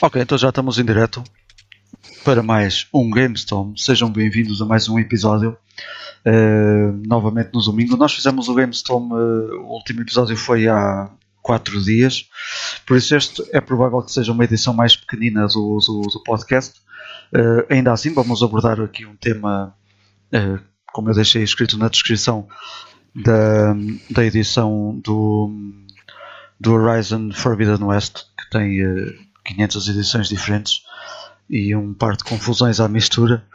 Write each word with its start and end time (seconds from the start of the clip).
Ok, 0.00 0.22
então 0.22 0.38
já 0.38 0.50
estamos 0.50 0.78
em 0.78 0.84
direto 0.84 1.24
para 2.22 2.40
mais 2.40 2.86
um 2.94 3.10
GameStorm. 3.10 3.74
Sejam 3.76 4.08
bem-vindos 4.08 4.62
a 4.62 4.64
mais 4.64 4.88
um 4.88 4.96
episódio. 4.96 5.56
Uh, 6.24 7.02
novamente 7.04 7.50
no 7.52 7.60
domingo. 7.60 7.96
Nós 7.96 8.14
fizemos 8.14 8.48
o 8.48 8.54
GameStorm, 8.54 9.10
uh, 9.10 9.60
o 9.60 9.72
último 9.72 10.02
episódio 10.02 10.36
foi 10.36 10.68
há 10.68 11.10
4 11.42 11.82
dias, 11.82 12.28
por 12.86 12.96
isso 12.96 13.16
este 13.16 13.42
é 13.52 13.60
provável 13.60 14.00
que 14.00 14.12
seja 14.12 14.30
uma 14.30 14.44
edição 14.44 14.72
mais 14.72 14.94
pequenina 14.94 15.48
do, 15.48 15.78
do, 15.84 16.02
do 16.02 16.22
podcast. 16.22 16.78
Uh, 17.34 17.66
ainda 17.68 17.92
assim, 17.92 18.14
vamos 18.14 18.40
abordar 18.40 18.80
aqui 18.80 19.04
um 19.04 19.16
tema, 19.16 19.74
como 20.92 21.10
eu 21.10 21.14
deixei 21.14 21.42
escrito 21.42 21.76
na 21.76 21.88
descrição 21.88 22.46
da, 23.12 23.74
da 24.08 24.24
edição 24.24 25.00
do, 25.02 25.50
do 26.60 26.72
Horizon 26.72 27.32
Forbidden 27.32 27.82
West, 27.82 28.26
que 28.38 28.48
tem 28.48 29.27
500 29.48 29.88
edições 29.88 30.28
diferentes 30.28 30.82
e 31.48 31.74
um 31.74 31.94
par 31.94 32.16
de 32.16 32.24
confusões 32.24 32.80
à 32.80 32.88
mistura. 32.88 33.46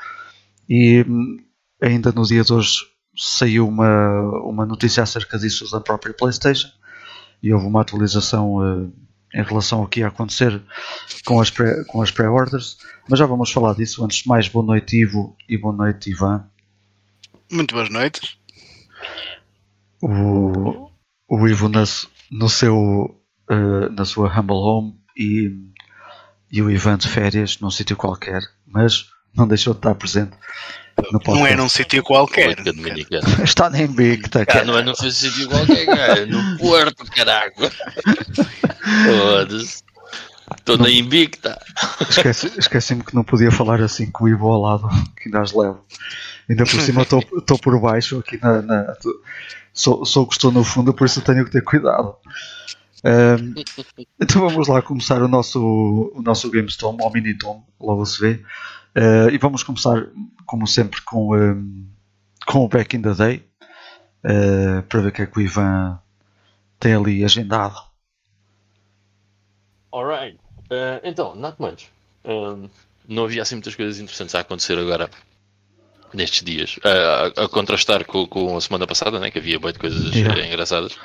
E 0.67 1.05
hum, 1.07 1.37
ainda 1.81 2.11
no 2.11 2.23
dia 2.23 2.43
de 2.43 2.51
hoje 2.51 2.79
saiu 3.15 3.67
uma, 3.67 4.21
uma 4.43 4.65
notícia 4.65 5.03
acerca 5.03 5.37
disso 5.37 5.69
da 5.71 5.79
própria 5.79 6.13
PlayStation 6.13 6.69
e 7.41 7.53
houve 7.53 7.67
uma 7.67 7.81
atualização 7.81 8.55
uh, 8.55 8.91
em 9.33 9.43
relação 9.43 9.81
ao 9.81 9.87
que 9.87 9.99
ia 9.99 10.07
acontecer 10.07 10.61
com 11.25 11.39
as 11.39 11.49
pré, 11.49 11.83
com 11.85 12.01
as 12.01 12.09
pré-orders. 12.09 12.77
Mas 13.09 13.19
já 13.19 13.25
vamos 13.25 13.51
falar 13.51 13.75
disso. 13.75 14.03
Antes 14.03 14.19
de 14.19 14.29
mais, 14.29 14.47
boa 14.47 14.65
noite, 14.65 14.95
Ivo, 14.95 15.35
e 15.47 15.57
boa 15.57 15.75
noite, 15.75 16.09
Ivan. 16.09 16.47
Muito 17.51 17.75
boas 17.75 17.89
noites. 17.89 18.37
O, 20.01 20.89
o 21.27 21.47
Ivo, 21.47 21.67
na, 21.67 21.83
no 22.31 22.49
seu, 22.49 22.75
uh, 23.51 23.89
na 23.91 24.05
sua 24.05 24.27
Humble 24.29 24.55
Home 24.55 24.97
e 25.17 25.72
e 26.53 26.61
o 26.61 26.69
Ivan 26.69 26.97
de 26.97 27.09
férias 27.09 27.57
num 27.59 27.71
sítio 27.71 27.97
qualquer, 27.97 28.43
mas 28.67 29.07
não 29.35 29.47
deixou 29.47 29.73
de 29.73 29.79
estar 29.79 29.95
presente. 29.95 30.37
Não 31.25 31.47
é 31.47 31.55
num 31.55 31.67
sítio 31.67 32.03
qualquer. 32.03 32.55
Está 33.43 33.71
na 33.71 33.81
Invicta. 33.81 34.45
Cara, 34.45 34.63
não 34.63 34.77
é 34.77 34.83
num 34.83 34.93
sítio 34.93 35.49
qualquer, 35.49 35.87
cara. 35.87 36.19
É 36.19 36.25
no 36.27 36.57
Porto, 36.59 37.03
caralho. 37.05 37.53
Foda-se. 39.03 39.81
Estou 40.55 40.77
na 40.77 40.91
Invicta. 40.91 41.59
Esqueci-me 42.07 42.59
esqueci 42.59 42.95
que 42.97 43.15
não 43.15 43.23
podia 43.23 43.49
falar 43.49 43.81
assim 43.81 44.11
com 44.11 44.25
o 44.25 44.29
Ivo 44.29 44.47
ao 44.47 44.61
lado, 44.61 44.87
que 45.17 45.29
ainda 45.29 45.41
as 45.41 45.53
levo. 45.53 45.83
Ainda 46.47 46.65
por 46.65 46.81
cima 46.81 47.01
estou 47.01 47.57
por 47.57 47.81
baixo, 47.81 48.19
aqui 48.19 48.39
na. 48.39 48.61
na 48.61 48.93
sou, 49.73 50.05
sou 50.05 50.27
que 50.27 50.33
estou 50.33 50.51
no 50.51 50.63
fundo, 50.63 50.93
por 50.93 51.05
isso 51.05 51.19
tenho 51.21 51.45
que 51.45 51.51
ter 51.51 51.63
cuidado. 51.63 52.15
Um, 53.05 53.53
então 54.19 54.47
vamos 54.47 54.67
lá 54.67 54.81
começar 54.81 55.21
o 55.21 55.27
nosso, 55.27 55.59
o 56.15 56.21
nosso 56.21 56.49
GameStorm, 56.49 56.97
ou 57.01 57.11
Mini-Tom, 57.11 57.63
logo 57.79 58.05
se 58.05 58.21
vê. 58.21 58.33
Uh, 58.95 59.29
e 59.31 59.37
vamos 59.37 59.63
começar, 59.63 60.07
como 60.45 60.65
sempre, 60.65 61.01
com, 61.01 61.35
um, 61.35 61.85
com 62.47 62.59
o 62.59 62.67
Back 62.67 62.95
in 62.95 63.01
the 63.01 63.13
Day, 63.13 63.45
uh, 64.23 64.83
para 64.83 65.01
ver 65.01 65.07
o 65.09 65.11
que 65.11 65.21
é 65.23 65.25
que 65.25 65.37
o 65.37 65.41
Ivan 65.41 65.99
tem 66.79 66.93
ali 66.93 67.25
agendado. 67.25 67.75
Alright, 69.91 70.37
uh, 70.71 71.01
então, 71.03 71.35
not 71.35 71.57
much. 71.59 71.89
Um, 72.23 72.69
não 73.07 73.25
havia 73.25 73.41
assim 73.41 73.55
muitas 73.55 73.75
coisas 73.75 73.99
interessantes 73.99 74.33
a 74.33 74.39
acontecer 74.39 74.77
agora 74.77 75.09
nestes 76.13 76.43
dias, 76.43 76.79
a, 76.83 77.43
a, 77.43 77.49
contrastar 77.49 78.05
com, 78.05 78.25
com, 78.27 78.55
a 78.55 78.61
semana 78.61 78.87
passada, 78.87 79.19
né, 79.19 79.31
que 79.31 79.39
havia 79.39 79.59
boas 79.59 79.75
coisas 79.75 80.13
yeah. 80.13 80.45
engraçadas. 80.45 80.95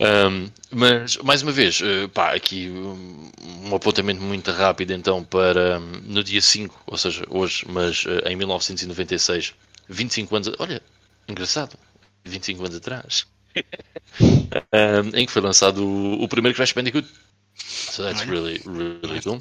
Um, 0.00 0.50
mas, 0.72 1.16
mais 1.18 1.42
uma 1.42 1.52
vez, 1.52 1.80
uh, 1.80 2.08
pá, 2.08 2.34
aqui 2.34 2.68
um, 2.68 3.30
um, 3.66 3.74
apontamento 3.74 4.20
muito 4.20 4.50
rápido 4.50 4.92
então 4.92 5.22
para 5.22 5.78
um, 5.78 6.00
no 6.04 6.24
dia 6.24 6.42
5, 6.42 6.82
ou 6.86 6.98
seja, 6.98 7.24
hoje, 7.30 7.64
mas 7.68 8.04
uh, 8.04 8.26
em 8.26 8.34
1996, 8.34 9.54
25 9.88 10.36
anos, 10.36 10.50
olha, 10.58 10.82
engraçado, 11.28 11.78
25 12.24 12.64
anos 12.64 12.76
atrás, 12.76 13.26
em 15.14 15.26
que 15.26 15.32
foi 15.32 15.42
lançado 15.42 15.86
o, 15.86 16.22
o 16.22 16.28
primeiro 16.28 16.56
Crash 16.56 16.72
Bandicoot. 16.72 17.08
So 17.56 18.02
that's 18.02 18.26
really, 18.26 18.60
really 18.66 19.20
cool. 19.22 19.40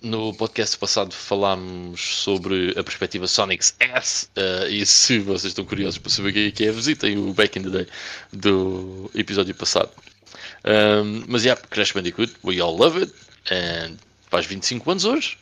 No 0.00 0.32
podcast 0.32 0.78
passado 0.78 1.12
falámos 1.12 2.00
sobre 2.22 2.70
a 2.78 2.84
perspectiva 2.84 3.26
Sonic's 3.26 3.74
S 3.80 4.28
uh, 4.36 4.68
e 4.70 4.86
se 4.86 5.18
vocês 5.18 5.50
estão 5.50 5.64
curiosos 5.64 5.98
para 5.98 6.10
saber 6.10 6.28
o 6.28 6.52
que 6.52 6.64
é, 6.64 6.68
é 6.68 6.72
visitem 6.72 7.18
o 7.18 7.34
Back 7.34 7.58
in 7.58 7.62
the 7.62 7.70
Day 7.70 7.86
do 8.32 9.10
episódio 9.12 9.54
passado. 9.56 9.90
Um, 10.64 11.24
mas 11.26 11.44
yeah, 11.44 11.60
Crash 11.70 11.92
Bandicoot, 11.92 12.32
we 12.44 12.60
all 12.60 12.76
love 12.76 13.02
it 13.02 13.12
and 13.50 13.96
faz 14.30 14.46
25 14.46 14.88
anos 14.88 15.04
hoje. 15.04 15.36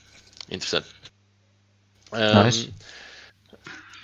Interessante. 0.50 0.88
Um, 2.12 2.44
nice. 2.44 2.70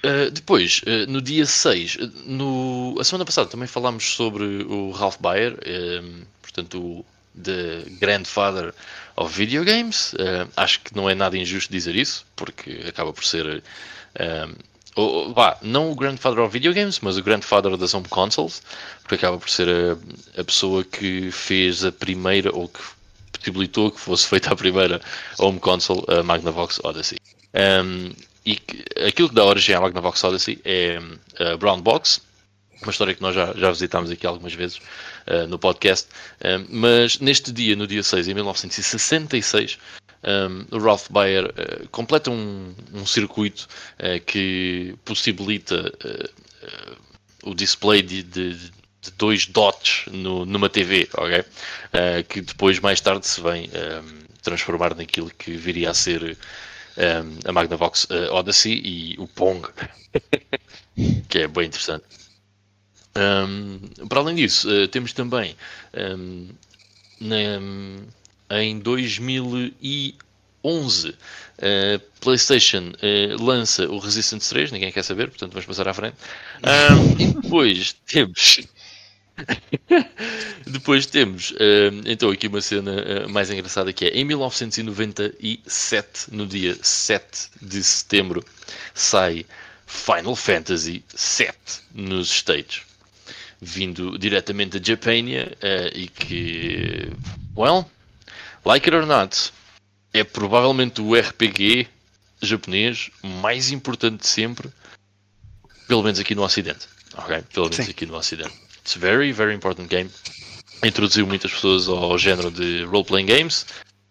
Uh, 0.05 0.31
depois, 0.33 0.83
uh, 0.87 1.11
no 1.11 1.23
dia 1.23 1.47
6, 1.47 1.97
no, 2.27 2.97
a 3.01 3.05
semana 3.05 3.25
passada 3.25 3.49
também 3.49 3.69
falámos 3.69 4.05
sobre 4.05 4.45
o 4.65 4.91
Ralph 4.91 5.17
Baer, 5.21 5.57
um, 5.67 6.25
portanto, 6.43 6.79
o 6.79 7.07
The 7.41 7.85
Grandfather 8.01 8.75
of 9.17 9.37
Video 9.37 9.65
Games. 9.65 10.13
Uh, 10.15 10.49
acho 10.57 10.81
que 10.81 10.95
não 10.97 11.09
é 11.09 11.15
nada 11.15 11.37
injusto 11.37 11.73
dizer 11.73 11.95
isso, 11.95 12.27
porque 12.37 12.85
acaba 12.89 13.13
por 13.13 13.25
ser. 13.25 13.63
Ou, 14.95 15.33
vá, 15.33 15.57
não 15.63 15.91
o 15.91 15.95
Grandfather 15.95 16.41
of 16.41 16.53
Video 16.53 16.75
Games, 16.75 17.01
mas 17.01 17.17
o 17.17 17.23
Grandfather 17.23 17.77
das 17.77 17.95
Home 17.95 18.09
Consoles, 18.09 18.63
porque 19.03 19.15
acaba 19.15 19.39
por 19.39 19.49
ser 19.49 19.69
a, 19.69 20.41
a 20.41 20.45
pessoa 20.45 20.85
que 20.85 21.31
fez 21.31 21.83
a 21.85 21.91
primeira, 21.91 22.55
ou 22.55 22.69
que 22.69 22.81
possibilitou 23.33 23.91
que 23.91 23.99
fosse 23.99 24.29
feita 24.29 24.53
a 24.53 24.57
primeira 24.57 25.01
Home 25.39 25.59
Console, 25.59 26.05
a 26.09 26.23
Magnavox 26.23 26.81
Odyssey. 26.85 27.19
Um, 27.55 28.13
e 28.45 28.57
que, 28.57 28.85
aquilo 29.07 29.29
que 29.29 29.35
dá 29.35 29.45
origem 29.45 29.75
à 29.75 29.81
Magnavox 29.81 30.23
Odyssey 30.25 30.61
é 30.65 31.01
a 31.39 31.57
Brown 31.57 31.81
Box, 31.81 32.21
uma 32.87 32.93
história 32.93 33.15
que 33.15 33.23
nós 33.23 33.35
já, 33.35 33.53
já 33.55 33.71
visitámos 33.71 34.11
aqui 34.11 34.27
algumas 34.27 34.55
vezes 34.55 34.79
uh, 35.27 35.47
no 35.49 35.59
podcast, 35.59 36.09
uh, 36.41 36.67
mas 36.69 37.19
neste 37.19 37.53
dia, 37.53 37.77
no 37.77 37.87
dia 37.87 38.03
6, 38.03 38.29
em 38.29 38.35
1966, 38.35 39.79
um, 40.25 40.77
o 40.77 40.79
Ralph 40.79 41.09
Baer 41.11 41.47
uh, 41.47 41.89
completa 41.89 42.31
um, 42.31 42.75
um 42.93 43.07
circuito 43.07 43.69
que 44.27 44.95
possibilita 45.05 45.93
o 47.43 47.55
display 47.55 48.03
de, 48.03 48.23
de, 48.23 48.55
de, 48.55 49.11
dois 49.19 49.47
dots 49.47 50.05
no, 50.13 50.45
numa 50.45 50.69
TV, 50.69 51.09
ok? 51.15 51.45
que 52.29 52.41
depois, 52.41 52.79
mais 52.79 53.01
tarde, 53.01 53.27
se 53.27 53.41
vem 53.41 53.69
transformar 54.43 54.95
naquilo 54.95 55.31
que 55.31 55.53
viria 55.53 55.91
a 55.91 55.95
ser 55.95 56.37
um, 56.97 57.49
a 57.49 57.53
Magnavox 57.53 58.07
Odyssey 58.31 58.81
e 58.85 59.17
o 59.19 59.27
Pong, 59.27 59.67
que 61.29 61.39
é 61.39 61.49
bem 61.49 61.67
interessante. 61.67 62.22
Um, 63.15 63.79
para 64.09 64.21
além 64.21 64.37
disso, 64.37 64.71
uh, 64.71 64.89
temos 64.89 65.13
também 65.13 65.55
um, 65.95 66.49
na, 67.21 67.61
em 68.63 68.79
2011 68.79 69.75
a 70.65 70.69
uh, 71.07 72.01
PlayStation 72.21 72.91
uh, 72.91 73.37
lança 73.43 73.87
o 73.87 73.99
Resistance 73.99 74.49
3, 74.49 74.73
ninguém 74.73 74.91
quer 74.91 75.03
saber, 75.03 75.29
portanto 75.29 75.53
vamos 75.53 75.67
passar 75.67 75.87
à 75.89 75.95
frente. 75.95 76.17
Um, 76.63 77.21
e 77.21 77.27
depois 77.35 77.95
temos. 78.07 78.61
depois 80.67 81.07
temos 81.07 81.55
então 82.05 82.29
aqui 82.31 82.49
uma 82.49 82.61
cena 82.61 83.27
mais 83.29 83.51
engraçada 83.51 83.91
que 83.91 84.05
é 84.05 84.11
em 84.11 84.27
1997, 84.27 86.27
no 86.31 86.47
dia 86.47 86.77
7 86.81 87.49
de 87.63 87.83
setembro, 87.83 88.45
sai 88.95 89.47
Final 89.87 90.37
Fantasy 90.37 91.03
VII 91.15 91.49
nos 91.95 92.31
States 92.31 92.83
vindo 93.63 94.19
diretamente 94.19 94.81
da 94.81 94.85
Japania 94.85 95.57
uh, 95.63 95.97
e 95.97 96.09
que, 96.09 97.09
well, 97.57 97.89
like 98.65 98.89
it 98.89 98.97
or 98.97 99.07
not, 99.07 99.53
é 100.13 100.25
provavelmente 100.25 101.01
o 101.01 101.15
RPG 101.15 101.89
japonês 102.43 103.09
mais 103.23 103.71
importante 103.71 104.23
de 104.23 104.27
sempre, 104.27 104.69
pelo 105.87 106.03
menos 106.03 106.19
aqui 106.19 106.35
no 106.35 106.43
Ocidente. 106.43 106.89
Ok? 107.15 107.43
Pelo 107.55 107.71
menos 107.71 107.87
Sim. 107.87 107.91
aqui 107.93 108.05
no 108.05 108.17
Ocidente. 108.17 108.53
It's 108.81 108.97
a 108.97 108.99
very, 108.99 109.31
very 109.31 109.55
important 109.55 109.89
game. 109.89 110.11
Introduziu 110.83 111.25
muitas 111.25 111.53
pessoas 111.53 111.87
ao 111.89 112.19
género 112.19 112.51
de 112.51 112.83
role-playing 112.83 113.27
games, 113.27 113.65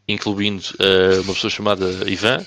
incluindo 0.08 0.64
uh, 0.80 1.22
uma 1.24 1.34
pessoa 1.34 1.52
chamada 1.52 1.86
Ivan, 2.10 2.46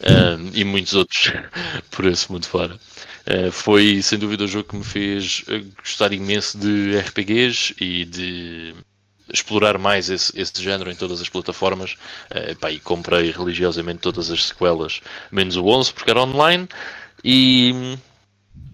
um, 0.00 0.50
e 0.54 0.64
muitos 0.64 0.94
outros 0.94 1.32
por 1.90 2.06
esse 2.06 2.32
mundo 2.32 2.46
fora. 2.46 2.78
Uh, 3.28 3.52
foi 3.52 4.00
sem 4.00 4.18
dúvida 4.18 4.44
o 4.44 4.48
jogo 4.48 4.68
que 4.70 4.76
me 4.76 4.84
fez 4.84 5.44
eh, 5.48 5.62
gostar 5.76 6.14
imenso 6.14 6.56
de 6.56 6.96
RPGs 6.98 7.74
e 7.78 8.06
de 8.06 8.74
explorar 9.30 9.76
mais 9.76 10.08
esse, 10.08 10.32
esse 10.40 10.62
género 10.62 10.90
em 10.90 10.94
todas 10.94 11.20
as 11.20 11.28
plataformas. 11.28 11.96
Uh, 12.30 12.56
pá, 12.56 12.70
e 12.70 12.80
comprei 12.80 13.30
religiosamente 13.30 14.00
todas 14.00 14.30
as 14.30 14.46
sequelas, 14.46 15.02
menos 15.30 15.56
o 15.56 15.66
11 15.66 15.92
porque 15.92 16.10
era 16.10 16.22
online. 16.22 16.66
E 17.22 17.98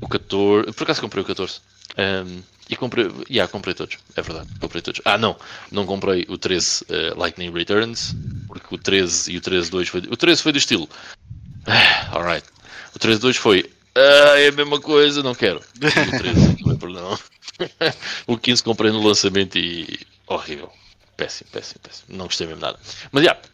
o 0.00 0.08
14, 0.08 0.72
por 0.72 0.84
acaso 0.84 1.00
comprei 1.00 1.22
o 1.22 1.26
14. 1.26 1.60
Um, 1.98 2.42
e 2.68 2.76
comprei, 2.76 3.10
yeah, 3.30 3.50
comprei 3.50 3.74
todos, 3.74 3.98
é 4.16 4.22
verdade, 4.22 4.48
comprei 4.58 4.80
todos. 4.80 5.00
Ah, 5.04 5.18
não, 5.18 5.36
não 5.70 5.84
comprei 5.84 6.24
o 6.28 6.38
13 6.38 6.84
uh, 6.84 6.86
eh, 6.88 7.14
Lightning 7.14 7.52
Returns, 7.52 8.14
porque 8.46 8.74
o 8.74 8.78
13 8.78 9.32
e 9.32 9.36
o 9.36 9.40
13.2 9.40 9.86
foi. 9.86 10.00
O 10.00 10.16
13 10.16 10.42
foi 10.42 10.52
do 10.52 10.58
estilo. 10.58 10.88
Ah, 11.66 12.08
alright. 12.16 12.46
O 12.94 12.98
13.2 12.98 13.34
foi. 13.34 13.70
Ah, 13.96 14.38
é 14.38 14.48
a 14.48 14.52
mesma 14.52 14.80
coisa, 14.80 15.22
não 15.22 15.34
quero. 15.34 15.60
o 15.80 16.18
13, 16.18 16.56
não. 16.92 17.18
o 18.26 18.38
15 18.38 18.62
comprei 18.62 18.90
no 18.90 19.06
lançamento 19.06 19.58
e. 19.58 20.00
horrível. 20.26 20.70
Péssimo, 21.16 21.50
péssimo, 21.50 21.80
péssimo. 21.80 22.16
Não 22.16 22.26
gostei 22.26 22.46
mesmo 22.46 22.60
nada. 22.60 22.78
Mas 23.12 23.24
já. 23.24 23.30
Yeah, 23.30 23.48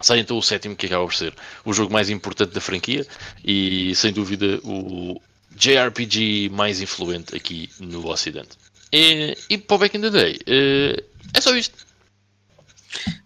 sai 0.00 0.18
então 0.18 0.38
o 0.38 0.42
sétimo 0.42 0.74
que 0.74 0.86
acaba 0.86 1.04
por 1.04 1.14
ser 1.14 1.34
o 1.64 1.72
jogo 1.72 1.92
mais 1.92 2.10
importante 2.10 2.52
da 2.52 2.60
franquia 2.60 3.06
e 3.44 3.94
sem 3.94 4.12
dúvida 4.12 4.58
o 4.64 5.20
JRPG 5.52 6.48
mais 6.50 6.80
influente 6.80 7.36
aqui 7.36 7.70
no 7.78 8.08
Ocidente. 8.08 8.56
E, 8.92 9.36
e 9.48 9.58
para 9.58 9.76
o 9.76 9.78
Back 9.78 9.96
in 9.96 10.00
the 10.00 10.10
Day, 10.10 10.38
uh, 10.48 11.04
é 11.34 11.40
só 11.40 11.54
isto. 11.54 11.86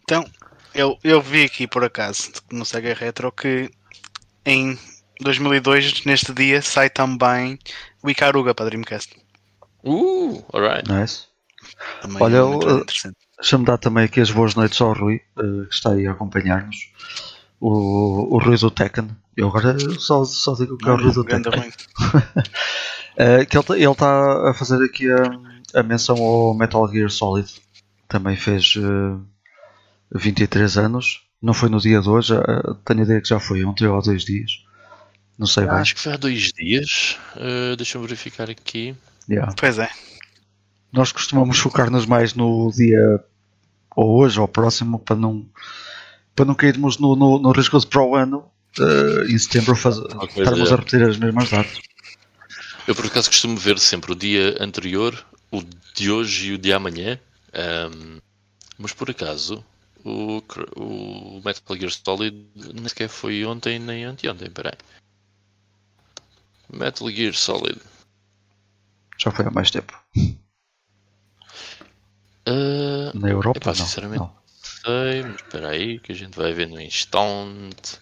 Então, 0.03 0.29
eu, 0.75 0.99
eu 1.03 1.23
vi 1.23 1.45
aqui 1.45 1.67
por 1.67 1.85
acaso 1.85 2.33
no 2.51 2.65
Sega 2.65 2.93
Retro 2.93 3.33
que 3.33 3.71
em 4.45 4.79
2002, 5.20 6.05
neste 6.05 6.32
dia, 6.32 6.61
sai 6.61 6.90
também 6.90 7.58
o 8.02 8.11
Icaruga 8.11 8.55
para 8.55 8.66
Dreamcast. 8.66 9.16
Uh, 9.84 10.43
alright. 10.52 10.90
Nice. 10.90 11.26
Também 12.00 12.22
Olha, 12.22 12.38
é 12.38 13.14
deixa-me 13.38 13.64
dar 13.64 13.78
também 13.78 14.05
aqui 14.05 14.20
as 14.20 14.31
boas 14.31 14.55
noites 14.55 14.81
ao 14.81 14.93
Rui, 14.93 15.20
uh, 15.37 15.66
que 15.66 15.75
está 15.75 15.93
aí 15.93 16.06
a 16.06 16.12
acompanhar-nos. 16.12 16.76
O, 17.61 18.34
o 18.34 18.38
Rui 18.38 18.56
do 18.56 18.70
Tekken, 18.70 19.08
eu 19.37 19.49
agora 19.49 19.76
só, 19.99 20.25
só 20.25 20.55
digo 20.55 20.76
que 20.76 20.88
é 20.88 20.93
o 20.93 20.96
Rui 20.96 21.12
do 21.12 21.25
Tekken. 21.25 21.52
uh, 21.52 23.46
que 23.49 23.58
ele 23.58 23.90
está 23.90 24.50
a 24.50 24.55
fazer 24.55 24.84
aqui 24.84 25.10
a, 25.10 25.81
a, 25.81 25.82
menção 25.82 26.17
ao 26.17 26.55
Metal 26.55 26.87
Gear 26.88 27.10
Solid. 27.10 27.49
Também 28.08 28.37
fez 28.37 28.76
uh, 28.76 29.20
eh, 30.14 30.19
23 30.19 30.78
anos. 30.78 31.22
Não 31.40 31.52
foi 31.52 31.69
no 31.69 31.81
dia 31.81 32.00
de 32.00 32.08
hoje, 32.08 32.34
uh, 32.34 32.75
tenho 32.84 33.00
a 33.00 33.02
ideia 33.02 33.20
que 33.20 33.28
já 33.28 33.40
foi 33.40 33.64
ontem 33.64 33.87
ou 33.87 33.99
há 33.99 34.00
dois 34.00 34.25
dias. 34.25 34.63
Não 35.38 35.46
sei 35.46 35.64
bem. 35.64 35.75
Acho 35.75 35.94
que 35.94 36.00
foi 36.00 36.12
há 36.12 36.16
dois 36.16 36.52
dias. 36.52 37.19
Uh, 37.36 37.76
Deixa-me 37.76 38.06
verificar 38.06 38.48
aqui. 38.48 38.94
Yeah. 39.28 39.52
Pois 39.58 39.78
é. 39.78 39.90
Nós 40.92 41.10
costumamos 41.10 41.58
focar-nos 41.58 42.06
mais 42.06 42.34
no 42.34 42.70
dia 42.72 43.22
ou 43.96 44.20
hoje 44.20 44.38
ou 44.38 44.46
próximo 44.46 44.98
para 44.98 45.16
não, 45.16 45.44
para 46.34 46.44
não 46.44 46.54
cairmos 46.54 46.98
no, 46.98 47.16
no, 47.16 47.38
no 47.38 47.52
risco 47.52 47.84
para 47.86 48.02
o 48.02 48.14
ano 48.14 48.44
uh, 48.78 49.22
em 49.28 49.38
setembro 49.38 49.75
faz, 49.76 49.96
estarmos 50.36 50.72
a 50.72 50.76
repetir 50.76 51.02
as 51.02 51.16
mesmas 51.16 51.50
datas. 51.50 51.81
Eu 52.86 52.94
por 52.94 53.06
acaso 53.06 53.31
costumo 53.31 53.56
ver 53.56 53.78
sempre 53.78 54.12
o 54.12 54.14
dia 54.14 54.56
anterior, 54.60 55.25
o 55.50 55.62
de 55.94 56.10
hoje 56.10 56.48
e 56.48 56.52
o 56.54 56.58
de 56.58 56.72
amanhã. 56.72 57.19
Um, 57.54 58.19
mas 58.78 58.92
por 58.92 59.10
acaso 59.10 59.64
o, 60.04 60.42
o 60.76 61.40
Metal 61.44 61.76
Gear 61.76 61.90
Solid 61.90 62.36
nem 62.56 62.88
sequer 62.88 63.08
foi 63.08 63.44
ontem 63.44 63.78
nem 63.78 64.04
anteontem, 64.04 64.50
peraí. 64.50 64.75
Metal 66.72 67.11
Gear 67.11 67.34
Solid. 67.34 67.81
Já 69.19 69.31
foi 69.31 69.46
há 69.46 69.50
mais 69.50 69.70
tempo. 69.70 69.93
Uh, 72.46 73.11
Na 73.14 73.31
Europa, 73.31 73.58
epá, 73.58 73.70
não. 73.70 73.87
Sinceramente, 73.87 74.20
não 74.20 74.44
sei, 74.62 75.22
mas 75.22 75.37
espera 75.37 75.69
aí 75.70 75.99
que 75.99 76.12
a 76.12 76.14
gente 76.14 76.37
vai 76.37 76.52
ver 76.52 76.69
no 76.69 76.81
instante. 76.81 77.99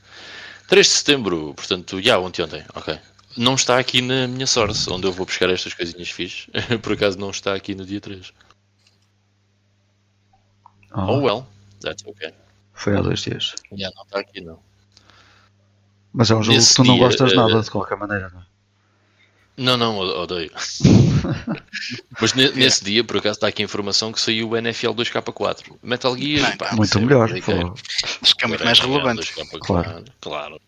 3 0.68 0.86
de 0.86 0.92
setembro, 0.92 1.54
portanto, 1.54 2.00
já, 2.00 2.18
ontem, 2.18 2.42
ontem, 2.42 2.64
ok. 2.74 2.98
Não 3.36 3.54
está 3.54 3.78
aqui 3.78 4.02
na 4.02 4.26
minha 4.26 4.46
source, 4.46 4.90
onde 4.90 5.06
eu 5.06 5.12
vou 5.12 5.24
buscar 5.24 5.48
estas 5.48 5.74
coisinhas 5.74 6.10
fixas. 6.10 6.48
Por 6.82 6.92
acaso 6.92 7.18
não 7.18 7.30
está 7.30 7.54
aqui 7.54 7.74
no 7.74 7.84
dia 7.84 8.00
3. 8.00 8.32
Oh, 10.94 11.00
oh 11.00 11.20
well, 11.20 11.46
that's 11.80 12.04
okay. 12.06 12.32
Foi 12.74 12.96
há 12.96 13.00
dois 13.00 13.20
dias. 13.20 13.54
Já, 13.72 13.90
não 13.94 14.02
está 14.02 14.20
aqui 14.20 14.40
não. 14.40 14.58
Mas 16.12 16.30
é 16.30 16.34
um 16.34 16.42
jogo 16.42 16.56
Nesse 16.56 16.70
que 16.70 16.76
tu 16.76 16.84
não 16.84 16.94
dia, 16.94 17.04
gostas 17.04 17.32
uh, 17.32 17.36
nada 17.36 17.62
de 17.62 17.70
qualquer 17.70 17.96
maneira, 17.96 18.28
não 18.28 18.40
é? 18.40 18.51
Não, 19.56 19.76
não, 19.76 19.98
odeio. 19.98 20.50
Mas 22.20 22.32
nesse 22.32 22.84
dia, 22.84 23.04
por 23.04 23.18
acaso, 23.18 23.34
está 23.34 23.48
aqui 23.48 23.62
a 23.62 23.64
informação 23.64 24.12
que 24.12 24.20
saiu 24.20 24.50
o 24.50 24.56
NFL 24.56 24.92
2K4. 24.92 25.76
Metal 25.82 26.16
Gear, 26.16 26.56
pá, 26.56 26.74
muito 26.74 27.00
melhor. 27.00 27.30
Acho 27.30 28.36
que 28.36 28.44
é 28.44 28.48
muito 28.48 28.64
mais 28.64 28.80
relevante. 28.80 29.32
Claro, 29.60 30.04
claro. 30.20 30.60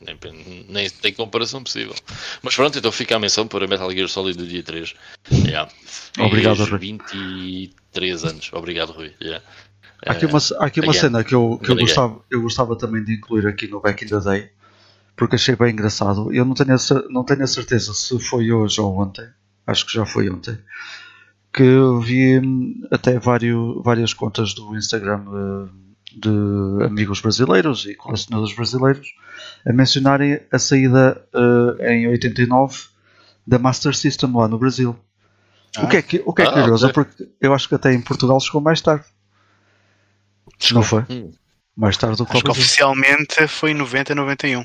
Nem, 0.00 0.66
nem 0.68 0.90
tem 0.90 1.12
comparação 1.12 1.62
possível. 1.62 1.94
Mas 2.42 2.56
pronto, 2.56 2.78
então 2.78 2.90
fica 2.90 3.16
a 3.16 3.18
menção 3.18 3.46
para 3.46 3.66
Metal 3.66 3.90
Gear 3.90 4.08
Solid 4.08 4.36
do 4.36 4.46
dia 4.46 4.62
3. 4.62 4.94
Yeah. 5.30 5.70
Obrigado, 6.18 6.64
Rui. 6.64 6.78
23 6.78 8.24
anos. 8.24 8.50
Obrigado, 8.52 8.92
Rui. 8.92 9.12
Yeah. 9.20 9.44
Há 10.06 10.12
aqui 10.12 10.26
uma, 10.26 10.38
há 10.58 10.64
aqui 10.66 10.80
uma 10.80 10.92
cena 10.94 11.22
que, 11.22 11.34
eu, 11.34 11.60
que 11.62 11.70
eu, 11.70 11.76
gostava, 11.76 12.20
eu 12.30 12.40
gostava 12.40 12.76
também 12.76 13.04
de 13.04 13.14
incluir 13.14 13.46
aqui 13.46 13.66
no 13.66 13.80
Back 13.80 14.04
in 14.04 14.08
the 14.08 14.20
Day 14.20 14.50
porque 15.20 15.36
achei 15.36 15.54
bem 15.54 15.70
engraçado. 15.70 16.32
Eu 16.32 16.46
não 16.46 16.54
tenho, 16.54 16.74
a, 16.74 16.78
não 17.10 17.22
tenho 17.22 17.44
a 17.44 17.46
certeza 17.46 17.92
se 17.92 18.18
foi 18.18 18.50
hoje 18.50 18.80
ou 18.80 18.98
ontem, 18.98 19.28
acho 19.66 19.84
que 19.84 19.92
já 19.92 20.06
foi 20.06 20.30
ontem, 20.30 20.56
que 21.52 21.62
eu 21.62 22.00
vi 22.00 22.38
hum, 22.38 22.88
até 22.90 23.18
vários, 23.18 23.84
várias 23.84 24.14
contas 24.14 24.54
do 24.54 24.74
Instagram 24.74 25.22
uh, 25.26 25.68
de 26.18 26.86
amigos 26.86 27.20
brasileiros 27.20 27.84
e 27.84 27.94
colecionadores 27.94 28.56
brasileiros 28.56 29.08
a 29.66 29.74
mencionarem 29.74 30.40
a 30.50 30.58
saída 30.58 31.22
uh, 31.34 31.82
em 31.84 32.08
89 32.08 32.84
da 33.46 33.58
Master 33.58 33.94
System 33.94 34.32
lá 34.34 34.48
no 34.48 34.58
Brasil. 34.58 34.96
Ah. 35.76 35.84
O 35.84 35.88
que 35.88 35.96
é, 35.98 36.02
que, 36.02 36.22
o 36.24 36.32
que 36.32 36.40
é 36.40 36.46
ah, 36.46 36.52
curioso, 36.52 36.86
okay. 36.86 36.94
porque 36.94 37.28
eu 37.42 37.52
acho 37.52 37.68
que 37.68 37.74
até 37.74 37.92
em 37.92 38.00
Portugal 38.00 38.40
chegou 38.40 38.62
mais 38.62 38.80
tarde. 38.80 39.04
Não 40.72 40.82
foi? 40.82 41.04
Hum. 41.10 41.30
Mais 41.80 41.96
tarde 41.96 42.18
do 42.18 42.26
que 42.26 42.32
Acho 42.32 42.44
que 42.44 42.50
oficialmente 42.50 43.48
foi 43.48 43.70
em 43.70 43.74
90 43.74 44.14
91 44.14 44.64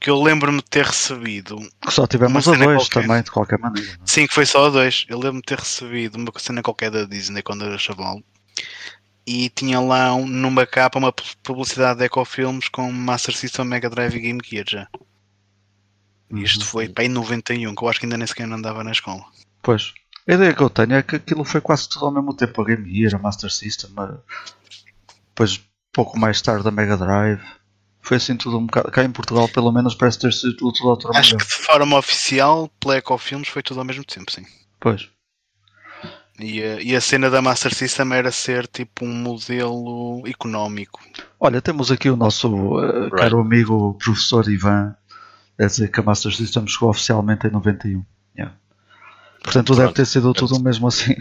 que 0.00 0.08
eu 0.08 0.20
lembro-me 0.20 0.56
de 0.56 0.64
ter 0.64 0.86
recebido. 0.86 1.58
Que 1.82 1.92
só 1.92 2.06
tivemos 2.06 2.48
a 2.48 2.56
dois 2.56 2.88
qualquer. 2.88 3.02
também, 3.02 3.22
de 3.22 3.30
qualquer 3.30 3.58
maneira. 3.58 3.86
É? 3.86 3.96
Sim, 4.06 4.26
que 4.26 4.32
foi 4.32 4.46
só 4.46 4.64
a 4.66 4.70
dois. 4.70 5.04
Eu 5.10 5.18
lembro-me 5.18 5.42
de 5.42 5.46
ter 5.46 5.58
recebido 5.58 6.16
uma 6.16 6.32
cena 6.38 6.62
qualquer 6.62 6.90
da 6.90 7.04
Disney 7.04 7.42
quando 7.42 7.66
era 7.66 7.76
chaval. 7.76 8.22
E 9.26 9.50
tinha 9.50 9.78
lá 9.78 10.14
um, 10.14 10.26
numa 10.26 10.64
capa 10.64 10.98
uma 10.98 11.12
publicidade 11.42 11.98
de 11.98 12.06
Ecofilms 12.06 12.70
com 12.70 12.90
Master 12.90 13.36
System, 13.36 13.66
Mega 13.66 13.90
Drive 13.90 14.16
e 14.16 14.20
Game 14.20 14.40
Gear 14.42 14.64
já. 14.66 14.88
E 16.30 16.42
isto 16.42 16.64
foi 16.64 16.86
uhum. 16.86 16.94
para 16.94 17.04
em 17.04 17.08
91, 17.08 17.74
que 17.74 17.84
eu 17.84 17.88
acho 17.90 18.00
que 18.00 18.06
ainda 18.06 18.16
nem 18.16 18.26
sequer 18.26 18.50
andava 18.50 18.82
na 18.82 18.92
escola. 18.92 19.22
Pois. 19.62 19.92
A 20.26 20.32
ideia 20.32 20.54
que 20.54 20.62
eu 20.62 20.70
tenho 20.70 20.94
é 20.94 21.02
que 21.02 21.16
aquilo 21.16 21.44
foi 21.44 21.60
quase 21.60 21.86
tudo 21.90 22.06
ao 22.06 22.12
mesmo 22.12 22.32
tempo 22.32 22.62
a 22.62 22.64
Game 22.64 22.90
Gear, 22.90 23.16
a 23.16 23.18
Master 23.18 23.50
System, 23.50 23.90
depois 25.28 25.60
pouco 25.92 26.18
mais 26.18 26.40
tarde 26.40 26.66
a 26.66 26.70
Mega 26.70 26.96
Drive. 26.96 27.40
Foi 28.02 28.16
assim 28.16 28.36
tudo 28.36 28.58
um 28.58 28.66
bocado. 28.66 28.90
Cá 28.90 29.04
em 29.04 29.10
Portugal, 29.10 29.48
pelo 29.48 29.70
menos, 29.72 29.94
parece 29.94 30.18
ter 30.18 30.32
sido 30.32 30.56
tudo, 30.56 30.72
tudo 30.72 30.88
outra 30.88 31.18
Acho 31.18 31.36
que 31.36 31.46
de 31.46 31.52
forma 31.52 31.98
oficial, 31.98 32.70
pela 32.80 32.96
Ecofilms, 32.96 33.48
foi 33.48 33.62
tudo 33.62 33.80
ao 33.80 33.86
mesmo 33.86 34.04
tempo, 34.04 34.32
sim. 34.32 34.44
Pois. 34.78 35.08
E 36.38 36.62
a, 36.62 36.80
e 36.80 36.96
a 36.96 37.00
cena 37.00 37.28
da 37.28 37.42
Master 37.42 37.74
System 37.74 38.14
era 38.14 38.32
ser 38.32 38.66
tipo 38.66 39.04
um 39.04 39.12
modelo 39.12 40.22
económico. 40.26 40.98
Olha, 41.38 41.60
temos 41.60 41.92
aqui 41.92 42.08
o 42.08 42.16
nosso 42.16 42.48
uh, 42.48 43.02
right. 43.02 43.16
caro 43.16 43.40
amigo 43.40 43.94
professor 44.02 44.48
Ivan 44.48 44.96
a 45.58 45.66
dizer 45.66 45.90
que 45.90 46.00
a 46.00 46.02
Master 46.02 46.34
System 46.34 46.66
chegou 46.66 46.88
oficialmente 46.88 47.46
em 47.46 47.50
91. 47.50 48.02
Yeah. 48.34 48.56
Portanto, 49.42 49.66
Pronto. 49.66 49.78
deve 49.80 49.92
ter 49.92 50.06
sido 50.06 50.32
tudo 50.32 50.58
mesmo 50.58 50.88
assim. 50.88 51.14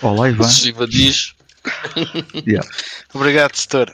Olá, 0.00 0.28
Ivan. 0.28 0.48
Ivan 0.64 0.86
diz. 0.86 1.34
yeah. 2.46 2.66
Obrigado, 3.12 3.54
setor. 3.56 3.92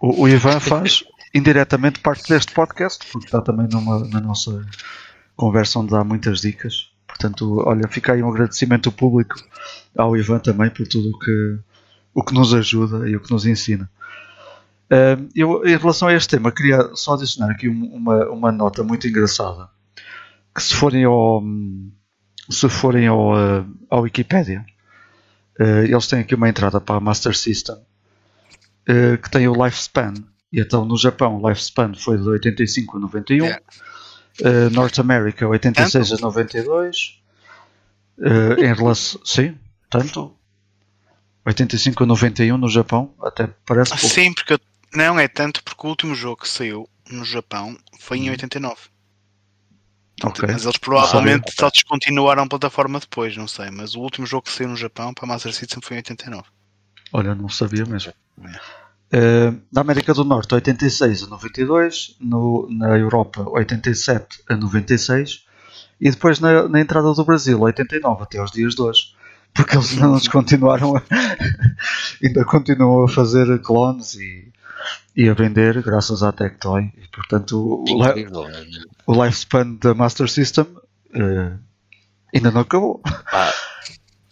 O, 0.00 0.22
o, 0.22 0.28
Ivan 0.28 0.60
faz 0.60 1.04
indiretamente 1.34 2.00
parte 2.00 2.28
deste 2.28 2.52
podcast, 2.52 3.04
porque 3.10 3.26
está 3.26 3.40
também 3.40 3.68
numa, 3.70 4.00
na 4.08 4.20
nossa 4.20 4.64
conversa 5.36 5.78
onde 5.78 5.90
dá 5.90 6.04
muitas 6.04 6.40
dicas. 6.40 6.90
Portanto, 7.06 7.62
olha, 7.66 7.88
fica 7.88 8.12
aí 8.12 8.22
um 8.22 8.28
agradecimento 8.28 8.92
público 8.92 9.36
ao 9.96 10.16
Ivan 10.16 10.38
também 10.38 10.70
por 10.70 10.86
tudo 10.86 11.10
o 11.10 11.18
que, 11.18 11.58
o 12.14 12.22
que 12.22 12.34
nos 12.34 12.52
ajuda 12.52 13.08
e 13.08 13.16
o 13.16 13.20
que 13.20 13.30
nos 13.30 13.46
ensina. 13.46 13.90
Uh, 14.86 15.28
eu, 15.34 15.66
em 15.66 15.76
relação 15.76 16.08
a 16.08 16.14
este 16.14 16.36
tema, 16.36 16.52
queria 16.52 16.90
só 16.94 17.14
adicionar 17.14 17.50
aqui 17.50 17.68
uma, 17.68 18.28
uma 18.28 18.52
nota 18.52 18.84
muito 18.84 19.06
engraçada. 19.08 19.68
Que 20.54 20.62
se 20.62 20.74
forem 20.74 21.04
ao, 21.04 21.42
se 22.48 22.68
forem 22.68 23.06
ao, 23.06 23.34
uh, 23.34 23.66
ao 23.90 24.02
Wikipedia, 24.02 24.60
uh, 24.60 24.75
eles 25.58 26.06
têm 26.06 26.20
aqui 26.20 26.34
uma 26.34 26.48
entrada 26.48 26.80
para 26.80 26.96
a 26.96 27.00
Master 27.00 27.36
System 27.36 27.76
uh, 28.88 29.18
que 29.18 29.30
tem 29.30 29.48
o 29.48 29.64
lifespan. 29.64 30.14
E 30.52 30.60
então 30.60 30.84
no 30.84 30.96
Japão 30.96 31.40
o 31.40 31.48
lifespan 31.48 31.92
foi 31.94 32.18
de 32.18 32.28
85 32.28 32.96
a 32.96 33.00
91. 33.00 33.44
Yeah. 33.44 33.62
Uh, 34.40 34.70
North 34.70 34.98
America 34.98 35.46
86 35.46 36.10
tanto? 36.10 36.20
a 36.20 36.26
92. 36.26 37.20
Uh, 38.18 38.24
eh, 38.58 38.66
em 38.66 38.74
relação. 38.74 39.20
Sim, 39.24 39.58
tanto. 39.90 40.34
85 41.44 42.02
a 42.02 42.06
91 42.06 42.56
no 42.56 42.68
Japão, 42.68 43.14
até 43.22 43.48
parece 43.64 43.90
pouco. 43.90 44.06
Sim, 44.06 44.32
porque 44.32 44.58
não 44.94 45.18
é 45.18 45.28
tanto 45.28 45.62
porque 45.62 45.86
o 45.86 45.90
último 45.90 46.14
jogo 46.14 46.42
que 46.42 46.48
saiu 46.48 46.88
no 47.10 47.24
Japão 47.24 47.76
foi 48.00 48.18
em 48.18 48.30
89. 48.30 48.76
Ok. 50.24 50.48
Mas 50.50 50.64
eles 50.64 50.78
provavelmente 50.78 51.52
só 51.54 51.68
descontinuaram 51.70 52.44
a 52.44 52.48
plataforma 52.48 52.98
depois, 52.98 53.36
não 53.36 53.46
sei. 53.46 53.70
Mas 53.70 53.94
o 53.94 54.00
último 54.00 54.26
jogo 54.26 54.44
que 54.44 54.52
saiu 54.52 54.68
no 54.70 54.76
Japão 54.76 55.12
para 55.12 55.24
a 55.24 55.28
Master 55.28 55.52
System 55.52 55.80
foi 55.82 55.96
em 55.96 55.98
89. 55.98 56.44
Olha, 57.12 57.34
não 57.34 57.48
sabia 57.48 57.84
mesmo. 57.84 58.12
Eh, 59.12 59.52
na 59.72 59.80
América 59.82 60.12
do 60.14 60.24
Norte, 60.24 60.54
86 60.54 61.24
a 61.24 61.26
92. 61.28 62.16
No, 62.20 62.66
na 62.70 62.96
Europa, 62.98 63.42
87 63.48 64.42
a 64.48 64.56
96. 64.56 65.44
E 66.00 66.10
depois 66.10 66.40
na, 66.40 66.66
na 66.68 66.80
entrada 66.80 67.12
do 67.12 67.24
Brasil, 67.24 67.60
89 67.60 68.22
até 68.22 68.38
aos 68.38 68.50
dias 68.50 68.74
de 68.74 68.82
hoje. 68.82 69.14
Porque 69.54 69.76
eles 69.76 69.92
ainda 69.92 70.06
não 70.08 70.16
descontinuaram. 70.18 70.96
a- 70.96 71.02
ainda 72.22 72.44
continuam 72.44 73.04
a 73.04 73.08
fazer 73.08 73.60
clones 73.62 74.14
e, 74.14 74.50
e 75.14 75.28
a 75.28 75.34
vender, 75.34 75.82
graças 75.82 76.22
à 76.22 76.32
Tectoy. 76.32 76.90
E, 76.96 77.06
portanto, 77.08 77.84
o? 77.84 77.84
O 79.06 79.24
lifespan 79.24 79.78
da 79.80 79.94
Master 79.94 80.28
System 80.28 80.66
eh, 81.14 81.52
ainda 82.34 82.50
não 82.50 82.60
acabou. 82.62 83.00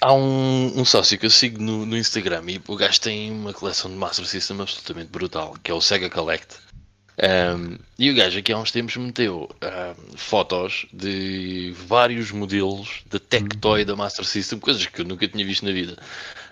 Há 0.01 0.13
um, 0.13 0.81
um 0.81 0.85
sócio 0.85 1.19
que 1.19 1.25
eu 1.25 1.31
sigo 1.31 1.63
no, 1.63 1.87
no 1.87 1.97
Instagram 1.97 2.43
e 2.49 2.61
o 2.67 2.77
gajo 2.77 3.01
tem 3.01 3.31
uma 3.31 3.55
coleção 3.55 3.91
de 3.91 3.97
Master 3.97 4.27
System 4.27 4.61
absolutamente 4.61 5.11
brutal, 5.11 5.57
que 5.63 5.71
é 5.71 5.75
o 5.75 5.81
Sega 5.81 6.11
Collect. 6.11 6.57
Um, 7.17 7.79
e 7.97 8.11
o 8.11 8.15
gajo 8.15 8.41
aqui 8.41 8.53
há 8.53 8.59
uns 8.59 8.73
tempos 8.73 8.97
meteu 8.97 9.49
um, 9.63 10.17
fotos 10.17 10.85
de 10.93 11.73
vários 11.87 12.33
modelos 12.33 13.03
da 13.09 13.21
Tectoy 13.21 13.85
da 13.85 13.95
Master 13.95 14.25
System, 14.25 14.59
coisas 14.59 14.85
que 14.85 15.01
eu 15.01 15.05
nunca 15.05 15.27
tinha 15.29 15.47
visto 15.47 15.65
na 15.65 15.73
vida. 15.73 15.97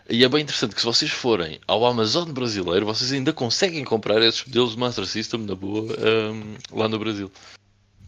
E 0.08 0.24
é 0.24 0.28
bem 0.28 0.42
interessante 0.42 0.74
que 0.74 0.80
se 0.80 0.86
vocês 0.86 1.10
forem 1.10 1.60
ao 1.66 1.84
Amazon 1.84 2.30
brasileiro, 2.30 2.86
vocês 2.86 3.12
ainda 3.12 3.32
conseguem 3.32 3.84
comprar 3.84 4.22
esses 4.22 4.44
modelos 4.46 4.72
de 4.72 4.78
Master 4.78 5.06
System 5.06 5.40
na 5.40 5.54
boa 5.54 5.82
um, 5.82 6.54
lá 6.78 6.88
no 6.88 6.98
Brasil. 6.98 7.30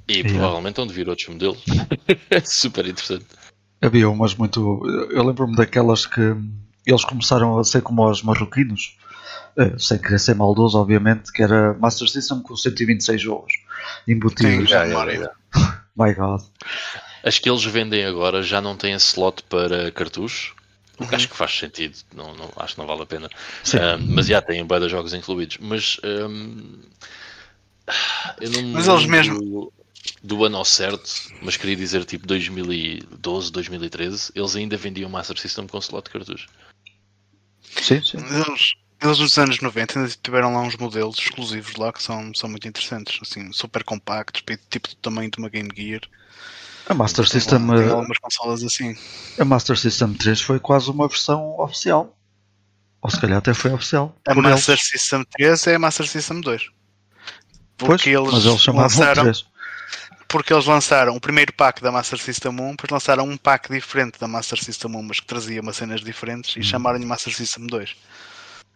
E 0.07 0.15
Yeah. 0.19 0.33
provavelmente 0.35 0.77
vão 0.77 0.87
de 0.87 0.93
vir 0.95 1.09
outros 1.09 1.29
modelos. 1.29 1.63
é 2.31 2.41
super 2.41 2.87
interessante. 2.87 3.27
Havia 3.81 4.09
umas 4.09 4.35
muito. 4.35 4.83
Eu 5.11 5.25
lembro-me 5.25 5.57
daquelas 5.57 6.07
que 6.07 6.21
eles 6.87 7.05
começaram 7.05 7.59
a 7.59 7.65
ser 7.65 7.81
como 7.83 8.09
os 8.09 8.23
marroquinos, 8.23 8.97
eh, 9.57 9.75
sem 9.79 9.99
querer 9.99 10.19
ser 10.19 10.35
maldoso, 10.35 10.79
obviamente, 10.79 11.33
que 11.33 11.43
era 11.43 11.73
Master 11.75 12.09
System 12.09 12.41
com 12.43 12.55
126 12.57 13.21
jogos 13.21 13.53
embutidos. 14.07 14.69
Sim, 14.71 14.77
memória. 14.77 15.31
My 15.97 16.13
God. 16.15 16.43
As 17.23 17.39
que 17.39 17.49
eles 17.49 17.65
vendem 17.65 18.05
agora 18.05 18.43
já 18.43 18.61
não 18.61 18.77
têm 18.77 18.95
slot 18.97 19.43
para 19.49 19.91
cartuchos. 19.93 20.53
O 20.99 21.07
que 21.09 21.15
acho 21.15 21.29
que 21.29 21.37
faz 21.37 21.59
sentido, 21.59 21.97
não, 22.15 22.35
não- 22.37 22.53
acho 22.57 22.75
que 22.75 22.81
não 22.81 22.87
vale 22.87 23.03
a 23.03 23.07
pena. 23.07 23.29
Sim. 23.65 23.79
Ah, 23.79 23.97
mas 23.99 24.27
já 24.27 24.41
têm 24.43 24.65
bué 24.65 24.79
de 24.81 24.89
jogos 24.89 25.13
incluídos. 25.15 25.57
Mas 25.61 25.99
não 26.03 26.29
me 28.63 28.73
Mas 28.73 28.87
eles 28.89 29.07
mesmo- 29.07 29.73
do 30.23 30.45
ano 30.45 30.57
ao 30.59 30.65
certo, 30.65 31.11
mas 31.43 31.57
queria 31.57 31.77
dizer 31.77 32.05
tipo 32.05 32.27
2012, 32.27 33.51
2013, 33.53 34.33
eles 34.35 34.57
ainda 34.57 34.77
vendiam 34.77 35.09
Master 35.11 35.39
System 35.39 35.67
com 35.67 35.79
slot 35.79 36.05
de 36.07 36.11
cartucho. 36.11 36.49
Sim, 37.83 38.03
sim. 38.05 38.19
Eles, 38.19 38.75
eles 39.03 39.19
nos 39.19 39.39
anos 39.39 39.61
90 39.61 39.99
ainda 39.99 40.13
tiveram 40.23 40.53
lá 40.55 40.61
uns 40.61 40.77
modelos 40.77 41.19
exclusivos 41.19 41.75
lá 41.77 41.93
que 41.93 42.03
são, 42.03 42.33
são 42.35 42.49
muito 42.49 42.67
interessantes, 42.69 43.19
assim, 43.23 43.53
super 43.53 43.83
compactos, 43.85 44.43
tipo 44.71 44.89
do 44.89 44.97
tamanho 44.97 45.31
de 45.31 45.39
uma 45.39 45.49
Game 45.49 45.69
Gear. 45.75 46.01
A 46.87 46.93
Master 46.95 47.25
Tem 47.25 47.41
System, 47.41 47.67
lá- 47.67 47.77
tem 47.77 47.87
eh, 47.87 47.91
algumas 47.91 48.19
consolas 48.19 48.63
assim. 48.63 48.95
a 49.39 49.45
Master 49.45 49.77
System 49.79 50.13
3 50.15 50.41
foi 50.41 50.61
quase 50.61 50.91
uma 50.91 51.09
versão 51.09 51.59
oficial. 51.59 52.15
Ou 53.01 53.11
se 53.11 53.21
calhar 53.21 53.39
até 53.39 53.53
foi 53.55 53.73
oficial. 53.73 54.15
A 54.27 54.35
Master 54.35 54.75
eles. 54.75 54.89
System 54.89 55.25
3 55.25 55.67
é 55.67 55.75
a 55.75 55.79
Master 55.79 56.07
System 56.07 56.41
2. 56.43 56.69
Pois, 57.77 57.89
Porque 57.89 58.11
eles, 58.11 58.33
mas 58.33 58.45
eles 58.47 58.61
chamavam 58.61 58.85
lançaram, 58.99 59.23
3. 59.25 59.47
Porque 60.35 60.53
eles 60.53 60.67
lançaram 60.67 61.15
o 61.15 61.21
primeiro 61.21 61.53
pack 61.53 61.81
da 61.81 61.93
Master 61.93 62.19
System 62.19 62.51
1, 62.51 62.71
depois 62.73 62.91
lançaram 62.91 63.23
um 63.29 63.37
pack 63.37 63.71
diferente 63.73 64.19
da 64.19 64.27
Master 64.27 64.59
System 64.61 64.97
1, 64.97 65.03
mas 65.05 65.21
que 65.21 65.27
trazia 65.27 65.61
umas 65.61 65.77
cenas 65.77 66.01
diferentes 66.01 66.57
Hum. 66.57 66.59
e 66.59 66.65
chamaram-lhe 66.65 67.07
Master 67.07 67.33
System 67.33 67.69
2. 67.69 67.95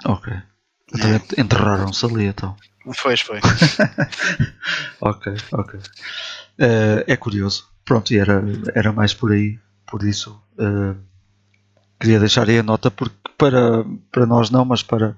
Ok. 0.04 0.32
Então 0.94 1.10
ent- 1.16 1.36
enterraram-se 1.36 2.06
ali 2.06 2.26
então. 2.26 2.54
Foi, 2.94 3.16
foi. 3.16 3.40
Ok, 5.00 5.34
ok. 5.52 5.80
Eh, 6.60 7.04
é 7.08 7.16
curioso. 7.16 7.68
Pronto, 7.84 8.12
e 8.12 8.18
era, 8.18 8.40
era 8.72 8.92
mais 8.92 9.12
por 9.12 9.32
aí. 9.32 9.58
Por 9.84 10.04
isso 10.04 10.40
eh, 10.60 10.94
queria 11.98 12.20
deixar 12.20 12.48
aí 12.48 12.60
a 12.60 12.62
nota 12.62 12.88
porque 12.88 13.16
para, 13.36 13.84
para 14.12 14.26
nós 14.26 14.48
não, 14.48 14.64
mas 14.64 14.82
para, 14.84 15.16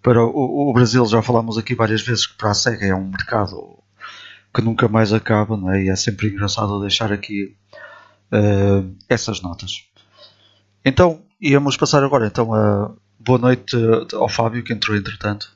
para 0.00 0.22
o, 0.24 0.70
o 0.70 0.72
Brasil 0.72 1.04
já 1.06 1.20
falámos 1.22 1.58
aqui 1.58 1.74
várias 1.74 2.02
vezes 2.02 2.24
que 2.26 2.34
para 2.38 2.50
a 2.52 2.54
SEGA 2.54 2.86
é 2.86 2.94
um 2.94 3.08
mercado 3.10 3.82
que 4.56 4.62
nunca 4.62 4.88
mais 4.88 5.12
acaba, 5.12 5.54
não 5.54 5.70
é? 5.70 5.84
E 5.84 5.88
é 5.90 5.96
sempre 5.96 6.28
engraçado 6.28 6.80
deixar 6.80 7.12
aqui 7.12 7.54
eh, 8.32 8.82
essas 9.06 9.42
notas. 9.42 9.84
Então, 10.82 11.22
íamos 11.38 11.76
passar 11.76 12.02
agora 12.02 12.26
então 12.26 12.54
a 12.54 12.90
boa 13.20 13.38
noite 13.38 13.76
eh, 13.76 14.16
ao 14.16 14.30
Fábio 14.30 14.64
que 14.64 14.72
entrou 14.72 14.96
entretanto. 14.96 15.54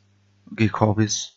Geek 0.54 0.74
Hobbies. 0.76 1.30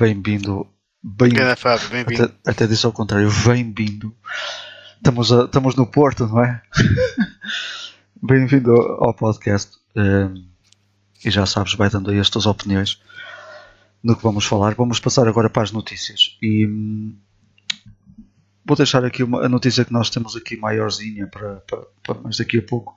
Bem-vindo. 0.00 0.66
Bem, 1.00 1.28
Grande 1.28 1.60
Fábio, 1.60 1.88
bem-vindo. 1.90 2.24
até, 2.24 2.50
até 2.50 2.66
disse 2.66 2.84
ao 2.86 2.92
contrário, 2.92 3.30
bem-vindo. 3.46 4.12
Estamos, 4.96 5.30
a- 5.30 5.44
estamos 5.44 5.76
no 5.76 5.86
Porto, 5.86 6.26
não 6.26 6.42
é? 6.42 6.60
bem-vindo 8.20 8.72
ao, 8.72 9.14
podcast. 9.14 9.76
Ehm, 9.94 10.34
e 11.24 11.30
já 11.30 11.46
sabes, 11.46 11.74
vai 11.74 11.88
dando 11.88 12.10
aí 12.10 12.18
as 12.18 12.28
tuas 12.30 12.46
opiniões 12.46 13.00
no 14.02 14.16
que 14.16 14.22
vamos 14.22 14.44
falar. 14.44 14.74
Vamos 14.74 15.00
passar 15.00 15.26
agora 15.28 15.50
para 15.50 15.62
as 15.62 15.72
notícias. 15.72 16.36
E 16.42 16.66
hum, 16.66 17.16
vou 18.64 18.76
deixar 18.76 19.04
aqui 19.04 19.22
uma, 19.22 19.44
a 19.44 19.48
notícia 19.48 19.84
que 19.84 19.92
nós 19.92 20.10
temos 20.10 20.36
aqui 20.36 20.56
maiorzinha 20.56 21.26
para, 21.26 21.56
para, 21.66 21.82
para 22.02 22.20
mais 22.20 22.36
daqui 22.38 22.58
a 22.58 22.62
pouco. 22.62 22.96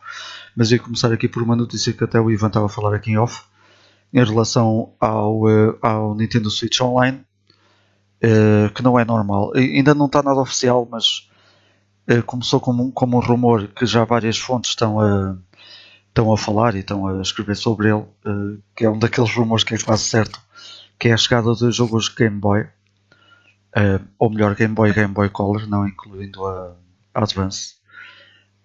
Mas 0.55 0.71
ia 0.71 0.79
começar 0.79 1.11
aqui 1.11 1.27
por 1.27 1.43
uma 1.43 1.55
notícia 1.55 1.93
que 1.93 2.03
até 2.03 2.19
o 2.19 2.31
Ivan 2.31 2.47
estava 2.47 2.65
a 2.65 2.69
falar 2.69 2.95
aqui 2.95 3.11
em 3.11 3.17
off 3.17 3.43
em 4.11 4.23
relação 4.23 4.93
ao, 4.99 5.47
eh, 5.47 5.77
ao 5.83 6.15
Nintendo 6.15 6.49
Switch 6.49 6.81
Online, 6.81 7.23
eh, 8.21 8.69
que 8.73 8.81
não 8.81 8.97
é 8.99 9.05
normal. 9.05 9.51
Ainda 9.55 9.93
não 9.93 10.07
está 10.07 10.23
nada 10.23 10.39
oficial, 10.39 10.87
mas 10.89 11.29
eh, 12.07 12.23
começou 12.23 12.59
como 12.59 12.83
um, 12.83 12.91
como 12.91 13.17
um 13.17 13.19
rumor 13.19 13.67
que 13.67 13.85
já 13.85 14.03
várias 14.03 14.37
fontes 14.39 14.71
estão 14.71 14.99
a, 14.99 15.37
estão 16.07 16.33
a 16.33 16.37
falar 16.37 16.75
e 16.75 16.79
estão 16.79 17.05
a 17.07 17.21
escrever 17.21 17.55
sobre 17.55 17.89
ele, 17.89 18.03
eh, 18.25 18.59
que 18.75 18.85
é 18.85 18.89
um 18.89 18.97
daqueles 18.97 19.31
rumores 19.35 19.63
que 19.63 19.75
é 19.75 19.77
quase 19.77 20.03
certo, 20.03 20.41
que 20.99 21.07
é 21.07 21.13
a 21.13 21.17
chegada 21.17 21.53
de 21.55 21.71
jogos 21.71 22.09
Game 22.09 22.39
Boy, 22.39 22.67
eh, 23.75 23.99
ou 24.17 24.29
melhor, 24.29 24.55
Game 24.55 24.75
Boy 24.75 24.89
e 24.89 24.93
Game 24.93 25.13
Boy 25.13 25.29
Color, 25.29 25.67
não 25.67 25.87
incluindo 25.87 26.45
a 26.45 26.75
Advance, 27.13 27.75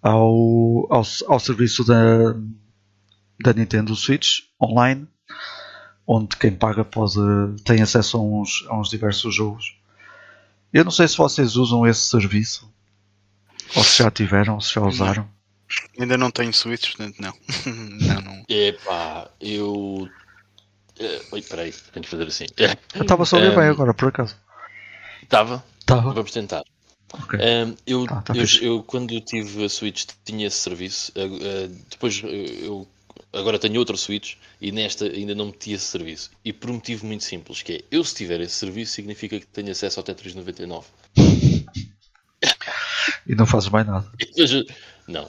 ao, 0.02 0.92
ao, 0.92 1.02
ao 1.28 1.40
serviço 1.40 1.84
da, 1.84 2.32
da 3.40 3.52
Nintendo 3.54 3.94
Switch 3.94 4.40
Online, 4.60 5.06
onde 6.06 6.36
quem 6.36 6.54
paga 6.54 6.84
pode 6.84 7.14
tem 7.64 7.80
acesso 7.80 8.18
a 8.18 8.20
uns, 8.20 8.66
a 8.68 8.78
uns 8.78 8.90
diversos 8.90 9.34
jogos. 9.34 9.78
Eu 10.72 10.84
não 10.84 10.90
sei 10.90 11.06
se 11.06 11.16
vocês 11.16 11.56
usam 11.56 11.86
esse 11.86 12.02
serviço, 12.02 12.70
ou 13.76 13.84
se 13.84 14.02
já 14.02 14.10
tiveram, 14.10 14.54
ou 14.54 14.60
se 14.60 14.74
já 14.74 14.82
usaram. 14.82 15.28
Ainda 15.98 16.18
não 16.18 16.30
tenho 16.30 16.52
Switch, 16.52 16.94
portanto 16.94 17.16
não. 17.20 17.32
não, 18.06 18.20
não. 18.20 18.44
Epá, 18.48 19.30
eu. 19.40 20.08
Eh, 20.98 21.20
Oi, 21.32 21.42
peraí, 21.42 21.72
tenho 21.92 22.04
que 22.04 22.08
fazer 22.10 22.26
assim. 22.26 22.46
Eu 22.94 23.02
estava 23.02 23.24
só 23.24 23.36
a 23.36 23.40
ver 23.40 23.52
Ehm, 23.52 23.56
bem 23.56 23.68
agora, 23.68 23.92
por 23.94 24.08
acaso. 24.08 24.36
Estava, 25.22 25.64
Estava. 25.80 26.12
vamos 26.12 26.30
tentar. 26.30 26.62
Ok. 27.12 27.38
Um, 27.38 27.74
eu, 27.86 28.06
Ah, 28.10 28.22
tá 28.22 28.34
eu, 28.34 28.46
fixe. 28.46 28.64
eu, 28.64 28.82
quando 28.82 29.20
tive 29.20 29.64
a 29.64 29.68
Switch 29.68 30.06
tinha 30.24 30.46
esse 30.46 30.56
serviço. 30.56 31.12
Uh, 31.16 31.24
uh, 31.26 31.68
depois 31.90 32.22
eu 32.24 32.86
agora 33.32 33.58
tenho 33.58 33.78
outro 33.78 33.96
Switch 33.96 34.34
e 34.60 34.70
nesta 34.72 35.04
ainda 35.06 35.34
não 35.34 35.46
meti 35.46 35.72
esse 35.72 35.84
serviço. 35.86 36.30
E 36.44 36.52
por 36.52 36.70
um 36.70 36.74
motivo 36.74 37.06
muito 37.06 37.24
simples, 37.24 37.62
que 37.62 37.72
é 37.72 37.80
eu 37.90 38.02
se 38.04 38.14
tiver 38.14 38.40
esse 38.40 38.54
serviço 38.54 38.92
significa 38.92 39.38
que 39.38 39.46
tenho 39.46 39.70
acesso 39.70 39.98
ao 40.00 40.04
Tetris 40.04 40.34
99. 40.34 40.86
E 43.26 43.34
não 43.34 43.46
fazes 43.46 43.68
mais 43.70 43.86
nada. 43.86 44.06
Não, 45.08 45.28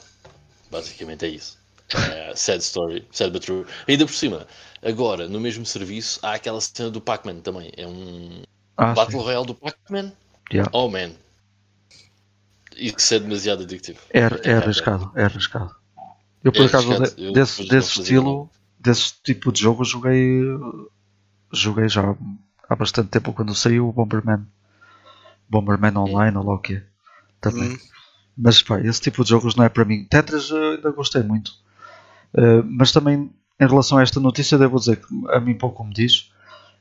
basicamente 0.70 1.24
é 1.24 1.28
isso. 1.28 1.58
Uh, 1.94 2.34
sad 2.34 2.60
story, 2.62 3.06
sad 3.12 3.32
but 3.32 3.42
true. 3.44 3.64
Ainda 3.88 4.04
por 4.06 4.12
cima, 4.14 4.46
agora 4.82 5.28
no 5.28 5.40
mesmo 5.40 5.64
serviço 5.64 6.18
há 6.22 6.34
aquela 6.34 6.60
cena 6.60 6.90
do 6.90 7.00
Pac-Man 7.00 7.40
também. 7.40 7.70
É 7.76 7.86
um 7.86 8.42
Ah, 8.76 8.92
Battle 8.92 9.20
sim. 9.20 9.24
Royale 9.24 9.46
do 9.46 9.54
Pac-Man. 9.54 10.12
Yeah. 10.52 10.70
Oh 10.72 10.88
man, 10.88 11.12
isso 12.76 13.14
é 13.14 13.18
demasiado 13.18 13.62
adictivo. 13.62 13.98
É, 14.10 14.20
é 14.44 14.54
arriscado, 14.56 15.10
é 15.14 15.24
arriscado. 15.24 15.74
Eu 16.44 16.52
por 16.52 16.62
É 16.62 16.66
acaso 16.66 16.92
arriscado. 16.92 17.16
de- 17.16 17.24
Eu 17.26 17.32
desse, 17.32 17.66
desse 17.68 18.00
estilo, 18.00 18.50
desse 18.78 19.14
tipo 19.22 19.50
de 19.52 19.60
jogo 19.60 19.84
joguei 19.84 20.42
joguei 21.52 21.88
já 21.88 22.14
há 22.68 22.76
bastante 22.76 23.08
tempo 23.10 23.32
quando 23.32 23.54
saiu 23.54 23.88
o 23.88 23.92
Bomberman. 23.92 24.46
Bomberman 25.48 25.96
Online 25.96 26.36
ou 26.36 26.44
lá 26.44 26.54
o 26.54 26.58
que 26.58 26.74
é. 26.74 26.82
Também. 27.40 27.72
Hum. 27.74 27.78
Mas 28.36 28.60
pá, 28.62 28.80
esse 28.80 29.00
tipo 29.00 29.22
de 29.24 29.30
jogos 29.30 29.54
não 29.54 29.64
é 29.64 29.68
para 29.68 29.84
mim. 29.84 30.04
Tetris 30.04 30.50
eh, 30.50 30.74
ainda 30.76 30.90
gostei 30.90 31.22
muito. 31.22 31.52
Eh, 32.34 32.62
mas 32.62 32.92
também 32.92 33.30
em 33.60 33.66
relação 33.66 33.98
a 33.98 34.02
esta 34.02 34.20
notícia 34.20 34.58
devo 34.58 34.78
dizer 34.78 34.96
que 34.96 35.06
a 35.30 35.40
mim 35.40 35.54
pouco 35.54 35.84
me 35.84 35.92
diz. 35.92 36.30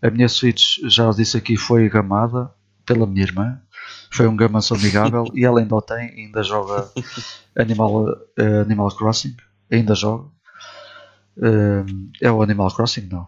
A 0.01 0.09
minha 0.09 0.27
Switch, 0.27 0.77
já 0.87 1.09
disse 1.11 1.37
aqui, 1.37 1.57
foi 1.57 1.89
gamada 1.89 2.51
pela 2.85 3.07
minha 3.07 3.23
irmã. 3.23 3.59
Foi 4.11 4.27
um 4.27 4.35
gamanço 4.35 4.75
amigável 4.75 5.25
e 5.33 5.45
ela 5.45 5.59
ainda 5.59 5.75
o 5.75 5.81
tem, 5.81 6.09
ainda 6.11 6.43
joga 6.43 6.89
Animal, 7.55 8.05
uh, 8.05 8.61
Animal 8.61 8.89
Crossing, 8.95 9.35
ainda 9.71 9.95
joga. 9.95 10.27
Uh, 11.37 12.09
é 12.21 12.31
o 12.31 12.41
Animal 12.41 12.73
Crossing, 12.73 13.07
não? 13.11 13.27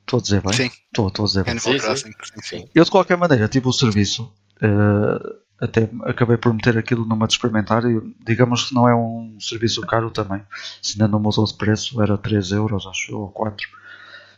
Estou 0.00 0.18
a 0.18 0.22
dizer 0.22 0.42
bem? 0.42 0.52
Sim. 0.52 0.70
Estou, 0.86 1.08
estou 1.08 1.24
a 1.24 1.28
dizer 1.28 1.44
bem. 1.44 1.52
Animal 1.52 1.72
sim. 1.72 1.78
Crossing. 1.78 2.12
Sim, 2.22 2.42
sim. 2.42 2.68
Eu 2.74 2.84
de 2.84 2.90
qualquer 2.90 3.16
maneira 3.16 3.48
tive 3.48 3.68
o 3.68 3.72
serviço, 3.72 4.32
eh, 4.62 5.36
até 5.60 5.88
acabei 6.04 6.36
por 6.36 6.54
meter 6.54 6.78
aquilo 6.78 7.04
numa 7.04 7.26
de 7.26 7.34
experimentar 7.34 7.84
e 7.84 8.00
digamos 8.24 8.68
que 8.68 8.74
não 8.74 8.88
é 8.88 8.94
um 8.94 9.36
serviço 9.40 9.80
caro 9.82 10.10
também. 10.10 10.40
Se 10.80 10.92
ainda 10.94 11.08
não 11.08 11.20
mudou 11.20 11.44
de 11.44 11.54
preço, 11.54 12.00
era 12.02 12.16
3 12.16 12.52
euros, 12.52 12.86
acho 12.86 13.12
eu, 13.12 13.20
ou 13.20 13.28
4. 13.30 13.68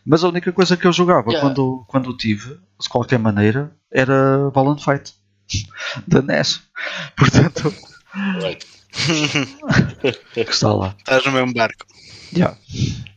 Mas 0.04 0.24
a 0.24 0.28
única 0.28 0.50
coisa 0.52 0.76
que 0.76 0.86
eu 0.86 0.92
jogava 0.92 1.30
Yeah. 1.30 1.46
quando, 1.46 1.84
quando 1.86 2.16
tive, 2.16 2.58
de 2.80 2.88
qualquer 2.88 3.18
maneira, 3.18 3.70
era 3.92 4.50
Ball 4.50 4.70
and 4.72 4.78
Fight 4.78 5.12
da 6.08 6.22
NES. 6.22 6.62
Portanto, 7.16 7.74
que 10.32 10.40
está 10.40 10.72
lá. 10.72 10.94
Estás 10.98 11.24
no 11.26 11.32
mesmo 11.32 11.52
barco. 11.52 11.84
Yeah. 12.34 12.56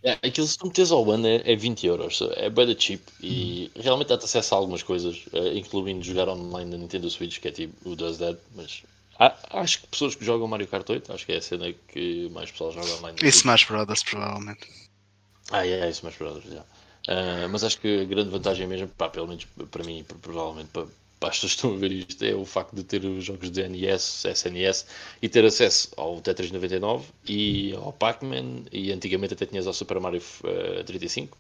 É, 0.04 0.14
aquilo 0.28 0.48
se 0.48 0.58
tu 0.58 0.68
metes 0.68 0.92
ao 0.92 1.10
ano 1.12 1.28
é, 1.28 1.42
é 1.52 1.56
20 1.56 1.86
euros, 1.88 2.20
é 2.36 2.50
bem 2.50 2.68
da 2.68 2.78
cheap 2.80 3.02
e 3.22 3.72
realmente 3.76 4.10
dá-te 4.10 4.26
acesso 4.26 4.54
a 4.54 4.58
algumas 4.58 4.84
coisas, 4.84 5.24
eh, 5.34 5.58
incluindo 5.58 6.04
jogar 6.04 6.28
online 6.30 6.72
na 6.72 6.78
Nintendo 6.78 7.10
Switch, 7.10 7.40
que 7.40 7.48
é 7.48 7.52
tipo 7.52 7.90
o 7.90 7.96
Does 7.96 8.18
That, 8.18 8.38
mas 8.56 8.84
há- 9.18 9.38
acho 9.62 9.82
que 9.82 9.88
pessoas 9.88 10.16
que 10.16 10.26
jogam 10.26 10.48
Mario 10.48 10.68
Kart 10.68 10.90
8, 10.90 11.14
acho 11.14 11.26
que 11.26 11.32
é 11.32 11.38
a 11.38 11.42
cena 11.42 11.74
que 11.88 12.30
mais 12.32 12.52
pessoal 12.52 12.72
joga 12.72 12.94
online. 12.96 13.18
na 13.22 13.28
E. 13.28 13.30
Smash 13.30 13.66
Brothers, 13.66 14.04
provavelmente. 14.04 14.68
Ah, 15.52 15.66
é, 15.66 15.72
é 15.72 15.90
isso, 15.90 16.00
Smash 16.00 16.18
Brothers, 16.18 16.46
já. 16.54 16.64
Ah, 17.08 17.48
mas 17.50 17.64
acho 17.64 17.80
que 17.80 18.02
a 18.02 18.06
grande 18.06 18.30
vantagem 18.30 18.68
mesmo, 18.68 18.88
pá, 18.90 19.10
pelo 19.10 19.28
menos 19.28 19.46
para 19.72 19.84
mim, 19.84 20.00
e 20.00 20.04
provavelmente 20.04 20.70
para, 20.72 20.88
para 21.24 21.30
as 21.30 21.38
pessoas 21.38 21.54
que 21.54 21.56
estão 21.56 21.74
a 21.74 21.78
ver 21.80 21.92
isto, 21.94 22.22
é 22.22 22.36
o 22.36 22.44
facto 22.44 22.76
de 22.76 22.84
ter 22.84 23.06
os 23.06 23.24
jogos 23.24 23.50
de 23.50 23.66
NES, 23.70 24.26
SNES 24.26 24.86
e 25.22 25.30
ter 25.30 25.46
acesso 25.46 25.90
ao 25.96 26.20
Tetris 26.20 26.52
99 26.52 27.06
e 27.26 27.74
ao 27.76 27.94
Pac-Man 27.94 28.66
e 28.70 28.92
antigamente 28.92 29.34
até 29.34 29.46
tinhas 29.46 29.66
ao 29.66 29.72
Super 29.72 30.02
Mario 30.02 30.22
eh, 30.44 30.84
35, 30.84 31.38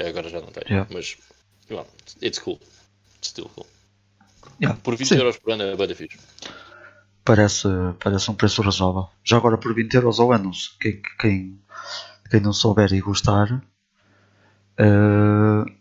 agora 0.00 0.28
já 0.28 0.40
não 0.40 0.48
tem, 0.48 0.64
Yeah. 0.68 0.88
mas 0.92 1.16
well, 1.70 1.86
it's 2.20 2.40
cool, 2.40 2.58
it's 3.18 3.28
still 3.28 3.48
cool. 3.54 3.68
Yeah. 4.60 4.76
Por 4.82 4.96
20 4.96 5.06
Sim. 5.06 5.18
euros 5.18 5.36
por 5.36 5.52
ano 5.52 5.62
é 5.62 5.76
bem 5.76 5.94
fixe. 5.94 6.18
Parece, 7.24 7.68
parece 8.02 8.32
um 8.32 8.34
preço 8.34 8.62
razoável. 8.62 9.10
Já 9.22 9.36
agora 9.36 9.56
por 9.56 9.72
20 9.72 9.94
euros 9.94 10.18
ao 10.18 10.32
ano, 10.32 10.50
quem, 10.80 11.00
quem, 11.20 11.60
quem 12.28 12.40
não 12.40 12.52
souber 12.52 12.92
e 12.92 13.00
gostar, 13.00 13.62
eh, 14.76 15.79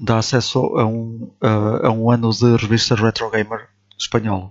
dá 0.00 0.18
acesso 0.18 0.58
a 0.78 0.86
um, 0.86 1.30
a, 1.42 1.88
a 1.88 1.90
um 1.90 2.10
ano 2.10 2.30
de 2.32 2.56
revista 2.56 2.94
Retro 2.94 3.30
Gamer 3.30 3.68
espanhola, 3.98 4.50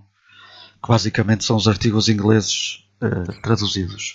que 0.84 0.88
basicamente 0.90 1.44
são 1.44 1.56
os 1.58 1.68
artigos 1.68 2.08
ingleses 2.08 2.86
eh, 3.02 3.32
traduzidos. 3.42 4.14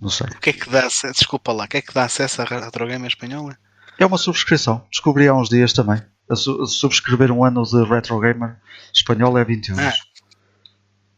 Não 0.00 0.08
sei. 0.08 0.28
O 0.28 0.40
que 0.40 0.50
é 0.50 0.52
que 0.52 0.70
dá 0.70 0.86
acesso? 0.86 1.14
Desculpa 1.14 1.52
lá, 1.52 1.64
o 1.64 1.68
que 1.68 1.78
é 1.78 1.82
que 1.82 1.92
dá 1.92 2.04
acesso 2.04 2.40
à 2.42 2.44
Retro 2.44 2.86
Game 2.86 3.06
espanhola? 3.06 3.58
É 3.98 4.06
uma 4.06 4.18
subscrição. 4.18 4.86
Descobri 4.90 5.26
há 5.26 5.34
uns 5.34 5.48
dias 5.48 5.72
também. 5.72 6.00
A 6.30 6.36
su- 6.36 6.62
a 6.62 6.66
subscrever 6.66 7.32
um 7.32 7.42
ano 7.44 7.62
de 7.64 7.82
Retro 7.84 8.20
Gamer 8.20 8.56
espanhol 8.94 9.36
é 9.36 9.44
20 9.44 9.70
euros. 9.70 9.84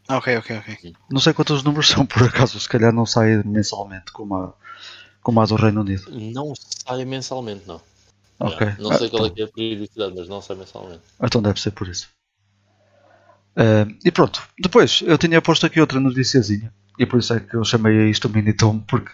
Ah. 0.08 0.16
Ok, 0.16 0.36
ok, 0.38 0.58
ok. 0.58 0.94
Não 1.10 1.20
sei 1.20 1.32
quantos 1.34 1.62
números 1.62 1.88
são, 1.88 2.04
por 2.06 2.22
acaso, 2.24 2.58
se 2.58 2.68
calhar 2.68 2.92
não 2.92 3.04
sai 3.06 3.42
mensalmente, 3.44 4.10
como 4.12 4.34
a, 4.34 4.54
como 5.22 5.40
a 5.40 5.46
do 5.46 5.54
Reino 5.56 5.82
Unido. 5.82 6.04
Não 6.10 6.52
sai 6.56 7.04
mensalmente, 7.04 7.64
não. 7.66 7.80
Ok. 8.40 8.66
Não 8.78 8.92
sei 8.96 9.06
Ah, 9.06 9.10
qual 9.10 9.24
é 9.24 9.28
então, 9.28 9.34
que 9.34 9.42
é 9.42 9.44
a 9.44 9.48
periodicidade, 9.48 10.14
mas 10.16 10.28
não 10.28 10.40
sai 10.40 10.56
mensalmente. 10.56 11.00
então 11.22 11.42
deve 11.42 11.60
ser 11.60 11.70
por 11.72 11.86
isso. 11.88 12.08
Ah, 13.56 13.86
e 14.04 14.10
pronto, 14.10 14.42
depois 14.58 15.02
eu 15.04 15.18
tinha 15.18 15.42
posto 15.42 15.66
aqui 15.66 15.80
outra 15.80 16.00
noticiazinha, 16.00 16.72
e 16.98 17.04
por 17.06 17.18
isso 17.18 17.34
é 17.34 17.40
que 17.40 17.54
eu 17.54 17.64
chamei 17.64 17.98
a 17.98 18.06
isto 18.06 18.28
o 18.28 18.30
Minitom, 18.30 18.78
porque 18.80 19.10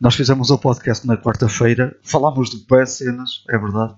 nós 0.00 0.14
fizemos 0.14 0.50
o 0.50 0.58
podcast 0.58 1.06
na 1.06 1.16
quarta-feira, 1.16 1.96
falámos 2.02 2.50
de 2.50 2.58
boas 2.66 2.90
cenas, 2.90 3.44
é 3.48 3.58
verdade. 3.58 3.94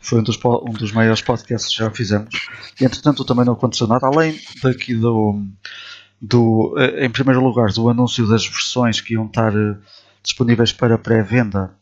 Foi 0.00 0.18
um 0.20 0.22
dos, 0.22 0.38
um 0.44 0.72
dos 0.72 0.92
maiores 0.92 1.22
podcasts 1.22 1.74
que 1.74 1.82
já 1.82 1.90
fizemos. 1.90 2.48
E 2.80 2.84
entretanto 2.84 3.24
também 3.24 3.44
não 3.44 3.54
aconteceu 3.54 3.86
nada, 3.86 4.06
além 4.06 4.38
daqui 4.62 4.94
do, 4.94 5.42
do 6.20 6.74
eh, 6.76 7.06
em 7.06 7.10
primeiro 7.10 7.42
lugar, 7.42 7.72
do 7.72 7.88
anúncio 7.88 8.28
das 8.28 8.46
versões 8.46 9.00
que 9.00 9.14
iam 9.14 9.26
estar 9.26 9.54
eh, 9.56 9.76
disponíveis 10.22 10.72
para 10.72 10.98
pré-venda 10.98 11.74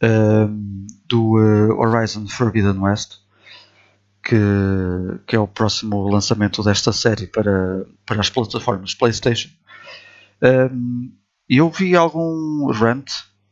eh, 0.00 0.48
do 1.08 1.38
eh, 1.38 1.72
Horizon 1.74 2.26
Forbidden 2.28 2.78
West, 2.80 3.18
que, 4.22 4.36
que 5.26 5.36
é 5.36 5.38
o 5.38 5.46
próximo 5.48 6.08
lançamento 6.08 6.62
desta 6.62 6.92
série 6.92 7.26
para, 7.26 7.84
para 8.06 8.20
as 8.20 8.30
plataformas 8.30 8.94
PlayStation. 8.94 9.48
Um, 10.42 11.12
eu 11.48 11.68
vi 11.70 11.96
algum 11.96 12.70
rant, 12.72 13.08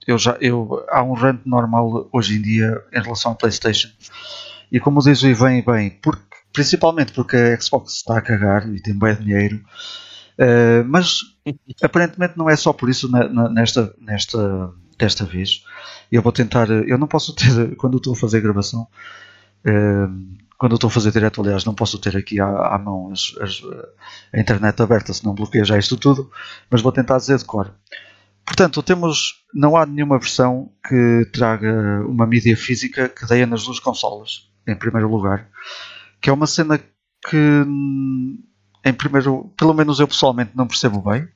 eu 0.06 0.18
já, 0.18 0.36
eu, 0.40 0.84
há 0.88 1.02
um 1.02 1.14
rant 1.14 1.40
normal 1.44 2.08
hoje 2.12 2.36
em 2.38 2.42
dia 2.42 2.82
em 2.92 3.02
relação 3.02 3.32
à 3.32 3.34
PlayStation, 3.34 3.88
e 4.70 4.78
como 4.80 5.00
diz 5.00 5.22
o 5.22 5.26
Ivan, 5.28 5.62
bem, 5.62 5.90
porque, 6.02 6.22
principalmente 6.52 7.12
porque 7.12 7.36
a 7.36 7.60
Xbox 7.60 7.94
está 7.96 8.18
a 8.18 8.22
cagar 8.22 8.68
e 8.72 8.80
tem 8.80 8.98
bem 8.98 9.14
dinheiro, 9.16 9.56
uh, 10.38 10.84
mas 10.86 11.20
aparentemente 11.82 12.36
não 12.36 12.48
é 12.48 12.56
só 12.56 12.72
por 12.72 12.88
isso 12.88 13.10
na- 13.10 13.28
na- 13.28 13.48
nesta, 13.48 13.94
nesta, 14.00 14.72
desta 14.98 15.24
vez. 15.24 15.64
Eu 16.10 16.22
vou 16.22 16.32
tentar, 16.32 16.68
eu 16.70 16.98
não 16.98 17.06
posso 17.06 17.34
ter, 17.34 17.76
quando 17.76 17.94
eu 17.94 17.98
estou 17.98 18.12
a 18.12 18.16
fazer 18.16 18.40
gravação, 18.40 18.86
uh, 19.66 20.38
quando 20.58 20.74
estou 20.74 20.88
a 20.88 20.90
fazer 20.90 21.12
direto, 21.12 21.40
aliás, 21.40 21.64
não 21.64 21.74
posso 21.74 21.98
ter 21.98 22.16
aqui 22.16 22.40
à, 22.40 22.46
à 22.74 22.78
mão 22.78 23.12
as- 23.12 23.34
as- 23.40 23.62
a 24.32 24.40
internet 24.40 24.80
aberta, 24.82 25.12
senão 25.12 25.34
bloqueia 25.34 25.64
já 25.64 25.78
isto 25.78 25.96
tudo, 25.96 26.30
mas 26.70 26.82
vou 26.82 26.90
tentar 26.92 27.16
dizer 27.18 27.38
de 27.38 27.44
cor. 27.44 27.72
Portanto, 28.44 28.82
temos, 28.82 29.44
não 29.54 29.76
há 29.76 29.84
nenhuma 29.86 30.18
versão 30.18 30.70
que 30.88 31.28
traga 31.32 32.02
uma 32.06 32.26
mídia 32.26 32.56
física 32.56 33.08
que 33.08 33.26
dê 33.26 33.44
nas 33.46 33.64
duas 33.64 33.78
consolas, 33.78 34.50
em 34.66 34.74
primeiro 34.74 35.08
lugar, 35.08 35.48
que 36.20 36.30
é 36.30 36.32
uma 36.32 36.46
cena 36.46 36.78
que, 37.28 37.36
hum, 37.36 38.42
em 38.84 38.92
primeiro, 38.92 39.52
pelo 39.56 39.74
menos 39.74 40.00
eu 40.00 40.08
pessoalmente 40.08 40.52
não 40.56 40.66
percebo 40.66 41.00
bem, 41.02 41.28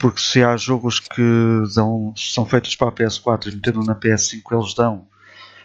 porque 0.00 0.20
se 0.20 0.42
há 0.42 0.56
jogos 0.56 0.98
que 0.98 1.62
dão, 1.74 2.14
são 2.16 2.46
feitos 2.46 2.74
para 2.74 2.88
a 2.88 2.92
PS4 2.92 3.48
e 3.48 3.54
metendo 3.54 3.84
na 3.84 3.94
PS5 3.94 4.40
eles 4.50 4.74
dão, 4.74 5.06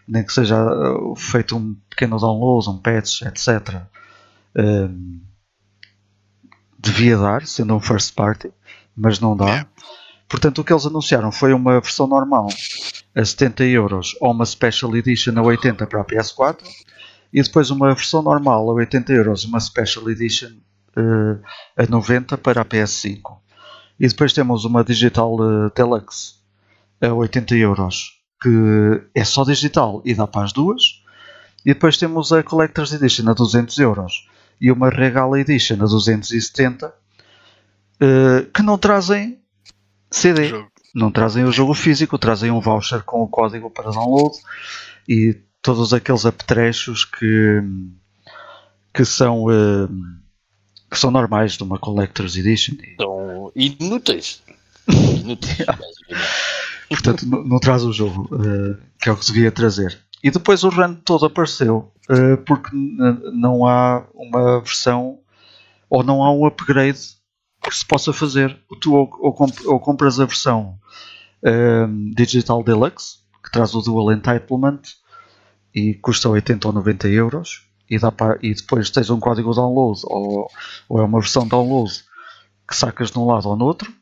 nem 0.05 0.25
que 0.25 0.33
seja 0.33 0.61
uh, 0.61 1.15
feito 1.15 1.55
um 1.55 1.73
pequeno 1.89 2.19
download, 2.19 2.69
um 2.69 2.77
patch, 2.77 3.21
etc. 3.21 3.81
hum, 4.57 5.21
devia 6.77 7.17
dar, 7.17 7.47
sendo 7.47 7.75
um 7.75 7.79
first 7.79 8.13
party, 8.13 8.51
mas 8.95 9.21
não 9.21 9.37
dá. 9.37 9.65
Portanto, 10.27 10.59
o 10.59 10.63
que 10.65 10.73
eles 10.73 10.85
anunciaram 10.85 11.31
foi 11.31 11.53
uma 11.53 11.79
versão 11.79 12.05
normal 12.05 12.49
a 13.15 13.23
70 13.23 13.63
euros 13.63 14.17
ou 14.19 14.33
uma 14.33 14.45
Special 14.45 14.93
Edition 14.97 15.39
a 15.39 15.41
80 15.41 15.87
para 15.87 16.01
a 16.01 16.05
PS4 16.05 16.57
e 17.31 17.41
depois 17.41 17.69
uma 17.69 17.93
versão 17.95 18.21
normal 18.21 18.69
a 18.69 18.73
80 18.73 19.13
euros, 19.13 19.45
uma 19.45 19.61
Special 19.61 20.09
Edition 20.09 20.51
eh, 20.97 21.83
a 21.83 21.87
90 21.87 22.37
para 22.37 22.61
a 22.61 22.65
PS5. 22.65 23.44
E 23.99 24.07
depois 24.07 24.33
temos 24.33 24.65
uma 24.65 24.83
Digital 24.83 25.37
Deluxe 25.75 26.35
a 27.01 27.13
80 27.13 27.55
euros, 27.55 28.19
que 28.41 28.49
é 29.13 29.23
só 29.23 29.43
digital 29.43 30.01
e 30.05 30.13
dá 30.13 30.27
para 30.27 30.45
as 30.45 30.53
duas. 30.53 31.01
E 31.65 31.73
depois 31.73 31.97
temos 31.97 32.31
a 32.31 32.43
Collector's 32.43 32.91
Edition 32.93 33.29
a 33.29 33.33
200 33.33 33.77
euros 33.79 34.27
e 34.59 34.71
uma 34.71 34.89
Regal 34.89 35.35
Edition 35.35 35.75
a 35.75 35.85
270 35.85 36.93
eh, 37.99 38.47
que 38.53 38.61
não 38.61 38.77
trazem 38.77 39.39
CD 40.11 40.49
Jogo. 40.49 40.71
não 40.93 41.11
trazem 41.11 41.43
o 41.43 41.51
jogo 41.51 41.73
físico, 41.73 42.17
trazem 42.17 42.51
um 42.51 42.59
voucher 42.59 43.03
com 43.03 43.21
o 43.21 43.27
código 43.27 43.69
para 43.69 43.91
download 43.91 44.35
e 45.07 45.37
todos 45.61 45.93
aqueles 45.93 46.25
apetrechos 46.25 47.05
que, 47.05 47.63
que 48.93 49.05
são 49.05 49.49
eh, 49.49 49.87
que 50.89 50.97
são 50.99 51.11
normais 51.11 51.53
de 51.57 51.63
uma 51.63 51.77
Collector's 51.79 52.35
Edition. 52.37 52.75
Então, 52.93 53.51
inúteis. 53.55 54.41
Inúteis, 54.87 55.65
portanto 56.89 57.25
não, 57.25 57.43
não 57.43 57.59
traz 57.59 57.83
o 57.83 57.91
jogo 57.91 58.29
eh, 58.35 58.77
que 59.01 59.09
é 59.09 59.11
o 59.11 59.17
que 59.17 59.25
devia 59.25 59.51
trazer. 59.51 59.97
E 60.23 60.29
depois 60.31 60.63
o 60.63 60.69
run 60.69 60.95
todo 60.95 61.25
apareceu 61.25 61.91
eh, 62.09 62.35
porque 62.37 62.69
não 63.33 63.65
há 63.65 64.05
uma 64.13 64.59
versão 64.61 65.19
ou 65.89 66.03
não 66.03 66.23
há 66.23 66.31
um 66.31 66.45
upgrade 66.45 66.99
que 67.63 67.75
se 67.75 67.85
possa 67.85 68.13
fazer. 68.13 68.55
Tu 68.81 68.93
ou, 68.93 69.09
ou, 69.19 69.33
comp- 69.33 69.65
ou 69.65 69.79
compras 69.79 70.19
a 70.19 70.25
versão 70.25 70.77
ehm, 71.43 72.11
Digital 72.15 72.63
Deluxe 72.63 73.17
que 73.43 73.51
traz 73.51 73.73
o 73.73 73.81
Dual 73.81 74.11
Entitlement 74.11 74.79
e 75.73 75.93
custa 75.95 76.29
80 76.29 76.67
ou 76.67 76.73
90 76.73 77.07
euros 77.09 77.65
e, 77.89 77.99
dá 77.99 78.11
para, 78.11 78.37
e 78.41 78.53
depois 78.53 78.89
tens 78.89 79.09
um 79.09 79.19
código 79.19 79.53
download 79.53 80.01
ou, 80.05 80.47
ou 80.89 80.99
é 80.99 81.03
uma 81.03 81.19
versão 81.19 81.47
download 81.47 81.91
que 82.67 82.75
sacas 82.75 83.11
de 83.11 83.19
um 83.19 83.25
lado 83.25 83.47
ou 83.47 83.55
no 83.55 83.65
outro 83.65 83.93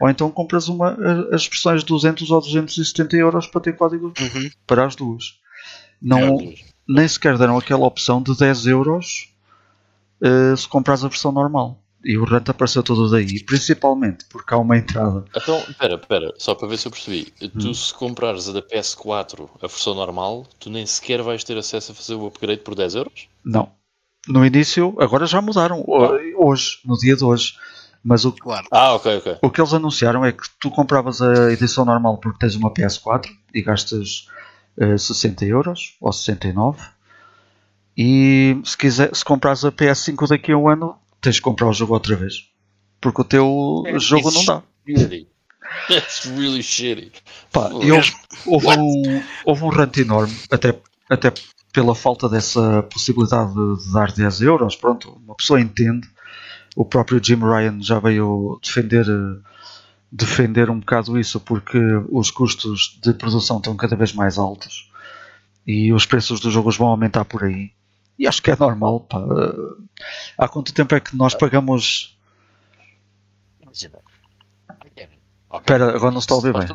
ou 0.00 0.08
então 0.08 0.30
compras 0.30 0.68
uma, 0.68 0.96
as 1.32 1.46
versões 1.46 1.82
de 1.82 1.86
200 1.86 2.30
ou 2.30 2.40
270 2.40 3.16
euros 3.16 3.46
para 3.46 3.60
ter 3.60 3.76
código 3.76 4.12
Uhum. 4.18 4.50
para 4.66 4.86
as 4.86 4.96
duas 4.96 5.38
não, 6.00 6.38
nem 6.88 7.06
sequer 7.06 7.36
deram 7.36 7.58
aquela 7.58 7.86
opção 7.86 8.22
de 8.22 8.36
10 8.36 8.66
euros 8.66 9.28
uh, 10.22 10.56
se 10.56 10.66
compras 10.68 11.04
a 11.04 11.08
versão 11.08 11.32
normal. 11.32 11.82
E 12.08 12.16
o 12.16 12.24
rent 12.24 12.48
apareceu 12.48 12.82
todo 12.82 13.10
daí, 13.10 13.44
principalmente 13.44 14.24
porque 14.30 14.54
há 14.54 14.56
uma 14.56 14.78
entrada. 14.78 15.26
Então, 15.36 15.58
espera, 15.68 15.96
espera, 15.96 16.34
só 16.38 16.54
para 16.54 16.66
ver 16.66 16.78
se 16.78 16.88
eu 16.88 16.90
percebi. 16.90 17.26
Tu, 17.26 17.68
hum. 17.68 17.74
se 17.74 17.92
comprares 17.92 18.48
a 18.48 18.52
da 18.52 18.62
PS4, 18.62 19.46
a 19.62 19.66
versão 19.66 19.94
normal, 19.94 20.46
tu 20.58 20.70
nem 20.70 20.86
sequer 20.86 21.20
vais 21.20 21.44
ter 21.44 21.58
acesso 21.58 21.92
a 21.92 21.94
fazer 21.94 22.14
o 22.14 22.26
upgrade 22.26 22.62
por 22.62 22.74
10 22.74 22.94
euros? 22.94 23.28
Não. 23.44 23.70
No 24.26 24.42
início, 24.42 24.96
agora 24.98 25.26
já 25.26 25.42
mudaram, 25.42 25.84
ah. 25.86 26.18
hoje, 26.38 26.78
no 26.82 26.96
dia 26.96 27.14
de 27.14 27.22
hoje. 27.22 27.58
Mas 28.02 28.24
o, 28.24 28.32
claro. 28.32 28.66
ah, 28.70 28.94
okay, 28.94 29.18
okay. 29.18 29.36
o 29.42 29.50
que 29.50 29.60
eles 29.60 29.74
anunciaram 29.74 30.24
é 30.24 30.32
que 30.32 30.44
tu 30.58 30.70
compravas 30.70 31.20
a 31.20 31.52
edição 31.52 31.84
normal 31.84 32.16
porque 32.16 32.38
tens 32.38 32.54
uma 32.54 32.72
PS4 32.72 33.26
e 33.52 33.60
gastas 33.60 34.28
uh, 34.78 34.98
60 34.98 35.44
euros 35.44 35.94
ou 36.00 36.10
69 36.10 36.80
e 37.98 38.58
se, 38.64 38.78
quiser, 38.78 39.14
se 39.14 39.22
comprares 39.22 39.62
a 39.62 39.72
PS5 39.72 40.28
daqui 40.28 40.52
a 40.52 40.56
um 40.56 40.68
ano 40.68 40.96
tens 41.20 41.36
de 41.36 41.42
comprar 41.42 41.68
o 41.68 41.72
jogo 41.72 41.94
outra 41.94 42.16
vez. 42.16 42.48
Porque 43.00 43.20
o 43.20 43.24
teu 43.24 43.82
é, 43.86 43.98
jogo 43.98 44.30
não 44.30 44.44
dá. 44.44 44.62
That's 45.88 46.24
really 46.24 46.62
shitty. 46.62 47.12
Pá, 47.52 47.68
houve, 47.70 48.12
houve, 48.46 48.66
um, 48.78 49.22
houve 49.44 49.64
um 49.64 49.68
rant 49.68 49.96
enorme, 49.98 50.34
até, 50.50 50.78
até 51.08 51.32
pela 51.72 51.94
falta 51.94 52.28
dessa 52.28 52.82
possibilidade 52.84 53.52
de, 53.54 53.84
de, 53.84 53.92
dar 53.92 54.10
10 54.10 54.42
euros. 54.42 54.74
Pronto, 54.76 55.20
uma 55.24 55.34
pessoa 55.34 55.60
entende. 55.60 56.08
O 56.74 56.84
próprio 56.84 57.22
Jim 57.22 57.36
Ryan 57.36 57.80
já 57.80 57.98
veio 57.98 58.58
defender, 58.62 59.06
defender 60.10 60.70
um 60.70 60.80
bocado 60.80 61.18
isso, 61.18 61.38
porque 61.40 61.78
os 62.10 62.30
custos 62.30 62.98
de 63.02 63.12
produção 63.12 63.58
estão 63.58 63.76
cada 63.76 63.96
vez 63.96 64.12
mais 64.12 64.38
altos 64.38 64.88
e 65.68 65.92
os 65.92 66.06
preços 66.06 66.40
dos 66.40 66.50
jogos 66.50 66.78
vão 66.78 66.88
aumentar 66.88 67.26
por 67.26 67.44
aí. 67.44 67.70
E 68.18 68.26
acho 68.26 68.42
que 68.42 68.50
é 68.50 68.56
normal. 68.56 69.00
Pá. 69.00 69.18
Há 70.36 70.48
quanto 70.48 70.72
tempo 70.72 70.94
é 70.94 71.00
que 71.00 71.16
nós 71.16 71.34
pagamos. 71.34 72.18
Espera, 75.54 75.96
agora 75.96 76.10
não 76.10 76.20
se 76.20 76.24
está 76.24 76.34
a 76.34 76.36
ouvir 76.36 76.52
bem. 76.52 76.66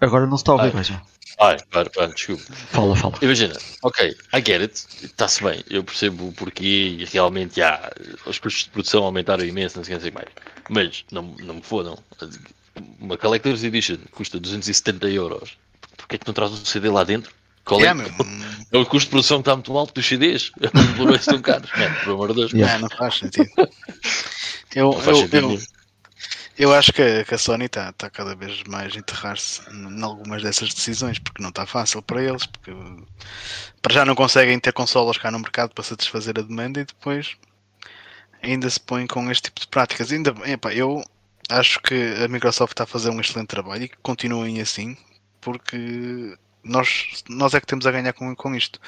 Agora 0.00 0.26
não 0.26 0.36
se 0.36 0.42
está 0.42 0.52
a 0.52 0.54
ouvir 0.54 0.72
bem 0.72 0.84
já. 0.84 1.02
Ai, 1.40 1.56
para, 1.70 1.88
para, 1.90 2.08
desculpa. 2.08 2.42
Fala, 2.52 2.96
fala. 2.96 3.14
Imagina, 3.22 3.56
ok, 3.84 4.08
I 4.34 4.38
get 4.38 4.60
it, 4.60 4.86
está-se 5.04 5.42
bem, 5.42 5.62
eu 5.70 5.84
percebo 5.84 6.28
o 6.28 6.32
porquê 6.32 6.96
e 6.98 7.04
realmente 7.04 7.62
há, 7.62 7.92
os 8.26 8.40
custos 8.40 8.64
de 8.64 8.70
produção 8.70 9.04
aumentaram 9.04 9.44
imenso, 9.44 9.76
não 9.76 9.84
sei 9.84 9.96
o 9.96 10.00
que 10.00 10.10
mais. 10.10 10.28
Mas 10.68 11.04
não, 11.12 11.22
não 11.38 11.54
me 11.54 11.62
fodam. 11.62 11.96
Uma 12.98 13.16
Collector's 13.16 13.62
Edition 13.62 13.98
custa 14.10 14.40
270 14.40 15.08
euros. 15.10 15.56
Porquê 15.96 16.16
é 16.16 16.18
que 16.18 16.26
não 16.26 16.34
traz 16.34 16.50
um 16.50 16.64
CD 16.64 16.88
lá 16.88 17.04
dentro? 17.04 17.32
Qual 17.68 17.80
é, 17.82 17.88
é, 18.72 18.78
o 18.78 18.86
custo 18.86 19.06
de 19.06 19.10
produção 19.10 19.40
está 19.40 19.54
muito 19.54 19.76
alto 19.76 19.94
dos 19.94 20.06
CDs? 20.06 20.50
Os 20.58 20.96
Blu-rays 20.96 21.20
estão 21.20 21.40
caros. 21.40 21.70
Pelo 21.70 22.14
amor 22.14 22.28
de 22.28 22.34
Deus. 22.34 22.52
Yeah. 22.52 22.78
Não, 22.78 22.88
não 22.88 22.96
faz 22.96 23.18
sentido. 23.18 23.50
Eu, 24.74 24.86
não 24.86 25.00
faz 25.00 25.18
sentido 25.18 25.52
eu, 25.52 25.60
eu, 26.70 26.74
acho 26.74 26.92
que, 26.92 27.24
que 27.24 27.34
a 27.34 27.38
Sony 27.38 27.66
está 27.66 27.92
tá 27.92 28.08
cada 28.08 28.34
vez 28.34 28.64
mais 28.64 28.96
a 28.96 28.98
enterrar-se 28.98 29.60
em 29.70 30.02
algumas 30.02 30.42
dessas 30.42 30.72
decisões, 30.72 31.18
porque 31.18 31.42
não 31.42 31.50
está 31.50 31.66
fácil 31.66 32.02
para 32.02 32.22
eles, 32.22 32.46
porque 32.46 32.72
para 33.82 33.94
já 33.94 34.04
não 34.04 34.14
conseguem 34.14 34.58
ter 34.58 34.72
consolas 34.72 35.18
cá 35.18 35.30
no 35.30 35.38
mercado 35.38 35.72
para 35.74 35.84
satisfazer 35.84 36.38
a 36.38 36.42
demanda 36.42 36.80
e 36.80 36.84
depois 36.84 37.36
ainda 38.42 38.68
se 38.68 38.80
põem 38.80 39.06
com 39.06 39.30
este 39.30 39.44
tipo 39.44 39.60
de 39.60 39.68
práticas. 39.68 40.10
Ainda, 40.10 40.34
epa, 40.44 40.72
eu 40.72 41.04
acho 41.50 41.80
que 41.80 41.94
a 42.24 42.28
Microsoft 42.28 42.72
está 42.72 42.84
a 42.84 42.86
fazer 42.86 43.10
um 43.10 43.20
excelente 43.20 43.48
trabalho 43.48 43.84
e 43.84 43.88
que 43.88 43.96
continuem 44.02 44.60
assim, 44.60 44.96
porque 45.40 46.36
nós, 46.68 47.24
nós 47.28 47.54
é 47.54 47.60
que 47.60 47.66
temos 47.66 47.86
a 47.86 47.90
ganhar 47.90 48.12
com, 48.12 48.34
com 48.34 48.54
isto. 48.54 48.80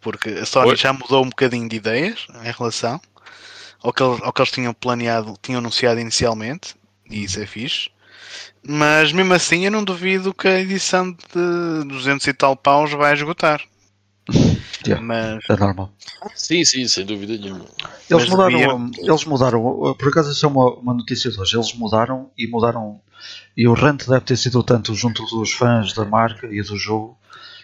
Porque 0.00 0.30
a 0.30 0.46
Sony 0.46 0.70
Oi? 0.70 0.76
já 0.76 0.92
mudou 0.92 1.24
um 1.24 1.28
bocadinho 1.28 1.68
de 1.68 1.76
ideias 1.76 2.26
em 2.44 2.52
relação 2.52 3.00
ao 3.82 3.92
que, 3.92 4.02
ao 4.02 4.32
que 4.32 4.40
eles 4.40 4.52
tinham 4.52 4.72
planeado, 4.72 5.38
tinham 5.42 5.58
anunciado 5.58 6.00
inicialmente, 6.00 6.74
e 7.10 7.24
isso 7.24 7.40
é 7.40 7.46
fixe. 7.46 7.90
Mas 8.66 9.12
mesmo 9.12 9.34
assim 9.34 9.66
eu 9.66 9.70
não 9.70 9.84
duvido 9.84 10.32
que 10.32 10.48
a 10.48 10.60
edição 10.60 11.12
de 11.12 11.88
200 11.88 12.26
e 12.26 12.32
tal 12.32 12.56
paus 12.56 12.90
vai 12.92 13.12
esgotar. 13.12 13.62
Yeah, 14.86 15.04
Mas... 15.04 15.44
É 15.48 15.56
normal. 15.56 15.90
Sim, 16.34 16.64
sim, 16.64 16.86
sem 16.86 17.04
dúvida 17.04 17.36
nenhuma. 17.36 17.64
Eles 18.10 18.28
mudaram, 18.28 18.90
eles 18.98 19.24
mudaram, 19.24 19.94
por 19.98 20.08
acaso 20.08 20.32
isso 20.32 20.44
é 20.44 20.48
uma, 20.48 20.74
uma 20.74 20.94
notícia 20.94 21.30
de 21.30 21.40
hoje, 21.40 21.56
eles 21.56 21.74
mudaram 21.74 22.30
e 22.36 22.46
mudaram 22.46 23.00
e 23.56 23.66
o 23.66 23.74
rant 23.74 24.06
deve 24.06 24.20
ter 24.20 24.36
sido 24.36 24.62
tanto 24.62 24.94
junto 24.94 25.24
dos 25.26 25.52
fãs 25.52 25.92
da 25.92 26.04
marca 26.04 26.46
e 26.46 26.62
do 26.62 26.76
jogo 26.76 27.18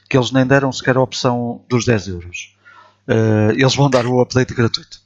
que 0.09 0.17
eles 0.17 0.33
nem 0.33 0.47
deram 0.47 0.73
sequer 0.73 0.97
a 0.97 1.01
opção 1.01 1.63
dos 1.69 1.85
10 1.85 2.09
euros. 2.09 2.57
Uh, 3.09 3.53
eles 3.53 3.75
vão 3.75 3.89
dar 3.89 4.07
o 4.07 4.21
update 4.21 4.55
gratuito. 4.55 5.01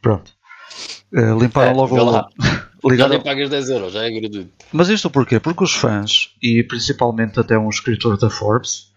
Pronto. 0.00 0.30
Uh, 1.12 1.38
limparam 1.38 1.70
é, 1.70 1.74
logo 1.74 1.96
o. 2.82 2.94
Já 2.96 3.08
nem 3.08 3.22
pagas 3.22 3.48
10 3.48 3.68
euros, 3.70 3.92
já 3.92 4.02
é 4.02 4.10
gratuito. 4.10 4.50
Mas 4.72 4.88
isto 4.88 5.08
porquê? 5.08 5.38
Porque 5.38 5.62
os 5.62 5.72
fãs, 5.72 6.30
e 6.42 6.64
principalmente 6.64 7.38
até 7.38 7.56
um 7.56 7.68
escritor 7.68 8.18
da 8.18 8.28
Forbes, 8.28 8.91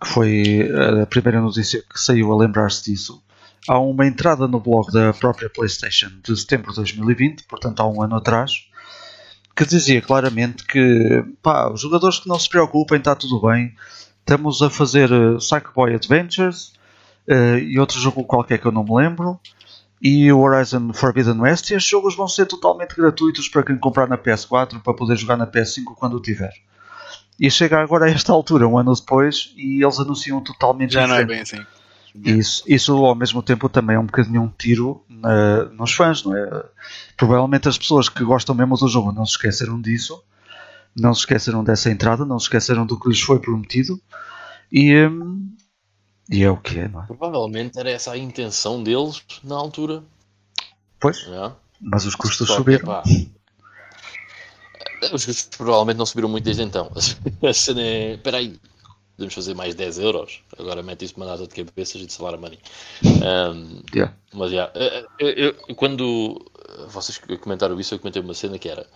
que 0.00 0.06
foi 0.06 0.70
a 1.02 1.06
primeira 1.06 1.40
notícia 1.40 1.82
que 1.82 2.00
saiu 2.00 2.32
a 2.32 2.36
lembrar-se 2.36 2.90
disso, 2.90 3.22
há 3.68 3.78
uma 3.78 4.06
entrada 4.06 4.46
no 4.46 4.60
blog 4.60 4.92
da 4.92 5.12
própria 5.12 5.50
PlayStation 5.50 6.10
de 6.22 6.36
setembro 6.36 6.70
de 6.70 6.76
2020, 6.76 7.44
portanto 7.44 7.80
há 7.80 7.88
um 7.88 8.02
ano 8.02 8.16
atrás, 8.16 8.68
que 9.58 9.66
dizia 9.66 10.00
claramente 10.00 10.64
que 10.64 11.24
pá, 11.42 11.68
os 11.68 11.80
jogadores 11.80 12.20
que 12.20 12.28
não 12.28 12.38
se 12.38 12.48
preocupem, 12.48 12.98
está 12.98 13.16
tudo 13.16 13.40
bem. 13.40 13.74
Estamos 14.20 14.62
a 14.62 14.70
fazer 14.70 15.10
uh, 15.10 15.40
Sackboy 15.40 15.94
Adventures 15.94 16.72
uh, 17.28 17.58
e 17.58 17.76
outro 17.78 17.98
jogo 17.98 18.22
qualquer 18.22 18.58
que 18.58 18.66
eu 18.66 18.72
não 18.72 18.84
me 18.84 18.94
lembro. 18.94 19.40
E 20.00 20.30
o 20.30 20.38
Horizon 20.38 20.92
Forbidden 20.92 21.40
West. 21.40 21.70
E 21.70 21.74
estes 21.74 21.90
jogos 21.90 22.14
vão 22.14 22.28
ser 22.28 22.46
totalmente 22.46 22.94
gratuitos 22.94 23.48
para 23.48 23.64
quem 23.64 23.76
comprar 23.76 24.06
na 24.06 24.16
PS4 24.16 24.80
para 24.80 24.94
poder 24.94 25.16
jogar 25.16 25.36
na 25.36 25.46
PS5 25.46 25.94
quando 25.96 26.20
tiver. 26.20 26.52
E 27.38 27.50
chega 27.50 27.80
agora 27.80 28.06
a 28.06 28.10
esta 28.10 28.32
altura, 28.32 28.66
um 28.66 28.76
ano 28.76 28.92
depois, 28.94 29.52
e 29.56 29.82
eles 29.82 30.00
anunciam 30.00 30.40
totalmente 30.40 30.92
Já 30.92 31.02
diferente. 31.02 31.26
não 31.26 31.34
é 31.34 31.36
bem 31.36 31.42
assim. 31.42 31.64
Isso, 32.24 32.64
isso 32.66 33.04
ao 33.04 33.14
mesmo 33.14 33.42
tempo 33.42 33.68
também 33.68 33.96
é 33.96 33.98
um 33.98 34.06
bocadinho 34.06 34.42
um 34.42 34.48
tiro 34.48 35.04
na, 35.08 35.66
nos 35.66 35.92
fãs, 35.92 36.24
não 36.24 36.36
é? 36.36 36.64
Provavelmente 37.16 37.68
as 37.68 37.78
pessoas 37.78 38.08
que 38.08 38.24
gostam 38.24 38.54
mesmo 38.54 38.76
do 38.76 38.88
jogo 38.88 39.12
não 39.12 39.24
se 39.24 39.32
esqueceram 39.32 39.80
disso, 39.80 40.20
não 40.96 41.14
se 41.14 41.20
esqueceram 41.20 41.62
dessa 41.62 41.90
entrada, 41.90 42.24
não 42.24 42.38
se 42.38 42.46
esqueceram 42.46 42.84
do 42.84 42.98
que 42.98 43.08
lhes 43.08 43.20
foi 43.20 43.38
prometido 43.38 44.00
e, 44.72 44.96
hum, 45.06 45.54
e 46.28 46.42
é 46.42 46.50
o 46.50 46.56
que 46.56 46.78
é, 46.78 46.88
não 46.88 47.02
é? 47.02 47.06
Provavelmente 47.06 47.78
era 47.78 47.90
essa 47.90 48.12
a 48.12 48.18
intenção 48.18 48.82
deles 48.82 49.22
na 49.44 49.54
altura. 49.54 50.02
Pois, 50.98 51.24
é. 51.28 51.52
mas 51.80 52.04
os 52.04 52.14
custos 52.14 52.48
Só 52.48 52.56
subiram. 52.56 53.02
Que, 53.02 53.30
os 55.12 55.24
custos 55.24 55.56
provavelmente 55.56 55.96
não 55.96 56.06
subiram 56.06 56.28
muito 56.28 56.44
desde 56.44 56.62
então. 56.62 56.90
A 57.42 57.52
cena 57.52 57.82
é. 57.82 58.14
Espera 58.14 58.38
aí, 58.38 58.58
podemos 59.16 59.34
fazer 59.34 59.54
mais 59.54 59.74
10 59.74 59.98
euros. 59.98 60.42
Agora 60.58 60.82
mete 60.82 61.04
isso 61.04 61.14
uma 61.16 61.26
data 61.26 61.46
de 61.46 61.64
cabeças 61.64 62.00
e 62.00 62.06
de 62.06 62.12
salar 62.12 62.34
a 62.34 62.36
money. 62.36 62.58
Um, 63.04 63.82
yeah. 63.94 64.14
Mas 64.32 64.52
já, 64.52 64.70
yeah, 64.74 65.06
eu, 65.18 65.28
eu, 65.28 65.74
quando 65.74 66.50
vocês 66.88 67.20
comentaram 67.40 67.78
isso, 67.80 67.94
eu 67.94 67.98
comentei 67.98 68.22
uma 68.22 68.34
cena 68.34 68.58
que 68.58 68.68
era 68.68 68.86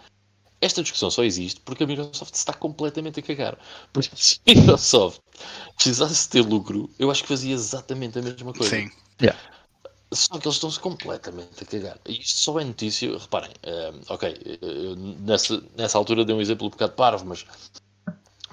esta 0.61 0.81
discussão 0.81 1.11
só 1.11 1.25
existe 1.25 1.61
porque 1.61 1.83
a 1.83 1.87
Microsoft 1.87 2.35
está 2.35 2.53
completamente 2.53 3.19
a 3.19 3.23
cagar. 3.23 3.59
Porque 3.93 4.11
se 4.15 4.38
a 4.47 4.55
Microsoft 4.55 5.21
precisasse 5.75 6.29
ter 6.29 6.43
lucro, 6.43 6.88
eu 6.99 7.11
acho 7.11 7.23
que 7.23 7.29
fazia 7.29 7.53
exatamente 7.53 8.19
a 8.19 8.23
mesma 8.23 8.53
coisa. 8.53 8.77
Sim. 8.77 8.91
Yeah. 9.21 9.38
Só 10.12 10.38
que 10.38 10.46
eles 10.46 10.57
estão-se 10.57 10.79
completamente 10.79 11.62
a 11.62 11.66
cagar. 11.66 11.98
E 12.07 12.20
isto 12.20 12.40
só 12.40 12.61
é 12.61 12.64
notícia. 12.64 13.16
Reparem, 13.16 13.51
ok, 14.09 14.59
eu, 14.61 14.96
nessa, 14.96 15.62
nessa 15.77 15.96
altura 15.98 16.25
dei 16.25 16.35
um 16.35 16.40
exemplo 16.40 16.66
um 16.66 16.70
bocado 16.70 16.92
parvo, 16.92 17.25
mas 17.25 17.44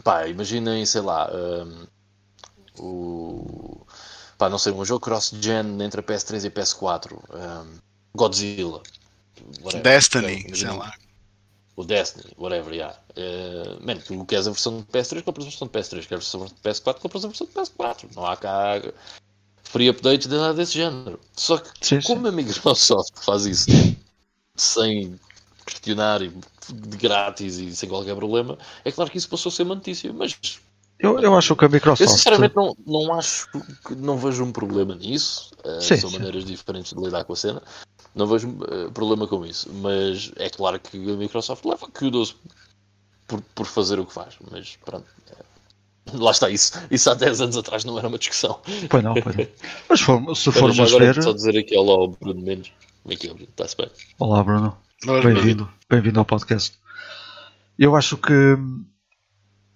Pá, 0.03 0.27
imaginem, 0.27 0.85
sei 0.85 1.01
lá, 1.01 1.29
um, 1.33 1.87
o. 2.79 3.85
Pá, 4.37 4.49
não 4.49 4.57
sei, 4.57 4.71
um 4.71 4.85
jogo 4.85 5.03
cross-gen 5.03 5.81
entre 5.81 5.99
a 5.99 6.03
PS3 6.03 6.45
e 6.45 6.47
a 6.47 6.51
PS4. 6.51 7.13
Um, 7.13 7.79
Godzilla. 8.15 8.81
Whatever. 9.61 9.83
Destiny, 9.83 10.55
sei 10.55 10.69
lá. 10.69 10.93
O 11.75 11.83
Destiny, 11.83 12.33
whatever, 12.37 12.73
yeah. 12.73 12.97
Uh, 13.11 13.85
man, 13.85 13.97
tu 13.97 14.25
queres 14.25 14.47
a 14.47 14.51
versão 14.51 14.79
de 14.79 14.85
PS3, 14.85 15.23
compras 15.23 15.45
a 15.45 15.49
versão 15.49 15.67
de 15.67 15.73
PS3. 15.73 16.07
Queres 16.07 16.35
a 16.35 16.37
versão 16.37 16.45
de 16.45 16.53
PS4, 16.55 16.99
compras 16.99 17.25
a 17.25 17.27
versão 17.27 17.47
de 17.47 17.53
PS4. 17.53 18.15
Não 18.15 18.25
há 18.25 18.37
cá 18.37 18.81
free 19.69 19.89
updates 19.89 20.27
de 20.27 20.35
nada 20.35 20.53
desse 20.53 20.73
género. 20.73 21.19
Só 21.35 21.57
que, 21.57 21.69
sim, 21.81 22.01
como 22.01 22.23
sim. 22.23 22.27
a 22.27 22.31
Microsoft 22.31 23.13
faz 23.23 23.45
isso 23.45 23.67
sem 24.55 25.19
questionar 25.65 26.21
e 26.21 26.29
de 26.73 26.97
grátis 26.97 27.57
e 27.57 27.75
sem 27.75 27.87
qualquer 27.87 28.15
problema, 28.15 28.57
é 28.83 28.91
claro 28.91 29.09
que 29.09 29.17
isso 29.17 29.29
passou 29.29 29.49
a 29.49 29.53
ser 29.53 29.63
uma 29.63 29.75
notícia, 29.75 30.11
mas 30.11 30.37
eu, 30.99 31.17
eu 31.19 31.35
acho 31.35 31.55
que 31.55 31.65
a 31.65 31.69
Microsoft. 31.69 32.01
Eu 32.01 32.09
sinceramente 32.09 32.55
não, 32.55 32.75
não 32.85 33.13
acho 33.13 33.47
que 33.85 33.95
não 33.95 34.17
vejo 34.17 34.43
um 34.43 34.51
problema 34.51 34.95
nisso. 34.95 35.51
Uh, 35.63 35.81
sim, 35.81 35.95
são 35.95 36.09
sim. 36.09 36.17
maneiras 36.17 36.43
diferentes 36.43 36.91
de 36.91 37.01
lidar 37.01 37.23
com 37.23 37.33
a 37.33 37.35
cena. 37.37 37.61
Não 38.13 38.27
vejo 38.27 38.49
uh, 38.49 38.91
problema 38.91 39.25
com 39.25 39.45
isso. 39.45 39.71
Mas 39.75 40.31
é 40.35 40.49
claro 40.49 40.77
que 40.77 40.97
a 40.97 41.15
Microsoft 41.15 41.63
leva 41.63 41.87
kudos 41.87 42.35
por, 43.27 43.41
por 43.55 43.65
fazer 43.65 43.97
o 43.97 44.05
que 44.05 44.11
faz. 44.11 44.35
Mas 44.51 44.77
pronto. 44.83 45.07
É, 45.31 45.48
lá 46.13 46.31
está 46.31 46.49
isso. 46.49 46.73
Isso 46.91 47.09
há 47.09 47.13
10 47.13 47.41
anos 47.41 47.57
atrás 47.57 47.83
não 47.85 47.97
era 47.97 48.07
uma 48.07 48.17
discussão. 48.17 48.59
Pois 48.89 49.03
não, 49.03 49.13
pois 49.15 49.35
não. 49.35 49.47
Mas 49.89 50.01
for, 50.01 50.35
se 50.35 50.51
formos 50.51 50.91
ver. 50.91 51.21
Só 51.21 51.31
dizer 51.33 51.57
aqui 51.57 51.75
ao 51.75 52.07
Bruno 52.09 52.41
Mendes. 52.41 52.71
Como 53.03 53.13
é 53.13 53.15
que 53.17 53.27
é, 53.27 53.33
Bruno? 53.33 53.47
Está-se 53.49 53.77
bem? 53.77 53.89
Olá, 54.19 54.43
Bruno. 54.43 54.77
Bem-vindo. 55.23 55.69
Bem-vindo 55.89 56.19
ao 56.19 56.25
podcast. 56.25 56.77
Eu 57.77 57.95
acho 57.95 58.17
que 58.17 58.33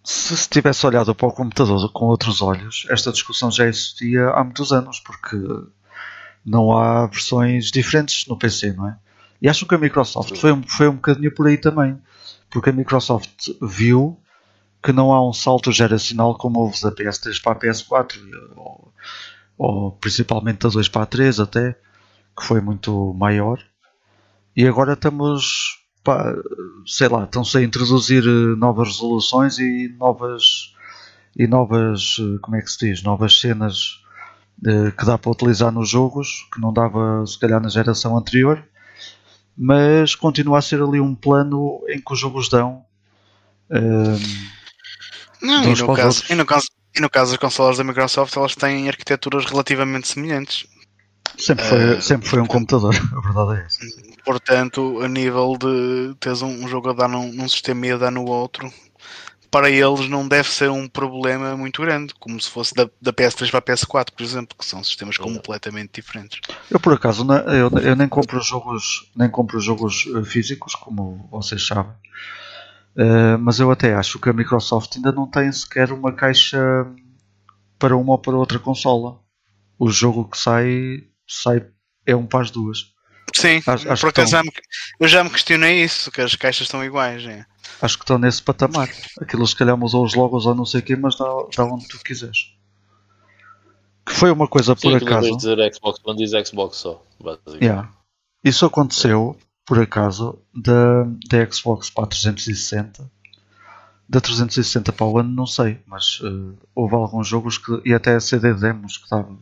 se 0.04 0.36
se 0.36 0.50
tivesse 0.50 0.86
olhado 0.86 1.16
para 1.16 1.28
o 1.28 1.32
computador 1.32 1.90
com 1.92 2.06
outros 2.06 2.42
olhos, 2.42 2.86
esta 2.90 3.12
discussão 3.12 3.50
já 3.50 3.66
existia 3.66 4.28
há 4.30 4.44
muitos 4.44 4.74
anos, 4.74 5.00
porque 5.00 5.38
não 6.46 6.78
há 6.78 7.08
versões 7.08 7.72
diferentes 7.72 8.28
no 8.28 8.38
PC, 8.38 8.74
não 8.74 8.90
é? 8.90 8.98
E 9.42 9.48
acho 9.48 9.66
que 9.66 9.76
a 9.76 9.78
Microsoft 9.78 10.36
foi, 10.36 10.52
um- 10.52 10.64
foi 10.64 10.88
um 10.90 10.96
bocadinho 10.96 11.34
por 11.34 11.48
aí 11.48 11.58
também, 11.58 11.98
porque 12.50 12.70
a 12.70 12.74
Microsoft 12.74 13.50
viu 13.62 14.20
que 14.84 14.92
não 14.92 15.14
há 15.14 15.28
um 15.28 15.32
salto 15.32 15.72
geracional 15.72 16.38
como 16.38 16.60
houve 16.60 16.82
da 16.82 16.92
PS3 16.92 17.42
para 17.42 17.54
a 17.54 17.56
PS4, 17.56 18.20
ou, 18.58 18.94
ou 19.58 19.92
principalmente 19.94 20.60
da 20.60 20.70
2 20.70 20.90
para 20.90 21.04
a 21.04 21.06
3 21.06 21.40
até, 21.40 21.78
que 22.38 22.44
foi 22.44 22.60
muito 22.60 23.14
maior. 23.14 23.60
E 24.56 24.68
agora 24.68 24.94
estamos, 24.94 25.82
pá, 26.04 26.36
sei 26.86 27.08
lá, 27.08 27.24
estão-se 27.24 27.58
a 27.58 27.64
introduzir 27.64 28.24
eh, 28.24 28.56
novas 28.58 28.90
resoluções 28.90 29.58
e 29.58 29.88
novas, 29.98 30.76
e 31.38 31.48
novas, 31.48 32.18
eh, 32.20 32.38
como 32.42 32.58
é 32.58 32.62
que 32.62 32.72
se 32.72 32.90
diz, 32.90 33.04
novas 33.04 33.40
cenas 33.40 34.04
eh, 34.66 34.92
que 34.92 35.06
dá 35.06 35.18
para 35.18 35.32
utilizar 35.32 35.72
nos 35.72 35.90
jogos, 35.90 36.48
que 36.54 36.60
não 36.60 36.74
dava 36.74 37.26
se 37.26 37.40
calhar 37.40 37.62
na 37.62 37.70
geração 37.70 38.18
anterior, 38.18 38.64
mas 39.58 40.14
continua 40.16 40.60
a 40.60 40.62
ser 40.62 40.82
ali 40.82 41.00
um 41.00 41.16
plano 41.16 41.82
em 41.88 42.02
que 42.02 42.14
os 42.14 42.20
jogos 42.20 42.50
dão. 42.50 42.86
ehm, 43.72 44.63
Não, 45.44 45.64
e 45.64 45.76
no, 45.76 45.94
caso, 45.94 46.24
e, 46.30 46.36
no 46.36 46.46
caso, 46.46 46.68
e 46.96 47.02
no 47.02 47.10
caso 47.10 47.32
das 47.32 47.40
consolas 47.40 47.78
da 47.78 47.84
Microsoft, 47.84 48.36
elas 48.38 48.56
têm 48.56 48.88
arquiteturas 48.88 49.46
relativamente 49.46 50.08
semelhantes. 50.08 50.66
sempre, 51.38 51.66
foi, 51.66 51.98
Eh, 51.98 52.02
sempre 52.02 52.30
foi 52.30 52.40
um 52.40 52.46
computador, 52.46 52.96
a 53.14 53.20
verdade 53.20 53.62
é 53.62 53.66
essa. 53.66 53.80
Portanto, 54.24 55.02
a 55.02 55.08
nível 55.10 55.58
de 55.60 56.16
teres 56.20 56.42
um, 56.42 56.66
jogo 56.68 56.92
a 56.92 56.94
dar 56.94 57.10
num, 57.10 57.32
num 57.34 57.50
sistema 57.50 57.88
e 57.88 57.92
a 57.92 57.98
dar 57.98 58.12
no 58.12 58.24
outro, 58.26 58.72
para 59.52 59.70
eles 59.70 60.10
não 60.10 60.28
deve 60.28 60.50
ser 60.50 60.72
um 60.72 60.88
problema 60.88 61.58
muito 61.58 61.82
grande, 61.82 62.14
como 62.20 62.42
se 62.42 62.50
fosse 62.50 62.74
da, 62.74 62.90
da 63.02 63.12
PS3 63.12 63.52
para 63.52 63.60
a 63.60 63.62
PS4, 63.62 64.12
por 64.16 64.24
exemplo, 64.24 64.58
que 64.58 64.66
são 64.66 64.82
sistemas 64.84 65.18
completamente 65.18 65.92
diferentes. 66.02 66.40
Eu 66.72 66.80
por 66.80 66.94
acaso 66.94 67.24
eu, 67.48 67.70
eu 67.80 67.96
nem 67.96 68.08
compro 68.08 68.42
jogos 68.42 69.12
nem 69.16 69.30
compro 69.30 69.60
jogos 69.60 70.08
eh, 70.16 70.24
físicos, 70.24 70.74
como 70.74 71.28
vocês 71.30 71.68
sabem. 71.68 71.94
Eh, 72.98 73.38
mas 73.38 73.60
eu 73.60 73.72
até 73.72 73.96
acho 73.96 74.20
que 74.20 74.30
a 74.30 74.34
Microsoft 74.34 74.96
ainda 74.96 75.12
não 75.12 75.28
tem 75.30 75.52
sequer 75.52 75.92
uma 75.92 76.12
caixa 76.14 76.60
para 77.80 77.96
uma 77.98 78.12
ou 78.14 78.20
para 78.20 78.36
outra 78.38 78.60
consola. 78.60 79.20
O 79.80 79.90
jogo 79.90 80.26
que 80.30 80.38
sai, 80.38 81.04
sai 81.28 81.66
é 82.06 82.16
um 82.16 82.26
para 82.26 82.42
as 82.42 82.52
duas. 82.52 82.94
Sim, 83.36 83.62
Acho- 83.66 83.92
acho 83.92 84.02
por 84.06 84.14
que 84.14 84.22
acaso 84.22 84.36
estão. 84.38 84.40
já 84.40 84.44
me, 84.44 84.52
eu 85.00 85.08
já 85.08 85.24
me 85.24 85.30
questionei 85.32 85.84
isso, 85.84 86.12
que 86.12 86.22
as 86.22 86.36
caixas 86.36 86.68
estão 86.68 86.84
iguais. 86.86 87.26
É. 87.26 87.46
Acho 87.82 87.98
que 87.98 88.04
estão 88.04 88.20
nesse 88.20 88.44
patamar. 88.44 88.88
Aquilo 89.20 89.48
se 89.48 89.56
calhar 89.56 89.76
mudou 89.76 90.06
os 90.06 90.14
logos 90.14 90.46
ou 90.46 90.54
não 90.54 90.66
sei 90.66 90.82
o 90.82 90.84
quê, 90.84 90.96
mas 90.96 91.18
dá, 91.18 91.26
dá 91.58 91.66
onde 91.66 91.88
tu 91.88 91.98
quiseres. 92.04 92.54
Que 94.06 94.14
foi 94.14 94.30
uma 94.32 94.48
coisa 94.48 94.76
por 94.76 94.82
Sim, 94.82 94.92
em 94.92 94.96
acaso. 94.98 95.22
vez 95.22 95.32
de 95.32 95.38
dizer 95.56 95.74
Xbox 95.74 96.00
One 96.06 96.18
diz 96.24 96.48
Xbox 96.48 96.78
só. 96.78 97.04
basicamente. 97.20 97.64
Yeah. 97.64 97.90
Isso 98.44 98.66
aconteceu, 98.66 99.36
por 99.66 99.80
acaso, 99.80 100.40
da, 100.54 101.04
da 101.30 101.52
Xbox 101.52 101.90
para 101.90 102.04
a 102.06 102.08
360. 102.08 103.10
Da 104.08 104.20
360 104.22 104.92
para 104.92 105.06
o 105.06 105.18
ano, 105.18 105.30
não 105.34 105.46
sei, 105.48 105.80
mas 105.88 106.20
eh, 106.24 106.56
houve 106.76 106.94
alguns 106.96 107.28
jogos 107.28 107.58
que, 107.58 107.82
e 107.86 107.94
até 107.94 108.20
CD 108.20 108.54
demos 108.54 108.98
que 108.98 109.10
dava 109.10 109.36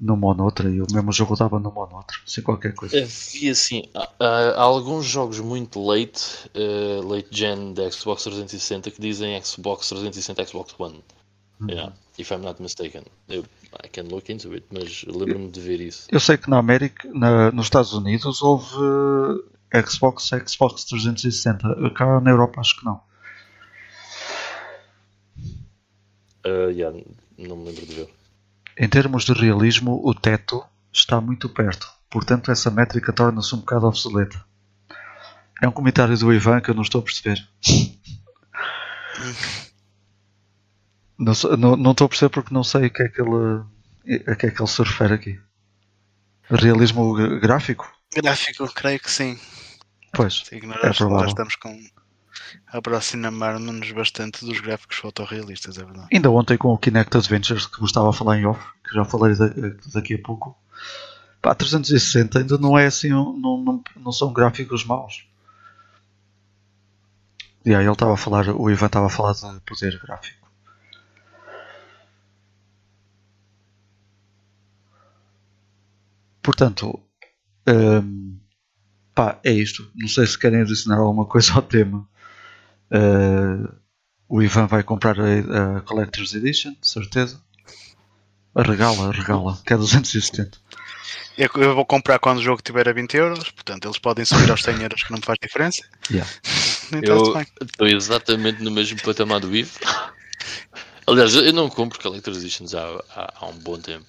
numa 0.00 0.28
ou 0.28 0.34
noutra, 0.34 0.70
e 0.70 0.80
o 0.80 0.86
mesmo 0.92 1.12
jogo 1.12 1.36
dava 1.36 1.58
numa 1.58 1.80
ou 1.80 1.90
noutra, 1.90 2.16
sem 2.26 2.42
qualquer 2.42 2.72
coisa. 2.74 2.96
Havia 3.02 3.52
assim, 3.52 3.82
há, 3.94 4.08
há- 4.20 4.60
alguns 4.62 5.04
jogos 5.04 5.40
muito 5.40 5.84
late, 5.84 6.48
eh, 6.54 7.00
late 7.04 7.28
gen 7.30 7.74
da 7.74 7.90
Xbox 7.90 8.22
360 8.24 8.90
que 8.90 9.00
dizem 9.00 9.40
Xbox 9.42 9.88
360 9.88 10.46
Xbox 10.46 10.74
One. 10.78 11.02
Yeah, 11.68 11.92
if 12.16 12.30
I'm 12.30 12.38
not 12.42 12.62
mistaken. 12.62 13.02
Eu, 13.28 13.44
I 13.84 13.88
can 13.88 14.04
look 14.08 14.30
into 14.32 14.52
it, 14.54 14.66
mas 14.70 15.04
lembro-me 15.06 15.50
de 15.50 15.60
ver 15.60 15.80
isso. 15.80 16.08
Eu 16.10 16.20
sei 16.20 16.36
que 16.38 16.48
na 16.48 16.58
América, 16.58 17.08
na- 17.12 17.50
nos 17.52 17.66
Estados 17.66 17.92
Unidos, 17.92 18.40
houve 18.42 18.74
eh, 19.72 19.82
Xbox, 19.86 20.30
Xbox 20.46 20.84
360. 20.84 21.90
Cá 21.94 22.20
na 22.20 22.30
Europa, 22.30 22.60
acho 22.60 22.78
que 22.78 22.84
não. 22.84 23.00
Uh, 26.46 26.70
yeah, 26.70 26.96
não 27.36 27.56
me 27.56 27.64
lembro 27.66 27.84
de 27.86 27.94
ver. 27.94 28.08
Em 28.76 28.88
termos 28.88 29.24
de 29.24 29.32
realismo, 29.32 30.00
o 30.04 30.14
teto 30.14 30.64
está 30.92 31.20
muito 31.20 31.48
perto, 31.48 31.90
portanto, 32.08 32.50
essa 32.50 32.70
métrica 32.70 33.12
torna-se 33.12 33.54
um 33.54 33.58
bocado 33.58 33.86
obsoleta. 33.86 34.42
É 35.60 35.68
um 35.68 35.72
comentário 35.72 36.16
do 36.16 36.32
Ivan 36.32 36.60
que 36.60 36.70
eu 36.70 36.74
não 36.74 36.82
estou 36.82 37.00
a 37.00 37.04
perceber. 37.04 37.46
Não, 41.18 41.34
sei- 41.34 41.56
não, 41.56 41.76
não 41.76 41.90
estou 41.92 42.04
a 42.06 42.08
perceber 42.08 42.30
porque 42.30 42.54
não 42.54 42.62
sei 42.64 42.86
a 42.86 42.90
que 42.90 43.02
é 43.02 43.08
que 43.08 43.20
ele, 43.20 43.62
a 44.26 44.36
que 44.36 44.46
é 44.46 44.50
que 44.50 44.60
ele 44.60 44.68
se 44.68 44.82
refere 44.82 45.14
aqui. 45.14 45.40
Realismo 46.50 47.12
gráfico? 47.40 47.92
Gráfico, 48.14 48.72
creio 48.72 49.00
que 49.00 49.10
sim. 49.10 49.38
Pois, 50.12 50.42
Sim, 50.48 50.60
É 50.82 50.92
provável. 50.92 51.26
estamos 51.28 51.56
com 51.56 51.78
aproximar-nos 52.68 53.92
bastante 53.92 54.44
dos 54.44 54.60
gráficos 54.60 54.96
fotorrealistas, 54.96 55.76
é 55.76 55.84
verdade. 55.84 56.08
ainda 56.12 56.30
ontem 56.30 56.56
com 56.56 56.68
o 56.68 56.78
Kinect 56.78 57.16
Adventures 57.16 57.66
que 57.66 57.78
vos 57.80 57.90
estava 57.90 58.08
a 58.08 58.12
falar 58.12 58.38
em 58.38 58.46
off, 58.46 58.60
que 58.88 58.94
já 58.94 59.04
falarei 59.04 59.36
da- 59.36 59.50
daqui 59.92 60.14
a 60.14 60.22
pouco. 60.22 60.56
Pá, 61.42 61.54
360 61.54 62.38
ainda 62.38 62.56
não 62.56 62.78
é 62.78 62.86
assim, 62.86 63.10
não, 63.10 63.36
não, 63.36 63.82
não 63.96 64.12
são 64.12 64.32
gráficos 64.32 64.84
maus. 64.84 65.26
E 67.64 67.74
aí 67.74 67.84
ele 67.84 67.92
estava 67.92 68.14
a 68.14 68.16
falar, 68.16 68.48
o 68.48 68.70
Ivan 68.70 68.86
estava 68.86 69.06
a 69.06 69.10
falar 69.10 69.32
de 69.34 69.60
poder 69.60 69.98
gráfico. 70.00 70.47
Portanto, 76.48 76.98
hum, 77.68 78.38
pá, 79.14 79.38
é 79.44 79.52
isto. 79.52 79.86
Não 79.94 80.08
sei 80.08 80.26
se 80.26 80.38
querem 80.38 80.62
adicionar 80.62 80.96
alguma 80.96 81.26
coisa 81.26 81.52
ao 81.52 81.60
tema. 81.60 82.08
Uh, 82.90 83.70
o 84.26 84.42
Ivan 84.42 84.66
vai 84.66 84.82
comprar 84.82 85.16
a, 85.20 85.76
a 85.76 85.80
Collector's 85.82 86.32
Edition, 86.32 86.72
de 86.80 86.88
certeza. 86.88 87.38
A 88.54 88.62
regala, 88.62 89.10
a 89.10 89.12
regala, 89.12 89.60
que 89.66 89.74
é 89.74 89.76
270. 89.76 90.58
Eu, 91.36 91.50
eu 91.56 91.74
vou 91.74 91.84
comprar 91.84 92.18
quando 92.18 92.38
o 92.38 92.42
jogo 92.42 92.62
tiver 92.62 92.88
a 92.88 92.94
20 92.94 93.14
euros, 93.14 93.50
portanto 93.50 93.84
eles 93.84 93.98
podem 93.98 94.24
subir 94.24 94.50
aos 94.50 94.62
100 94.62 94.82
euros 94.84 95.02
que 95.02 95.10
não 95.10 95.18
me 95.18 95.26
faz 95.26 95.36
diferença. 95.42 95.82
Yeah. 96.10 96.30
Então, 96.90 97.14
Eu 97.14 97.42
estou 97.66 97.86
exatamente 97.86 98.62
no 98.62 98.70
mesmo 98.70 98.98
patamar 99.02 99.40
do 99.40 99.54
Ivo. 99.54 99.78
Aliás, 101.08 101.34
eu 101.34 101.52
não 101.52 101.70
compro 101.70 101.98
Collector's 102.00 102.38
Editions 102.38 102.74
há, 102.74 103.02
há, 103.10 103.34
há 103.40 103.46
um 103.46 103.58
bom 103.58 103.78
tempo. 103.78 104.04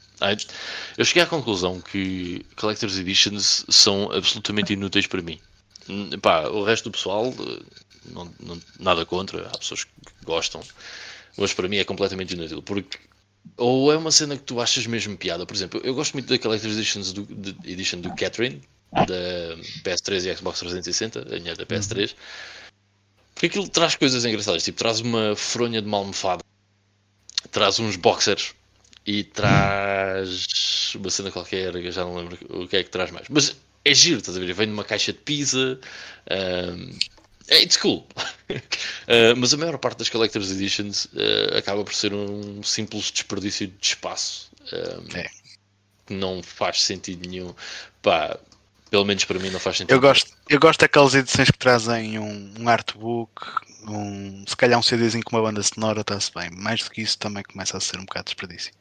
Eu 0.97 1.05
cheguei 1.05 1.23
à 1.23 1.25
conclusão 1.25 1.79
que 1.79 2.45
Collector's 2.57 2.97
Editions 2.97 3.65
são 3.69 4.11
absolutamente 4.11 4.73
inúteis 4.73 5.07
para 5.07 5.21
mim. 5.21 5.39
Pá, 6.21 6.47
o 6.49 6.63
resto 6.63 6.89
do 6.89 6.91
pessoal, 6.91 7.27
eh, 7.27 7.61
não, 8.07 8.31
não- 8.39 8.61
nada 8.79 9.05
contra, 9.05 9.47
há 9.47 9.57
pessoas 9.57 9.85
que 9.85 9.91
gostam, 10.25 10.61
mas 11.37 11.53
para 11.53 11.69
mim 11.69 11.77
é 11.77 11.85
completamente 11.85 12.33
inútil. 12.33 12.61
Porque 12.61 12.99
ou 13.55 13.91
é 13.93 13.97
uma 13.97 14.11
cena 14.11 14.35
que 14.37 14.43
tu 14.43 14.59
achas 14.59 14.85
mesmo 14.85 15.17
piada, 15.17 15.45
por 15.45 15.55
exemplo, 15.55 15.79
eu 15.83 15.93
gosto 15.95 16.13
muito 16.13 16.27
da 16.27 16.37
Collector's 16.37 16.75
Editions 16.75 17.13
do, 17.13 17.23
de, 17.23 17.71
Edition 17.71 18.01
do 18.01 18.13
Catherine, 18.13 18.61
da 18.91 19.57
PS3 19.83 20.25
e 20.31 20.35
Xbox 20.35 20.59
360, 20.59 21.21
a 21.35 21.39
minha 21.39 21.55
da 21.55 21.65
PS3. 21.65 22.13
Porque 23.33 23.45
aquilo 23.45 23.69
traz 23.69 23.95
coisas 23.95 24.25
engraçadas, 24.25 24.63
tipo, 24.63 24.77
traz 24.77 24.99
uma 24.99 25.33
fronha 25.35 25.81
de 25.81 25.87
uma 25.87 25.97
almofada, 25.97 26.43
traz 27.51 27.79
uns 27.79 27.95
boxers 27.95 28.53
e 29.05 29.23
traz 29.23 30.93
uma 30.95 31.09
cena 31.09 31.31
qualquer, 31.31 31.75
eu 31.75 31.91
já 31.91 32.03
não 32.03 32.15
lembro 32.15 32.37
o 32.49 32.67
que 32.67 32.77
é 32.77 32.83
que 32.83 32.89
traz 32.89 33.11
mais. 33.11 33.27
Mas 33.29 33.55
é 33.83 33.93
giro, 33.93 34.19
estás 34.19 34.37
a 34.37 34.39
ver? 34.39 34.53
Vem 34.53 34.67
numa 34.67 34.83
caixa 34.83 35.11
de 35.13 35.19
pizza. 35.19 35.79
Um, 36.29 36.97
it's 37.51 37.77
cool. 37.77 38.05
Uh, 38.49 39.35
mas 39.37 39.53
a 39.53 39.57
maior 39.57 39.77
parte 39.77 39.99
das 39.99 40.09
Collector's 40.09 40.51
Editions 40.51 41.05
uh, 41.05 41.57
acaba 41.57 41.83
por 41.83 41.93
ser 41.93 42.13
um 42.13 42.61
simples 42.61 43.11
desperdício 43.11 43.67
de 43.67 43.75
espaço. 43.81 44.51
Um, 44.71 45.17
É. 45.17 45.29
Que 46.05 46.13
não 46.13 46.43
faz 46.43 46.81
sentido 46.83 47.27
nenhum. 47.27 47.53
Pá, 48.01 48.37
pelo 48.89 49.05
menos 49.05 49.25
para 49.25 49.39
mim 49.39 49.49
não 49.49 49.59
faz 49.59 49.77
sentido 49.77 49.93
Eu 49.95 50.01
gosto, 50.01 50.31
eu 50.49 50.59
gosto 50.59 50.79
daquelas 50.81 51.13
edições 51.13 51.49
que 51.49 51.57
trazem 51.57 52.19
um, 52.19 52.53
um 52.59 52.69
artbook, 52.69 53.31
um, 53.87 54.43
se 54.47 54.55
calhar 54.55 54.79
um 54.79 54.83
CDzinho 54.83 55.23
com 55.23 55.35
uma 55.35 55.43
banda 55.43 55.61
sonora, 55.63 56.01
está-se 56.01 56.31
bem. 56.33 56.49
Mais 56.51 56.83
do 56.83 56.89
que 56.89 57.01
isso 57.01 57.17
também 57.17 57.43
começa 57.43 57.77
a 57.77 57.79
ser 57.79 57.97
um 57.97 58.05
bocado 58.05 58.25
desperdício. 58.25 58.71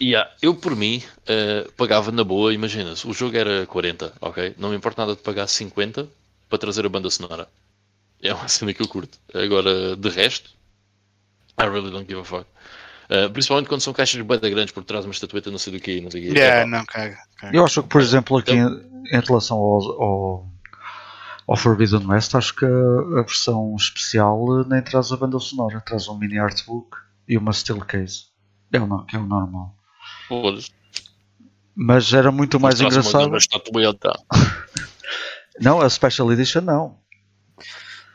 Yeah, 0.00 0.30
eu 0.40 0.54
por 0.54 0.76
mim 0.76 1.02
uh, 1.22 1.72
pagava 1.72 2.12
na 2.12 2.22
boa, 2.22 2.54
imagina, 2.54 2.94
se 2.94 3.06
o 3.06 3.12
jogo 3.12 3.36
era 3.36 3.66
40, 3.66 4.12
ok? 4.20 4.54
Não 4.56 4.70
me 4.70 4.76
importa 4.76 5.02
nada 5.02 5.16
de 5.16 5.22
pagar 5.22 5.48
50 5.48 6.08
para 6.48 6.58
trazer 6.58 6.86
a 6.86 6.88
banda 6.88 7.10
sonora. 7.10 7.48
É 8.22 8.32
uma 8.32 8.48
cena 8.48 8.72
que 8.72 8.80
eu 8.80 8.88
curto. 8.88 9.18
Agora, 9.34 9.96
de 9.96 10.08
resto, 10.08 10.50
I 11.60 11.64
really 11.64 11.90
don't 11.90 12.06
give 12.06 12.20
a 12.20 12.24
fuck. 12.24 12.46
Uh, 13.10 13.30
principalmente 13.30 13.68
quando 13.68 13.80
são 13.80 13.94
caixas 13.94 14.20
bem 14.20 14.38
grandes 14.38 14.72
por 14.72 14.84
trás 14.84 15.02
de 15.02 15.08
uma 15.08 15.14
estatueta, 15.14 15.50
não 15.50 15.58
sei 15.58 15.72
do 15.72 15.80
que, 15.80 16.00
não 16.00 16.10
sei 16.10 16.20
do 16.20 16.34
que. 16.34 16.38
Yeah, 16.38 16.66
não, 16.66 16.84
caga, 16.84 17.16
caga. 17.38 17.56
Eu 17.56 17.64
acho 17.64 17.82
que, 17.82 17.88
por 17.88 18.02
exemplo, 18.02 18.36
aqui 18.36 18.52
então, 18.52 19.02
em, 19.10 19.16
em, 19.16 19.20
relação 19.20 19.56
ao, 19.56 20.02
ao, 20.02 20.46
ao 21.46 21.56
Forbidden 21.56 22.06
West, 22.06 22.34
acho 22.34 22.54
que 22.54 22.66
a, 22.66 22.68
a, 22.68 23.22
versão 23.22 23.74
especial 23.76 24.62
nem 24.66 24.82
traz 24.82 25.10
a 25.10 25.16
banda 25.16 25.38
sonora, 25.38 25.80
traz 25.80 26.06
um 26.06 26.18
mini 26.18 26.38
artbook 26.38 26.98
e 27.26 27.38
uma 27.38 27.54
steel 27.54 27.80
case. 27.80 28.26
É 28.70 28.78
o, 28.78 29.04
que 29.04 29.16
é 29.16 29.18
o 29.18 29.24
normal. 29.24 29.74
Pois. 30.28 30.70
Mas 31.74 32.12
era 32.12 32.30
muito 32.30 32.60
mais 32.60 32.78
engraçado. 32.78 33.30
não, 35.58 35.80
a 35.80 35.88
Special 35.88 36.30
Edition 36.30 36.60
não. 36.60 36.98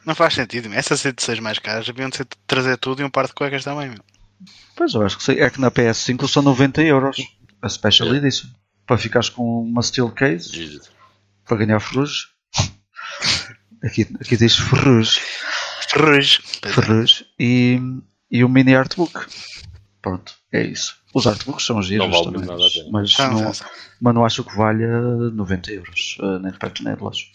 Não 0.05 0.13
faz 0.13 0.35
sentido. 0.35 0.71
Essas 0.71 1.03
edições 1.03 1.39
mais 1.39 1.57
caras 1.57 1.87
deviam 1.87 2.11
ser 2.11 2.27
trazer 2.45 2.77
tudo 2.77 3.01
e 3.01 3.05
um 3.05 3.09
par 3.09 3.25
de 3.25 3.33
cuecas 3.33 3.63
também. 3.63 3.89
Meu. 3.89 4.12
Pois 4.75 4.93
eu 4.93 5.03
acho 5.03 5.17
que 5.17 5.23
sim. 5.23 5.33
É 5.33 5.49
que 5.49 5.61
na 5.61 5.71
PS5 5.71 6.27
são 6.27 6.43
90 6.43 6.81
euros 6.83 7.17
a 7.61 7.69
Special 7.69 8.13
é. 8.13 8.17
Edition. 8.17 8.49
Para 8.85 8.97
ficares 8.97 9.29
com 9.29 9.61
uma 9.61 9.81
Steel 9.81 10.11
Case 10.11 10.53
Jesus. 10.53 10.91
para 11.45 11.57
ganhar 11.57 11.79
ferrugem. 11.79 12.27
Aqui, 13.83 14.07
aqui 14.21 14.37
diz 14.37 14.55
ferrugem. 14.55 15.21
Ferrugem. 15.89 16.39
Ferrugem. 16.63 17.27
E, 17.37 17.77
e 18.31 18.41
o 18.41 18.47
mini 18.47 18.73
artbook. 18.73 19.25
Pronto, 20.01 20.33
é 20.53 20.63
isso. 20.63 20.95
Os 21.13 21.27
artbooks 21.27 21.65
são 21.65 21.81
giros 21.81 22.07
não 22.07 22.11
vale 22.11 22.31
também, 22.31 22.47
nada 22.47 22.63
mas, 22.91 23.17
não, 23.17 23.51
mas 24.01 24.15
não 24.15 24.25
acho 24.25 24.43
que 24.43 24.55
valha 24.55 25.01
90 25.01 25.71
euros, 25.73 26.17
uh, 26.21 26.39
nem 26.39 26.51
de 26.51 26.57
perto 26.57 26.83
nem 26.83 26.95
de 26.95 27.01
longe. 27.01 27.29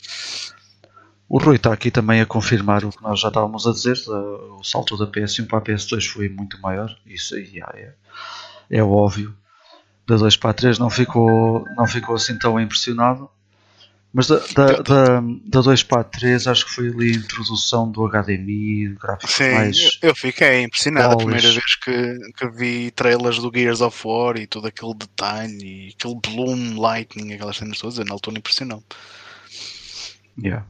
O 1.28 1.38
Rui 1.38 1.56
está 1.56 1.72
aqui 1.72 1.90
também 1.90 2.22
a 2.22 2.26
confirmar 2.26 2.84
o 2.84 2.90
que 2.90 3.02
nós 3.02 3.20
já 3.20 3.28
estávamos 3.28 3.66
a 3.66 3.72
dizer. 3.72 3.98
O 4.08 4.64
salto 4.64 4.96
da 4.96 5.06
PS1 5.06 5.46
para 5.46 5.58
a 5.58 5.62
PS2 5.62 6.06
foi 6.06 6.28
muito 6.28 6.58
maior. 6.62 6.96
Isso 7.04 7.34
aí 7.34 7.60
é, 7.74 7.92
é 8.70 8.82
óbvio. 8.82 9.34
Da 10.06 10.16
2 10.16 10.38
para 10.38 10.50
a 10.50 10.54
3 10.54 10.78
não 10.78 10.88
ficou, 10.88 11.66
não 11.76 11.86
ficou 11.86 12.14
assim 12.14 12.38
tão 12.38 12.58
impressionado. 12.58 13.28
Mas 14.10 14.26
da, 14.26 14.38
da, 14.54 14.66
da, 14.80 15.20
da 15.20 15.60
2 15.60 15.82
para 15.82 16.00
a 16.00 16.04
3 16.04 16.46
acho 16.46 16.64
que 16.64 16.72
foi 16.72 16.88
ali 16.88 17.10
a 17.12 17.16
introdução 17.16 17.90
do 17.90 18.08
HDMI, 18.08 18.96
gráficos 18.98 19.34
Sim, 19.34 19.52
mais. 19.52 19.98
Eu 20.00 20.14
fiquei 20.14 20.62
impressionado 20.62 21.12
a 21.12 21.16
primeira 21.18 21.52
vez 21.52 21.76
que, 21.76 22.18
que 22.38 22.48
vi 22.48 22.90
trailers 22.92 23.38
do 23.38 23.52
Gears 23.54 23.82
of 23.82 24.00
War 24.02 24.38
e 24.38 24.46
todo 24.46 24.66
aquele 24.66 24.94
detalhe 24.94 25.88
e 25.88 25.94
aquele 25.94 26.18
bloom, 26.22 26.80
lightning, 26.80 27.34
aquelas 27.34 27.58
cenas 27.58 27.78
todas. 27.78 27.98
Na 27.98 28.14
altura 28.14 28.38
impressionou. 28.38 28.82
Yeah. 30.42 30.64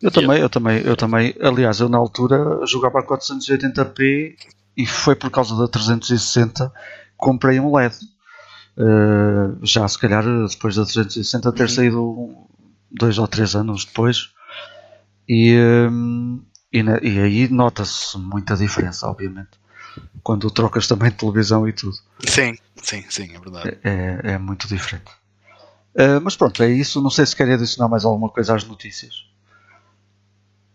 Eu 0.00 0.10
também, 0.10 0.40
eu 0.40 0.48
também, 0.48 0.82
eu 0.82 0.96
também. 0.96 1.34
Aliás, 1.40 1.80
eu 1.80 1.88
na 1.88 1.98
altura 1.98 2.66
jogava 2.66 3.00
a 3.00 3.02
480p 3.02 4.36
e 4.76 4.86
foi 4.86 5.14
por 5.14 5.30
causa 5.30 5.56
da 5.56 5.68
360 5.68 6.72
comprei 7.16 7.58
um 7.58 7.74
LED. 7.74 7.96
Uh, 8.76 9.64
já 9.64 9.86
se 9.86 9.98
calhar 9.98 10.24
depois 10.48 10.74
da 10.74 10.84
360 10.84 11.52
ter 11.52 11.62
uhum. 11.62 11.68
saído 11.68 12.36
dois 12.90 13.18
ou 13.18 13.26
três 13.26 13.54
anos 13.54 13.84
depois. 13.84 14.30
E, 15.28 15.56
um, 15.90 16.42
e, 16.72 16.82
na, 16.82 16.98
e 17.02 17.18
aí 17.18 17.48
nota-se 17.48 18.18
muita 18.18 18.56
diferença, 18.56 19.06
obviamente. 19.08 19.50
Quando 20.22 20.50
trocas 20.50 20.86
também 20.86 21.10
de 21.10 21.16
televisão 21.16 21.68
e 21.68 21.72
tudo. 21.72 21.96
Sim, 22.26 22.56
sim, 22.82 23.04
sim, 23.08 23.34
é 23.34 23.38
verdade. 23.38 23.78
É, 23.82 24.20
é, 24.24 24.32
é 24.32 24.38
muito 24.38 24.66
diferente. 24.66 25.10
Uh, 25.94 26.20
mas 26.22 26.36
pronto, 26.36 26.62
é 26.62 26.70
isso. 26.70 27.00
Não 27.00 27.10
sei 27.10 27.24
se 27.24 27.36
querem 27.36 27.54
adicionar 27.54 27.88
mais 27.88 28.04
alguma 28.04 28.28
coisa 28.28 28.54
às 28.54 28.64
notícias. 28.64 29.24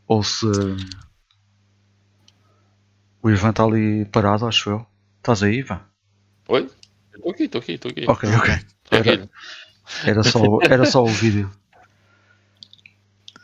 Ou 0.10 0.24
se. 0.24 0.48
O 3.22 3.30
Ivan 3.30 3.52
está 3.52 3.64
ali 3.64 4.06
parado, 4.06 4.48
acho 4.48 4.72
eu. 4.72 4.88
Estás 5.18 5.44
aí, 5.44 5.60
Ivan? 5.60 5.82
Oi? 6.48 6.68
Estou 7.14 7.32
aqui, 7.32 7.44
estou 7.44 7.62
aqui, 7.62 7.72
estou 7.74 7.92
aqui. 7.92 8.06
Ok, 8.08 8.30
ok. 8.36 8.60
Era, 8.92 9.30
era, 10.04 10.24
só, 10.24 10.40
era 10.64 10.86
só 10.86 11.04
o 11.04 11.08
vídeo. 11.08 11.52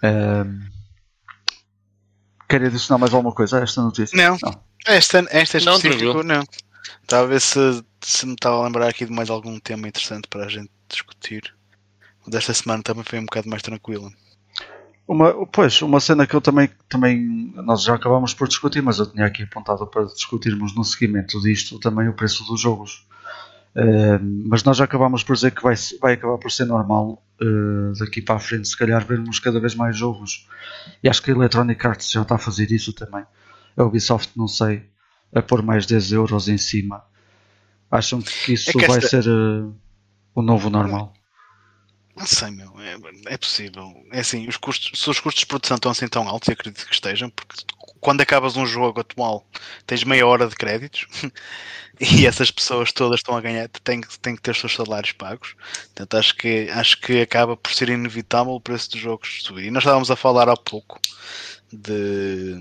Um, 0.04 0.65
Quer 2.49 2.63
adicionar 2.63 2.97
mais 2.97 3.13
alguma 3.13 3.34
coisa 3.34 3.60
a 3.60 3.63
esta 3.63 3.82
notícia? 3.84 4.17
Não. 4.17 4.36
não. 4.41 4.63
Esta, 4.88 5.19
esta 5.30 5.58
específico, 5.60 6.23
não. 6.23 6.38
não. 6.38 6.43
Estava 7.04 7.25
a 7.25 7.28
ver 7.28 7.41
se, 7.41 7.60
se 8.01 8.25
me 8.25 8.34
estava 8.34 8.58
a 8.58 8.63
lembrar 8.63 8.88
aqui 8.88 9.06
de 9.06 9.12
mais 9.12 9.30
algum 9.30 9.60
tema 9.60 9.88
interessante 9.88 10.28
para 10.28 10.45
a 10.45 10.49
gente 10.49 10.71
discutir. 10.89 11.56
O 12.25 12.32
desta 12.32 12.56
semana 12.56 12.82
também 12.82 13.04
foi 13.04 13.19
um 13.19 13.25
bocado 13.25 13.49
mais 13.49 13.62
tranquilo. 13.62 14.12
Uma, 15.08 15.46
pois, 15.48 15.82
uma 15.84 16.00
cena 16.00 16.26
que 16.26 16.36
eu 16.36 16.41
também, 16.41 16.70
também 16.89 17.54
nós 17.56 17.84
já 17.84 17.94
acabámos 17.94 18.34
por 18.34 18.48
discutir, 18.48 18.82
mas 18.82 18.98
eu 18.98 19.06
tinha 19.06 19.26
aqui 19.26 19.44
apontado 19.44 19.86
para 19.86 20.06
discutirmos 20.06 20.76
no 20.76 20.84
seguimento 20.84 21.39
disto 21.41 21.80
também 21.80 22.08
o 22.10 22.13
preço 22.13 22.44
dos 22.46 22.60
jogos. 22.60 23.08
Uh, 23.76 24.18
mas 24.48 24.63
nós 24.63 24.78
já 24.78 24.86
acabámos 24.86 25.22
por 25.22 25.36
dizer 25.36 25.52
que 25.52 25.62
vai, 25.62 25.76
vai 26.02 26.13
acabar 26.13 26.38
por 26.38 26.52
ser 26.52 26.65
normal 26.65 27.22
uh, 27.41 27.94
daqui 28.00 28.22
para 28.22 28.36
a 28.36 28.39
frente, 28.39 28.68
se 28.68 28.78
calhar 28.78 29.06
vermos 29.06 29.38
cada 29.39 29.60
vez 29.60 29.76
mais 29.76 29.96
jogos. 29.96 30.48
E 31.04 31.10
acho 31.10 31.22
que 31.22 31.30
a 31.30 31.36
Electronic 31.36 31.86
Arts 31.86 32.10
já 32.10 32.24
está 32.24 32.36
a 32.36 32.39
fazer 32.39 32.72
isso 32.72 32.91
também. 32.94 33.26
A 33.78 33.84
Ubisoft, 33.84 34.32
não 34.36 34.48
sei, 34.48 34.89
a 35.34 35.41
pôr 35.41 35.62
mais 35.62 35.86
10 35.86 36.13
euros 36.13 36.48
em 36.48 36.58
cima. 36.58 37.04
Acham 37.91 38.22
que 38.22 38.54
isso 38.54 38.72
é 38.72 38.74
que 38.74 38.80
esta... 38.80 38.91
vai 38.91 39.02
ser 39.02 39.28
uh, 39.28 39.76
o 40.34 40.41
novo 40.41 40.70
normal? 40.70 41.13
Não 42.15 42.25
sei, 42.25 42.49
meu, 42.49 42.73
é, 42.80 43.34
é, 43.34 43.38
possível. 43.38 43.93
É 44.12 44.21
assim, 44.21 44.47
os 44.47 44.56
custos, 44.56 44.99
se 44.99 45.10
os 45.10 45.19
custos 45.19 45.41
de 45.41 45.47
produção 45.47 45.75
estão 45.75 45.91
assim 45.91 46.08
tão 46.08 46.28
altos, 46.28 46.47
eu 46.47 46.54
acredito 46.54 46.86
que 46.86 46.93
estejam, 46.93 47.30
porque 47.30 47.58
quando 47.99 48.21
acabas 48.21 48.56
um 48.56 48.65
jogo 48.65 49.01
atual 49.01 49.45
tens 49.86 50.04
meia 50.04 50.25
hora 50.25 50.47
de 50.47 50.56
créditos 50.56 51.08
e 51.99 52.25
essas 52.25 52.51
pessoas 52.51 52.91
todas 52.91 53.19
estão 53.19 53.36
a 53.36 53.41
ganhar, 53.41 53.67
têm, 53.67 54.01
têm 54.21 54.36
que 54.36 54.41
ter 54.41 54.51
os 54.51 54.60
seus 54.60 54.73
salários 54.73 55.12
pagos. 55.12 55.56
Portanto, 55.86 56.17
acho 56.17 56.36
que, 56.36 56.69
acho 56.71 57.01
que 57.01 57.21
acaba 57.21 57.58
por 57.58 57.73
ser 57.73 57.89
inevitável 57.89 58.54
o 58.54 58.62
preço 58.62 58.91
dos 58.91 59.01
jogos 59.01 59.43
subir. 59.43 59.65
E 59.65 59.71
nós 59.71 59.84
estávamos 59.84 60.10
a 60.10 60.15
falar 60.15 60.47
há 60.47 60.56
pouco 60.56 60.99
de 61.71 62.56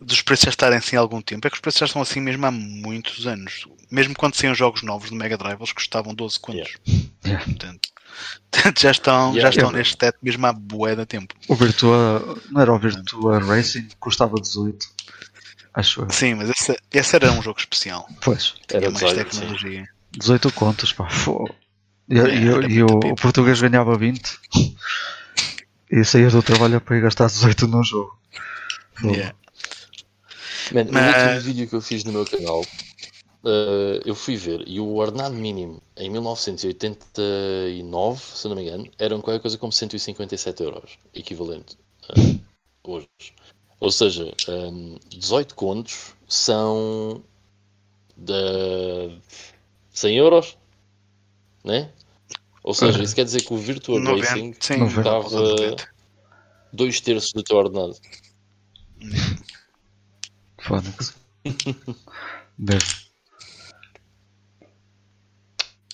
dos 0.00 0.22
preços 0.22 0.44
já 0.44 0.50
estarem 0.50 0.78
assim 0.78 0.96
há 0.96 1.00
algum 1.00 1.20
tempo, 1.20 1.46
é 1.46 1.50
que 1.50 1.56
os 1.56 1.60
preços 1.60 1.80
já 1.80 1.86
estão 1.86 2.02
assim 2.02 2.20
mesmo 2.20 2.46
há 2.46 2.50
muitos 2.50 3.26
anos. 3.26 3.66
Mesmo 3.90 4.14
quando 4.14 4.34
saíam 4.34 4.54
jogos 4.54 4.82
novos 4.82 5.10
do 5.10 5.16
Mega 5.16 5.36
Drive, 5.36 5.58
eles 5.58 5.72
custavam 5.72 6.14
12 6.14 6.40
contos. 6.40 6.76
Yeah. 7.24 7.44
Portanto, 7.44 7.88
já 8.78 8.90
estão, 8.90 9.30
yeah, 9.30 9.42
já 9.42 9.48
estão 9.50 9.64
yeah. 9.64 9.78
neste 9.78 9.96
teto 9.96 10.18
mesmo 10.22 10.46
há 10.46 10.52
bué 10.52 10.94
de 10.94 11.06
tempo. 11.06 11.34
O 11.48 11.54
Virtua, 11.54 12.38
não 12.50 12.60
era 12.60 12.72
o 12.72 12.78
Virtua 12.78 13.38
Racing? 13.38 13.88
Custava 13.98 14.36
18. 14.40 14.86
Acho 15.74 16.02
eu. 16.02 16.10
Sim, 16.10 16.34
mas 16.34 16.50
esse, 16.50 16.76
esse 16.92 17.16
era 17.16 17.32
um 17.32 17.42
jogo 17.42 17.58
especial. 17.58 18.08
Pois. 18.20 18.54
Tinha 18.68 18.82
era 18.82 18.90
mais 18.90 19.04
18, 19.04 19.30
tecnologia. 19.30 19.84
Sim. 19.84 19.88
18 20.18 20.52
contos, 20.52 20.92
pá. 20.92 21.08
E, 22.08 22.18
é, 22.18 22.34
e, 22.34 22.74
e 22.74 22.82
o, 22.82 22.86
o, 22.86 23.14
português 23.16 23.60
ganhava 23.60 23.96
20 23.96 24.38
e 25.90 26.04
saía 26.04 26.30
do 26.30 26.42
trabalho 26.42 26.80
para 26.80 26.96
ir 26.96 27.00
gastar 27.00 27.26
18 27.26 27.66
num 27.66 27.82
jogo. 27.82 28.16
Yeah. 29.02 29.34
Man, 30.72 30.86
mas... 30.92 31.14
O 31.14 31.18
último 31.18 31.40
vídeo 31.40 31.68
que 31.68 31.74
eu 31.74 31.80
fiz 31.80 32.04
no 32.04 32.12
meu 32.12 32.24
canal 32.24 32.64
uh, 33.44 34.00
eu 34.04 34.14
fui 34.14 34.36
ver 34.36 34.62
e 34.66 34.78
o 34.80 34.96
ordenado 34.96 35.34
mínimo 35.34 35.80
em 35.96 36.10
1989, 36.10 38.20
se 38.20 38.46
não 38.48 38.56
me 38.56 38.62
engano, 38.62 38.90
era 38.98 39.16
qualquer 39.18 39.40
coisa 39.40 39.56
como 39.58 39.72
157 39.72 40.62
euros, 40.62 40.98
equivalente 41.14 41.78
uh, 42.10 42.40
hoje. 42.82 43.06
Ou 43.80 43.92
seja, 43.92 44.32
um, 44.48 44.96
18 45.10 45.54
contos 45.54 46.14
são 46.26 47.22
de 48.16 49.18
100 49.92 50.16
euros, 50.16 50.56
né? 51.62 51.90
Ou 52.62 52.72
seja, 52.72 53.02
isso 53.02 53.14
quer 53.14 53.24
dizer 53.24 53.42
que 53.42 53.52
o 53.52 53.58
Virtual 53.58 53.98
90, 53.98 54.26
Racing 54.26 54.54
sim, 54.58 54.86
estava 54.86 55.76
dois 56.72 56.98
terços 57.00 57.30
do 57.32 57.42
teu 57.42 57.58
ordenado. 57.58 57.94
Foda-se. 60.62 61.12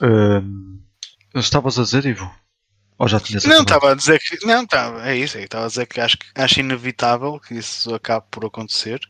Uh, 0.00 1.38
estavas 1.38 1.78
a 1.78 1.82
dizer, 1.82 2.06
Ivo? 2.06 2.30
Ou 2.98 3.08
já 3.08 3.18
tinhas 3.18 3.44
Não, 3.44 3.62
estava 3.62 3.92
a 3.92 3.94
dizer 3.94 4.18
que. 4.18 4.46
Não, 4.46 4.62
estava, 4.62 5.08
é 5.08 5.16
isso. 5.16 5.38
Estava 5.38 5.64
a 5.64 5.68
dizer 5.68 5.86
que 5.86 6.00
acho, 6.00 6.18
acho 6.34 6.60
inevitável 6.60 7.40
que 7.40 7.54
isso 7.54 7.94
acabe 7.94 8.26
por 8.30 8.44
acontecer. 8.44 9.00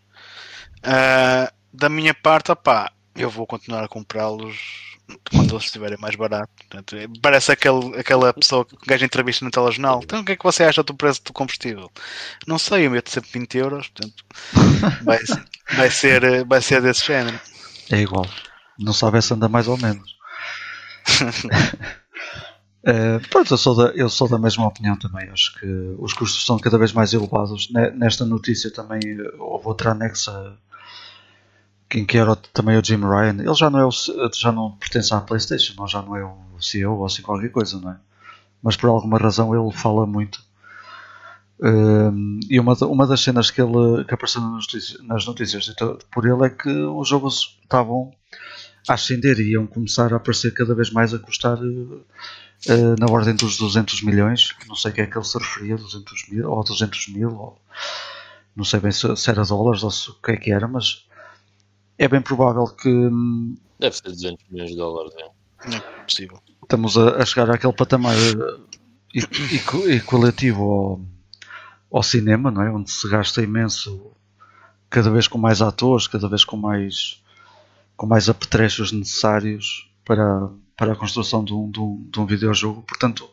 Uh, 0.78 1.52
da 1.72 1.88
minha 1.88 2.14
parte, 2.14 2.52
opá, 2.52 2.92
eu 3.16 3.28
vou 3.28 3.46
continuar 3.46 3.84
a 3.84 3.88
comprá-los 3.88 4.90
quando 5.30 5.50
eles 5.50 5.64
estiverem 5.64 5.98
mais 5.98 6.14
barato. 6.14 6.50
Portanto, 6.56 6.96
parece 7.20 7.52
aquele, 7.52 7.98
aquela 7.98 8.32
pessoa 8.32 8.64
que 8.64 8.76
gaja 8.86 9.04
entrevista 9.04 9.44
no 9.44 9.50
telejornal. 9.50 10.00
Então 10.02 10.20
o 10.20 10.24
que 10.24 10.32
é 10.32 10.36
que 10.36 10.44
você 10.44 10.64
acha 10.64 10.82
do 10.82 10.94
preço 10.94 11.22
do 11.24 11.32
combustível? 11.32 11.90
Não 12.46 12.58
sei, 12.58 12.86
eu 12.86 12.90
meto 12.90 13.10
sempre 13.10 13.30
20 13.32 13.58
euros, 13.58 13.88
portanto 13.88 14.24
vai, 15.02 15.18
vai, 15.74 15.90
ser, 15.90 16.44
vai 16.44 16.60
ser 16.60 16.80
desse 16.80 17.06
género. 17.06 17.40
É 17.90 17.98
igual. 18.00 18.26
Não 18.78 18.92
sabe 18.92 19.20
se 19.20 19.34
anda 19.34 19.48
mais 19.48 19.68
ou 19.68 19.76
menos. 19.76 20.19
Uh, 22.86 23.20
pronto, 23.30 23.52
eu 23.52 23.58
sou, 23.58 23.74
da, 23.76 23.84
eu 23.94 24.08
sou 24.08 24.28
da 24.28 24.38
mesma 24.38 24.66
opinião 24.66 24.96
também. 24.96 25.28
Acho 25.30 25.58
que 25.58 25.66
os 25.98 26.12
custos 26.12 26.44
são 26.44 26.58
cada 26.58 26.78
vez 26.78 26.92
mais 26.92 27.12
elevados. 27.12 27.70
Nesta 27.70 28.24
notícia 28.24 28.70
também 28.70 29.00
houve 29.38 29.66
outra 29.66 29.92
anexa 29.92 30.56
quem 31.90 32.06
que 32.06 32.16
era 32.16 32.36
também 32.36 32.78
o 32.78 32.84
Jim 32.84 33.00
Ryan, 33.00 33.36
ele 33.40 33.54
já 33.54 33.68
não, 33.68 33.80
é 33.80 33.84
o, 33.84 33.90
já 34.32 34.52
não 34.52 34.70
pertence 34.76 35.12
à 35.12 35.20
PlayStation, 35.20 35.74
não, 35.76 35.88
já 35.88 36.00
não 36.00 36.16
é 36.16 36.24
o 36.24 36.62
CEO 36.62 36.96
ou 36.96 37.04
assim 37.04 37.20
qualquer 37.20 37.50
coisa, 37.50 37.80
não 37.80 37.90
é? 37.90 37.96
Mas 38.62 38.76
por 38.76 38.88
alguma 38.88 39.18
razão 39.18 39.52
ele 39.52 39.72
fala 39.76 40.06
muito. 40.06 40.40
Um, 41.60 42.38
e 42.48 42.60
uma, 42.60 42.74
uma 42.84 43.06
das 43.06 43.20
cenas 43.20 43.50
que, 43.50 43.60
ele, 43.60 44.04
que 44.04 44.14
apareceu 44.14 44.40
nas 44.40 44.52
notícias, 44.52 45.02
nas 45.02 45.26
notícias 45.26 45.74
por 46.12 46.26
ele 46.26 46.46
é 46.46 46.50
que 46.50 46.70
os 46.70 47.08
jogos 47.08 47.58
estavam 47.62 48.12
a 48.88 48.94
ascender 48.94 49.38
e 49.40 49.52
iam 49.52 49.66
começar 49.66 50.12
a 50.12 50.16
aparecer 50.16 50.52
cada 50.52 50.74
vez 50.74 50.90
mais 50.90 51.12
a 51.14 51.18
custar 51.18 51.58
uh, 51.58 52.04
na 52.98 53.06
ordem 53.10 53.34
dos 53.34 53.56
200 53.56 54.02
milhões. 54.02 54.54
Não 54.68 54.74
sei 54.74 54.90
o 54.90 54.94
que 54.94 55.00
é 55.00 55.06
que 55.06 55.16
ele 55.16 55.24
se 55.24 55.38
referia, 55.38 55.76
200 55.76 56.28
mil 56.28 56.50
ou 56.50 56.64
200 56.64 57.08
mil, 57.08 57.30
ou, 57.30 57.58
não 58.54 58.64
sei 58.64 58.80
bem 58.80 58.92
se, 58.92 59.14
se 59.16 59.30
era 59.30 59.44
dólares 59.44 59.82
ou 59.82 59.90
se, 59.90 60.10
o 60.10 60.14
que 60.14 60.32
é 60.32 60.36
que 60.36 60.52
era, 60.52 60.66
mas 60.66 61.06
é 61.98 62.08
bem 62.08 62.20
provável 62.20 62.66
que. 62.66 62.88
Hum, 62.88 63.56
Deve 63.78 63.96
ser 63.96 64.10
200 64.10 64.44
milhões 64.50 64.70
de 64.70 64.76
dólares, 64.76 65.12
é. 65.18 65.68
Não 65.68 65.76
é 65.76 65.80
possível. 65.80 66.40
Estamos 66.62 66.96
a, 66.96 67.22
a 67.22 67.26
chegar 67.26 67.50
àquele 67.50 67.72
patamar 67.72 68.16
equalativo 69.88 70.62
ao, 70.62 71.00
ao 71.92 72.02
cinema, 72.02 72.50
não 72.50 72.62
é? 72.62 72.70
Onde 72.70 72.90
se 72.90 73.08
gasta 73.08 73.42
imenso, 73.42 74.12
cada 74.88 75.10
vez 75.10 75.28
com 75.28 75.38
mais 75.38 75.60
atores, 75.60 76.06
cada 76.06 76.28
vez 76.28 76.44
com 76.44 76.56
mais, 76.56 77.22
com 78.00 78.06
mais 78.06 78.30
apetrechos 78.30 78.92
necessários 78.92 79.92
para, 80.06 80.48
para 80.74 80.94
a 80.94 80.96
construção 80.96 81.44
de 81.44 81.52
um, 81.52 81.70
de, 81.70 81.78
um, 81.78 82.08
de 82.10 82.18
um 82.18 82.24
videojogo. 82.24 82.80
Portanto, 82.80 83.28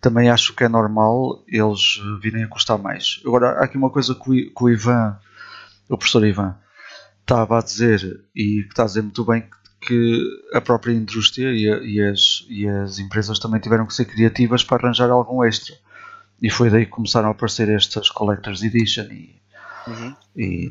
também 0.00 0.30
acho 0.30 0.54
que 0.54 0.64
é 0.64 0.70
normal 0.70 1.44
eles 1.46 2.00
virem 2.22 2.44
a 2.44 2.48
custar 2.48 2.78
mais. 2.78 3.20
Agora, 3.26 3.50
há 3.50 3.64
aqui 3.64 3.76
uma 3.76 3.90
coisa 3.90 4.14
que 4.14 4.22
o, 4.22 4.32
que 4.32 4.64
o 4.64 4.70
Ivan, 4.70 5.18
o 5.86 5.98
professor 5.98 6.24
Ivan, 6.24 6.56
estava 7.20 7.58
a 7.58 7.62
dizer, 7.62 8.24
e 8.34 8.62
que 8.62 8.68
está 8.70 8.84
a 8.84 8.86
dizer 8.86 9.02
muito 9.02 9.22
bem, 9.22 9.44
que 9.82 10.22
a 10.54 10.62
própria 10.62 10.94
indústria 10.94 11.52
e, 11.52 11.70
a, 11.70 11.76
e, 11.82 12.00
as, 12.00 12.46
e 12.48 12.66
as 12.66 12.98
empresas 12.98 13.38
também 13.38 13.60
tiveram 13.60 13.84
que 13.84 13.92
ser 13.92 14.06
criativas 14.06 14.64
para 14.64 14.82
arranjar 14.82 15.10
algum 15.10 15.44
extra. 15.44 15.74
E 16.40 16.48
foi 16.48 16.70
daí 16.70 16.86
que 16.86 16.92
começaram 16.92 17.28
a 17.28 17.32
aparecer 17.32 17.68
estas 17.68 18.08
Collector's 18.08 18.62
Edition 18.62 19.04
e, 19.12 19.43
uhum. 19.86 20.16
e 20.36 20.68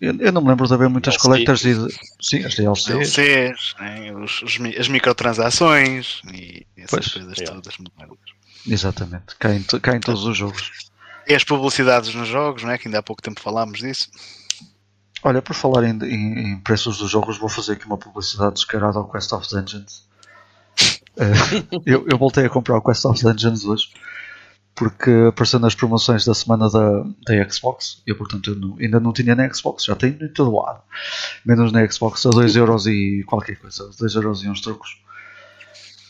eu, 0.00 0.14
eu, 0.18 0.32
não 0.32 0.42
me 0.42 0.48
lembro 0.48 0.66
de 0.66 0.74
haver 0.74 0.88
muitas 0.88 1.14
DLC. 1.14 1.28
Collector's 1.28 1.64
Edition. 1.64 2.04
Sim, 2.20 2.44
as 2.44 2.54
DLCs. 2.54 3.14
DLCs 3.14 3.74
né? 3.80 4.12
os, 4.14 4.42
os, 4.42 4.58
as 4.78 4.88
microtransações 4.88 6.22
e 6.32 6.66
essas 6.76 6.90
pois, 6.90 7.12
coisas 7.12 7.38
é. 7.38 7.44
todas 7.44 7.76
Exatamente, 8.66 9.36
cá 9.38 9.54
em, 9.54 9.62
cá 9.62 9.96
em 9.96 10.00
todos 10.00 10.24
os 10.24 10.36
jogos. 10.36 10.70
E 11.26 11.34
as 11.34 11.44
publicidades 11.44 12.14
nos 12.14 12.28
jogos, 12.28 12.62
não 12.62 12.70
é? 12.70 12.78
que 12.78 12.88
ainda 12.88 12.98
há 12.98 13.02
pouco 13.02 13.22
tempo 13.22 13.40
falámos 13.40 13.78
disso. 13.78 14.10
Olha, 15.22 15.40
por 15.40 15.54
falar 15.54 15.84
em, 15.84 15.96
em, 16.04 16.52
em, 16.52 16.58
preços 16.58 16.98
dos 16.98 17.10
jogos, 17.10 17.38
vou 17.38 17.48
fazer 17.48 17.72
aqui 17.72 17.86
uma 17.86 17.96
publicidade 17.96 18.54
descarada 18.54 18.98
ao 18.98 19.08
Quest 19.08 19.32
of 19.32 19.48
Dungeons. 19.48 20.04
uh, 21.16 21.82
eu, 21.86 22.06
eu, 22.08 22.18
voltei 22.18 22.44
a 22.44 22.50
comprar 22.50 22.76
o 22.76 22.82
Quest 22.82 23.04
of 23.04 23.22
Dungeons 23.22 23.64
hoje 23.64 23.88
porque 24.74 25.10
apareceu 25.28 25.58
nas 25.58 25.74
promoções 25.74 26.24
da 26.24 26.34
semana 26.34 26.68
da, 26.70 27.04
da 27.26 27.50
Xbox. 27.50 28.02
Eu, 28.06 28.16
portanto, 28.16 28.50
eu 28.50 28.56
não, 28.56 28.76
ainda 28.78 28.98
não 28.98 29.12
tinha 29.12 29.34
na 29.34 29.52
Xbox, 29.52 29.84
já 29.84 29.94
tenho 29.94 30.22
em 30.24 30.32
todo 30.32 30.56
lado. 30.56 30.80
Menos 31.44 31.72
na 31.72 31.86
Xbox 31.90 32.24
a 32.26 32.30
2€ 32.30 32.86
e 32.86 33.24
qualquer 33.24 33.56
coisa, 33.56 33.88
2€ 33.90 34.44
e 34.44 34.48
uns 34.48 34.60
trocos. 34.60 35.02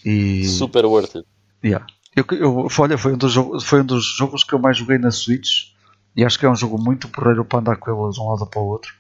E... 0.05 0.45
Super 0.49 0.87
worth 0.87 1.17
it. 1.17 1.29
Yeah. 1.65 1.87
Eu, 2.15 2.25
eu, 2.33 2.69
olha, 2.79 2.99
foi 2.99 3.15
um, 3.15 3.17
dos 3.17 3.33
jogos, 3.33 3.65
foi 3.65 3.81
um 3.81 3.87
dos 3.87 4.05
jogos 4.05 4.45
que 4.45 4.53
eu 4.53 4.59
mais 4.59 4.77
joguei 4.77 4.99
na 4.99 5.11
Switch 5.11 5.73
e 6.15 6.25
acho 6.25 6.39
que 6.39 6.45
é 6.45 6.51
um 6.51 6.57
jogo 6.57 6.79
muito 6.81 7.09
porreiro 7.09 7.45
para 7.45 7.61
andar 7.61 7.77
com 7.77 7.91
ele 7.91 8.13
de 8.13 8.21
um 8.21 8.29
lado 8.29 8.47
para 8.47 8.61
o 8.61 8.67
outro. 8.67 8.93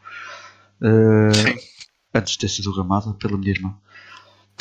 Uh, 0.80 1.58
antes 2.14 2.32
de 2.32 2.38
ter 2.38 2.48
sido 2.48 2.74
gamada 2.74 3.12
pela 3.14 3.36
minha 3.36 3.52
irmã. 3.52 3.74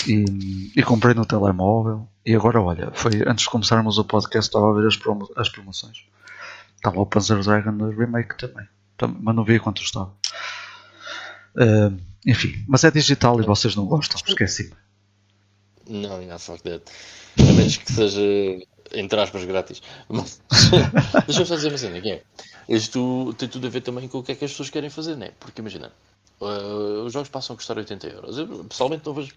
E, 0.08 0.72
e, 0.76 0.84
comprei 0.84 1.14
no 1.14 1.26
telemóvel. 1.26 2.08
E 2.26 2.36
agora, 2.36 2.62
olha, 2.62 2.92
foi 2.94 3.24
antes 3.28 3.46
de 3.46 3.50
começarmos 3.50 3.98
o 3.98 4.06
podcast, 4.06 4.50
estava 4.50 4.70
a 4.70 4.74
ver 4.74 4.88
as, 4.88 4.98
promo, 4.98 5.30
as 5.36 5.50
promoções. 5.50 6.06
Estava 6.76 7.00
o 7.00 7.06
Panzer 7.06 7.40
Dragon 7.42 7.90
Remake 7.90 8.38
também, 8.38 8.68
mas 9.20 9.36
não 9.36 9.44
vi 9.44 9.60
quanto 9.60 9.82
estava. 9.84 10.14
Uh, 11.56 11.96
enfim, 12.26 12.64
mas 12.68 12.84
é 12.84 12.92
digital 12.92 13.40
e 13.40 13.46
vocês 13.46 13.76
não 13.76 13.86
gostam, 13.86 14.20
esqueci-me. 14.26 14.74
Não, 15.88 16.22
não, 16.22 16.40
fuck 16.40 16.62
that. 16.64 16.84
A 17.40 17.44
menos 17.54 17.78
que 17.78 17.92
seja, 17.92 18.22
entre 18.94 19.20
aspas, 19.20 19.44
grátis. 19.46 19.82
Deixa-me 21.28 21.46
só 21.46 21.56
dizer 21.56 21.70
uma 21.70 21.78
cena, 21.78 22.02
quem 22.02 22.14
é? 22.14 22.24
Isto 22.70 23.34
tem 23.38 23.50
tudo 23.50 23.68
a 23.68 23.70
ver 23.70 23.82
também 23.82 24.08
com 24.08 24.20
o 24.20 24.24
que 24.24 24.32
é 24.32 24.36
que 24.36 24.46
as 24.46 24.52
pessoas 24.52 24.70
querem 24.70 24.90
fazer, 24.90 25.18
né? 25.18 25.32
Porque 25.40 25.62
imagina, 25.62 25.92
uh, 26.40 27.04
os 27.06 27.14
jogos 27.14 27.30
passam 27.30 27.54
a 27.54 27.58
custar 27.58 27.78
80 27.78 28.08
euros. 28.08 28.38
Eu 28.38 28.64
pessoalmente 28.66 29.06
não 29.06 29.14
vejo 29.14 29.34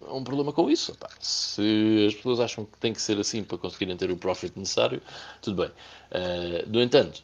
um 0.00 0.22
problema 0.22 0.52
com 0.52 0.70
isso. 0.70 0.94
Pá. 0.96 1.08
Se 1.20 2.06
as 2.08 2.14
pessoas 2.14 2.40
acham 2.40 2.64
que 2.64 2.78
tem 2.78 2.92
que 2.92 3.00
ser 3.00 3.18
assim 3.18 3.42
para 3.42 3.58
conseguirem 3.58 3.96
ter 3.96 4.10
o 4.10 4.16
profit 4.16 4.58
necessário, 4.58 5.00
tudo 5.40 5.62
bem. 5.62 5.70
Uh, 6.10 6.68
no 6.68 6.82
entanto, 6.82 7.22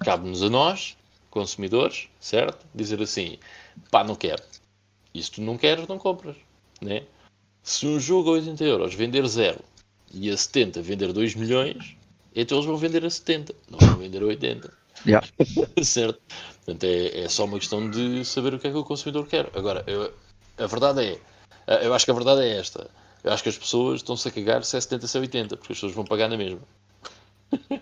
cabe-nos 0.00 0.42
a 0.42 0.50
nós, 0.50 0.96
consumidores, 1.30 2.08
certo? 2.20 2.66
Dizer 2.74 3.00
assim, 3.02 3.38
pá, 3.90 4.04
não 4.04 4.14
quero. 4.14 4.42
Tu 5.32 5.40
não 5.40 5.58
queres, 5.58 5.88
não 5.88 5.98
compras, 5.98 6.36
né? 6.80 7.04
Se 7.62 7.86
um 7.86 7.98
jogo 7.98 8.30
a 8.30 8.32
80 8.34 8.64
euros 8.64 8.94
vender 8.94 9.26
zero 9.26 9.60
e 10.12 10.30
a 10.30 10.36
70 10.36 10.80
vender 10.80 11.12
2 11.12 11.34
milhões, 11.34 11.96
então 12.34 12.58
eles 12.58 12.66
vão 12.66 12.76
vender 12.76 13.04
a 13.04 13.10
70, 13.10 13.54
não 13.68 13.78
vão 13.78 13.96
vender 13.98 14.22
a 14.22 14.26
80. 14.26 14.72
Yeah. 15.06 15.26
certo? 15.82 16.20
Portanto, 16.64 16.84
é, 16.84 17.20
é, 17.20 17.28
só 17.28 17.44
uma 17.44 17.58
questão 17.58 17.90
de 17.90 18.24
saber 18.24 18.54
o 18.54 18.58
que 18.58 18.68
é 18.68 18.70
que 18.70 18.76
o 18.76 18.84
consumidor 18.84 19.26
quer. 19.26 19.50
Agora, 19.54 19.82
eu, 19.86 20.12
a 20.56 20.66
verdade 20.66 21.04
é, 21.04 21.20
eu 21.82 21.94
acho 21.94 22.04
que 22.04 22.10
a 22.10 22.14
verdade 22.14 22.42
é 22.42 22.58
esta. 22.58 22.88
Eu 23.22 23.32
acho 23.32 23.42
que 23.42 23.48
as 23.48 23.58
pessoas 23.58 24.00
estão-se 24.00 24.28
a 24.28 24.30
cagar 24.30 24.64
se 24.64 24.76
é 24.76 24.80
70 24.80 25.06
se 25.06 25.16
é 25.16 25.20
80, 25.20 25.56
porque 25.56 25.72
as 25.72 25.78
pessoas 25.78 25.94
vão 25.94 26.04
pagar 26.04 26.28
na 26.28 26.36
mesma. 26.36 26.60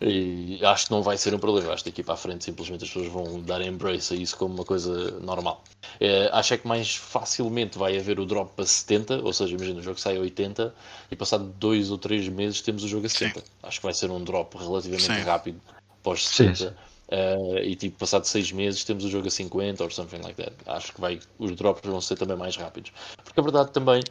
e 0.00 0.58
acho 0.64 0.86
que 0.86 0.90
não 0.90 1.02
vai 1.02 1.16
ser 1.16 1.34
um 1.34 1.38
problema. 1.38 1.72
Acho 1.72 1.84
que 1.84 1.90
daqui 1.90 2.02
para 2.02 2.14
a 2.14 2.16
frente 2.16 2.44
simplesmente 2.44 2.84
as 2.84 2.90
pessoas 2.90 3.12
vão 3.12 3.40
dar 3.40 3.60
embrace 3.62 4.14
a 4.14 4.16
isso 4.16 4.36
como 4.36 4.54
uma 4.54 4.64
coisa 4.64 5.12
normal. 5.20 5.62
É, 6.00 6.28
acho 6.32 6.54
é 6.54 6.58
que 6.58 6.66
mais 6.66 6.96
facilmente 6.96 7.78
vai 7.78 7.96
haver 7.96 8.18
o 8.18 8.26
drop 8.26 8.52
para 8.54 8.66
70, 8.66 9.22
ou 9.22 9.32
seja, 9.32 9.54
imagina 9.54 9.78
o 9.78 9.82
jogo 9.82 10.00
sai 10.00 10.16
a 10.16 10.20
80 10.20 10.74
e 11.10 11.16
passado 11.16 11.44
dois 11.58 11.90
ou 11.90 11.98
três 11.98 12.28
meses 12.28 12.60
temos 12.60 12.82
o 12.82 12.88
jogo 12.88 13.06
a 13.06 13.08
70. 13.08 13.40
Sim. 13.40 13.46
Acho 13.62 13.78
que 13.78 13.86
vai 13.86 13.94
ser 13.94 14.10
um 14.10 14.22
drop 14.22 14.56
relativamente 14.56 15.04
Sim. 15.04 15.20
rápido 15.20 15.60
pós 16.02 16.26
70. 16.28 16.76
Uh, 17.14 17.58
e 17.58 17.76
tipo, 17.76 17.96
passado 17.96 18.24
6 18.24 18.50
meses 18.50 18.82
temos 18.82 19.04
o 19.04 19.08
jogo 19.08 19.28
a 19.28 19.30
50 19.30 19.84
ou 19.84 19.90
something 19.90 20.18
like 20.22 20.34
that. 20.34 20.56
Acho 20.66 20.92
que 20.92 21.00
vai, 21.00 21.20
os 21.38 21.54
drops 21.54 21.88
vão 21.88 22.00
ser 22.00 22.16
também 22.16 22.36
mais 22.36 22.56
rápidos. 22.56 22.92
Porque 23.22 23.38
a 23.38 23.42
verdade 23.42 23.70
também 23.70 24.02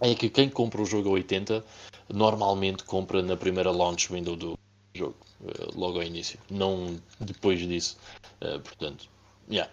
é 0.00 0.14
que 0.16 0.28
quem 0.28 0.48
compra 0.48 0.82
o 0.82 0.84
jogo 0.84 1.10
a 1.10 1.12
80 1.12 1.64
normalmente 2.12 2.82
compra 2.84 3.22
na 3.22 3.36
primeira 3.36 3.70
launch 3.70 4.12
window 4.12 4.34
do 4.34 4.58
jogo, 4.94 5.16
uh, 5.42 5.78
logo 5.78 5.98
ao 5.98 6.02
início, 6.02 6.38
não 6.50 6.98
depois 7.20 7.60
disso. 7.60 7.96
Uh, 8.42 8.58
portanto, 8.58 9.08
yeah. 9.48 9.70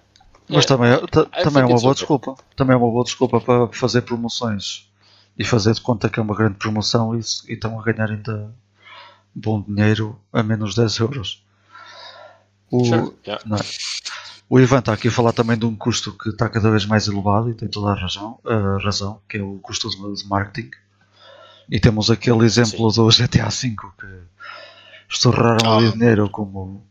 Mas 0.47 0.65
é, 0.65 0.67
também, 0.67 0.91
é, 0.91 0.97
também 1.43 1.63
é 1.63 1.65
uma 1.65 1.79
boa 1.79 1.95
desculpa. 1.95 2.35
Também 2.55 2.73
é 2.75 2.77
uma 2.77 2.91
boa 2.91 3.03
desculpa 3.03 3.41
para 3.41 3.67
fazer 3.69 4.01
promoções 4.03 4.87
e 5.35 5.43
fazer 5.43 5.73
de 5.73 5.81
conta 5.81 6.09
que 6.09 6.19
é 6.19 6.23
uma 6.23 6.35
grande 6.35 6.57
promoção 6.57 7.15
e, 7.15 7.21
e 7.47 7.53
estão 7.53 7.79
a 7.79 7.83
ganhar 7.83 8.11
ainda 8.11 8.53
bom 9.33 9.61
dinheiro 9.61 10.19
a 10.31 10.43
menos 10.43 10.75
10 10.75 10.99
euros. 10.99 11.43
O, 12.71 12.85
sure. 12.85 13.11
yeah. 13.27 13.43
é? 13.57 13.59
o 14.49 14.59
Ivan 14.59 14.79
está 14.79 14.93
aqui 14.93 15.09
a 15.09 15.11
falar 15.11 15.33
também 15.33 15.57
de 15.57 15.65
um 15.65 15.75
custo 15.75 16.13
que 16.13 16.29
está 16.29 16.49
cada 16.49 16.71
vez 16.71 16.85
mais 16.85 17.07
elevado 17.07 17.49
e 17.49 17.53
tem 17.53 17.67
toda 17.67 17.91
a 17.91 17.95
razão, 17.95 18.39
a 18.45 18.83
razão 18.83 19.21
que 19.27 19.37
é 19.37 19.43
o 19.43 19.59
custo 19.59 19.89
de, 19.89 20.27
marketing. 20.27 20.71
E 21.69 21.79
temos 21.79 22.09
aquele 22.09 22.45
exemplo 22.45 22.91
Sim. 22.91 23.01
do 23.01 23.07
GTA 23.09 23.49
V 23.49 23.75
que 23.97 24.07
estouraram 25.09 25.69
oh. 25.69 25.77
ali 25.77 25.91
dinheiro 25.91 26.29
como. 26.29 26.85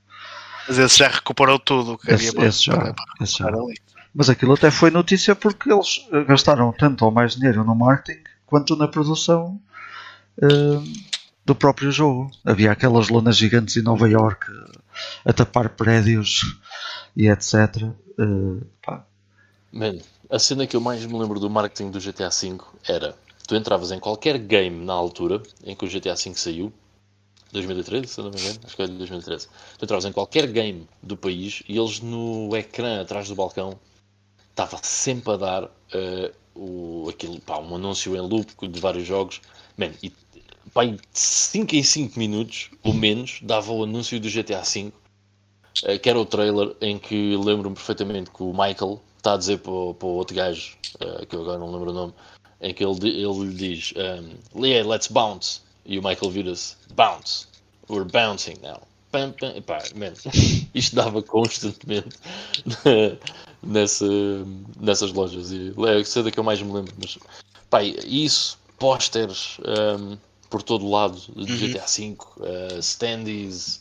Mas 0.69 0.79
esse 0.79 0.99
já 0.99 1.09
recuperou 1.09 1.59
tudo 1.59 1.93
o 1.93 1.99
que 1.99 2.11
esse, 2.11 2.29
havia 2.29 2.49
esse 2.49 2.65
já, 2.65 2.95
esse 3.21 3.39
já. 3.39 3.49
ali. 3.49 3.75
Mas 4.15 4.31
aquilo 4.31 4.55
até 4.55 4.71
foi 4.71 4.91
notícia 4.91 5.35
porque 5.35 5.73
eles 5.73 6.07
gastaram 6.27 6.73
tanto 6.73 7.05
ou 7.05 7.11
mais 7.11 7.37
dinheiro 7.37 7.65
no 7.65 7.75
marketing 7.75 8.23
quanto 8.47 8.75
na 8.75 8.89
produção 8.89 9.61
uh, 10.43 10.93
do 11.45 11.55
próprio 11.55 11.93
jogo. 11.93 12.31
Havia 12.45 12.73
aquelas 12.73 13.09
lonas 13.09 13.37
gigantes 13.37 13.77
em 13.77 13.83
Nova 13.83 14.09
York 14.09 14.47
a 15.25 15.33
tapar 15.33 15.71
prédios 15.71 16.59
e 17.17 17.29
etc. 17.29 17.85
Uh. 18.19 18.67
Man, 19.73 19.99
a 20.29 20.39
cena 20.39 20.67
que 20.67 20.77
eu 20.77 20.81
mais 20.81 21.05
me 21.05 21.19
lembro 21.19 21.39
do 21.39 21.49
marketing 21.49 21.91
do 21.91 22.01
GTA 22.01 22.29
V 22.29 22.59
era 22.89 23.17
tu 23.47 23.55
entravas 23.57 23.91
em 23.91 23.99
qualquer 23.99 24.39
game 24.39 24.85
na 24.85 24.93
altura 24.93 25.43
em 25.65 25.75
que 25.75 25.85
o 25.85 25.89
GTA 25.89 26.15
V 26.15 26.35
saiu 26.35 26.73
2013, 27.53 28.07
se 28.07 28.21
não 28.21 28.31
me 28.31 28.41
engano, 28.41 28.61
acho 28.65 28.77
que 28.77 28.83
é 28.83 28.87
de 28.87 28.97
2013. 28.97 29.49
Tu 29.79 29.85
entravas 29.85 30.05
em 30.05 30.13
qualquer 30.13 30.47
game 30.47 30.89
do 31.03 31.17
país 31.17 31.63
e 31.69 31.77
eles 31.79 32.01
no 32.01 32.55
ecrã 32.57 33.01
atrás 33.01 33.29
do 33.29 33.35
balcão 33.35 33.79
estava 34.51 34.79
sempre 34.83 35.33
a 35.33 35.37
dar 35.37 35.65
uh, 35.65 36.33
o, 36.55 37.09
aquilo, 37.09 37.41
pá, 37.41 37.59
um 37.59 37.75
anúncio 37.75 38.15
em 38.17 38.21
loop 38.21 38.69
de 38.69 38.81
vários 38.81 39.07
jogos. 39.07 39.41
Man, 39.77 39.93
e 40.03 40.13
de 40.67 41.01
5 41.13 41.77
em 41.77 41.83
5 41.83 42.19
minutos, 42.19 42.71
ou 42.83 42.95
menos, 42.95 43.39
dava 43.43 43.73
o 43.73 43.85
anúncio 43.85 44.21
do 44.21 44.29
GTA 44.29 44.63
V 44.63 44.93
uh, 45.85 45.99
que 45.99 46.09
era 46.09 46.19
o 46.19 46.27
trailer 46.27 46.75
em 46.81 46.99
que 46.99 47.37
lembro-me 47.37 47.75
perfeitamente 47.75 48.31
que 48.31 48.43
o 48.43 48.53
Michael 48.53 49.01
está 49.17 49.35
a 49.35 49.37
dizer 49.37 49.59
para 49.59 49.73
o, 49.73 49.97
outro 50.03 50.35
gajo, 50.35 50.77
uh, 51.01 51.27
que 51.27 51.35
eu 51.35 51.43
agora 51.43 51.59
não 51.59 51.73
lembro 51.73 51.91
o 51.91 51.95
nome, 51.95 52.15
em 52.61 52.75
que 52.75 52.85
ele, 52.85 53.09
ele 53.09 53.47
lhe 53.47 53.55
diz 53.55 53.95
um, 53.97 54.65
yeah, 54.65 54.89
let's 54.89 55.09
bounce. 55.09 55.61
E 55.87 55.99
o 55.99 56.03
Michael 56.03 56.31
vira-se, 56.31 56.77
bounce, 56.95 57.47
we're 57.89 58.05
bouncing 58.05 58.57
now. 58.63 58.81
Pam, 59.11 59.33
pam. 59.33 59.81
Man, 59.97 60.13
isto 60.75 60.95
dava 60.95 61.21
constantemente 61.23 62.17
nessa, 63.63 64.07
nessas 64.79 65.13
lojas. 65.13 65.51
E 65.51 65.75
é 65.89 65.97
a 65.97 66.05
cena 66.05 66.31
que 66.31 66.39
eu 66.39 66.45
mais 66.45 66.63
me 66.63 66.73
lembro. 66.73 66.95
Mas, 66.97 67.19
pá, 67.69 67.83
isso, 67.83 68.57
pósteres 68.79 69.59
um, 69.99 70.17
por 70.51 70.63
todo 70.63 70.85
o 70.85 70.91
lado 70.91 71.19
do 71.29 71.41
uhum. 71.41 71.47
GTA 71.47 71.87
V, 71.87 72.17
uh, 72.39 72.83
standees, 72.83 73.81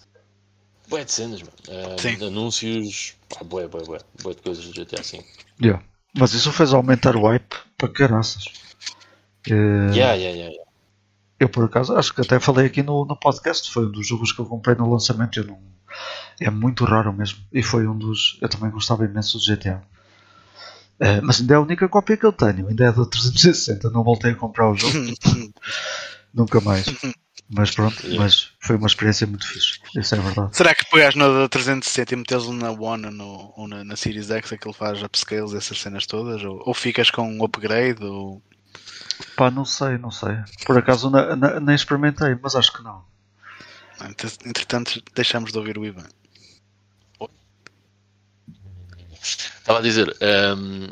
bué 0.88 1.04
de 1.04 1.12
cenas, 1.12 1.42
mano. 1.42 1.54
Uh, 1.68 2.26
anúncios, 2.26 3.16
pá, 3.28 3.44
bué, 3.44 3.68
bué, 3.68 3.84
bué, 3.84 4.00
bué 4.22 4.36
de 4.36 4.42
coisas 4.42 4.66
do 4.66 4.72
GTA 4.72 5.02
V. 5.02 5.26
Yeah. 5.62 5.84
Mas 6.18 6.34
isso 6.34 6.52
fez 6.52 6.74
aumentar 6.74 7.16
o 7.16 7.28
hype 7.28 7.56
para 7.78 7.90
caraças. 7.90 8.46
Uh, 9.48 9.92
yeah, 9.92 10.14
yeah, 10.14 10.30
yeah, 10.30 10.52
yeah. 10.52 10.70
Eu, 11.40 11.50
por 11.50 11.66
acaso, 11.66 11.96
acho 11.96 12.14
que 12.14 12.22
até 12.22 12.40
falei 12.40 12.68
aqui 12.68 12.84
no, 12.84 13.06
no 13.06 13.16
podcast. 13.16 13.72
Foi 13.72 13.86
um 13.86 13.92
dos 13.92 14.06
jogos 14.06 14.32
que 14.32 14.40
eu 14.40 14.46
comprei 14.46 14.76
no 14.76 14.92
lançamento. 14.92 15.40
Eu 15.40 15.46
não, 15.46 15.60
é 16.40 16.50
muito 16.50 16.84
raro 16.84 17.14
mesmo. 17.14 17.40
E 17.52 17.64
foi 17.64 17.88
um 17.88 17.98
dos. 17.98 18.38
Eu 18.42 18.50
também 18.50 18.70
gostava 18.70 19.06
imenso 19.06 19.38
do 19.38 19.44
GTA. 19.44 19.82
Uh, 21.00 21.04
eh, 21.04 21.22
mas 21.22 21.40
ainda 21.40 21.54
é 21.54 21.58
a 21.58 21.62
única 21.62 21.88
cópia 21.88 22.18
que 22.18 22.26
eu 22.26 22.34
tenho. 22.34 22.68
Ainda 22.68 22.86
é 22.86 22.92
da 22.92 23.06
360. 23.06 23.90
Não 23.90 24.04
voltei 24.04 24.32
a 24.32 24.36
comprar 24.36 24.70
o 24.70 24.76
jogo. 24.76 24.94
Nunca 26.34 26.62
mais. 26.62 26.86
Mas 27.52 27.72
pronto, 27.72 28.04
mas 28.16 28.52
foi 28.60 28.76
uma 28.76 28.86
experiência 28.86 29.26
muito 29.26 29.48
fixe. 29.48 29.80
Isso 29.96 30.14
é 30.14 30.20
verdade. 30.20 30.56
Será 30.56 30.76
que 30.76 30.86
pegas 30.86 31.16
na 31.16 31.28
da 31.28 31.50
360 31.50 32.14
e 32.14 32.18
metes 32.18 32.48
na 32.48 32.70
One 32.72 33.10
no, 33.10 33.52
ou 33.58 33.68
na, 33.68 33.84
na 33.84 33.96
Series 33.96 34.30
X, 34.30 34.54
aquele 34.54 34.74
faz 34.74 35.02
upscales, 35.02 35.54
essas 35.54 35.82
cenas 35.82 36.06
todas? 36.06 36.44
Ou, 36.44 36.62
ou 36.64 36.74
ficas 36.76 37.10
com 37.10 37.28
um 37.28 37.44
upgrade? 37.44 38.04
Ou... 38.04 38.42
Pá, 39.36 39.50
não 39.50 39.66
sei, 39.66 39.98
não 39.98 40.12
sei. 40.12 40.38
Por 40.64 40.78
acaso 40.78 41.10
na, 41.10 41.36
na, 41.36 41.60
nem 41.60 41.74
experimentei, 41.74 42.38
mas 42.40 42.56
acho 42.56 42.72
que 42.72 42.84
não. 42.84 43.04
Entretanto, 44.46 45.02
deixamos 45.16 45.52
de 45.52 45.58
ouvir 45.58 45.78
o 45.78 45.86
Ivan. 45.86 46.08
Estava 49.22 49.80
a 49.80 49.82
dizer, 49.82 50.16
um, 50.58 50.88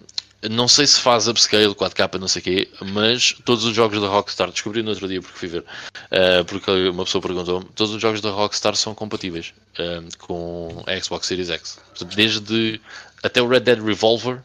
não 0.50 0.68
sei 0.68 0.86
se 0.88 1.00
faz 1.00 1.28
upscale, 1.28 1.74
4K, 1.74 2.20
não 2.20 2.28
sei 2.28 2.42
o 2.42 2.44
quê, 2.44 2.70
mas 2.94 3.34
todos 3.46 3.64
os 3.66 3.76
jogos 3.76 4.00
da 4.02 4.08
Rockstar, 4.08 4.52
descobri 4.52 4.82
no 4.82 4.90
outro 4.90 5.08
dia 5.08 5.22
porque 5.22 5.38
fui 5.38 5.48
ver, 5.48 5.62
uh, 5.62 6.46
porque 6.46 6.72
uma 6.90 7.06
pessoa 7.06 7.22
perguntou 7.22 7.64
todos 7.76 7.94
os 7.94 8.02
jogos 8.02 8.22
da 8.22 8.32
Rockstar 8.32 8.76
são 8.76 8.94
compatíveis 8.94 9.54
um, 9.80 10.10
com 10.18 10.84
a 10.86 11.00
Xbox 11.00 11.28
Series 11.28 11.50
X. 11.50 11.80
Desde 12.16 12.82
até 13.24 13.42
o 13.42 13.48
Red 13.48 13.62
Dead 13.62 13.84
Revolver 13.84 14.42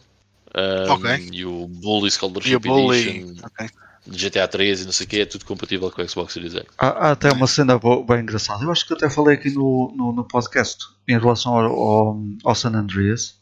um, 0.55 0.93
okay. 0.93 1.29
e 1.33 1.45
o 1.45 1.67
Bully 1.69 2.11
Scholarship 2.11 2.59
Bully. 2.59 3.09
Edition. 3.09 3.47
Okay. 3.47 3.69
GTA 4.07 4.49
3 4.49 4.83
e 4.83 4.85
não 4.85 4.93
sei 4.93 5.07
o 5.07 5.09
que, 5.09 5.21
é 5.21 5.25
tudo 5.25 5.45
compatível 5.45 5.91
com 5.91 6.03
o 6.03 6.09
Xbox 6.09 6.33
Series 6.33 6.55
X. 6.55 6.67
Há, 6.77 6.89
há 6.89 7.11
até 7.13 7.31
uma 7.33 7.47
cena 7.47 7.79
boa, 7.79 8.05
bem 8.05 8.21
engraçada. 8.23 8.65
Eu 8.65 8.71
acho 8.73 8.87
que 8.87 8.95
até 8.95 9.09
falei 9.09 9.37
aqui 9.37 9.51
no, 9.51 9.93
no, 9.97 10.13
no 10.13 10.25
podcast 10.25 10.87
em 11.07 11.19
relação 11.19 11.57
ao, 11.57 11.73
ao, 11.73 12.21
ao, 12.45 12.55
San 12.55 12.71
Andreas, 12.71 13.37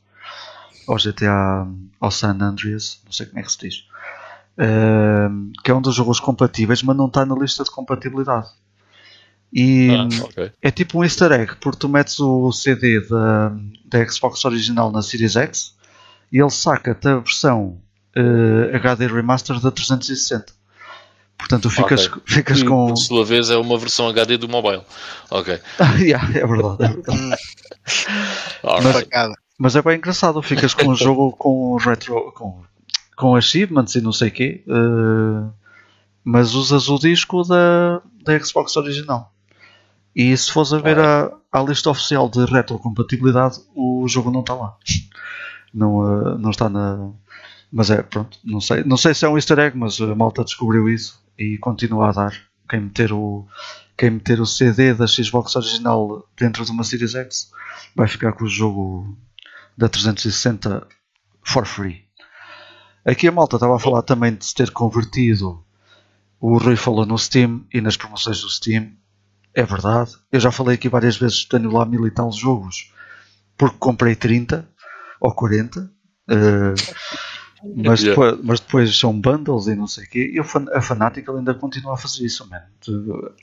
ao 0.86 0.96
GTA, 0.96 1.66
ao 2.00 2.10
San 2.10 2.38
Andreas, 2.40 3.00
não 3.04 3.12
sei 3.12 3.26
como 3.26 3.38
é 3.38 3.42
que 3.42 3.52
se 3.52 3.58
diz, 3.58 3.84
uh, 4.58 5.52
que 5.62 5.70
é 5.70 5.74
um 5.74 5.80
dos 5.80 5.94
jogos 5.94 6.20
compatíveis, 6.20 6.82
mas 6.82 6.96
não 6.96 7.06
está 7.06 7.24
na 7.24 7.34
lista 7.34 7.64
de 7.64 7.70
compatibilidade. 7.70 8.48
E 9.52 9.90
ah, 9.90 10.24
okay. 10.24 10.52
é 10.62 10.70
tipo 10.70 10.98
um 10.98 11.04
easter 11.04 11.32
egg, 11.32 11.56
porque 11.60 11.78
tu 11.78 11.88
metes 11.88 12.20
o 12.20 12.52
CD 12.52 13.00
da, 13.00 13.52
da 13.86 14.08
Xbox 14.08 14.44
original 14.44 14.92
na 14.92 15.02
Series 15.02 15.34
X 15.34 15.74
e 16.30 16.38
ele 16.38 16.50
saca-te 16.50 17.08
a 17.08 17.16
versão 17.16 17.80
uh, 18.16 18.76
HD 18.76 19.08
Remaster 19.08 19.58
da 19.58 19.72
360. 19.72 20.60
Portanto, 21.36 21.70
ficas, 21.70 22.06
okay. 22.06 22.22
ficas 22.26 22.62
com. 22.62 22.88
Por 22.88 22.96
sua 22.96 23.24
vez, 23.24 23.48
é 23.50 23.56
uma 23.56 23.78
versão 23.78 24.08
HD 24.08 24.36
do 24.36 24.48
mobile. 24.48 24.82
Ok. 25.30 25.58
yeah, 25.98 26.24
é 26.36 26.46
verdade. 26.46 26.84
É 26.84 26.88
verdade. 26.88 27.36
mas, 28.62 29.38
mas, 29.60 29.76
é 29.76 29.82
bem 29.82 29.98
engraçado. 29.98 30.40
Ficas 30.42 30.74
com 30.74 30.88
o 30.88 30.94
jogo 30.96 31.32
com 31.32 31.76
retro. 31.76 32.32
com, 32.32 32.62
com 33.16 33.36
achievements 33.36 33.94
e 33.94 34.00
não 34.00 34.12
sei 34.12 34.28
o 34.28 34.32
quê. 34.32 34.64
Uh, 34.66 35.52
mas 36.24 36.54
usas 36.54 36.88
o 36.88 36.98
disco 36.98 37.42
da, 37.44 38.02
da 38.24 38.38
Xbox 38.38 38.76
original. 38.76 39.32
E 40.14 40.36
se 40.36 40.50
fores 40.50 40.72
a 40.72 40.78
ver 40.78 40.98
a, 40.98 41.30
a 41.52 41.62
lista 41.62 41.90
oficial 41.90 42.28
de 42.28 42.44
retrocompatibilidade, 42.44 43.60
o 43.74 44.06
jogo 44.08 44.30
não 44.30 44.40
está 44.40 44.54
lá. 44.54 44.76
Não, 45.72 45.98
uh, 45.98 46.38
não 46.38 46.50
está 46.50 46.68
na, 46.68 47.12
mas 47.72 47.90
é, 47.90 48.02
pronto, 48.02 48.38
não 48.44 48.60
sei, 48.60 48.82
não 48.82 48.96
sei 48.96 49.14
se 49.14 49.24
é 49.24 49.28
um 49.28 49.36
easter 49.36 49.58
egg, 49.58 49.76
mas 49.76 50.00
a 50.00 50.14
malta 50.14 50.42
descobriu 50.42 50.88
isso 50.88 51.22
e 51.38 51.56
continua 51.58 52.08
a 52.08 52.12
dar. 52.12 52.34
Quem 52.68 52.80
meter 52.80 53.12
o, 53.12 53.46
quem 53.96 54.10
meter 54.10 54.40
o 54.40 54.46
CD 54.46 54.92
da 54.94 55.06
Xbox 55.06 55.54
original 55.56 56.26
dentro 56.36 56.64
de 56.64 56.70
uma 56.70 56.84
Series 56.84 57.14
X 57.14 57.52
vai 57.94 58.08
ficar 58.08 58.32
com 58.32 58.44
o 58.44 58.48
jogo 58.48 59.16
da 59.80 59.88
360 59.88 60.86
for 61.42 61.64
free. 61.64 62.04
Aqui 63.04 63.26
a 63.26 63.32
malta 63.32 63.56
estava 63.56 63.76
a 63.76 63.80
falar 63.80 64.02
também 64.02 64.34
de 64.34 64.44
se 64.44 64.54
ter 64.54 64.70
convertido. 64.70 65.64
O 66.38 66.58
Rui 66.58 66.76
falou 66.76 67.06
no 67.06 67.18
Steam 67.18 67.64
e 67.72 67.80
nas 67.80 67.96
promoções 67.96 68.42
do 68.42 68.50
Steam. 68.50 68.92
É 69.54 69.64
verdade. 69.64 70.12
Eu 70.30 70.38
já 70.38 70.52
falei 70.52 70.74
aqui 70.74 70.88
várias 70.88 71.16
vezes, 71.16 71.44
tenho 71.46 71.70
lá 71.70 71.84
mil 71.84 72.06
e 72.06 72.10
tal 72.10 72.30
jogos 72.30 72.92
porque 73.56 73.76
comprei 73.78 74.14
30 74.14 74.68
ou 75.18 75.34
40. 75.34 75.80
Uh, 75.80 76.74
mas, 77.76 78.02
yeah. 78.02 78.08
depois, 78.08 78.40
mas 78.42 78.60
depois 78.60 78.98
são 78.98 79.18
bundles 79.18 79.66
e 79.66 79.74
não 79.74 79.86
sei 79.86 80.04
o 80.04 80.08
quê. 80.08 80.32
E 80.34 80.40
a 80.40 80.80
Fanatic 80.80 81.28
ainda 81.28 81.54
continua 81.54 81.94
a 81.94 81.96
fazer 81.96 82.24
isso, 82.24 82.48
man. 82.48 82.62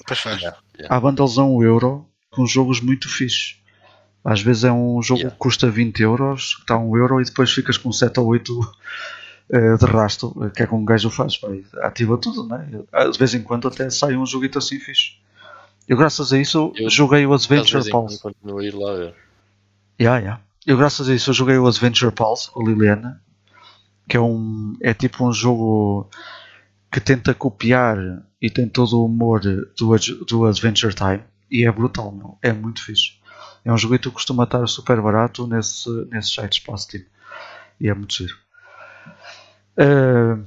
Pois 0.08 0.20
faz. 0.20 0.42
Há 0.90 1.00
bundles 1.00 1.38
a 1.38 1.44
1 1.44 1.64
euro 1.64 2.08
com 2.32 2.48
jogos 2.48 2.82
muito 2.82 3.08
fixes. 3.10 3.57
Às 4.28 4.42
vezes 4.42 4.66
é 4.66 4.72
um 4.74 5.02
jogo 5.02 5.22
yeah. 5.22 5.34
que 5.34 5.40
custa 5.40 5.72
20 5.72 6.02
euros, 6.02 6.56
que 6.56 6.62
está 6.64 6.74
a 6.74 6.78
1 6.78 6.98
euro 6.98 7.22
e 7.22 7.24
depois 7.24 7.50
ficas 7.50 7.78
com 7.78 7.94
7 7.94 8.20
ou 8.20 8.28
8 8.28 8.60
uh, 8.60 8.66
eh, 9.50 9.78
de 9.78 9.86
rasto, 9.86 10.36
que 10.54 10.64
é 10.64 10.68
como 10.68 10.82
um 10.82 10.86
gajo 10.86 11.10
faz. 11.10 11.38
Pá, 11.38 11.48
ativa 11.84 12.18
tudo, 12.18 12.46
né? 12.46 12.70
De 13.10 13.18
vez 13.18 13.34
em 13.34 13.42
quando 13.42 13.70
até 13.70 13.90
sai 13.90 14.18
um 14.18 14.26
joguito 14.26 14.58
assim 14.58 14.82
fixe. 14.82 15.14
Eu, 15.88 15.96
graças 15.96 16.34
a 16.34 16.38
isso, 16.38 16.74
eu, 16.76 16.90
joguei 16.90 17.26
o 17.26 17.34
Adventure 17.34 17.90
Pulse. 17.90 18.20
Continuo 18.20 18.60
a 18.60 18.66
ir 18.66 18.76
lá 18.76 18.96
ver. 18.96 19.16
Yeah, 19.98 20.20
yeah. 20.20 20.42
Eu, 20.66 20.76
graças 20.76 21.08
a 21.08 21.16
isso, 21.16 21.32
joguei 21.32 21.58
o 21.58 21.66
Adventure 21.66 22.12
Pulse, 22.12 22.50
o 22.54 22.68
Liliana, 22.68 23.22
que 24.10 24.18
é 24.18 24.20
um 24.20 24.76
é 24.82 24.94
tipo 24.94 25.26
um 25.26 25.32
jogo 25.32 26.10
que 26.92 27.00
tenta 27.00 27.34
copiar 27.34 27.98
e 28.42 28.50
tem 28.50 28.68
todo 28.68 29.00
o 29.00 29.06
humor 29.06 29.40
do, 29.40 29.96
do 30.28 30.46
Adventure 30.46 30.94
Time 30.94 31.22
e 31.50 31.66
é 31.66 31.72
brutal, 31.72 32.12
não? 32.12 32.38
é 32.42 32.52
muito 32.52 32.84
fixe. 32.84 33.14
É 33.68 33.74
um 33.74 33.78
jogo 33.78 34.00
que 34.00 34.10
costuma 34.10 34.46
estar 34.46 34.66
super 34.68 35.02
barato 35.02 35.46
nesse, 35.46 35.90
nesse 36.10 36.34
site 36.34 36.60
espaço 36.60 36.86
Steam 36.86 37.04
e 37.80 37.90
é 37.90 37.94
muito 37.94 38.14
giro. 38.14 38.38
Uh, 39.78 40.44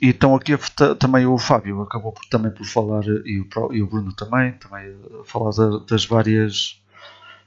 e 0.00 0.08
então 0.08 0.34
aqui 0.34 0.52
também 0.98 1.24
o 1.24 1.38
Fábio 1.38 1.80
acabou 1.82 2.12
por, 2.12 2.24
também 2.26 2.50
por 2.50 2.66
falar 2.66 3.04
e 3.06 3.40
o, 3.40 3.72
e 3.72 3.82
o 3.82 3.86
Bruno 3.86 4.12
também, 4.12 4.52
também 4.54 4.94
falar 5.24 5.52
da, 5.52 5.78
das 5.88 6.04
várias 6.04 6.82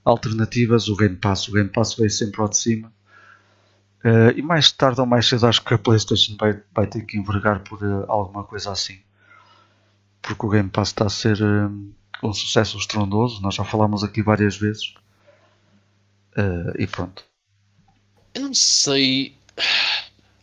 alternativas, 0.05 0.87
o 0.87 0.95
Game 0.95 1.17
Pass, 1.17 1.47
o 1.49 1.51
Game 1.51 1.69
Pass 1.69 1.95
veio 1.95 2.09
sempre 2.09 2.41
ao 2.41 2.47
de 2.47 2.57
cima 2.57 2.95
Uh, 4.05 4.29
e 4.35 4.41
mais 4.43 4.71
tarde 4.71 5.01
ou 5.01 5.07
mais 5.07 5.27
cedo 5.27 5.47
acho 5.47 5.63
que 5.63 5.73
a 5.73 5.79
PlayStation 5.79 6.37
vai, 6.39 6.61
vai 6.71 6.85
ter 6.85 7.01
que 7.01 7.17
envergar 7.17 7.61
por 7.61 7.81
uh, 7.81 8.05
alguma 8.07 8.43
coisa 8.43 8.71
assim. 8.71 8.99
Porque 10.21 10.45
o 10.45 10.49
Game 10.49 10.69
Pass 10.69 10.89
está 10.89 11.07
a 11.07 11.09
ser 11.09 11.41
um 12.23 12.33
sucesso 12.33 12.77
estrondoso, 12.77 13.41
nós 13.41 13.55
já 13.55 13.63
falámos 13.63 14.03
aqui 14.03 14.21
várias 14.21 14.57
vezes. 14.57 14.93
e 16.77 16.87
pronto. 16.87 17.23
Eu 18.33 18.41
não 18.41 18.53
sei 18.53 19.35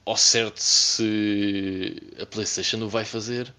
ao 0.05 0.17
certo 0.17 0.59
se 0.59 1.97
a 2.21 2.27
PlayStation 2.27 2.83
o 2.85 2.89
vai 2.89 3.05
fazer. 3.05 3.53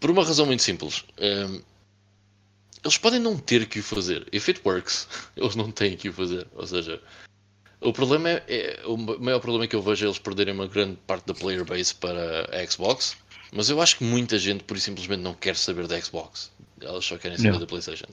Por 0.00 0.10
uma 0.10 0.24
razão 0.24 0.46
muito 0.46 0.62
simples. 0.62 1.04
Um, 1.18 1.62
eles 2.84 2.98
podem 2.98 3.18
não 3.18 3.36
ter 3.36 3.66
que 3.66 3.80
o 3.80 3.82
fazer. 3.82 4.26
If 4.32 4.48
it 4.48 4.60
works, 4.64 5.08
eles 5.36 5.56
não 5.56 5.70
têm 5.70 5.96
que 5.96 6.08
o 6.08 6.12
fazer. 6.12 6.46
Ou 6.54 6.66
seja, 6.66 7.00
o 7.80 7.92
problema 7.92 8.30
é, 8.30 8.44
é, 8.48 8.86
o 8.86 8.96
maior 8.96 9.40
problema 9.40 9.66
que 9.66 9.74
eu 9.74 9.82
vejo 9.82 10.04
é 10.04 10.08
eles 10.08 10.18
perderem 10.18 10.54
uma 10.54 10.66
grande 10.66 10.96
parte 11.06 11.26
da 11.26 11.34
player 11.34 11.64
base 11.64 11.94
para 11.94 12.48
a 12.56 12.66
Xbox, 12.66 13.16
mas 13.52 13.70
eu 13.70 13.80
acho 13.80 13.98
que 13.98 14.04
muita 14.04 14.38
gente 14.38 14.64
por 14.64 14.78
simplesmente 14.78 15.20
não 15.20 15.34
quer 15.34 15.56
saber 15.56 15.86
da 15.86 16.00
Xbox. 16.00 16.50
Elas 16.82 17.04
só 17.04 17.16
querem 17.16 17.36
saber 17.36 17.48
yeah. 17.48 17.60
da 17.60 17.66
PlayStation. 17.66 18.06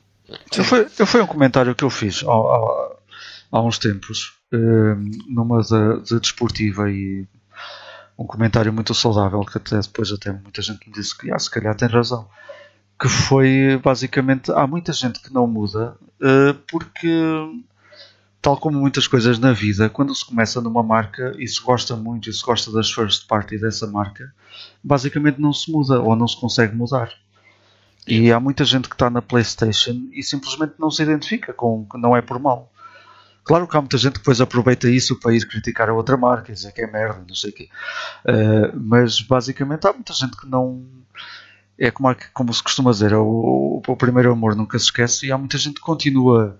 Eu 0.57 0.63
foi, 0.63 0.87
eu 0.97 1.05
foi 1.05 1.21
um 1.21 1.27
comentário 1.27 1.75
que 1.75 1.83
eu 1.83 1.89
fiz 1.89 2.23
há, 2.23 2.31
há, 2.31 2.95
há 3.51 3.61
uns 3.61 3.77
tempos, 3.77 4.33
um, 4.51 5.11
numa 5.27 5.61
de, 5.61 6.03
de 6.03 6.19
desportiva 6.19 6.89
e 6.89 7.27
um 8.17 8.25
comentário 8.25 8.71
muito 8.71 8.93
saudável 8.93 9.41
que 9.41 9.57
até 9.57 9.79
depois 9.79 10.11
até 10.11 10.31
muita 10.31 10.61
gente 10.61 10.87
me 10.87 10.93
disse 10.93 11.17
que 11.17 11.31
ah, 11.31 11.39
se 11.39 11.49
calhar 11.49 11.75
tem 11.75 11.87
razão. 11.87 12.27
Que 12.99 13.09
foi 13.09 13.79
basicamente 13.83 14.51
há 14.51 14.65
muita 14.65 14.93
gente 14.93 15.19
que 15.19 15.33
não 15.33 15.45
muda 15.45 15.97
uh, 16.21 16.53
porque 16.71 17.09
tal 18.41 18.55
como 18.57 18.79
muitas 18.79 19.07
coisas 19.07 19.39
na 19.39 19.51
vida, 19.51 19.89
quando 19.89 20.13
se 20.13 20.23
começa 20.23 20.61
numa 20.61 20.83
marca 20.83 21.35
e 21.37 21.47
se 21.47 21.59
gosta 21.59 21.95
muito 21.95 22.29
e 22.29 22.33
se 22.33 22.43
gosta 22.43 22.71
das 22.71 22.91
first 22.91 23.27
party 23.27 23.57
dessa 23.57 23.87
marca, 23.87 24.31
basicamente 24.83 25.41
não 25.41 25.51
se 25.51 25.71
muda 25.71 25.99
ou 25.99 26.15
não 26.15 26.27
se 26.27 26.39
consegue 26.39 26.75
mudar. 26.75 27.09
E 28.07 28.31
há 28.31 28.39
muita 28.39 28.63
gente 28.63 28.87
que 28.87 28.95
está 28.95 29.09
na 29.09 29.21
PlayStation 29.21 30.09
e 30.11 30.21
simplesmente 30.21 30.73
não 30.77 30.91
se 30.91 31.01
identifica 31.01 31.53
com, 31.53 31.87
não 31.95 32.15
é 32.15 32.21
por 32.21 32.39
mal. 32.39 32.71
Claro 33.43 33.67
que 33.67 33.77
há 33.77 33.81
muita 33.81 33.97
gente 33.97 34.13
que 34.13 34.19
depois 34.19 34.41
aproveita 34.41 34.89
isso 34.89 35.19
para 35.19 35.33
ir 35.33 35.47
criticar 35.47 35.89
a 35.89 35.93
outra 35.93 36.17
marca, 36.17 36.51
dizer 36.51 36.71
que 36.71 36.81
é 36.81 36.87
merda, 36.87 37.23
não 37.27 37.35
sei 37.35 37.51
o 37.51 37.53
quê. 37.53 37.69
Uh, 38.25 38.79
mas 38.79 39.21
basicamente 39.21 39.87
há 39.87 39.93
muita 39.93 40.13
gente 40.13 40.35
que 40.35 40.47
não. 40.47 40.83
É 41.77 41.91
como, 41.91 42.15
como 42.33 42.53
se 42.53 42.63
costuma 42.63 42.91
dizer, 42.91 43.13
o, 43.13 43.23
o, 43.25 43.81
o, 43.85 43.97
primeiro 43.97 44.31
amor 44.31 44.55
nunca 44.55 44.79
se 44.79 44.85
esquece 44.85 45.27
e 45.27 45.31
há 45.31 45.37
muita 45.37 45.57
gente 45.57 45.75
que 45.75 45.81
continua 45.81 46.57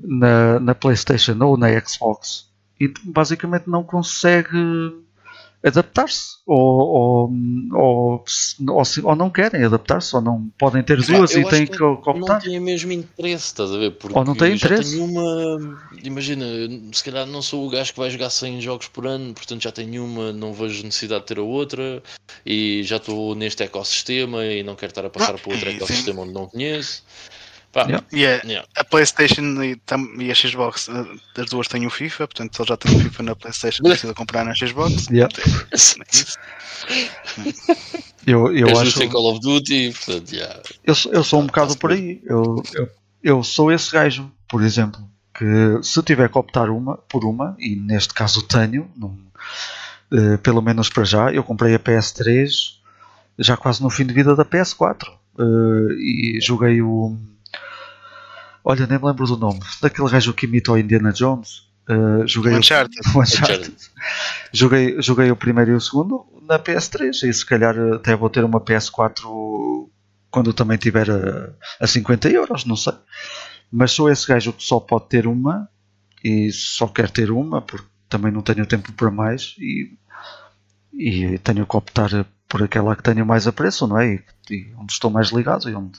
na, 0.00 0.58
na 0.58 0.74
PlayStation 0.74 1.38
ou 1.40 1.56
na 1.56 1.68
Xbox 1.80 2.50
e 2.80 2.92
basicamente 3.04 3.68
não 3.68 3.84
consegue 3.84 4.58
adaptar-se 5.64 6.34
ou, 6.46 6.58
ou, 6.58 8.24
ou, 8.68 8.82
ou, 9.02 9.16
não 9.16 9.30
querem 9.30 9.64
adaptar-se 9.64 10.14
ou 10.14 10.20
não 10.20 10.52
podem 10.58 10.82
ter 10.82 11.00
duas 11.00 11.34
e 11.34 11.42
têm 11.44 11.66
que, 11.66 11.76
que 11.78 11.82
optar. 11.82 12.14
Não 12.14 12.38
têm 12.38 12.60
mesmo 12.60 12.92
interesse, 12.92 13.46
estás 13.46 13.72
a 13.72 13.78
ver? 13.78 13.92
Porque 13.92 14.16
ou 14.16 14.24
não 14.24 14.34
têm 14.34 14.54
interesse. 14.54 14.90
Tenho 14.90 15.04
uma, 15.06 15.80
imagina, 16.02 16.44
se 16.92 17.02
calhar 17.02 17.26
não 17.26 17.40
sou 17.40 17.66
o 17.66 17.70
gajo 17.70 17.94
que 17.94 17.98
vai 17.98 18.10
jogar 18.10 18.28
100 18.28 18.60
jogos 18.60 18.88
por 18.88 19.06
ano, 19.06 19.32
portanto 19.32 19.62
já 19.62 19.72
tenho 19.72 20.04
uma, 20.04 20.32
não 20.32 20.52
vejo 20.52 20.84
necessidade 20.84 21.22
de 21.22 21.28
ter 21.28 21.38
a 21.38 21.42
outra 21.42 22.02
e 22.44 22.82
já 22.84 22.98
estou 22.98 23.34
neste 23.34 23.62
ecossistema 23.62 24.44
e 24.44 24.62
não 24.62 24.76
quero 24.76 24.90
estar 24.90 25.06
a 25.06 25.10
passar 25.10 25.36
ah, 25.36 25.38
por 25.38 25.54
outro 25.54 25.70
ecossistema 25.70 26.22
onde 26.22 26.34
não 26.34 26.46
conheço. 26.46 27.02
Pá, 27.74 27.86
yeah. 27.86 28.06
Yeah. 28.12 28.46
Yeah. 28.46 28.68
A 28.76 28.84
PlayStation 28.84 29.60
e, 29.60 29.76
e, 30.20 30.30
a 30.30 30.34
Xbox, 30.34 30.88
eh, 30.88 31.40
as 31.42 31.50
duas 31.50 31.66
têm 31.66 31.84
o 31.84 31.90
FIFA, 31.90 32.28
portanto, 32.28 32.54
se 32.54 32.62
ele 32.62 32.68
já 32.68 32.76
tem 32.76 32.96
o 32.96 33.00
FIFA 33.00 33.22
na 33.24 33.34
PlayStation, 33.34 33.82
precisa 33.82 34.14
comprar 34.14 34.44
na 34.44 34.54
Xbox. 34.54 35.08
Yeah. 35.10 35.34
eu, 38.24 38.56
eu 38.56 38.78
acho. 38.78 39.08
Call 39.08 39.32
of 39.32 39.40
Duty, 39.40 39.92
portanto, 39.92 40.32
yeah. 40.32 40.62
eu, 40.84 40.94
eu 41.10 41.24
sou 41.24 41.40
um 41.40 41.46
bocado 41.46 41.76
por 41.76 41.90
aí. 41.90 42.22
Eu, 42.24 42.62
eu, 42.74 42.88
eu 43.24 43.42
sou 43.42 43.72
esse 43.72 43.90
gajo, 43.90 44.30
por 44.48 44.62
exemplo, 44.62 45.00
que 45.36 45.82
se 45.82 46.00
tiver 46.04 46.28
que 46.28 46.38
optar 46.38 46.70
uma 46.70 46.96
por 46.96 47.24
uma, 47.24 47.56
e 47.58 47.74
neste 47.74 48.14
caso 48.14 48.42
tenho, 48.42 48.88
num, 48.96 49.18
uh, 50.12 50.38
pelo 50.44 50.62
menos 50.62 50.88
para 50.88 51.02
já, 51.02 51.32
eu 51.32 51.42
comprei 51.42 51.74
a 51.74 51.80
PS3 51.80 52.74
já 53.36 53.56
quase 53.56 53.82
no 53.82 53.90
fim 53.90 54.06
de 54.06 54.14
vida 54.14 54.36
da 54.36 54.44
PS4 54.44 55.08
uh, 55.08 55.16
eh, 55.40 55.94
e 55.98 56.38
joguei 56.40 56.80
o 56.80 57.18
Olha, 58.64 58.86
nem 58.86 58.98
me 58.98 59.04
lembro 59.04 59.26
do 59.26 59.36
nome. 59.36 59.60
Daquele 59.82 60.08
gajo 60.08 60.32
que 60.32 60.46
imita 60.46 60.72
o 60.72 60.78
Indiana 60.78 61.12
Jones. 61.12 61.64
Uh, 61.88 62.26
joguei 62.26 62.54
Uncharted. 62.54 62.98
O, 63.14 63.20
Uncharted. 63.20 63.76
joguei, 64.50 65.02
joguei 65.02 65.30
o 65.30 65.36
primeiro 65.36 65.72
e 65.72 65.74
o 65.74 65.80
segundo 65.80 66.24
na 66.42 66.58
PS3 66.58 67.28
e 67.28 67.32
se 67.32 67.44
calhar 67.44 67.76
até 67.94 68.16
vou 68.16 68.30
ter 68.30 68.42
uma 68.42 68.58
PS4 68.58 69.88
quando 70.30 70.54
também 70.54 70.78
tiver 70.78 71.10
a, 71.10 71.52
a 71.78 71.86
50 71.86 72.30
euros, 72.30 72.64
não 72.64 72.74
sei. 72.74 72.94
Mas 73.70 73.92
sou 73.92 74.10
esse 74.10 74.26
gajo 74.26 74.52
que 74.52 74.64
só 74.64 74.80
pode 74.80 75.08
ter 75.08 75.26
uma 75.26 75.68
e 76.22 76.50
só 76.50 76.86
quer 76.88 77.10
ter 77.10 77.30
uma 77.30 77.60
porque 77.60 77.86
também 78.08 78.32
não 78.32 78.40
tenho 78.40 78.64
tempo 78.64 78.90
para 78.92 79.10
mais 79.10 79.54
e, 79.58 79.92
e 80.92 81.38
tenho 81.38 81.66
que 81.66 81.76
optar 81.76 82.26
por 82.48 82.62
aquela 82.62 82.96
que 82.96 83.02
tenho 83.02 83.26
mais 83.26 83.46
apreço, 83.46 83.86
não 83.86 83.98
é? 83.98 84.14
E, 84.14 84.24
e 84.50 84.74
onde 84.78 84.92
estou 84.92 85.10
mais 85.10 85.28
ligado 85.30 85.68
e 85.68 85.74
onde 85.74 85.98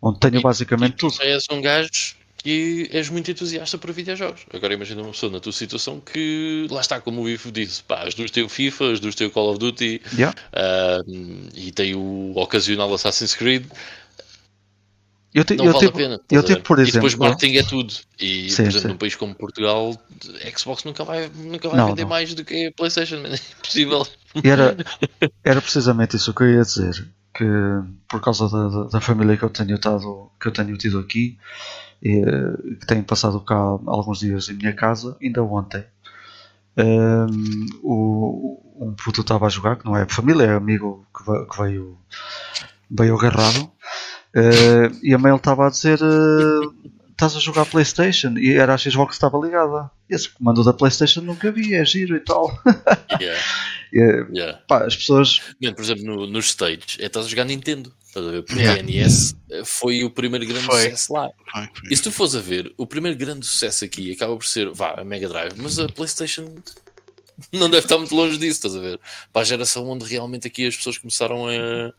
onde 0.00 0.18
tenho 0.18 0.38
e, 0.38 0.42
basicamente 0.42 0.94
e, 0.94 0.96
tudo. 0.96 1.16
Tu 1.16 1.22
és 1.22 1.46
um 1.50 1.60
gajo 1.60 2.14
que 2.42 2.88
és 2.92 3.10
muito 3.10 3.30
entusiasta 3.30 3.76
por 3.76 3.92
videojogos. 3.92 4.46
Agora 4.52 4.72
imagina 4.72 5.02
uma 5.02 5.12
pessoa 5.12 5.30
na 5.30 5.40
tua 5.40 5.52
situação 5.52 6.00
que 6.00 6.66
lá 6.70 6.80
está, 6.80 7.00
como 7.00 7.22
o 7.22 7.28
Ivo 7.28 7.52
disse, 7.52 7.82
pá, 7.82 8.04
as 8.04 8.14
duas 8.14 8.30
têm 8.30 8.42
o 8.42 8.48
FIFA, 8.48 8.92
as 8.92 9.00
duas 9.00 9.14
têm 9.14 9.26
o 9.26 9.30
Call 9.30 9.50
of 9.50 9.58
Duty 9.58 10.00
yeah. 10.14 10.34
uh, 10.54 11.50
e 11.54 11.70
tem 11.70 11.94
o 11.94 12.32
ocasional 12.36 12.92
Assassin's 12.94 13.34
Creed. 13.34 13.66
Eu 15.32 15.44
te, 15.44 15.54
não 15.54 15.66
eu 15.66 15.72
vale 15.72 15.86
tipo, 15.86 15.98
a 15.98 16.00
pena. 16.00 16.20
Eu 16.30 16.42
tipo, 16.42 16.62
por 16.62 16.78
exemplo, 16.80 16.90
e 16.90 16.92
depois 16.94 17.14
marketing 17.14 17.56
é 17.56 17.62
tudo. 17.62 17.94
E, 18.18 18.50
sim, 18.50 18.56
por 18.56 18.68
exemplo, 18.68 18.80
sim. 18.80 18.88
num 18.88 18.96
país 18.96 19.14
como 19.14 19.34
Portugal, 19.34 20.02
Xbox 20.56 20.82
nunca 20.82 21.04
vai, 21.04 21.30
nunca 21.36 21.68
vai 21.68 21.78
não, 21.78 21.88
vender 21.88 22.02
não. 22.02 22.08
mais 22.08 22.34
do 22.34 22.44
que 22.44 22.66
a 22.66 22.72
PlayStation. 22.72 23.22
É 23.30 23.34
impossível. 23.34 24.06
Era, 24.42 24.76
era 25.44 25.60
precisamente 25.60 26.16
isso 26.16 26.34
que 26.34 26.42
eu 26.42 26.50
ia 26.54 26.62
dizer 26.62 27.06
que 27.34 27.44
por 28.08 28.20
causa 28.20 28.48
da, 28.48 28.84
da, 28.84 29.00
família 29.00 29.36
que 29.36 29.42
eu 29.42 29.50
tenho 29.50 29.74
estado, 29.74 30.30
que 30.40 30.48
eu 30.48 30.52
tenho 30.52 30.76
tido 30.76 30.98
aqui 30.98 31.38
e, 32.02 32.22
que 32.80 32.86
tenho 32.86 33.04
passado 33.04 33.40
cá 33.40 33.56
alguns 33.56 34.20
dias 34.20 34.48
em 34.48 34.54
minha 34.54 34.72
casa, 34.72 35.16
ainda 35.22 35.42
ontem 35.42 35.84
um, 36.76 37.66
o, 37.82 38.86
um 38.86 38.94
puto 38.94 39.20
estava 39.20 39.46
a 39.46 39.50
jogar, 39.50 39.76
que 39.76 39.84
não 39.84 39.96
é 39.96 40.06
família, 40.08 40.44
é 40.44 40.54
amigo 40.54 41.06
que, 41.16 41.22
veio, 41.60 41.98
veio 42.90 43.16
agarrado 43.16 43.64
uh, 43.64 44.98
e 45.02 45.12
a 45.14 45.18
mãe 45.18 45.34
estava 45.34 45.66
a 45.66 45.70
dizer 45.70 46.00
uh, 46.02 46.74
estás 47.10 47.36
a 47.36 47.38
jogar 47.38 47.66
Playstation? 47.66 48.34
E 48.38 48.54
era 48.54 48.74
a 48.74 48.78
Xbox 48.78 49.10
que 49.10 49.14
estava 49.14 49.38
ligada. 49.38 49.90
Esse 50.08 50.30
comando 50.30 50.64
da 50.64 50.72
Playstation 50.72 51.20
nunca 51.20 51.52
vi, 51.52 51.74
é 51.74 51.84
giro 51.84 52.16
e 52.16 52.20
tal. 52.20 52.50
Yeah. 53.20 53.40
É, 53.94 54.26
yeah. 54.32 54.58
Pá, 54.68 54.84
as 54.84 54.96
pessoas. 54.96 55.40
Por 55.60 55.82
exemplo, 55.82 56.04
no, 56.04 56.26
nos 56.26 56.46
States, 56.46 56.96
é 57.00 57.06
estás 57.06 57.26
a 57.26 57.28
jogar 57.28 57.44
Nintendo. 57.44 57.92
Estás 58.06 58.26
a 58.26 58.30
ver? 58.30 58.42
Porque 58.42 58.60
yeah. 58.60 58.80
a 58.80 58.82
NES 58.82 59.36
eh, 59.50 59.62
foi 59.64 60.02
o 60.02 60.10
primeiro 60.10 60.44
grande 60.44 60.66
foi. 60.66 60.82
sucesso 60.82 61.12
lá. 61.12 61.30
Foi, 61.52 61.62
foi. 61.62 61.92
E 61.92 61.96
se 61.96 62.02
tu 62.02 62.10
fores 62.10 62.34
a 62.34 62.40
ver, 62.40 62.72
o 62.76 62.86
primeiro 62.86 63.16
grande 63.16 63.46
sucesso 63.46 63.84
aqui 63.84 64.12
acaba 64.12 64.36
por 64.36 64.44
ser, 64.44 64.68
vá, 64.70 65.00
a 65.00 65.04
Mega 65.04 65.28
Drive, 65.28 65.54
mas 65.56 65.78
a 65.78 65.88
PlayStation 65.88 66.56
não 67.52 67.70
deve 67.70 67.84
estar 67.84 67.98
muito 67.98 68.14
longe 68.14 68.36
disso, 68.36 68.66
estás 68.66 68.74
a 68.74 68.80
ver? 68.80 69.00
Para 69.32 69.42
a 69.42 69.44
geração 69.44 69.88
onde 69.88 70.04
realmente 70.04 70.46
aqui 70.46 70.66
as 70.66 70.76
pessoas 70.76 70.98
começaram 70.98 71.46
a 71.48 71.92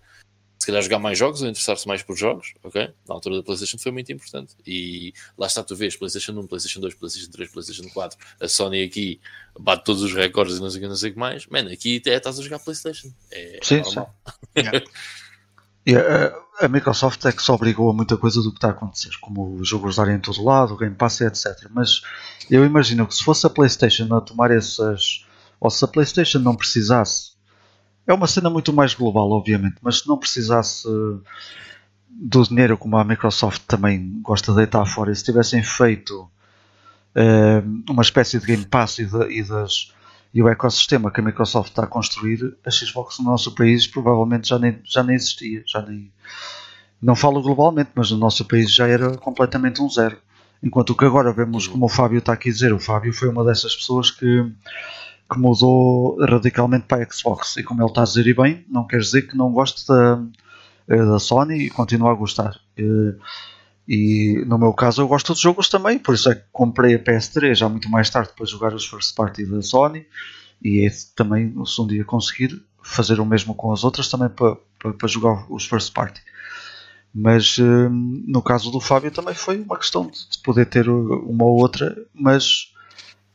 se 0.62 0.68
calhar 0.68 0.84
jogar 0.84 1.00
mais 1.00 1.18
jogos 1.18 1.42
ou 1.42 1.50
interessar-se 1.50 1.88
mais 1.88 2.04
por 2.04 2.16
jogos, 2.16 2.54
ok? 2.62 2.94
Na 3.10 3.16
altura 3.16 3.38
da 3.38 3.42
PlayStation 3.42 3.80
foi 3.80 3.92
muito 3.92 4.12
importante. 4.12 4.56
E 4.64 5.12
lá 5.36 5.48
está, 5.48 5.64
tu 5.64 5.76
vês 5.76 5.96
PlayStation 5.96 6.34
1, 6.34 6.46
PlayStation 6.46 6.80
2, 6.80 6.94
PlayStation 6.94 7.32
3, 7.32 7.50
PlayStation 7.50 7.90
4. 7.92 8.20
A 8.40 8.48
Sony 8.48 8.84
aqui 8.84 9.20
bate 9.60 9.84
todos 9.84 10.04
os 10.04 10.14
recordes 10.14 10.58
e 10.58 10.62
não 10.62 10.70
sei 10.70 10.78
o 10.78 10.82
que, 10.84 10.88
não 10.88 10.96
sei 10.96 11.10
o 11.10 11.14
que 11.14 11.20
mais. 11.20 11.48
Mano, 11.48 11.72
aqui 11.72 11.98
até 11.98 12.16
estás 12.16 12.38
a 12.38 12.44
jogar 12.44 12.60
PlayStation. 12.60 13.12
É 13.32 13.60
sim, 13.64 13.82
normal. 13.82 14.16
Sim. 14.56 14.62
e 15.84 15.96
a, 15.96 16.40
a, 16.60 16.68
Microsoft 16.68 17.26
é 17.26 17.32
que 17.32 17.42
se 17.42 17.52
obrigou 17.52 17.90
a 17.90 17.94
muita 17.96 18.16
coisa 18.16 18.40
do 18.44 18.52
que 18.52 18.58
está 18.58 18.68
a 18.68 18.72
acontecer, 18.72 19.18
como 19.20 19.56
os 19.56 19.68
jogos 19.68 19.96
darem 19.96 20.18
em 20.18 20.22
todo 20.22 20.44
lado, 20.44 20.76
o 20.76 20.78
Game 20.78 20.94
Pass, 20.94 21.22
etc. 21.22 21.72
Mas 21.72 22.04
eu 22.52 22.64
imagino 22.64 23.08
que 23.08 23.16
se 23.16 23.24
fosse 23.24 23.48
a 23.48 23.50
PlayStation 23.50 24.14
a 24.14 24.22
tomar 24.22 24.52
essas. 24.52 25.26
ou 25.60 25.72
se 25.72 25.84
a 25.84 25.88
PlayStation 25.88 26.38
não 26.38 26.56
precisasse 26.56 27.31
é 28.06 28.14
uma 28.14 28.28
cena 28.28 28.50
muito 28.50 28.74
mais 28.74 28.94
global, 28.94 29.30
obviamente, 29.32 29.76
mas 29.82 30.00
se 30.00 30.08
não 30.08 30.18
precisasse 30.18 30.88
do 32.10 32.44
dinheiro 32.44 32.78
como 32.78 32.98
a 32.98 33.04
Microsoft 33.04 33.64
também 33.68 34.20
gosta 34.22 34.52
de 34.52 34.58
deitar 34.58 34.86
fora, 34.86 35.12
e 35.12 35.16
se 35.16 35.24
tivessem 35.24 35.64
feito 35.64 36.30
uh, 37.16 37.92
uma 37.92 38.02
espécie 38.02 38.40
de 38.40 38.46
Game 38.46 38.66
Pass 38.66 39.00
e, 39.00 39.06
de, 39.06 39.40
e, 39.40 39.44
das, 39.44 39.94
e 40.34 40.42
o 40.42 40.50
ecossistema 40.50 41.12
que 41.12 41.20
a 41.20 41.24
Microsoft 41.24 41.70
está 41.70 41.84
a 41.84 41.88
construir, 41.88 42.56
a 42.66 42.72
Xbox 42.72 43.20
no 43.20 43.26
nosso 43.26 43.54
país 43.54 43.88
provavelmente 43.88 44.50
já 44.50 44.60
nem, 44.60 44.80
já 44.84 45.04
nem 45.04 45.16
existia. 45.16 45.64
Já 45.66 45.82
nem, 45.82 46.12
não 47.02 47.16
falo 47.16 47.42
globalmente, 47.42 47.92
mas 47.96 48.12
no 48.12 48.18
nosso 48.18 48.46
país 48.46 48.74
já 48.74 48.88
era 48.88 49.18
completamente 49.18 49.82
um 49.82 49.90
zero. 49.90 50.18
Enquanto 50.64 50.96
que 50.96 51.06
agora 51.06 51.34
vemos, 51.34 51.68
como 51.68 51.86
o 51.86 51.90
Fábio 51.90 52.20
está 52.20 52.34
aqui 52.34 52.50
a 52.50 52.52
dizer, 52.52 52.72
o 52.72 52.80
Fábio 52.80 53.12
foi 53.12 53.30
uma 53.30 53.44
dessas 53.44 53.76
pessoas 53.76 54.12
que 54.12 54.46
que 55.32 55.40
mudou 55.40 56.18
radicalmente 56.20 56.86
para 56.86 57.04
a 57.04 57.10
Xbox. 57.10 57.56
E 57.58 57.64
como 57.64 57.82
ele 57.82 57.90
está 57.90 58.02
a 58.02 58.06
dizer 58.06 58.28
e 58.28 58.34
bem, 58.34 58.66
não 58.70 58.86
quer 58.86 59.00
dizer 59.00 59.22
que 59.24 59.38
não 59.38 59.52
goste 59.52 59.88
da, 59.88 60.22
eh, 60.90 61.06
da 61.06 61.20
Sony 61.20 61.66
e 61.66 61.70
continua 61.70 62.12
a 62.12 62.16
gostar. 62.16 62.60
E, 62.78 63.16
e, 63.88 64.46
no 64.46 64.58
meu 64.58 64.74
caso 64.74 65.02
eu 65.02 65.08
gosto 65.08 65.34
de 65.34 65.42
jogos 65.42 65.70
também, 65.70 65.98
por 65.98 66.16
isso 66.16 66.30
é 66.30 66.36
que 66.36 66.44
comprei 66.52 66.96
a 66.96 67.00
PS3 67.00 67.56
já 67.56 67.70
muito 67.70 67.90
mais 67.90 68.10
tarde 68.10 68.32
para 68.36 68.46
jogar 68.46 68.74
os 68.74 68.86
first 68.86 69.16
party 69.16 69.46
da 69.46 69.62
Sony 69.62 70.06
e 70.62 70.86
é 70.86 70.92
também 71.16 71.54
se 71.66 71.82
um 71.82 71.88
dia 71.88 72.04
conseguir 72.04 72.62
fazer 72.84 73.20
o 73.20 73.26
mesmo 73.26 73.56
com 73.56 73.72
as 73.72 73.84
outras 73.84 74.10
também 74.10 74.30
para, 74.30 74.58
para, 74.78 74.94
para 74.94 75.08
jogar 75.08 75.46
os 75.50 75.66
first 75.66 75.94
party. 75.94 76.22
Mas 77.14 77.58
eh, 77.58 77.90
no 77.90 78.42
caso 78.42 78.70
do 78.70 78.82
Fábio 78.82 79.12
também 79.12 79.34
foi 79.34 79.62
uma 79.62 79.78
questão 79.78 80.08
de 80.08 80.38
poder 80.44 80.66
ter 80.66 80.90
uma 80.90 81.46
ou 81.46 81.62
outra, 81.62 81.96
mas 82.14 82.72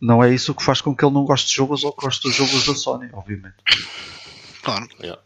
não 0.01 0.23
é 0.23 0.33
isso 0.33 0.55
que 0.55 0.63
faz 0.63 0.81
com 0.81 0.95
que 0.95 1.05
ele 1.05 1.15
não 1.15 1.25
goste 1.25 1.49
de 1.49 1.57
jogos 1.57 1.85
ou 1.85 1.95
goste 1.95 2.23
dos 2.29 2.37
jogos 2.37 2.67
da 2.67 2.75
Sony, 2.75 3.09
obviamente. 3.13 3.57
Claro. 4.63 4.89
Yeah. 5.01 5.21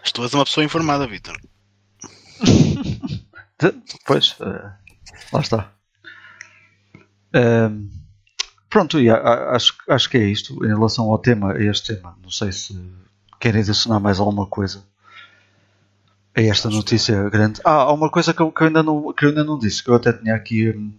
Mas 0.00 0.12
tu 0.12 0.22
és 0.22 0.34
uma 0.34 0.44
pessoa 0.44 0.64
informada, 0.64 1.06
Vitor. 1.06 1.38
pois, 4.06 4.32
uh, 4.40 4.72
lá 5.32 5.40
está. 5.40 5.72
Uh, 7.34 7.88
pronto, 8.68 8.98
e 8.98 9.08
acho, 9.10 9.76
acho 9.88 10.10
que 10.10 10.16
é 10.16 10.24
isto. 10.24 10.64
Em 10.64 10.68
relação 10.68 11.10
ao 11.10 11.18
tema, 11.18 11.52
a 11.52 11.62
este 11.62 11.94
tema, 11.94 12.18
não 12.22 12.30
sei 12.30 12.52
se 12.52 12.78
querem 13.38 13.60
adicionar 13.60 14.00
mais 14.00 14.20
alguma 14.20 14.46
coisa 14.46 14.84
a 16.36 16.40
esta 16.42 16.70
notícia 16.70 17.28
grande. 17.28 17.60
Ah, 17.64 17.82
há 17.82 17.92
uma 17.92 18.10
coisa 18.10 18.32
que 18.32 18.40
eu, 18.40 18.52
que 18.52 18.62
eu, 18.62 18.66
ainda, 18.68 18.82
não, 18.82 19.12
que 19.12 19.24
eu 19.24 19.30
ainda 19.30 19.44
não 19.44 19.58
disse, 19.58 19.82
que 19.82 19.90
eu 19.90 19.94
até 19.94 20.12
tinha 20.12 20.34
aqui. 20.34 20.70
Um, 20.70 20.92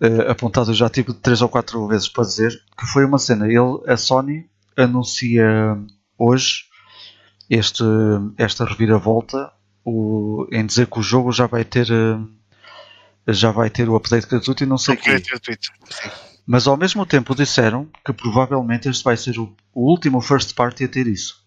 uh, 0.00 0.30
apontado, 0.30 0.72
já 0.74 0.88
tive 0.88 1.12
três 1.14 1.42
ou 1.42 1.48
quatro 1.48 1.86
vezes 1.86 2.08
para 2.08 2.24
dizer, 2.24 2.50
que 2.78 2.86
foi 2.86 3.04
uma 3.04 3.18
cena. 3.18 3.46
Ele, 3.46 3.80
a 3.86 3.96
Sony 3.96 4.48
anuncia 4.76 5.78
hoje 6.18 6.64
este, 7.48 7.84
esta 8.36 8.64
reviravolta 8.64 9.52
o, 9.84 10.46
em 10.50 10.64
dizer 10.64 10.86
que 10.86 10.98
o 10.98 11.02
jogo 11.02 11.30
já 11.30 11.46
vai 11.46 11.64
ter 11.64 11.86
uh, 11.90 12.26
já 13.28 13.50
vai 13.50 13.70
ter 13.70 13.88
o 13.88 13.96
update 13.96 14.26
gratuito 14.26 14.64
e 14.64 14.66
não 14.66 14.78
sei 14.78 14.94
o 14.94 14.98
quê. 14.98 15.22
Mas 16.46 16.66
ao 16.66 16.76
mesmo 16.76 17.06
tempo 17.06 17.34
disseram 17.34 17.88
que 18.04 18.12
provavelmente 18.12 18.88
este 18.88 19.02
vai 19.02 19.16
ser 19.16 19.38
o, 19.38 19.54
o 19.72 19.90
último 19.90 20.20
first 20.20 20.54
party 20.54 20.84
a 20.84 20.88
ter 20.88 21.06
isso. 21.06 21.42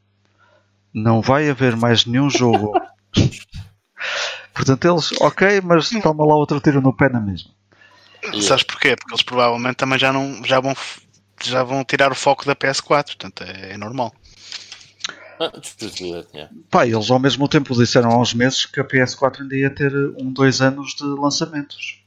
Não 0.93 1.21
vai 1.21 1.49
haver 1.49 1.75
mais 1.75 2.05
nenhum 2.05 2.29
jogo. 2.29 2.73
Portanto, 4.53 4.85
eles, 4.85 5.11
ok, 5.21 5.61
mas 5.61 5.89
toma 6.01 6.25
lá 6.25 6.35
outro 6.35 6.59
tiro 6.59 6.81
no 6.81 6.95
pé 6.95 7.09
na 7.09 7.19
mesma. 7.19 7.51
Yeah. 8.27 8.41
Sabes 8.41 8.63
porquê? 8.63 8.95
Porque 8.95 9.13
eles 9.13 9.23
provavelmente 9.23 9.75
também 9.75 9.99
já, 9.99 10.11
não, 10.11 10.43
já, 10.43 10.59
vão, 10.59 10.75
já 11.43 11.63
vão 11.63 11.83
tirar 11.83 12.11
o 12.11 12.15
foco 12.15 12.45
da 12.45 12.55
PS4, 12.55 13.05
portanto 13.05 13.43
é, 13.43 13.73
é 13.73 13.77
normal. 13.77 14.13
Ah, 15.39 15.51
Pá, 16.71 16.87
eles 16.87 17.11
ao 17.11 17.19
mesmo 17.19 17.47
tempo 17.47 17.75
disseram 17.75 18.09
há 18.09 18.19
uns 18.19 18.33
meses 18.33 18.65
que 18.65 18.79
a 18.79 18.83
PS4 18.83 19.41
ainda 19.41 19.55
ia 19.55 19.69
ter 19.69 19.93
um, 20.19 20.31
dois 20.33 20.61
anos 20.61 20.95
de 20.95 21.03
lançamentos. 21.03 22.01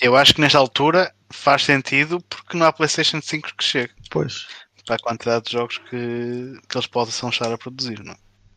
Eu 0.00 0.16
acho 0.16 0.34
que 0.34 0.40
nesta 0.40 0.58
altura 0.58 1.14
faz 1.30 1.64
sentido 1.64 2.20
porque 2.28 2.56
não 2.56 2.66
há 2.66 2.72
PlayStation 2.72 3.20
5 3.22 3.56
que 3.56 3.64
chegue. 3.64 3.92
Pois. 4.10 4.46
Para 4.84 4.96
a 4.96 4.98
quantidade 4.98 5.44
de 5.44 5.52
jogos 5.52 5.78
que, 5.78 6.58
que 6.68 6.76
eles 6.76 6.86
possam 6.88 7.28
estar 7.28 7.52
a 7.52 7.56
produzir, 7.56 8.02
não 8.02 8.12
é? 8.12 8.16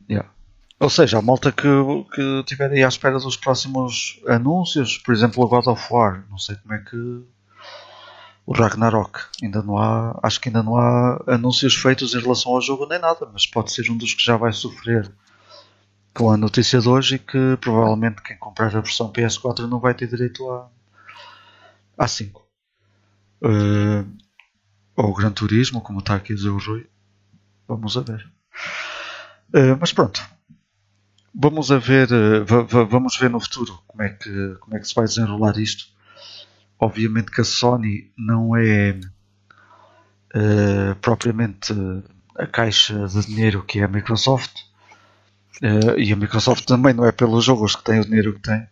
Yeah. 0.10 0.35
Ou 0.80 0.90
seja, 0.90 1.20
a 1.20 1.22
malta 1.22 1.52
que, 1.52 1.68
que 2.14 2.44
tiver 2.46 2.72
aí 2.72 2.84
à 2.84 2.88
espera 2.88 3.18
dos 3.18 3.38
próximos 3.38 4.20
anúncios, 4.28 4.98
por 4.98 5.14
exemplo, 5.14 5.44
o 5.44 5.48
God 5.48 5.68
of 5.68 5.94
War, 5.94 6.26
não 6.30 6.38
sei 6.38 6.56
como 6.58 6.74
é 6.74 6.80
que 6.80 7.24
o 8.46 8.54
Ragnarok. 8.54 9.20
Ainda 9.42 9.62
não 9.64 9.78
há, 9.78 10.20
acho 10.22 10.40
que 10.40 10.50
ainda 10.50 10.62
não 10.62 10.78
há 10.78 11.24
anúncios 11.28 11.76
feitos 11.76 12.14
em 12.14 12.20
relação 12.20 12.54
ao 12.54 12.62
jogo 12.62 12.86
nem 12.88 13.00
nada, 13.00 13.28
mas 13.32 13.46
pode 13.46 13.72
ser 13.72 13.90
um 13.90 13.98
dos 13.98 14.14
que 14.14 14.24
já 14.24 14.38
vai 14.38 14.54
sofrer 14.54 15.12
com 16.14 16.32
a 16.32 16.38
notícia 16.38 16.80
de 16.80 16.88
hoje 16.88 17.16
e 17.16 17.20
que 17.20 17.58
provavelmente 17.60 18.22
quem 18.22 18.38
comprar 18.38 18.68
a 18.68 18.82
versão 18.82 19.12
PS4 19.12 19.68
não 19.68 19.80
vai 19.80 19.94
ter 19.94 20.08
direito 20.08 20.50
a, 20.50 20.70
a 21.98 22.08
5. 22.08 22.46
Uh, 23.42 24.08
ou 24.96 25.10
o 25.10 25.14
Gran 25.14 25.32
Turismo, 25.32 25.82
como 25.82 26.00
está 26.00 26.16
aqui 26.16 26.34
a 26.34 26.36
dizer 26.36 26.50
o 26.50 26.58
Rui. 26.58 26.88
Vamos 27.68 27.98
a 27.98 28.02
ver. 28.02 28.26
Uh, 29.54 29.78
mas 29.80 29.92
pronto. 29.92 30.35
Vamos 31.38 31.70
a 31.70 31.78
ver, 31.78 32.08
uh, 32.14 32.86
vamos 32.88 33.18
ver 33.18 33.30
no 33.30 33.42
futuro 33.42 33.78
como 33.86 34.02
é, 34.02 34.10
que, 34.10 34.56
como 34.62 34.78
é 34.78 34.80
que 34.80 34.88
se 34.88 34.96
vai 34.96 35.06
desenrolar 35.06 35.58
isto. 35.60 35.88
Obviamente 36.80 37.30
que 37.30 37.42
a 37.42 37.44
Sony 37.44 38.10
não 38.18 38.56
é 38.56 38.98
uh, 40.34 40.96
propriamente 41.02 41.74
a 42.38 42.48
caixa 42.48 43.08
de 43.08 43.26
dinheiro 43.26 43.64
que 43.64 43.80
é 43.80 43.84
a 43.84 43.88
Microsoft. 43.88 44.62
Uh, 45.62 46.00
e 46.00 46.14
a 46.14 46.16
Microsoft 46.16 46.66
também 46.66 46.94
não 46.94 47.06
é 47.06 47.12
pelos 47.12 47.44
jogos 47.44 47.76
que 47.76 47.84
tem 47.84 48.00
o 48.00 48.06
dinheiro 48.06 48.34
que 48.34 48.42
tem. 48.42 48.66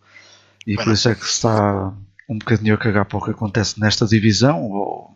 E 0.65 0.75
por 0.75 0.93
isso 0.93 1.09
é 1.09 1.15
que 1.15 1.25
está 1.25 1.93
um 2.29 2.37
bocadinho 2.37 2.75
a 2.75 2.77
cagar 2.77 3.03
para 3.03 3.17
o 3.17 3.21
que 3.21 3.31
acontece 3.31 3.77
nesta 3.77 4.07
divisão. 4.07 4.63
O, 4.63 5.13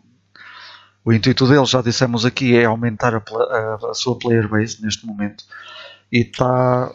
o 1.02 1.12
intuito 1.14 1.48
deles, 1.48 1.70
já 1.70 1.80
dissemos 1.80 2.26
aqui, 2.26 2.54
é 2.54 2.66
aumentar 2.66 3.14
a, 3.14 3.18
a, 3.18 3.90
a 3.90 3.94
sua 3.94 4.18
player 4.18 4.46
base 4.46 4.82
neste 4.82 5.06
momento. 5.06 5.44
E 6.12 6.20
está 6.20 6.92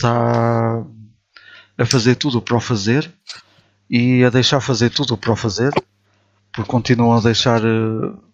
tá 0.00 0.84
a 1.78 1.86
fazer 1.86 2.16
tudo 2.16 2.42
para 2.42 2.56
o 2.56 2.60
fazer 2.60 3.10
e 3.88 4.22
a 4.24 4.30
deixar 4.30 4.60
fazer 4.60 4.90
tudo 4.90 5.16
para 5.16 5.32
o 5.32 5.36
fazer, 5.36 5.72
porque 6.52 6.70
continuam 6.70 7.16
a 7.16 7.20
deixar. 7.20 7.62
Uh, 7.64 8.30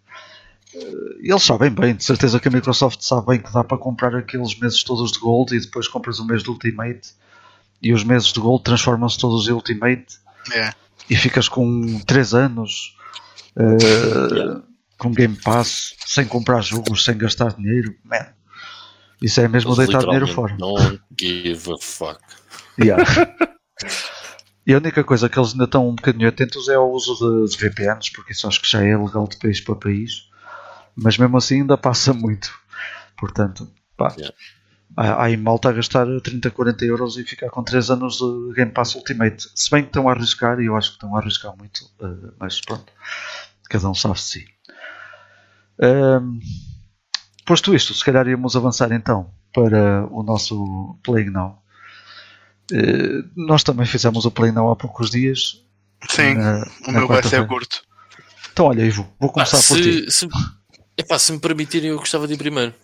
eles 1.21 1.43
sabem 1.43 1.71
bem, 1.71 1.95
de 1.95 2.05
certeza 2.05 2.39
que 2.39 2.49
a 2.49 2.51
Microsoft 2.51 3.01
sabe 3.01 3.27
bem 3.29 3.39
que 3.41 3.51
dá 3.51 3.65
para 3.65 3.79
comprar 3.79 4.15
aqueles 4.15 4.59
meses 4.59 4.83
todos 4.83 5.13
de 5.13 5.19
Gold 5.19 5.57
e 5.57 5.61
depois 5.61 5.89
compras 5.89 6.19
o 6.19 6.27
mês 6.27 6.43
de 6.43 6.51
Ultimate 6.51 7.15
e 7.83 7.95
os 7.95 8.05
meses 8.05 8.33
de 8.33 8.41
Gold 8.41 8.63
transformam-se 8.63 9.19
todos 9.19 9.49
em 9.49 9.53
Ultimate 9.53 10.19
é. 10.53 10.73
e 11.09 11.17
ficas 11.17 11.49
com 11.49 11.99
3 12.01 12.35
anos 12.35 12.95
uh, 13.57 13.83
yeah. 13.83 14.63
com 14.99 15.11
Game 15.13 15.37
Pass 15.37 15.95
sem 16.05 16.27
comprar 16.27 16.61
jogos, 16.61 17.05
sem 17.05 17.17
gastar 17.17 17.55
dinheiro. 17.55 17.95
Man, 18.05 18.27
isso 19.21 19.41
é 19.41 19.49
mesmo 19.49 19.75
deitar 19.77 20.01
dinheiro 20.01 20.27
fora. 20.27 20.57
Don't 20.57 21.01
give 21.19 21.73
a 21.73 21.79
fuck. 21.79 22.21
Yeah. 22.79 23.05
E 24.67 24.75
a 24.75 24.79
única 24.79 25.05
coisa 25.05 25.29
que 25.29 25.39
eles 25.39 25.53
ainda 25.53 25.63
estão 25.63 25.89
um 25.89 25.95
bocadinho 25.95 26.29
atentos 26.29 26.69
é 26.69 26.75
ao 26.75 26.91
uso 26.91 27.15
de, 27.15 27.53
de 27.53 27.57
VPNs, 27.57 28.11
porque 28.11 28.33
isso 28.33 28.49
acho 28.49 28.61
que 28.61 28.69
já 28.69 28.83
é 28.83 28.97
legal 28.97 29.29
de 29.29 29.37
país 29.37 29.61
para 29.61 29.77
país. 29.77 30.29
Mas 30.97 31.17
mesmo 31.17 31.37
assim 31.37 31.61
ainda 31.61 31.79
passa 31.79 32.13
muito. 32.13 32.53
Portanto, 33.17 33.71
pá, 33.97 34.13
yeah. 34.19 34.35
há, 34.97 35.27
há 35.27 35.37
malta 35.37 35.69
a 35.69 35.73
gastar 35.73 36.05
30, 36.21 36.51
40 36.51 36.85
euros 36.85 37.17
e 37.17 37.23
ficar 37.23 37.49
com 37.49 37.63
3 37.63 37.91
anos 37.91 38.17
de 38.19 38.55
Game 38.55 38.73
Pass 38.73 38.97
Ultimate. 38.97 39.49
Se 39.55 39.71
bem 39.71 39.83
que 39.83 39.91
estão 39.91 40.09
a 40.09 40.13
arriscar, 40.13 40.59
e 40.59 40.67
eu 40.67 40.77
acho 40.77 40.89
que 40.91 40.97
estão 40.97 41.15
a 41.15 41.21
arriscar 41.21 41.57
muito, 41.57 41.85
uh, 42.01 42.35
mas 42.41 42.61
pronto, 42.61 42.93
cada 43.71 43.89
um 43.89 43.95
sabe 43.95 44.15
de 44.15 44.21
si. 44.21 44.47
Um, 45.79 46.41
posto 47.47 47.75
isto, 47.75 47.95
se 47.95 48.05
calhar 48.05 48.29
íamos 48.29 48.57
avançar 48.57 48.93
então 48.93 49.31
para 49.55 50.07
o 50.11 50.23
nosso 50.23 50.99
Playing 51.03 51.31
Now. 51.31 51.63
Eh, 52.73 53.23
nós 53.37 53.63
também 53.63 53.87
fizemos 53.87 54.25
o 54.25 54.31
Play 54.31 54.53
Now 54.53 54.71
há 54.71 54.77
poucos 54.77 55.11
dias. 55.11 55.63
Sim, 56.09 56.35
na, 56.35 56.67
o 56.87 56.93
meu 56.93 57.09
vai 57.09 57.23
ser 57.23 57.47
curto. 57.47 57.83
Então, 58.53 58.67
olha, 58.67 58.83
Ivo, 58.83 59.09
vou 59.19 59.31
começar 59.31 59.59
ah, 59.59 59.63
por 59.63 59.77
se, 59.77 59.83
ti. 59.83 60.11
Se, 60.11 60.29
epá, 60.97 61.19
se 61.19 61.33
me 61.33 61.39
permitirem, 61.39 61.91
eu 61.91 61.99
gostava 61.99 62.27
de 62.27 62.35
ir 62.35 62.39
primeiro. 62.39 62.75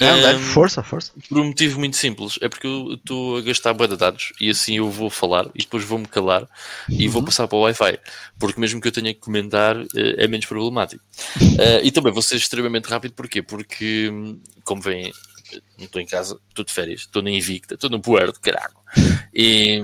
Um, 0.00 0.38
força, 0.40 0.82
força. 0.82 1.12
Por 1.28 1.38
um 1.38 1.44
motivo 1.44 1.78
muito 1.78 1.96
simples, 1.96 2.38
é 2.42 2.48
porque 2.48 2.66
eu 2.66 2.94
estou 2.94 3.38
a 3.38 3.40
gastar 3.40 3.72
boa 3.72 3.88
de 3.88 3.96
dados 3.96 4.32
e 4.40 4.50
assim 4.50 4.76
eu 4.76 4.90
vou 4.90 5.08
falar 5.08 5.46
e 5.54 5.60
depois 5.60 5.84
vou-me 5.84 6.06
calar 6.06 6.46
e 6.88 7.06
uhum. 7.06 7.12
vou 7.12 7.22
passar 7.22 7.48
para 7.48 7.56
o 7.56 7.62
Wi-Fi, 7.62 7.98
porque 8.38 8.60
mesmo 8.60 8.80
que 8.80 8.88
eu 8.88 8.92
tenha 8.92 9.14
que 9.14 9.20
comentar 9.20 9.76
eh, 9.76 10.24
é 10.24 10.28
menos 10.28 10.44
problemático. 10.44 11.02
Uh, 11.40 11.80
e 11.82 11.90
também 11.90 12.12
vou 12.12 12.22
ser 12.22 12.36
extremamente 12.36 12.86
rápido, 12.86 13.14
porquê? 13.14 13.40
Porque, 13.40 14.10
hum, 14.10 14.38
como 14.64 14.82
vem 14.82 15.12
não 15.78 15.86
estou 15.86 16.00
em 16.00 16.06
casa, 16.06 16.38
estou 16.48 16.64
de 16.64 16.72
férias, 16.72 17.00
estou 17.00 17.22
na 17.22 17.30
Invicta, 17.30 17.74
estou 17.74 17.88
no 17.88 18.00
Puerto, 18.00 18.40
caralho. 18.40 18.74
E 19.32 19.80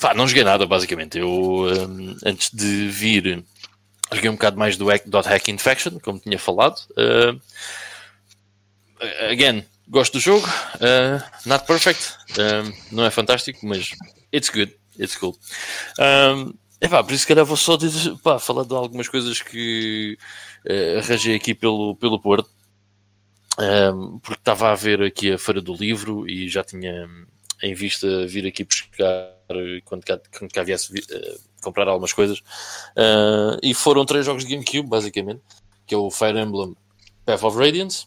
pá, 0.00 0.14
não 0.14 0.28
joguei 0.28 0.44
nada, 0.44 0.66
basicamente. 0.66 1.18
Eu 1.18 1.28
um, 1.28 2.16
antes 2.24 2.50
de 2.52 2.88
vir 2.88 3.44
joguei 4.12 4.30
um 4.30 4.34
bocado 4.34 4.58
mais 4.58 4.76
do 4.76 4.86
Hack 4.86 5.48
Infection, 5.48 5.98
como 6.00 6.18
tinha 6.18 6.38
falado. 6.38 6.76
Uh, 6.92 7.40
again, 9.30 9.64
gosto 9.88 10.14
do 10.14 10.20
jogo, 10.20 10.46
uh, 10.46 11.22
not 11.46 11.66
perfect, 11.66 12.14
não 12.92 13.04
é 13.04 13.10
fantástico, 13.10 13.66
mas 13.66 13.90
it's 14.32 14.50
good, 14.50 14.74
it's 14.98 15.16
cool. 15.16 15.36
Um, 15.98 16.54
Epá, 16.82 17.04
por 17.04 17.12
isso, 17.12 17.26
que 17.26 17.34
calhar, 17.34 17.44
vou 17.44 17.58
só 17.58 17.76
dizer, 17.76 18.16
pá, 18.22 18.38
falar 18.38 18.64
de 18.64 18.74
algumas 18.74 19.06
coisas 19.06 19.42
que 19.42 20.16
uh, 20.66 20.98
arranjei 20.98 21.34
aqui 21.34 21.54
pelo, 21.54 21.94
pelo 21.96 22.18
Porto 22.18 22.48
um, 23.58 24.18
porque 24.20 24.40
estava 24.40 24.70
a 24.70 24.74
ver 24.74 25.02
aqui 25.02 25.32
a 25.32 25.38
Feira 25.38 25.60
do 25.60 25.74
Livro 25.74 26.28
e 26.28 26.48
já 26.48 26.64
tinha 26.64 27.08
em 27.62 27.74
vista 27.74 28.26
vir 28.26 28.46
aqui 28.46 28.64
buscar 28.64 29.34
quando 29.84 30.04
cá, 30.04 30.18
quando 30.38 30.50
cá 30.50 30.62
viesse 30.62 30.92
uh, 30.92 31.40
comprar 31.60 31.86
algumas 31.88 32.12
coisas. 32.12 32.38
Uh, 32.96 33.58
e 33.62 33.74
foram 33.74 34.06
três 34.06 34.24
jogos 34.24 34.44
de 34.44 34.54
GameCube, 34.54 34.88
basicamente, 34.88 35.42
que 35.86 35.94
é 35.94 35.98
o 35.98 36.10
Fire 36.10 36.38
Emblem 36.38 36.74
Path 37.26 37.42
of 37.42 37.58
Radiance, 37.58 38.06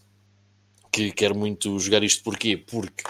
que 0.93 1.11
quero 1.11 1.35
muito 1.35 1.79
jogar 1.79 2.03
isto 2.03 2.23
porquê? 2.23 2.55
Porque 2.55 3.03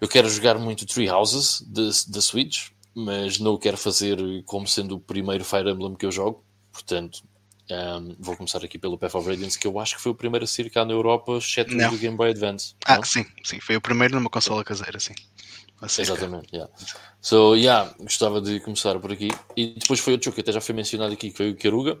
eu 0.00 0.06
quero 0.06 0.28
jogar 0.30 0.56
muito 0.58 0.86
Tree 0.86 1.10
Houses 1.10 1.60
da 2.06 2.20
Switch, 2.20 2.68
mas 2.94 3.40
não 3.40 3.54
o 3.54 3.58
quero 3.58 3.76
fazer 3.76 4.18
como 4.44 4.66
sendo 4.68 4.94
o 4.94 5.00
primeiro 5.00 5.44
Fire 5.44 5.68
Emblem 5.68 5.96
que 5.96 6.06
eu 6.06 6.12
jogo. 6.12 6.44
Portanto, 6.72 7.22
um, 7.70 8.16
vou 8.20 8.36
começar 8.36 8.64
aqui 8.64 8.78
pelo 8.78 8.96
Path 8.96 9.16
of 9.16 9.28
Radiance, 9.28 9.58
que 9.58 9.66
eu 9.66 9.78
acho 9.80 9.96
que 9.96 10.02
foi 10.02 10.12
o 10.12 10.14
primeiro 10.14 10.44
a 10.44 10.46
sair 10.46 10.70
cá 10.70 10.84
na 10.84 10.92
Europa, 10.92 11.36
exceto 11.38 11.76
do 11.76 11.98
Game 11.98 12.16
Boy 12.16 12.30
Advance. 12.30 12.74
Ah, 12.84 12.96
não? 12.96 13.02
sim, 13.02 13.26
sim, 13.42 13.58
foi 13.58 13.76
o 13.76 13.80
primeiro 13.80 14.14
numa 14.14 14.30
consola 14.30 14.62
caseira, 14.62 15.00
sim. 15.00 15.14
Exatamente, 15.82 16.54
yeah. 16.54 16.72
So, 17.20 17.54
yeah, 17.56 17.92
gostava 17.98 18.40
de 18.40 18.60
começar 18.60 18.98
por 19.00 19.12
aqui. 19.12 19.28
E 19.56 19.74
depois 19.74 20.00
foi 20.00 20.14
outro 20.14 20.26
jogo 20.26 20.36
que 20.36 20.40
até 20.40 20.52
já 20.52 20.60
foi 20.60 20.74
mencionado 20.74 21.12
aqui, 21.12 21.30
que 21.30 21.36
foi 21.36 21.50
o 21.50 21.56
Karuga. 21.56 21.98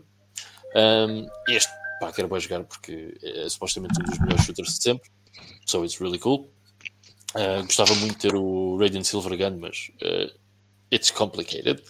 Um, 0.74 1.26
este, 1.48 1.72
pá, 2.04 2.12
quero 2.12 2.28
bem 2.28 2.40
jogar 2.40 2.64
porque 2.64 3.16
é 3.22 3.48
supostamente 3.48 3.98
um 4.00 4.04
dos 4.04 4.18
melhores 4.18 4.44
shooters 4.44 4.74
de 4.74 4.82
sempre. 4.82 5.10
So, 5.66 5.84
it's 5.84 5.98
really 6.00 6.18
cool. 6.18 6.50
Uh, 7.34 7.64
gostava 7.64 7.94
muito 7.96 8.12
de 8.12 8.18
ter 8.18 8.34
o 8.34 8.76
Radiant 8.78 9.04
Silver 9.04 9.36
Gun, 9.36 9.58
mas 9.58 9.90
uh, 10.02 10.32
it's 10.92 11.10
complicated. 11.10 11.82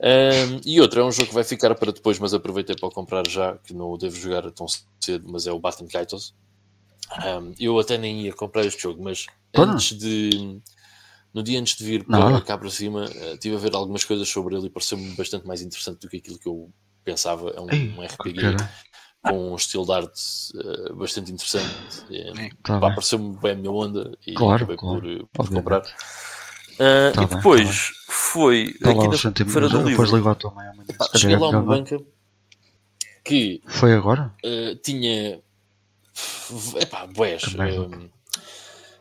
Um, 0.00 0.60
e 0.64 0.80
outro 0.80 1.00
é 1.00 1.04
um 1.04 1.10
jogo 1.10 1.28
que 1.28 1.34
vai 1.34 1.42
ficar 1.42 1.74
para 1.74 1.90
depois, 1.90 2.18
mas 2.18 2.32
aproveitei 2.32 2.76
para 2.76 2.88
comprar 2.90 3.26
já, 3.26 3.56
que 3.58 3.74
não 3.74 3.90
o 3.90 3.98
devo 3.98 4.14
jogar 4.14 4.48
tão 4.52 4.66
cedo, 5.00 5.26
mas 5.28 5.46
é 5.46 5.52
o 5.52 5.58
Batten 5.58 5.88
Kaitos. 5.88 6.34
Um, 7.24 7.54
eu 7.58 7.78
até 7.78 7.96
nem 7.98 8.22
ia 8.22 8.32
comprar 8.32 8.64
este 8.64 8.82
jogo, 8.82 9.02
mas 9.02 9.26
antes 9.56 9.98
de, 9.98 10.60
No 11.34 11.42
dia 11.42 11.58
antes 11.58 11.76
de 11.76 11.84
vir 11.84 12.04
para 12.04 12.40
cá 12.42 12.56
para 12.56 12.70
cima, 12.70 13.06
estive 13.32 13.56
a 13.56 13.58
ver 13.58 13.74
algumas 13.74 14.04
coisas 14.04 14.28
sobre 14.28 14.54
ele 14.54 14.66
e 14.66 14.70
pareceu-me 14.70 15.10
bastante 15.16 15.46
mais 15.46 15.62
interessante 15.62 16.00
do 16.00 16.08
que 16.08 16.18
aquilo 16.18 16.38
que 16.38 16.48
eu 16.48 16.70
pensava. 17.02 17.50
É 17.50 17.60
um, 17.60 17.98
um 17.98 18.04
RPG 18.04 18.56
com 19.28 19.52
um 19.52 19.56
estilo 19.56 19.84
de 19.86 19.92
arte 19.92 20.20
eh, 20.56 20.92
bastante 20.94 21.32
interessante. 21.32 21.70
Eh, 22.10 22.50
tá 22.62 22.78
pareceu-me 22.80 23.36
bem 23.38 23.52
a 23.52 23.54
minha 23.54 23.70
onda 23.70 24.16
e 24.26 24.34
Claro, 24.34 24.56
acabei 24.56 24.76
claro, 24.76 25.00
por, 25.00 25.10
eh, 25.10 25.24
por 25.32 25.48
comprar. 25.48 25.82
Ah, 26.80 27.12
Tá 27.12 27.22
e 27.22 27.26
bem, 27.26 27.36
depois 27.36 27.90
foi 28.08 28.74
Dá 28.80 28.90
aqui 28.90 29.08
na. 29.08 29.16
Feira 29.50 29.68
do 29.68 29.78
Depois 29.84 30.10
Livro. 30.10 30.34
tua 30.34 30.50
mãe 30.52 30.66
amanhã. 30.68 30.86
Calhar 30.96 31.10
cheguei 31.16 31.36
é 31.36 31.38
lá 31.38 31.46
a 31.46 31.50
uma 31.50 31.74
é? 31.74 31.78
banca 31.78 32.00
que 33.24 33.60
Foi 33.66 33.92
agora? 33.92 34.32
Uh, 34.44 34.74
tinha 34.76 35.40
epá, 36.80 37.06
Também. 37.52 37.78
um, 37.78 38.10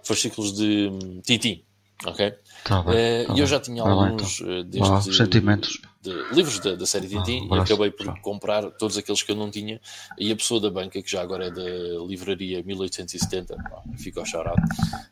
fascículos 0.03 0.53
de 0.53 0.89
um, 0.91 1.21
Tintin, 1.21 1.63
ok? 2.05 2.33
Tá 2.67 2.81
bem. 2.83 3.25
tá 3.25 3.33
E 3.33 3.35
eu 3.35 3.35
bem. 3.35 3.45
já 3.45 3.59
tinha 3.59 3.83
lá, 3.83 3.91
alguns 4.07 4.41
uh, 4.41 4.45
Vá, 4.45 4.61
destes 4.63 5.07
os 5.07 5.17
sentimentos. 5.17 5.81
de 6.01 6.11
livros 6.33 6.59
da, 6.59 6.75
da 6.75 6.85
série 6.85 7.07
Tintin 7.07 7.47
Ah, 7.51 7.57
e 7.57 7.59
acabei 7.59 7.91
por 7.91 8.19
comprar 8.21 8.69
todos 8.71 8.97
aqueles 8.97 9.21
que 9.23 9.31
eu 9.31 9.35
não 9.35 9.49
tinha. 9.51 9.79
E 10.17 10.31
a 10.31 10.35
pessoa 10.35 10.59
da 10.59 10.69
banca, 10.69 11.01
que 11.01 11.09
já 11.11 11.21
agora 11.21 11.45
é 11.47 11.51
da 11.51 11.63
livraria 12.07 12.61
1870, 12.63 13.55
pá, 13.55 13.81
fica 13.97 14.19
ao 14.19 14.25
shout 14.25 14.49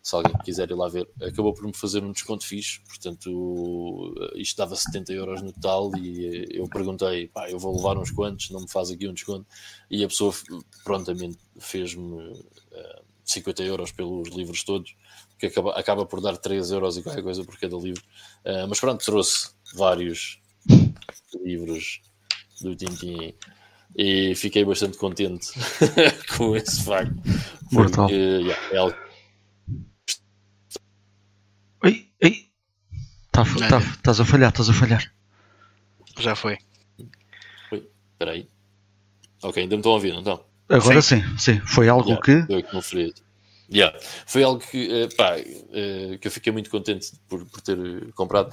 se 0.03 0.15
alguém 0.15 0.33
quiser 0.43 0.69
ir 0.69 0.75
lá 0.75 0.87
ver, 0.87 1.07
acabou 1.19 1.51
por 1.53 1.65
me 1.65 1.75
fazer 1.75 2.03
um 2.03 2.11
desconto 2.11 2.45
fixe, 2.45 2.79
portanto 2.87 3.25
uh, 3.27 4.37
isto 4.37 4.55
dava 4.55 4.75
70 4.75 5.11
euros 5.13 5.41
no 5.41 5.51
total 5.51 5.91
e 5.97 6.47
eu 6.51 6.67
perguntei, 6.69 7.27
pá, 7.27 7.49
eu 7.49 7.57
vou 7.57 7.75
levar 7.75 7.97
uns 7.97 8.11
quantos, 8.11 8.51
não 8.51 8.61
me 8.61 8.69
faz 8.69 8.91
aqui 8.91 9.07
um 9.07 9.13
desconto? 9.13 9.47
E 9.89 10.03
a 10.03 10.07
pessoa 10.07 10.31
prontamente 10.83 11.39
fez-me 11.57 12.13
uh, 12.21 12.45
50 13.23 13.63
euros 13.63 13.91
pelos 13.91 14.29
livros 14.29 14.63
todos, 14.63 14.95
que 15.38 15.47
acaba, 15.47 15.71
acaba 15.73 16.05
por 16.05 16.21
dar 16.21 16.38
3 16.38 16.71
euros 16.71 16.97
e 16.97 17.03
qualquer 17.03 17.23
coisa 17.23 17.43
por 17.43 17.57
cada 17.59 17.75
livro. 17.77 18.01
Uh, 18.45 18.67
mas 18.67 18.79
pronto, 18.79 19.03
trouxe 19.03 19.49
vários 19.73 20.39
livros 21.43 22.01
do 22.61 22.75
Tintin 22.75 23.33
e 23.97 24.36
fiquei 24.36 24.65
bastante 24.65 24.97
contente 24.97 25.51
com 26.38 26.55
esse 26.55 26.83
facto. 26.83 27.15
Porque 27.71 28.13
yeah, 28.13 28.59
é 28.71 28.77
algo 28.77 28.95
Ei, 31.83 32.09
ei. 32.19 32.49
Tá, 33.31 33.43
tá, 33.69 33.77
estás 33.77 34.19
a 34.19 34.25
falhar, 34.25 34.49
estás 34.49 34.69
a 34.69 34.73
falhar. 34.73 35.13
Já 36.17 36.36
foi. 36.36 36.57
Espera 37.71 38.31
aí. 38.31 38.47
Ok, 39.43 39.61
ainda 39.61 39.75
me 39.75 39.81
estão 39.81 39.91
a 39.91 39.95
ouvir, 39.95 40.13
não 40.13 40.19
estão? 40.19 40.43
Agora 40.69 41.01
sim, 41.01 41.21
sim. 41.38 41.59
Foi 41.59 41.88
algo 41.88 42.09
Yeah, 42.09 42.23
que. 42.23 43.24
Yeah. 43.72 43.97
Foi 44.28 44.43
algo 44.43 44.59
que, 44.59 44.91
eh, 44.91 45.07
pá, 45.16 45.38
eh, 45.38 46.18
que 46.22 46.28
eu 46.28 46.32
fiquei 46.32 46.53
muito 46.53 46.70
contente 46.70 47.13
por, 47.28 47.45
por 47.45 47.61
ter 47.61 47.78
eh, 47.78 48.11
comprado. 48.13 48.49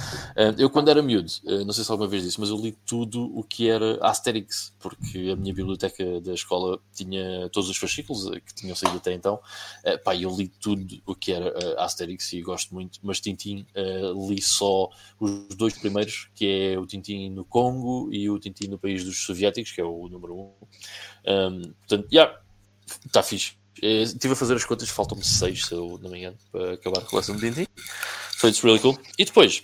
Eu, 0.58 0.70
quando 0.70 0.88
era 0.88 1.02
miúdo, 1.02 1.30
não 1.66 1.72
sei 1.72 1.84
se 1.84 1.90
alguma 1.90 2.08
vez 2.08 2.22
disse, 2.22 2.40
mas 2.40 2.48
eu 2.48 2.56
li 2.56 2.72
tudo 2.86 3.24
o 3.36 3.44
que 3.44 3.68
era 3.68 3.98
Asterix, 4.04 4.74
porque 4.78 5.30
a 5.32 5.36
minha 5.36 5.52
biblioteca 5.52 6.20
da 6.20 6.32
escola 6.32 6.78
tinha 6.94 7.48
todos 7.50 7.68
os 7.68 7.76
fascículos 7.76 8.30
que 8.30 8.54
tinham 8.54 8.74
saído 8.74 8.96
até 8.96 9.12
então. 9.12 9.40
Pá, 10.04 10.16
eu 10.16 10.34
li 10.34 10.48
tudo 10.48 11.02
o 11.06 11.14
que 11.14 11.32
era 11.32 11.52
Asterix 11.82 12.32
e 12.32 12.40
gosto 12.40 12.74
muito, 12.74 12.98
mas 13.02 13.20
Tintin 13.20 13.66
li 14.28 14.40
só 14.40 14.88
os 15.20 15.54
dois 15.54 15.78
primeiros, 15.78 16.28
que 16.34 16.46
é 16.46 16.78
o 16.78 16.86
Tintin 16.86 17.30
no 17.30 17.44
Congo 17.44 18.12
e 18.12 18.28
o 18.30 18.38
Tintin 18.38 18.68
no 18.68 18.78
país 18.78 19.04
dos 19.04 19.24
soviéticos, 19.24 19.72
que 19.72 19.80
é 19.80 19.84
o 19.84 20.08
número 20.08 20.34
um. 20.34 20.52
Um, 21.26 21.62
portanto, 21.86 22.08
yeah, 22.12 22.38
está 23.06 23.22
fixe. 23.22 23.61
Eh, 23.80 24.02
Estive 24.02 24.32
a 24.32 24.36
fazer 24.36 24.54
as 24.54 24.64
contas, 24.64 24.88
faltam-me 24.88 25.24
seis, 25.24 25.66
se 25.66 25.72
eu 25.72 25.98
não 26.02 26.10
me 26.10 26.18
engano, 26.18 26.36
para 26.50 26.74
acabar 26.74 26.98
a 26.98 27.04
coleção 27.04 27.36
de 27.36 27.48
Tintin. 27.48 27.66
So 28.36 28.48
it's 28.48 28.62
really 28.62 28.80
cool. 28.80 28.98
E 29.18 29.24
depois, 29.24 29.62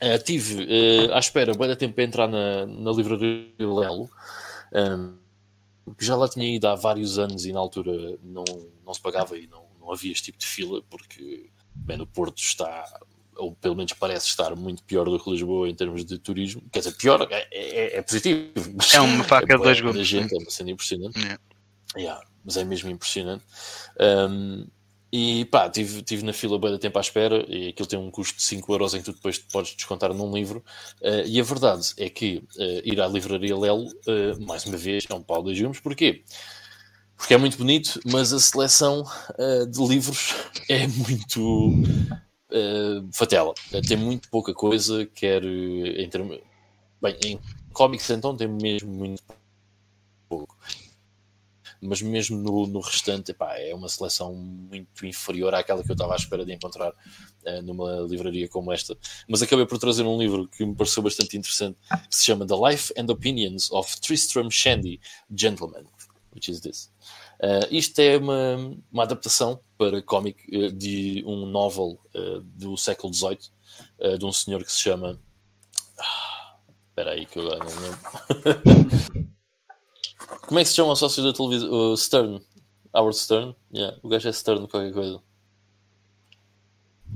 eh, 0.00 0.18
tive 0.18 0.66
eh, 0.68 1.12
à 1.12 1.18
espera 1.18 1.52
bem 1.54 1.68
da 1.68 1.76
tempo 1.76 1.94
para 1.94 2.04
entrar 2.04 2.28
na, 2.28 2.66
na 2.66 2.92
livraria 2.92 3.48
Lelo, 3.58 4.08
um, 4.72 5.16
que 5.98 6.04
já 6.04 6.16
lá 6.16 6.28
tinha 6.28 6.46
ido 6.46 6.66
há 6.66 6.74
vários 6.74 7.18
anos 7.18 7.44
e 7.44 7.52
na 7.52 7.60
altura 7.60 8.18
não, 8.22 8.44
não 8.84 8.94
se 8.94 9.00
pagava 9.00 9.36
e 9.36 9.46
não, 9.46 9.64
não 9.80 9.92
havia 9.92 10.12
este 10.12 10.24
tipo 10.24 10.38
de 10.38 10.46
fila, 10.46 10.82
porque 10.88 11.50
bem, 11.74 11.98
no 11.98 12.06
Porto 12.06 12.38
está, 12.38 12.84
ou 13.36 13.52
pelo 13.52 13.76
menos 13.76 13.92
parece 13.92 14.26
estar, 14.28 14.54
muito 14.56 14.82
pior 14.84 15.04
do 15.04 15.18
que 15.18 15.30
Lisboa 15.30 15.68
em 15.68 15.74
termos 15.74 16.04
de 16.04 16.18
turismo. 16.18 16.62
Quer 16.72 16.78
dizer, 16.80 16.92
pior 16.96 17.26
é, 17.30 17.46
é, 17.50 17.98
é 17.98 18.02
positivo. 18.02 18.52
É 18.92 19.00
uma 19.00 19.24
faca 19.24 19.46
de 19.46 19.56
bué 19.58 19.64
dois 19.64 19.80
gumes. 19.80 20.06
gente, 20.06 20.34
É 20.34 20.38
uma 20.38 20.50
cena 20.50 20.70
impressionante. 20.70 21.18
Yeah. 21.18 21.40
Yeah, 21.96 22.20
mas 22.44 22.56
é 22.56 22.64
mesmo 22.64 22.90
impressionante. 22.90 23.44
Um, 24.00 24.66
e 25.12 25.44
pá, 25.44 25.70
tive, 25.70 26.02
tive 26.02 26.24
na 26.24 26.32
fila 26.32 26.58
bem 26.58 26.76
tempo 26.76 26.98
à 26.98 27.00
espera 27.00 27.44
e 27.48 27.68
aquilo 27.68 27.88
tem 27.88 27.96
um 27.96 28.10
custo 28.10 28.36
de 28.36 28.42
5 28.42 28.72
euros 28.72 28.94
em 28.94 28.98
que 28.98 29.04
tu 29.04 29.12
depois 29.12 29.38
podes 29.38 29.76
descontar 29.76 30.12
num 30.12 30.34
livro. 30.34 30.64
Uh, 31.00 31.24
e 31.24 31.40
a 31.40 31.44
verdade 31.44 31.94
é 31.98 32.10
que 32.10 32.38
uh, 32.56 32.82
ir 32.84 33.00
à 33.00 33.06
livraria 33.06 33.56
Lelo, 33.56 33.86
uh, 33.86 34.44
mais 34.44 34.66
uma 34.66 34.76
vez, 34.76 35.04
é 35.08 35.14
um 35.14 35.22
pau 35.22 35.40
de 35.40 35.54
gumes. 35.62 35.78
Porquê? 35.78 36.24
Porque 37.16 37.32
é 37.32 37.38
muito 37.38 37.56
bonito, 37.56 38.00
mas 38.04 38.32
a 38.32 38.40
seleção 38.40 39.04
uh, 39.38 39.66
de 39.66 39.86
livros 39.86 40.34
é 40.68 40.86
muito 40.88 41.70
uh, 42.50 43.08
fatela. 43.12 43.54
Uh, 43.72 43.80
tem 43.86 43.96
muito 43.96 44.28
pouca 44.28 44.52
coisa, 44.52 45.06
quer 45.06 45.44
em 45.44 46.08
termos. 46.08 46.40
Bem, 47.00 47.16
em 47.24 47.40
cómics 47.72 48.10
então 48.10 48.36
tem 48.36 48.48
mesmo 48.48 48.90
muito 48.90 49.22
pouco 50.28 50.56
mas 51.84 52.00
mesmo 52.00 52.38
no, 52.38 52.66
no 52.66 52.80
restante 52.80 53.32
epá, 53.32 53.58
é 53.58 53.74
uma 53.74 53.88
seleção 53.88 54.34
muito 54.34 55.06
inferior 55.06 55.54
àquela 55.54 55.82
que 55.82 55.90
eu 55.90 55.94
estava 55.94 56.14
à 56.14 56.16
espera 56.16 56.44
de 56.44 56.52
encontrar 56.52 56.90
uh, 56.90 57.62
numa 57.62 58.00
livraria 58.00 58.48
como 58.48 58.72
esta. 58.72 58.96
Mas 59.28 59.42
acabei 59.42 59.66
por 59.66 59.78
trazer 59.78 60.02
um 60.02 60.18
livro 60.18 60.48
que 60.48 60.64
me 60.64 60.74
pareceu 60.74 61.02
bastante 61.02 61.36
interessante, 61.36 61.76
que 62.08 62.16
se 62.16 62.24
chama 62.24 62.46
The 62.46 62.54
Life 62.70 62.92
and 62.96 63.06
Opinions 63.12 63.70
of 63.70 64.00
Tristram 64.00 64.50
Shandy, 64.50 65.00
Gentleman, 65.30 65.84
which 66.34 66.50
is 66.50 66.60
this. 66.60 66.90
Uh, 67.40 67.66
isto 67.70 67.98
é 67.98 68.16
uma, 68.16 68.56
uma 68.90 69.02
adaptação 69.02 69.60
para 69.76 70.00
cómic 70.00 70.38
uh, 70.56 70.72
de 70.72 71.22
um 71.26 71.46
novel 71.46 71.98
do 72.44 72.76
século 72.76 73.12
XVIII, 73.12 73.38
de 74.18 74.24
um 74.24 74.32
senhor 74.32 74.62
que 74.62 74.70
se 74.70 74.78
chama. 74.78 75.20
Ah, 75.98 76.56
Espera 76.88 77.10
aí 77.10 77.26
que 77.26 77.40
eu 77.40 77.42
não 77.42 77.58
lembro. 77.58 79.34
Como 80.26 80.58
é 80.58 80.62
que 80.62 80.68
se 80.68 80.76
chama 80.76 80.92
o 80.92 80.96
sócio 80.96 81.22
da 81.22 81.32
televisão? 81.32 81.70
O 81.70 81.96
Stern. 81.96 82.40
Howard 82.92 83.16
Stern? 83.16 83.56
Yeah, 83.74 83.98
o 84.02 84.08
gajo 84.08 84.28
é 84.28 84.32
Stern 84.32 84.68
qualquer 84.68 84.92
coisa. 84.92 85.20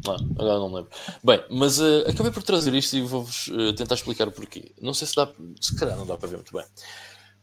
Ah, 0.07 0.17
agora 0.39 0.59
não 0.59 0.69
me 0.69 0.75
lembro. 0.77 0.91
Bem, 1.25 1.45
mas 1.51 1.81
uh, 1.81 2.05
acabei 2.09 2.31
por 2.31 2.43
trazer 2.43 2.73
isto 2.75 2.97
e 2.97 3.03
vou-vos 3.03 3.49
uh, 3.49 3.73
tentar 3.73 3.95
explicar 3.97 4.29
o 4.29 4.33
porquê. 4.33 4.73
Não 4.81 4.95
sei 4.95 5.07
se 5.09 5.15
dá. 5.17 5.29
Se 5.61 5.75
calhar 5.77 5.97
não 5.97 6.07
dá 6.07 6.17
para 6.17 6.29
ver 6.29 6.37
muito 6.37 6.53
bem. 6.53 6.65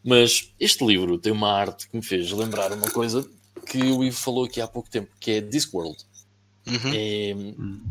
Mas 0.03 0.53
este 0.59 0.86
livro 0.86 1.18
tem 1.18 1.32
uma 1.32 1.51
arte 1.51 1.89
que 1.89 1.95
me 1.97 2.03
fez 2.03 2.32
lembrar 2.32 2.72
uma 2.72 2.89
coisa 2.89 3.28
que 3.68 3.78
o 3.80 4.03
Ivo 4.03 4.18
falou 4.18 4.45
aqui 4.45 4.61
há 4.61 4.68
pouco 4.68 4.89
tempo, 4.89 5.09
que 5.20 5.32
é 5.32 5.41
Discworld. 5.41 5.97
Uhum. 6.68 6.91
É, 6.93 7.36
faz- 7.36 7.82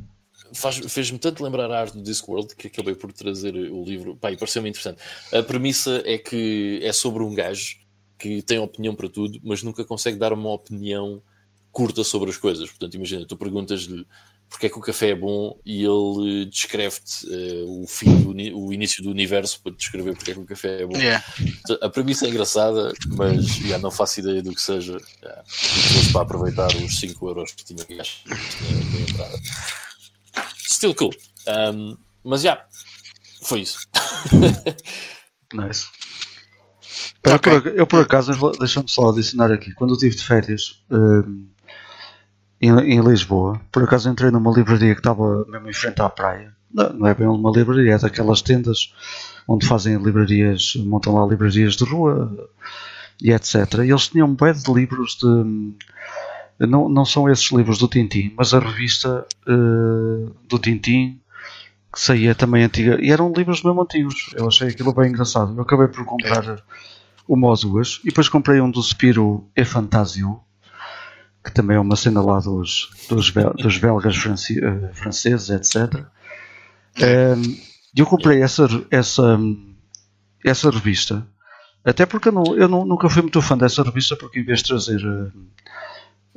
fez-me 0.55 1.19
tanto 1.19 1.43
lembrar 1.43 1.71
a 1.71 1.81
arte 1.81 1.97
do 1.97 2.03
Discworld 2.03 2.55
que 2.55 2.69
acabei 2.69 2.95
por 2.95 3.13
trazer 3.13 3.55
o 3.55 3.85
livro. 3.85 4.17
Pá, 4.17 4.31
e 4.31 4.37
pareceu-me 4.37 4.69
interessante. 4.69 5.01
A 5.33 5.43
premissa 5.43 6.03
é 6.05 6.19
que 6.19 6.81
é 6.83 6.93
sobre 6.93 7.23
um 7.23 7.35
gajo 7.35 7.77
que 8.19 8.43
tem 8.43 8.59
opinião 8.59 8.95
para 8.95 9.09
tudo, 9.09 9.41
mas 9.43 9.63
nunca 9.63 9.85
consegue 9.85 10.19
dar 10.19 10.33
uma 10.33 10.51
opinião 10.53 11.23
curta 11.71 12.05
sobre 12.05 12.31
as 12.31 12.37
coisas. 12.37 12.69
Portanto, 12.71 12.95
imagina, 12.95 13.27
tu 13.27 13.37
perguntas-lhe 13.37 14.07
porque 14.49 14.67
é 14.67 14.69
que 14.69 14.79
o 14.79 14.81
café 14.81 15.11
é 15.11 15.15
bom 15.15 15.59
e 15.65 15.83
ele 15.83 16.47
descreve-te 16.47 17.27
eh, 17.29 17.65
o 17.67 17.87
fim 17.89 18.15
do 18.23 18.31
o 18.57 18.73
início 18.73 19.03
do 19.03 19.11
universo 19.11 19.61
para 19.61 19.73
descrever 19.73 20.15
porque 20.15 20.31
é 20.31 20.35
que 20.35 20.41
o 20.41 20.47
café 20.47 20.83
é 20.83 20.87
bom. 20.87 20.97
Yeah. 20.97 21.25
A 21.83 21.89
premissa 21.89 22.27
é 22.27 22.31
engraçada, 22.31 22.93
mas 23.17 23.47
já 23.47 23.79
não 23.79 23.91
faço 23.91 24.21
ideia 24.21 24.43
do 24.43 24.55
que 24.55 24.63
seja. 24.63 24.97
Já, 25.21 25.43
trouxe 25.91 26.13
para 26.13 26.23
aproveitar 26.23 26.69
os 26.77 27.01
5 27.01 27.29
euros 27.29 27.53
que 27.53 27.65
tinha 27.65 27.85
que 27.85 27.97
gastar 27.97 28.31
na 28.31 28.37
na 28.37 29.01
entrada. 29.01 29.39
Still 30.75 30.95
cool. 30.97 31.15
Um, 31.47 31.97
mas 32.25 32.43
já, 32.43 32.65
foi 33.43 33.61
isso. 33.61 33.79
Nice. 35.53 35.87
Eu, 37.23 37.35
Ok. 37.35 37.61
por, 37.61 37.67
eu, 37.69 37.87
por 37.87 38.01
acaso, 38.01 38.33
deixa-me 38.59 38.89
só 38.89 39.11
adicionar 39.11 39.53
aqui, 39.53 39.73
quando 39.75 39.91
eu 39.91 39.95
estive 39.95 40.17
de 40.17 40.25
férias 40.25 40.83
hum, 40.91 41.47
em, 42.61 42.71
em 42.71 43.01
Lisboa, 43.01 43.61
por 43.71 43.85
acaso 43.85 44.11
entrei 44.11 44.33
numa 44.33 44.51
livraria 44.51 44.95
que 44.95 45.01
estava 45.01 45.45
mesmo 45.47 45.71
em 45.71 45.73
frente 45.73 46.03
à 46.03 46.09
praia. 46.09 46.53
Não, 46.73 46.93
não 46.93 47.07
é 47.07 47.15
bem 47.15 47.29
uma 47.29 47.53
livraria, 47.53 47.95
é 47.95 47.99
daquelas 47.99 48.43
tendas 48.43 48.93
onde 49.47 49.65
fazem 49.65 49.97
livrarias, 49.97 50.75
montam 50.77 51.15
lá 51.15 51.25
livrarias 51.25 51.77
de 51.77 51.85
rua 51.85 52.51
e 53.23 53.31
etc. 53.31 53.55
E 53.85 53.91
eles 53.91 54.09
tinham 54.09 54.27
um 54.29 54.35
de 54.35 54.73
livros 54.73 55.17
de. 55.17 55.75
Não, 56.59 56.89
não 56.89 57.05
são 57.05 57.29
esses 57.29 57.51
livros 57.51 57.79
do 57.79 57.89
Tintim, 57.89 58.33
mas 58.37 58.55
a 58.55 58.61
revista 58.61 59.27
eh, 59.47 60.31
do 60.49 60.59
Tintim 60.59 61.21
que 61.95 62.01
saía 62.01 62.35
também 62.35 62.65
antiga. 62.65 62.99
E 63.01 63.11
eram 63.11 63.33
livros 63.33 63.63
mesmo 63.63 63.81
antigos. 63.81 64.35
Eu 64.37 64.49
achei 64.49 64.69
aquilo 64.69 64.93
bem 64.93 65.09
engraçado. 65.11 65.55
Eu 65.57 65.63
acabei 65.63 65.87
por 65.87 66.05
comprar 66.05 66.63
uma 67.29 67.49
ou 67.49 67.57
duas. 67.57 68.01
E 68.03 68.09
depois 68.09 68.29
comprei 68.29 68.61
um 68.61 68.71
do 68.71 68.83
Spiro 68.83 69.49
e 69.57 69.65
Fantasio. 69.65 70.41
que 71.45 71.53
também 71.53 71.77
é 71.77 71.81
uma 71.81 71.95
cena 71.95 72.21
lá 72.21 72.41
dos, 72.41 72.91
dos, 73.09 73.31
bel, 73.31 73.53
dos 73.55 73.79
belgas 73.79 74.17
france, 74.17 74.59
uh, 74.59 74.93
franceses, 74.93 75.51
etc. 75.51 76.05
Um, 76.99 77.57
eu 77.97 78.07
comprei 78.07 78.43
essa, 78.43 78.67
essa, 78.91 79.39
essa 80.45 80.71
revista, 80.71 81.27
até 81.85 82.07
porque 82.07 82.29
eu, 82.29 82.33
não, 82.33 82.57
eu 82.57 82.67
não, 82.67 82.85
nunca 82.85 83.09
fui 83.11 83.23
muito 83.23 83.43
fã 83.43 83.59
dessa 83.59 83.83
revista, 83.83 84.17
porque 84.17 84.41
em 84.41 84.45
vez 84.45 84.61
de 84.61 84.69
trazer 84.69 85.05
uh, 85.05 85.31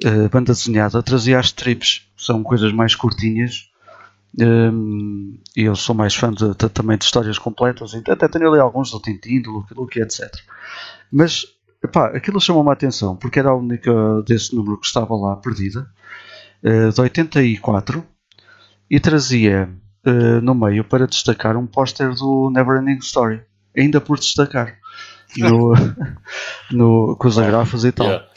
uh, 0.05 0.29
banda 0.29 0.53
desenhada, 0.53 1.01
trazia 1.01 1.39
as 1.39 1.47
strips, 1.47 2.07
são 2.17 2.43
coisas 2.43 2.71
mais 2.71 2.95
curtinhas. 2.95 3.69
Um, 4.39 5.39
e 5.55 5.63
eu 5.63 5.75
sou 5.75 5.95
mais 5.95 6.13
fã 6.13 6.31
de, 6.31 6.49
de, 6.49 6.69
também 6.69 6.97
de 6.97 7.05
histórias 7.05 7.39
completas, 7.39 7.93
até 7.95 8.27
tenho 8.27 8.51
ali 8.51 8.59
alguns 8.59 8.91
do 8.91 8.99
Tintin, 8.99 9.41
do 9.41 9.51
Lucky 9.51 9.73
Luke, 9.73 9.99
etc. 9.99 10.29
Mas 11.11 11.47
epá, 11.83 12.07
aquilo 12.07 12.39
chamou-me 12.39 12.69
a 12.69 12.73
atenção 12.73 13.15
porque 13.15 13.39
era 13.39 13.49
a 13.49 13.55
única 13.55 13.91
desse 14.27 14.55
número 14.55 14.79
que 14.79 14.85
estava 14.85 15.15
lá 15.15 15.37
perdida, 15.37 15.89
uh, 16.63 16.91
de 16.91 17.01
84, 17.01 18.05
e 18.89 18.99
trazia 18.99 19.69
uh, 20.05 20.41
no 20.41 20.53
meio 20.53 20.83
para 20.83 21.07
destacar 21.07 21.57
um 21.57 21.65
póster 21.65 22.13
do 22.13 22.51
Neverending 22.51 22.99
Story, 22.99 23.41
ainda 23.75 23.99
por 23.99 24.19
destacar, 24.19 24.77
no, 25.37 25.73
no, 26.71 27.15
com 27.15 27.27
os 27.27 27.39
agrafos 27.39 27.85
e 27.85 27.91
tal. 27.91 28.07
Yeah. 28.07 28.27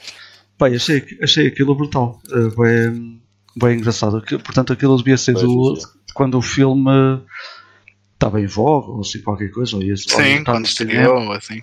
Pai, 0.61 0.75
achei, 0.75 1.03
achei 1.23 1.47
aquilo 1.47 1.75
brutal, 1.75 2.21
uh, 2.29 2.63
bem, 2.63 3.23
bem 3.57 3.79
engraçado. 3.79 4.23
Portanto, 4.45 4.75
aquilo 4.75 4.95
devia 4.99 5.17
ser 5.17 5.33
do, 5.33 5.79
quando 6.13 6.37
o 6.37 6.43
filme 6.43 6.91
estava 8.13 8.39
em 8.43 8.47
voga, 8.47 8.89
ou 8.89 9.01
assim 9.01 9.23
qualquer 9.23 9.51
coisa. 9.51 9.75
Ou 9.75 9.83
ia, 9.83 9.97
Sim, 9.97 10.41
ou 10.41 10.45
quando 10.45 10.67
estreou, 10.67 11.33
assim. 11.33 11.63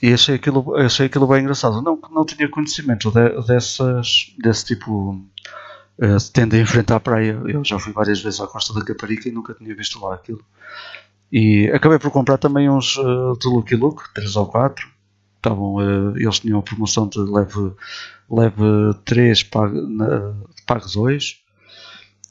E 0.00 0.12
achei 0.12 0.36
aquilo, 0.36 0.76
achei 0.76 1.06
aquilo 1.06 1.26
bem 1.26 1.40
engraçado. 1.42 1.82
Não, 1.82 1.98
não 2.12 2.24
tinha 2.24 2.48
conhecimento 2.48 3.10
de, 3.10 3.44
dessas, 3.44 4.32
desse 4.38 4.66
tipo 4.66 5.10
uh, 5.98 6.30
tendo 6.32 6.54
a 6.54 6.60
enfrentar 6.60 6.94
a 6.94 7.00
praia. 7.00 7.42
Eu 7.44 7.64
já 7.64 7.76
fui 7.80 7.92
várias 7.92 8.22
vezes 8.22 8.40
à 8.40 8.46
Costa 8.46 8.72
da 8.72 8.84
Caparica 8.84 9.28
e 9.28 9.32
nunca 9.32 9.52
tinha 9.52 9.74
visto 9.74 10.00
lá 10.00 10.14
aquilo. 10.14 10.44
E 11.32 11.68
acabei 11.74 11.98
por 11.98 12.12
comprar 12.12 12.38
também 12.38 12.70
uns 12.70 12.96
uh, 12.98 13.36
de 13.36 13.48
Lucky 13.48 13.74
Luke, 13.74 14.14
3 14.14 14.36
ou 14.36 14.46
4. 14.46 14.99
Estavam, 15.40 15.76
uh, 15.76 16.16
eles 16.18 16.38
tinham 16.38 16.58
a 16.58 16.62
promoção 16.62 17.08
de 17.08 17.18
leve, 17.18 17.72
leve 18.30 18.94
3, 19.06 19.42
pague, 19.44 19.80
pague 20.66 20.92
2. 20.92 21.40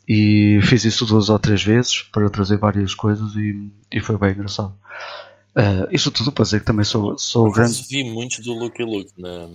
E 0.08 0.60
fiz 0.64 0.86
isso 0.86 1.06
duas 1.06 1.30
ou 1.30 1.38
três 1.38 1.64
vezes 1.64 2.02
para 2.02 2.28
trazer 2.32 2.58
várias 2.58 2.96
coisas 2.96 3.36
e, 3.36 3.72
e 3.92 4.02
foi 4.02 4.18
bem 4.18 4.32
engraçado. 4.32 4.74
Uh, 5.56 5.86
isso 5.92 6.10
tudo 6.10 6.32
para 6.32 6.46
dizer 6.46 6.62
que 6.62 6.66
também 6.66 6.84
sou, 6.84 7.16
sou 7.18 7.52
grande. 7.52 7.86
Vi 7.88 8.04
muito 8.04 8.42
do 8.42 8.54
Lucky 8.54 8.84
Luke 8.84 9.12
na, 9.16 9.48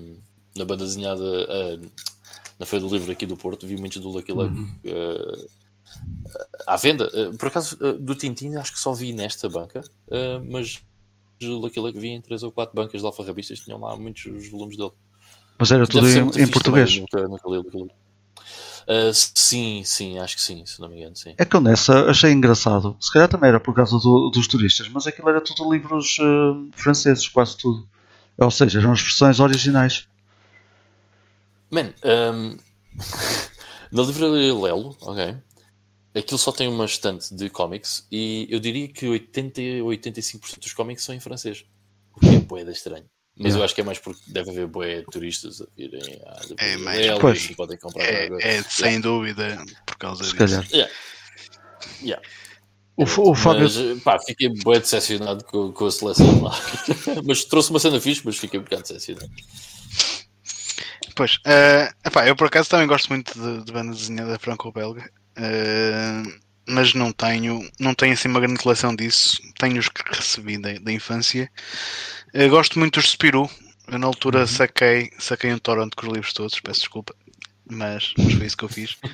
na 0.57 0.65
banda 0.65 0.85
desenhada 0.85 1.23
uh, 1.25 1.91
na 2.59 2.67
Feira 2.67 2.85
do 2.85 2.93
Livro 2.93 3.11
aqui 3.11 3.27
do 3.27 3.37
Porto, 3.37 3.67
vi 3.67 3.77
muito 3.77 3.99
do 3.99 4.09
Lucky 4.09 4.33
Luke 4.33 4.55
uhum. 4.55 4.77
uh, 4.85 5.49
à 6.69 6.77
venda. 6.77 7.11
por 7.37 7.49
acaso, 7.49 7.77
do 7.99 8.15
Tintin, 8.15 8.55
acho 8.55 8.73
que 8.73 8.79
só 8.79 8.93
vi 8.93 9.13
nesta 9.13 9.49
banca, 9.49 9.83
mas 10.49 10.81
do 11.41 11.59
Lucky 11.59 11.81
Luke 11.81 11.99
vi 11.99 12.09
em 12.09 12.21
três 12.21 12.43
ou 12.43 12.53
quatro 12.53 12.75
bancas 12.75 13.01
de 13.01 13.07
alfarrabistas, 13.07 13.61
tinham 13.61 13.81
lá 13.81 13.97
muitos 13.97 14.49
volumes 14.49 14.77
dele. 14.77 14.93
Mas 15.59 15.71
era 15.71 15.87
tudo 15.87 16.09
em, 16.09 16.43
em 16.43 16.49
português. 16.49 16.99
Também, 17.09 17.29
nunca, 17.29 17.49
nunca 17.49 17.95
Uh, 18.85 19.15
sim, 19.15 19.83
sim, 19.83 20.19
acho 20.19 20.37
que 20.37 20.43
sim, 20.43 20.65
se 20.67 20.79
não 20.79 20.91
me 20.91 20.99
engano, 20.99 21.17
sim. 21.17 21.35
É 21.39 21.45
que 21.45 21.57
eu 21.57 21.61
nessa 21.61 22.11
achei 22.11 22.31
engraçado. 22.33 22.95
Se 23.01 23.11
calhar 23.11 23.29
também 23.29 23.49
era 23.49 23.59
por 23.59 23.75
causa 23.75 23.99
do, 23.99 24.29
dos 24.29 24.47
turistas, 24.47 24.89
mas 24.89 25.07
aquilo 25.07 25.31
era 25.31 25.41
tudo 25.41 25.73
livros 25.73 26.19
uh, 26.19 26.69
franceses, 26.73 27.27
quase 27.27 27.57
tudo. 27.57 27.89
Ou 28.37 28.51
seja, 28.51 28.81
eram 28.81 28.93
as 28.93 29.01
versões 29.01 29.41
originais. 29.41 30.07
Man, 31.71 31.95
um, 32.05 32.59
na 33.91 34.03
livraria 34.03 34.55
Lelo, 34.55 34.95
ok, 35.01 35.35
aquilo 36.15 36.39
só 36.39 36.53
tem 36.53 36.69
uma 36.69 36.85
estante 36.85 37.35
de 37.35 37.51
cómics 37.51 38.07
e 38.11 38.47
eu 38.51 38.61
diria 38.61 38.89
que 38.89 39.07
80 39.07 39.61
85% 39.61 40.59
dos 40.59 40.73
cómics 40.73 41.05
são 41.05 41.15
em 41.15 41.21
francês. 41.21 41.65
O 42.17 42.21
que 42.21 42.29
é 42.29 42.39
boeda 42.39 42.71
estranho. 42.71 43.07
Mas 43.37 43.47
yeah. 43.47 43.59
eu 43.59 43.65
acho 43.65 43.75
que 43.75 43.81
é 43.81 43.85
mais 43.85 43.99
porque 43.99 44.21
deve 44.29 44.51
haver 44.51 44.67
boé 44.69 45.03
turistas 45.11 45.61
a 45.61 45.67
virem 45.77 46.01
à 46.25 46.41
é, 46.59 46.77
mais, 46.77 47.51
e 47.51 47.55
podem 47.57 47.77
comprar 47.77 48.05
é, 48.05 48.29
é 48.41 48.63
sem 48.63 48.87
yeah. 48.87 49.03
dúvida 49.03 49.65
por 49.85 49.97
causa 49.97 50.23
Se 50.23 50.31
disso. 50.31 50.39
Calhar. 50.39 50.69
Yeah. 50.73 50.93
Yeah. 52.01 52.29
O, 52.97 53.03
o 53.03 53.35
Fábio... 53.35 53.65
Mas, 53.65 54.03
pá, 54.03 54.21
fiquei 54.21 54.51
bem 54.51 54.79
decepcionado 54.79 55.43
com, 55.45 55.73
com 55.73 55.87
a 55.87 55.91
seleção 55.91 56.43
lá. 56.43 56.57
mas 57.27 57.45
trouxe 57.45 57.71
uma 57.71 57.81
cena 57.81 58.01
fixe, 58.01 58.23
mas 58.25 58.37
fiquei 58.37 58.61
um 58.61 58.63
bocado 58.63 58.83
decepcionado. 58.83 59.31
Pois, 61.17 61.37
uh, 61.39 61.93
epá, 62.07 62.29
eu 62.29 62.37
por 62.37 62.47
acaso 62.47 62.71
também 62.71 62.87
gosto 62.87 63.09
muito 63.09 63.33
de, 63.35 63.65
de 63.65 63.73
banda 63.73 63.93
desenhada 63.93 64.39
franco-belga, 64.39 65.11
uh, 65.39 66.33
mas 66.67 66.95
não 66.95 67.13
tenho, 67.13 67.69
não 67.79 67.95
tenho 67.95 68.15
assim 68.15 68.29
uma 68.29 68.41
grande 68.41 68.59
coleção 68.59 68.95
disso. 68.95 69.41
Tenho 69.59 69.79
os 69.79 69.89
que 69.89 70.03
recebi 70.11 70.59
da, 70.59 70.73
da 70.75 70.93
infância. 70.93 71.51
Eu 72.33 72.49
gosto 72.51 72.79
muito 72.79 73.01
dos 73.01 73.11
Spirou. 73.11 73.51
Eu 73.87 73.99
na 73.99 74.07
altura 74.07 74.41
uhum. 74.41 74.47
saquei, 74.47 75.11
saquei 75.19 75.53
um 75.53 75.59
torrent 75.59 75.93
com 75.95 76.07
os 76.07 76.13
livros 76.13 76.33
todos, 76.33 76.59
peço 76.61 76.81
desculpa. 76.81 77.15
Mas, 77.71 78.13
mas 78.19 78.35
foi 78.35 78.47
isso 78.47 78.57
que 78.57 78.65
eu 78.65 78.69
fiz. 78.69 78.93
uh, 78.93 79.07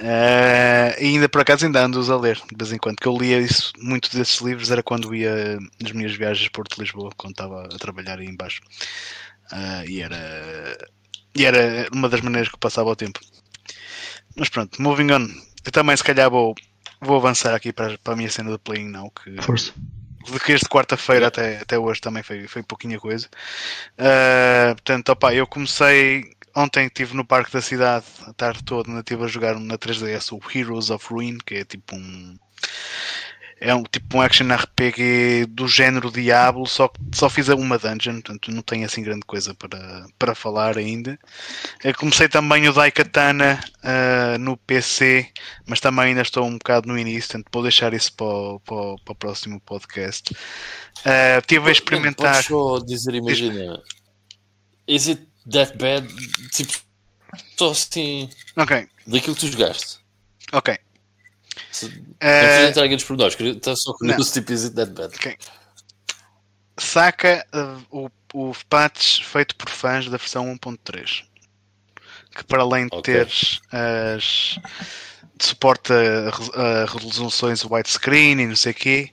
e 1.00 1.04
ainda 1.04 1.28
por 1.28 1.40
acaso 1.40 1.64
ainda 1.64 1.84
ando-os 1.84 2.10
a 2.10 2.16
ler 2.16 2.36
de 2.36 2.56
vez 2.56 2.72
em 2.72 2.78
quando. 2.78 2.96
Que 2.96 3.08
eu 3.08 3.16
lia 3.16 3.38
isso, 3.38 3.72
muito 3.78 4.14
desses 4.16 4.40
livros 4.40 4.70
era 4.70 4.82
quando 4.82 5.14
ia 5.14 5.58
nas 5.80 5.92
minhas 5.92 6.14
viagens 6.14 6.48
Porto 6.48 6.80
Lisboa, 6.80 7.10
quando 7.16 7.32
estava 7.32 7.64
a 7.64 7.78
trabalhar 7.78 8.18
aí 8.18 8.26
embaixo. 8.26 8.60
Uh, 9.52 9.88
e 9.88 10.00
era 10.00 10.78
e 11.34 11.44
era 11.44 11.88
uma 11.92 12.08
das 12.08 12.20
maneiras 12.20 12.48
que 12.48 12.54
eu 12.54 12.58
passava 12.58 12.90
o 12.90 12.96
tempo. 12.96 13.20
Mas 14.36 14.48
pronto, 14.48 14.80
moving 14.80 15.12
on. 15.12 15.28
Eu 15.64 15.72
também 15.72 15.96
se 15.96 16.04
calhar 16.04 16.30
vou, 16.30 16.54
vou 17.00 17.16
avançar 17.16 17.54
aqui 17.54 17.72
para, 17.72 17.96
para 17.98 18.14
a 18.14 18.16
minha 18.16 18.30
cena 18.30 18.50
de 18.50 18.58
Playing 18.58 18.88
Now. 18.88 19.10
Que, 19.10 19.40
Força 19.42 19.72
de 20.24 20.38
que 20.38 20.52
este 20.52 20.68
quarta-feira 20.68 21.26
até, 21.26 21.58
até 21.58 21.78
hoje 21.78 22.00
também 22.00 22.22
foi, 22.22 22.46
foi 22.46 22.62
pouquinha 22.62 22.98
coisa. 22.98 23.28
Uh, 23.98 24.74
portanto, 24.74 25.08
opa, 25.10 25.34
eu 25.34 25.46
comecei 25.46 26.30
ontem 26.54 26.86
estive 26.86 27.14
no 27.14 27.24
Parque 27.24 27.52
da 27.52 27.60
Cidade 27.60 28.04
a 28.26 28.32
tarde 28.32 28.62
toda, 28.62 28.90
estive 28.98 29.24
a 29.24 29.28
jogar 29.28 29.58
na 29.58 29.78
3DS 29.78 30.32
o 30.32 30.58
Heroes 30.58 30.90
of 30.90 31.06
Ruin, 31.12 31.38
que 31.38 31.56
é 31.56 31.64
tipo 31.64 31.96
um 31.96 32.36
é 33.62 33.72
um 33.72 33.84
tipo 33.84 34.16
um 34.16 34.20
action 34.20 34.52
RPG 34.52 35.46
do 35.46 35.68
género 35.68 36.10
Diablo, 36.10 36.66
só 36.66 36.88
que 36.88 36.98
só 37.12 37.30
fiz 37.30 37.48
uma 37.48 37.78
dungeon, 37.78 38.14
portanto 38.14 38.50
não 38.50 38.60
tenho 38.60 38.84
assim 38.84 39.02
grande 39.02 39.24
coisa 39.24 39.54
para, 39.54 40.04
para 40.18 40.34
falar 40.34 40.76
ainda. 40.76 41.16
Eu 41.84 41.94
comecei 41.94 42.28
também 42.28 42.68
o 42.68 42.72
Daikatana 42.72 43.60
uh, 43.78 44.38
no 44.38 44.56
PC, 44.56 45.28
mas 45.64 45.78
também 45.78 46.06
ainda 46.06 46.22
estou 46.22 46.44
um 46.44 46.58
bocado 46.58 46.88
no 46.88 46.98
início, 46.98 47.28
portanto 47.30 47.48
vou 47.52 47.62
deixar 47.62 47.94
isso 47.94 48.12
para 48.14 48.26
o, 48.26 48.60
para 48.60 48.96
para 49.04 49.12
o 49.12 49.14
próximo 49.14 49.60
podcast. 49.60 50.32
Uh, 50.32 51.40
tive 51.46 51.68
a 51.68 51.72
experimentar. 51.72 52.34
Podes 52.34 52.46
só 52.46 52.78
dizer, 52.80 53.14
imagina, 53.14 53.80
is 54.88 55.06
it 55.06 55.22
that 55.50 55.78
bad? 55.78 56.08
Tipo, 56.50 56.72
só 57.56 57.70
assim. 57.70 58.28
Ok. 58.56 58.88
Daquilo 59.06 59.36
que 59.36 59.40
tu 59.40 59.52
jogaste. 59.52 60.00
Ok. 60.52 60.76
Se, 61.70 61.86
não 61.86 62.14
precisa 62.18 62.68
entrar 62.68 62.84
aqui 62.84 62.94
nos 62.94 63.04
pormenores, 63.04 63.40
está 63.40 63.76
só 63.76 63.92
curioso 63.94 64.32
tipo 64.32 64.52
Is 64.52 64.64
It 64.64 64.76
That 64.76 64.92
Bad. 64.92 65.14
Okay. 65.16 65.36
Saca 66.78 67.46
uh, 67.54 68.10
o, 68.34 68.50
o 68.50 68.52
patch 68.68 69.22
feito 69.24 69.54
por 69.56 69.68
fãs 69.68 70.08
da 70.08 70.16
versão 70.16 70.46
1.3 70.56 71.24
que 72.34 72.44
para 72.44 72.62
além 72.62 72.86
de 72.88 72.96
okay. 72.96 73.14
teres 73.14 73.60
as 73.70 74.58
de 75.36 75.46
suporte 75.46 75.92
a, 75.92 76.82
a 76.82 76.86
resoluções 76.86 77.64
widescreen 77.64 78.40
e 78.40 78.46
não 78.46 78.56
sei 78.56 78.72
o 78.72 78.74
quê, 78.74 79.10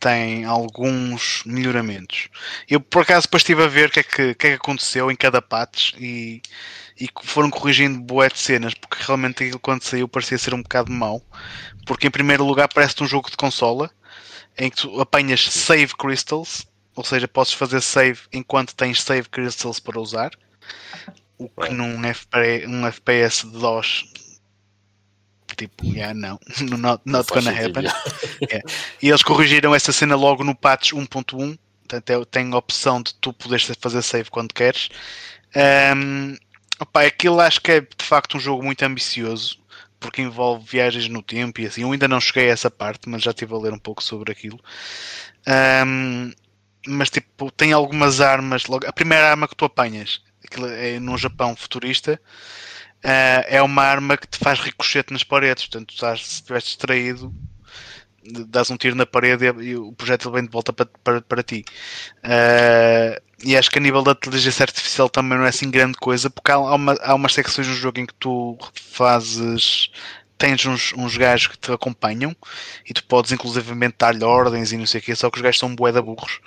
tem 0.00 0.44
alguns 0.44 1.42
melhoramentos. 1.46 2.28
Eu 2.68 2.80
por 2.80 3.02
acaso 3.02 3.26
depois 3.26 3.42
estive 3.42 3.62
a 3.62 3.68
ver 3.68 3.88
o 3.88 3.92
que, 3.92 4.00
é 4.00 4.02
que, 4.02 4.34
que, 4.34 4.46
é 4.46 4.50
que 4.50 4.56
aconteceu 4.56 5.10
em 5.10 5.16
cada 5.16 5.40
patch 5.40 5.92
e 5.98 6.42
e 6.98 7.08
foram 7.22 7.50
corrigindo 7.50 8.00
boé 8.00 8.28
de 8.28 8.38
cenas, 8.38 8.74
porque 8.74 9.02
realmente 9.02 9.44
aquilo 9.44 9.58
quando 9.58 9.82
saiu 9.82 10.08
parecia 10.08 10.38
ser 10.38 10.54
um 10.54 10.62
bocado 10.62 10.90
mau. 10.90 11.22
Porque 11.84 12.06
em 12.06 12.10
primeiro 12.10 12.44
lugar 12.44 12.68
parece-te 12.72 13.02
um 13.02 13.06
jogo 13.06 13.30
de 13.30 13.36
consola 13.36 13.90
em 14.58 14.70
que 14.70 14.76
tu 14.76 15.00
apanhas 15.00 15.42
save 15.42 15.94
crystals, 15.94 16.66
ou 16.94 17.04
seja, 17.04 17.28
podes 17.28 17.52
fazer 17.52 17.80
save 17.82 18.20
enquanto 18.32 18.74
tens 18.74 19.02
save 19.02 19.28
crystals 19.28 19.78
para 19.78 20.00
usar. 20.00 20.30
O 21.38 21.48
que 21.50 21.68
num 21.68 22.02
FPS, 22.02 22.66
um 22.66 22.86
FPS 22.86 23.46
de 23.46 23.58
DOS 23.58 24.04
tipo, 25.56 25.86
yeah, 25.86 26.12
não, 26.14 26.38
not, 26.78 27.02
not 27.04 27.32
gonna 27.32 27.50
happen. 27.50 27.84
yeah. 28.42 28.62
E 29.02 29.08
eles 29.08 29.22
corrigiram 29.22 29.74
essa 29.74 29.92
cena 29.92 30.14
logo 30.14 30.44
no 30.44 30.54
patch 30.54 30.92
1.1. 30.92 31.58
Portanto, 31.88 32.26
tem 32.26 32.52
a 32.52 32.56
opção 32.56 33.00
de 33.00 33.14
tu 33.14 33.32
poderes 33.32 33.70
fazer 33.80 34.02
save 34.02 34.30
quando 34.30 34.52
queres. 34.52 34.88
Um, 35.94 36.36
Opa, 36.78 37.02
aquilo 37.04 37.40
acho 37.40 37.60
que 37.60 37.72
é 37.72 37.80
de 37.80 38.04
facto 38.04 38.36
um 38.36 38.40
jogo 38.40 38.62
muito 38.62 38.82
ambicioso 38.82 39.58
porque 39.98 40.22
envolve 40.22 40.64
viagens 40.68 41.08
no 41.08 41.22
tempo 41.22 41.60
e 41.60 41.66
assim. 41.66 41.82
Eu 41.82 41.92
ainda 41.92 42.08
não 42.08 42.20
cheguei 42.20 42.48
a 42.48 42.52
essa 42.52 42.70
parte, 42.70 43.08
mas 43.08 43.22
já 43.22 43.30
estive 43.30 43.54
a 43.54 43.58
ler 43.58 43.72
um 43.72 43.78
pouco 43.78 44.02
sobre 44.02 44.30
aquilo. 44.30 44.60
Um, 45.86 46.32
mas 46.86 47.10
tipo, 47.10 47.50
tem 47.50 47.72
algumas 47.72 48.20
armas. 48.20 48.66
Logo, 48.66 48.86
a 48.86 48.92
primeira 48.92 49.30
arma 49.30 49.48
que 49.48 49.56
tu 49.56 49.64
apanhas 49.64 50.22
é 50.78 51.00
num 51.00 51.18
Japão 51.18 51.56
futurista, 51.56 52.20
uh, 53.04 53.42
é 53.46 53.60
uma 53.62 53.82
arma 53.82 54.16
que 54.16 54.28
te 54.28 54.38
faz 54.38 54.60
ricochete 54.60 55.12
nas 55.12 55.24
paredes. 55.24 55.66
Portanto, 55.66 55.94
se 55.94 56.34
estiveres 56.34 56.64
distraído, 56.64 57.34
dás 58.48 58.70
um 58.70 58.76
tiro 58.76 58.96
na 58.96 59.06
parede 59.06 59.46
e, 59.62 59.76
o 59.76 59.92
projétil 59.92 60.30
vem 60.30 60.44
de 60.44 60.50
volta 60.50 60.72
para, 60.72 60.86
para, 61.02 61.20
para 61.20 61.42
ti. 61.42 61.64
Uh, 62.18 63.20
e 63.44 63.56
acho 63.56 63.70
que 63.70 63.78
a 63.78 63.82
nível 63.82 64.02
da 64.02 64.12
inteligência 64.12 64.64
artificial 64.64 65.08
também 65.08 65.38
não 65.38 65.44
é 65.44 65.50
assim 65.50 65.70
grande 65.70 65.98
coisa, 65.98 66.30
porque 66.30 66.50
há, 66.50 66.58
uma, 66.58 66.94
há 66.94 67.14
umas 67.14 67.34
secções 67.34 67.68
no 67.68 67.74
jogo 67.74 68.00
em 68.00 68.06
que 68.06 68.14
tu 68.14 68.56
fazes. 68.74 69.90
Tens 70.38 70.66
uns, 70.66 70.92
uns 70.92 71.16
gajos 71.16 71.46
que 71.46 71.56
te 71.56 71.72
acompanham 71.72 72.36
e 72.84 72.92
tu 72.92 73.02
podes 73.04 73.32
inclusivamente 73.32 73.96
dar-lhe 73.98 74.22
ordens 74.22 74.70
e 74.70 74.76
não 74.76 74.84
sei 74.84 75.00
o 75.00 75.02
quê, 75.02 75.14
só 75.16 75.30
que 75.30 75.38
os 75.38 75.42
gajos 75.42 75.58
são 75.58 75.74
bué 75.74 75.90
burros 75.92 76.40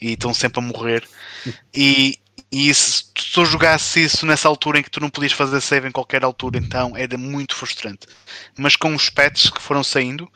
e 0.00 0.12
estão 0.12 0.32
sempre 0.32 0.60
a 0.60 0.62
morrer. 0.62 1.06
E, 1.74 2.18
e 2.50 2.72
se 2.72 3.12
tu 3.12 3.44
jogasse 3.44 4.02
isso 4.02 4.24
nessa 4.24 4.48
altura 4.48 4.78
em 4.78 4.82
que 4.82 4.90
tu 4.90 5.00
não 5.00 5.10
podias 5.10 5.32
fazer 5.32 5.60
save 5.60 5.88
em 5.88 5.92
qualquer 5.92 6.24
altura, 6.24 6.58
então 6.58 6.96
era 6.96 7.18
muito 7.18 7.54
frustrante. 7.54 8.06
Mas 8.56 8.76
com 8.76 8.94
os 8.94 9.10
patches 9.10 9.50
que 9.50 9.60
foram 9.60 9.84
saindo, 9.84 10.30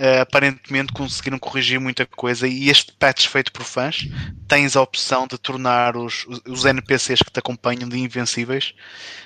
uh, 0.00 0.22
aparentemente 0.22 0.92
conseguiram 0.92 1.38
corrigir 1.38 1.78
muita 1.78 2.06
coisa 2.06 2.48
e 2.48 2.70
este 2.70 2.92
patch 2.92 3.28
feito 3.28 3.52
por 3.52 3.62
fãs 3.62 4.08
tens 4.48 4.74
a 4.74 4.82
opção 4.82 5.26
de 5.26 5.38
tornar 5.38 5.96
os, 5.96 6.26
os 6.48 6.64
NPCs 6.64 7.22
que 7.22 7.30
te 7.30 7.38
acompanham 7.38 7.88
de 7.88 7.98
invencíveis. 7.98 8.74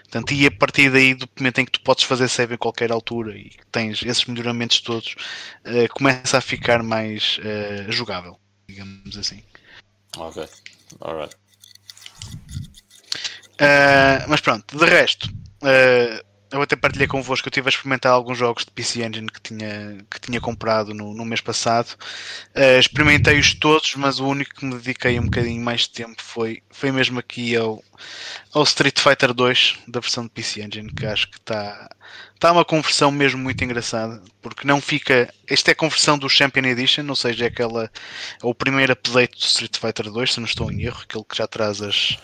Portanto, 0.03 0.35
e 0.35 0.47
a 0.47 0.51
partir 0.51 0.91
daí 0.91 1.15
do 1.15 1.29
momento 1.39 1.61
em 1.61 1.65
que 1.65 1.73
tu 1.73 1.81
podes 1.81 2.05
fazer 2.05 2.29
save 2.29 2.55
a 2.55 2.59
qualquer 2.59 2.93
altura 2.93 3.37
e 3.37 3.53
tens 3.73 4.03
esses 4.03 4.25
melhoramentos 4.27 4.81
todos 4.81 5.15
uh, 5.65 5.89
começa 5.95 6.39
a 6.39 6.41
ficar 6.41 6.83
mais 6.83 7.39
uh, 7.39 7.91
jogável 7.91 8.39
digamos 8.69 9.17
assim. 9.17 9.43
Ok, 10.17 10.47
alright. 11.01 11.37
Uh, 13.55 14.27
mas 14.29 14.41
pronto, 14.41 14.77
de 14.77 14.85
resto, 14.85 15.29
uh, 15.63 16.34
eu 16.55 16.63
até 16.63 16.77
partilhei 16.77 17.09
convosco 17.09 17.43
que 17.43 17.49
eu 17.49 17.51
estive 17.51 17.69
a 17.69 17.71
experimentar 17.71 18.13
alguns 18.13 18.39
jogos 18.39 18.65
de 18.65 18.71
PC 18.71 19.05
Engine 19.05 19.27
que 19.27 19.41
tinha, 19.41 19.99
que 20.09 20.21
tinha 20.21 20.41
comprado 20.41 20.95
no, 20.95 21.13
no 21.13 21.25
mês 21.25 21.41
passado. 21.41 21.89
Uh, 22.55 22.79
Experimentei-os 22.79 23.55
todos, 23.55 23.95
mas 23.97 24.21
o 24.21 24.29
único 24.29 24.55
que 24.55 24.65
me 24.65 24.77
dediquei 24.77 25.19
um 25.19 25.25
bocadinho 25.25 25.61
mais 25.61 25.81
de 25.81 25.91
tempo 25.91 26.23
foi, 26.23 26.63
foi 26.71 26.93
mesmo 26.93 27.19
aqui 27.19 27.57
ao, 27.57 27.83
ao 28.53 28.63
Street 28.63 29.01
Fighter 29.01 29.35
2 29.35 29.79
da 29.89 29.99
versão 29.99 30.23
de 30.23 30.31
PC 30.31 30.63
Engine, 30.63 30.93
que 30.93 31.05
acho 31.05 31.29
que 31.29 31.39
está 31.39 31.91
tá 32.39 32.53
uma 32.53 32.65
conversão 32.65 33.11
mesmo 33.11 33.43
muito 33.43 33.65
engraçada, 33.65 34.23
porque 34.41 34.65
não 34.65 34.81
fica. 34.81 35.29
Esta 35.49 35.71
é 35.71 35.73
a 35.73 35.77
conversão 35.77 36.17
do 36.17 36.29
Champion 36.29 36.67
Edition, 36.67 37.05
ou 37.09 37.17
seja, 37.17 37.47
é 37.47 37.49
aquela. 37.49 37.91
É 38.41 38.47
o 38.47 38.55
primeiro 38.55 38.93
update 38.93 39.41
do 39.41 39.45
Street 39.45 39.77
Fighter 39.77 40.09
2, 40.09 40.35
se 40.35 40.39
não 40.39 40.47
estou 40.47 40.71
em 40.71 40.83
erro, 40.83 41.01
aquele 41.03 41.25
que 41.25 41.37
já 41.37 41.49
traz 41.49 41.83
as, 41.83 42.17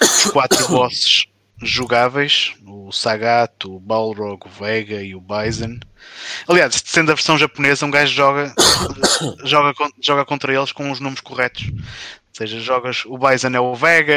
os 0.00 0.24
quatro 0.32 0.66
bosses 0.74 1.29
jogáveis, 1.62 2.54
o 2.66 2.90
Sagat, 2.92 3.66
o 3.66 3.78
Balrog, 3.78 4.46
o 4.46 4.48
Vega 4.48 5.02
e 5.02 5.14
o 5.14 5.20
Bison. 5.20 5.78
Aliás, 6.48 6.82
sendo 6.84 7.12
a 7.12 7.14
versão 7.14 7.36
japonesa, 7.36 7.86
um 7.86 7.90
gajo 7.90 8.12
joga, 8.12 8.54
joga, 9.44 9.74
joga 10.00 10.24
contra 10.24 10.54
eles 10.54 10.72
com 10.72 10.90
os 10.90 11.00
nomes 11.00 11.20
corretos. 11.20 11.68
Ou 11.68 12.34
seja, 12.34 12.60
jogas 12.60 13.04
o 13.06 13.18
Bison 13.18 13.48
é 13.48 13.60
o 13.60 13.74
Vega, 13.74 14.14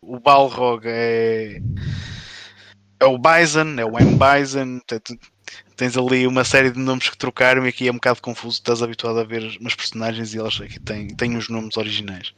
o 0.00 0.18
Balrog 0.18 0.82
é 0.86 1.60
é 2.98 3.04
o 3.04 3.18
Bison, 3.18 3.78
é 3.78 3.84
o 3.84 3.98
M 3.98 4.18
Bison, 4.18 4.80
tens 5.76 5.96
ali 5.96 6.26
uma 6.26 6.42
série 6.42 6.70
de 6.70 6.78
nomes 6.78 7.10
que 7.10 7.18
trocaram 7.18 7.66
e 7.66 7.68
aqui 7.68 7.86
é 7.86 7.90
um 7.90 7.96
bocado 7.96 8.22
confuso. 8.22 8.56
Estás 8.56 8.82
habituado 8.82 9.20
a 9.20 9.24
ver 9.24 9.58
umas 9.60 9.74
personagens 9.74 10.32
e 10.32 10.38
elas 10.38 10.58
aqui 10.60 10.80
têm, 10.80 11.08
têm 11.08 11.36
os 11.36 11.48
nomes 11.48 11.76
originais. 11.76 12.28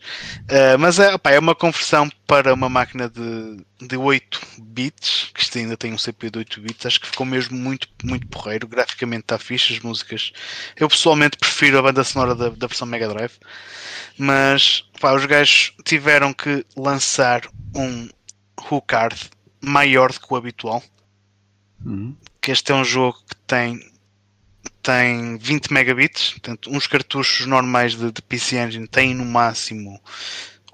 Uh, 0.42 0.78
mas 0.78 0.98
é, 0.98 1.14
opa, 1.14 1.30
é 1.30 1.38
uma 1.38 1.54
conversão 1.54 2.10
para 2.26 2.52
uma 2.52 2.68
máquina 2.68 3.08
de, 3.08 3.64
de 3.80 3.96
8 3.96 4.40
bits, 4.58 5.30
que 5.32 5.40
isto 5.40 5.56
ainda 5.56 5.76
tem 5.76 5.92
um 5.92 5.96
CPU 5.96 6.30
de 6.30 6.38
8 6.38 6.60
bits. 6.60 6.86
Acho 6.86 7.00
que 7.00 7.06
ficou 7.06 7.24
mesmo 7.24 7.56
muito, 7.56 7.88
muito 8.02 8.26
porreiro. 8.26 8.66
Graficamente 8.66 9.22
está 9.22 9.38
fixe, 9.38 9.72
as 9.72 9.80
músicas. 9.80 10.32
Eu 10.76 10.88
pessoalmente 10.88 11.38
prefiro 11.38 11.78
a 11.78 11.82
banda 11.82 12.02
sonora 12.02 12.34
da, 12.34 12.48
da 12.48 12.66
versão 12.66 12.88
Mega 12.88 13.08
Drive, 13.08 13.38
mas 14.18 14.84
opa, 14.96 15.14
os 15.14 15.24
gajos 15.26 15.72
tiveram 15.84 16.32
que 16.34 16.66
lançar 16.76 17.42
um 17.74 18.08
hookard 18.68 19.30
maior 19.60 20.12
do 20.12 20.20
que 20.20 20.26
o 20.28 20.36
habitual. 20.36 20.82
Uhum 21.86 22.16
que 22.48 22.52
este 22.52 22.72
é 22.72 22.74
um 22.74 22.84
jogo 22.84 23.18
que 23.28 23.36
tem 23.46 23.78
tem 24.82 25.36
20 25.36 25.70
megabits, 25.70 26.30
portanto, 26.30 26.70
uns 26.70 26.86
cartuchos 26.86 27.44
normais 27.44 27.94
de, 27.94 28.10
de 28.10 28.22
PC 28.22 28.56
Engine 28.56 28.88
têm 28.88 29.14
no 29.14 29.26
máximo 29.26 30.00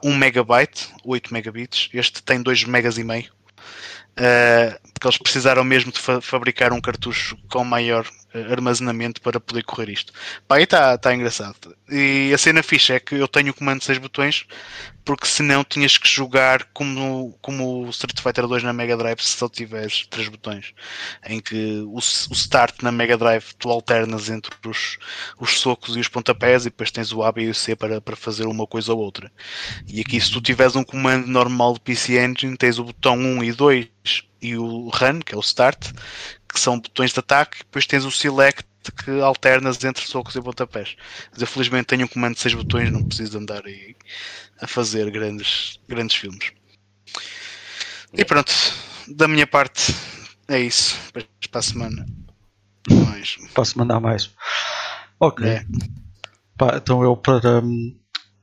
1 0.01 0.17
megabyte, 0.17 0.93
8 1.05 1.35
megabits, 1.35 1.89
este 1.93 2.23
tem 2.23 2.41
2 2.41 2.63
megas 2.63 2.97
e 2.97 3.03
meio, 3.03 3.33
uh, 4.19 4.93
porque 4.93 5.07
eles 5.07 5.19
precisaram 5.19 5.65
mesmo 5.65 5.93
de 5.93 5.99
fa 5.99 6.21
fabricar 6.21 6.73
um 6.73 6.81
cartucho 6.81 7.37
com 7.51 7.65
maior 7.65 8.07
armazenamento 8.51 9.21
para 9.21 9.39
poder 9.39 9.63
correr 9.63 9.91
isto. 9.91 10.13
Pá, 10.49 10.57
aí 10.57 10.65
está 10.65 10.99
tá 10.99 11.15
engraçado. 11.15 11.77
E 11.89 12.33
a 12.35 12.39
cena 12.39 12.63
fixa 12.63 12.95
é 12.95 13.01
que 13.01 13.15
eu 13.15 13.29
tenho 13.29 13.51
o 13.51 13.55
comando 13.55 13.79
de 13.79 13.85
6 13.85 13.99
botões, 13.99 14.47
porque 15.05 15.27
senão 15.27 15.63
tinhas 15.63 15.97
que 15.97 16.09
jogar 16.09 16.65
como, 16.73 17.37
como 17.41 17.85
o 17.85 17.91
Street 17.91 18.21
Fighter 18.21 18.47
2 18.47 18.63
na 18.63 18.73
Mega 18.73 18.97
Drive 18.97 19.21
se 19.21 19.37
só 19.37 19.49
tiveres 19.49 20.07
3 20.09 20.29
botões. 20.29 20.73
Em 21.27 21.41
que 21.41 21.83
o, 21.87 21.97
o 21.97 21.99
start 22.33 22.83
na 22.83 22.91
Mega 22.91 23.17
Drive 23.17 23.55
tu 23.59 23.71
alternas 23.71 24.29
entre 24.29 24.55
os, 24.67 24.99
os 25.39 25.61
socos 25.61 25.97
e 25.97 26.01
os 26.01 26.09
pontapés 26.09 26.63
e 26.63 26.71
depois 26.71 26.91
tens 26.91 27.13
o 27.13 27.23
A, 27.23 27.31
B 27.31 27.43
e 27.45 27.51
o 27.51 27.55
C 27.55 27.77
para, 27.77 28.01
para 28.01 28.17
fazer 28.17 28.47
uma 28.47 28.67
coisa 28.67 28.93
ou 28.93 28.99
outra. 28.99 29.31
E 29.87 30.01
aqui 30.01 30.21
se 30.21 30.33
tu 30.33 30.41
tiveres 30.41 30.75
um 30.75 30.83
comando 30.83 31.27
normal 31.27 31.75
de 31.75 31.81
PC 31.81 32.19
Engine, 32.19 32.57
tens 32.57 32.79
o 32.79 32.85
botão 32.85 33.17
1 33.17 33.45
e 33.45 33.53
2 33.53 33.95
e 34.41 34.57
o 34.57 34.89
Run, 34.91 35.21
que 35.21 35.35
é 35.35 35.39
o 35.39 35.41
Start, 35.41 35.93
que 36.49 36.61
são 36.61 36.79
botões 36.79 37.13
de 37.13 37.19
ataque, 37.19 37.59
depois 37.59 37.87
tens 37.87 38.05
o 38.05 38.11
select 38.11 38.65
que 38.93 39.21
alternas 39.21 39.83
entre 39.83 40.07
socos 40.07 40.35
e 40.35 40.43
pontapés. 40.43 40.97
Mas 41.33 41.41
eu 41.41 41.47
felizmente 41.47 41.87
tenho 41.87 42.05
um 42.05 42.09
comando 42.09 42.35
de 42.35 42.41
6 42.41 42.55
botões, 42.55 42.93
não 42.93 43.03
preciso 43.03 43.39
andar 43.39 43.65
aí 43.65 43.97
a 44.61 44.67
fazer 44.67 45.11
grandes, 45.11 45.81
grandes 45.89 46.17
filmes. 46.17 46.53
E 48.13 48.25
pronto, 48.25 48.53
da 49.09 49.27
minha 49.27 49.47
parte 49.47 49.95
é 50.49 50.61
isso. 50.61 50.97
Para 51.51 51.59
a 51.59 51.63
semana. 51.63 52.07
Mais. 52.91 53.37
Para 53.53 53.63
a 53.63 53.67
semana 53.67 54.01
mais. 54.01 54.31
Ok. 55.19 55.47
É. 55.47 55.65
Pá, 56.57 56.77
então 56.77 57.03
eu 57.03 57.17
para, 57.17 57.63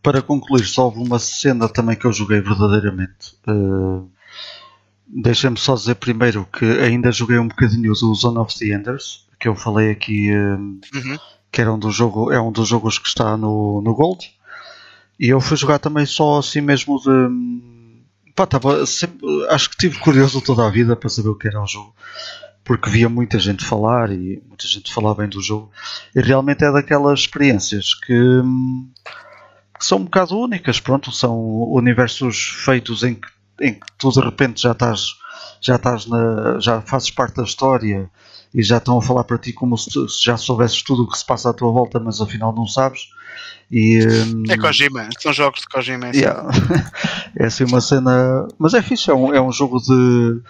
para 0.01 0.22
concluir 0.22 0.66
só 0.66 0.89
uma 0.89 1.20
cena 1.20 1.70
também 1.70 1.96
que 1.96 2.05
eu 2.05 2.12
joguei 2.12 2.42
verdadeiramente. 2.42 3.38
Uh, 3.47 4.11
Deixa-me 5.13 5.58
só 5.58 5.75
dizer 5.75 5.96
primeiro 5.96 6.46
que 6.46 6.66
ainda 6.66 7.12
joguei 7.12 7.38
um 7.38 7.47
bocadinho 7.47 7.92
o 7.92 8.16
Zone 8.16 8.38
of 8.38 8.58
the 8.58 8.74
Enders, 8.74 9.28
que 9.38 9.47
eu 9.47 9.55
falei 9.55 9.92
aqui 9.92 10.32
hum, 10.33 10.79
uhum. 10.93 11.17
que 11.51 11.59
era 11.59 11.74
um 11.74 11.78
dos 11.78 11.93
jogo, 11.93 12.32
é 12.32 12.39
um 12.39 12.51
dos 12.51 12.67
jogos 12.67 12.97
que 12.97 13.08
está 13.08 13.36
no, 13.36 13.82
no 13.82 13.93
Gold. 13.93 14.32
E 15.20 15.28
eu 15.28 15.42
fui 15.42 15.58
jogar 15.58 15.79
também 15.79 16.05
só 16.05 16.39
assim 16.39 16.62
mesmo 16.62 17.00
de. 17.00 17.09
Hum, 17.09 18.01
pá, 18.36 18.47
tava 18.47 18.86
sempre, 18.86 19.20
acho 19.50 19.70
que 19.70 19.78
tive 19.78 20.00
curioso 20.00 20.42
toda 20.42 20.66
a 20.66 20.70
vida 20.70 20.96
para 20.96 21.09
saber 21.09 21.29
o 21.29 21.36
que 21.36 21.47
era 21.47 21.62
o 21.62 21.67
jogo. 21.67 21.93
Porque 22.63 22.89
via 22.89 23.09
muita 23.09 23.38
gente 23.38 23.66
falar 23.66 24.12
e 24.12 24.42
muita 24.47 24.66
gente 24.66 24.93
falar 24.93 25.13
bem 25.16 25.28
do 25.28 25.42
jogo. 25.42 25.70
E 26.16 26.21
realmente 26.21 26.63
é 26.63 26.71
daquelas 26.71 27.20
experiências 27.20 27.93
que, 27.93 28.13
hum, 28.13 28.89
que 29.78 29.86
são 29.86 29.97
um 29.97 30.05
bocado 30.05 30.39
únicas. 30.39 30.79
Pronto, 30.79 31.12
são 31.12 31.38
universos 31.71 32.63
feitos 32.63 33.04
em 33.04 33.16
que 33.16 33.28
em 33.62 33.74
que 33.74 33.86
tu 33.97 34.09
de 34.09 34.20
repente 34.20 34.62
já 34.62 34.71
estás 34.71 35.16
já 35.62 35.75
estás 35.75 36.08
na, 36.08 36.59
já 36.59 36.82
fazes 36.82 37.12
parte 37.12 37.36
da 37.36 37.43
história 37.43 38.09
e 38.54 38.63
já 38.63 38.78
estão 38.78 38.97
a 38.97 39.01
falar 39.01 39.24
para 39.24 39.38
ti 39.38 39.54
como 39.54 39.78
se, 39.78 39.89
já 40.21 40.36
soubesses 40.36 40.82
tudo 40.82 41.04
o 41.04 41.08
que 41.08 41.17
se 41.17 41.25
passa 41.25 41.51
à 41.51 41.54
tua 41.54 41.71
volta, 41.71 42.00
mas 42.00 42.20
afinal 42.20 42.54
não 42.54 42.67
sabes. 42.67 43.09
E, 43.71 44.05
um, 44.05 44.43
é 44.50 44.58
Kojima, 44.58 45.08
são 45.20 45.32
jogos 45.32 45.62
de 45.62 45.67
Kojima. 45.67 46.08
É 46.08 46.09
assim, 46.09 46.20
yeah. 46.20 46.50
é 47.39 47.46
assim 47.46 47.63
uma 47.63 47.79
cena, 47.79 48.47
mas 48.58 48.74
é 48.74 48.82
fixe, 48.82 49.09
é 49.09 49.13
um, 49.13 49.33
é 49.33 49.42
um 49.42 49.51
jogo 49.51 49.79
de, 49.79 50.42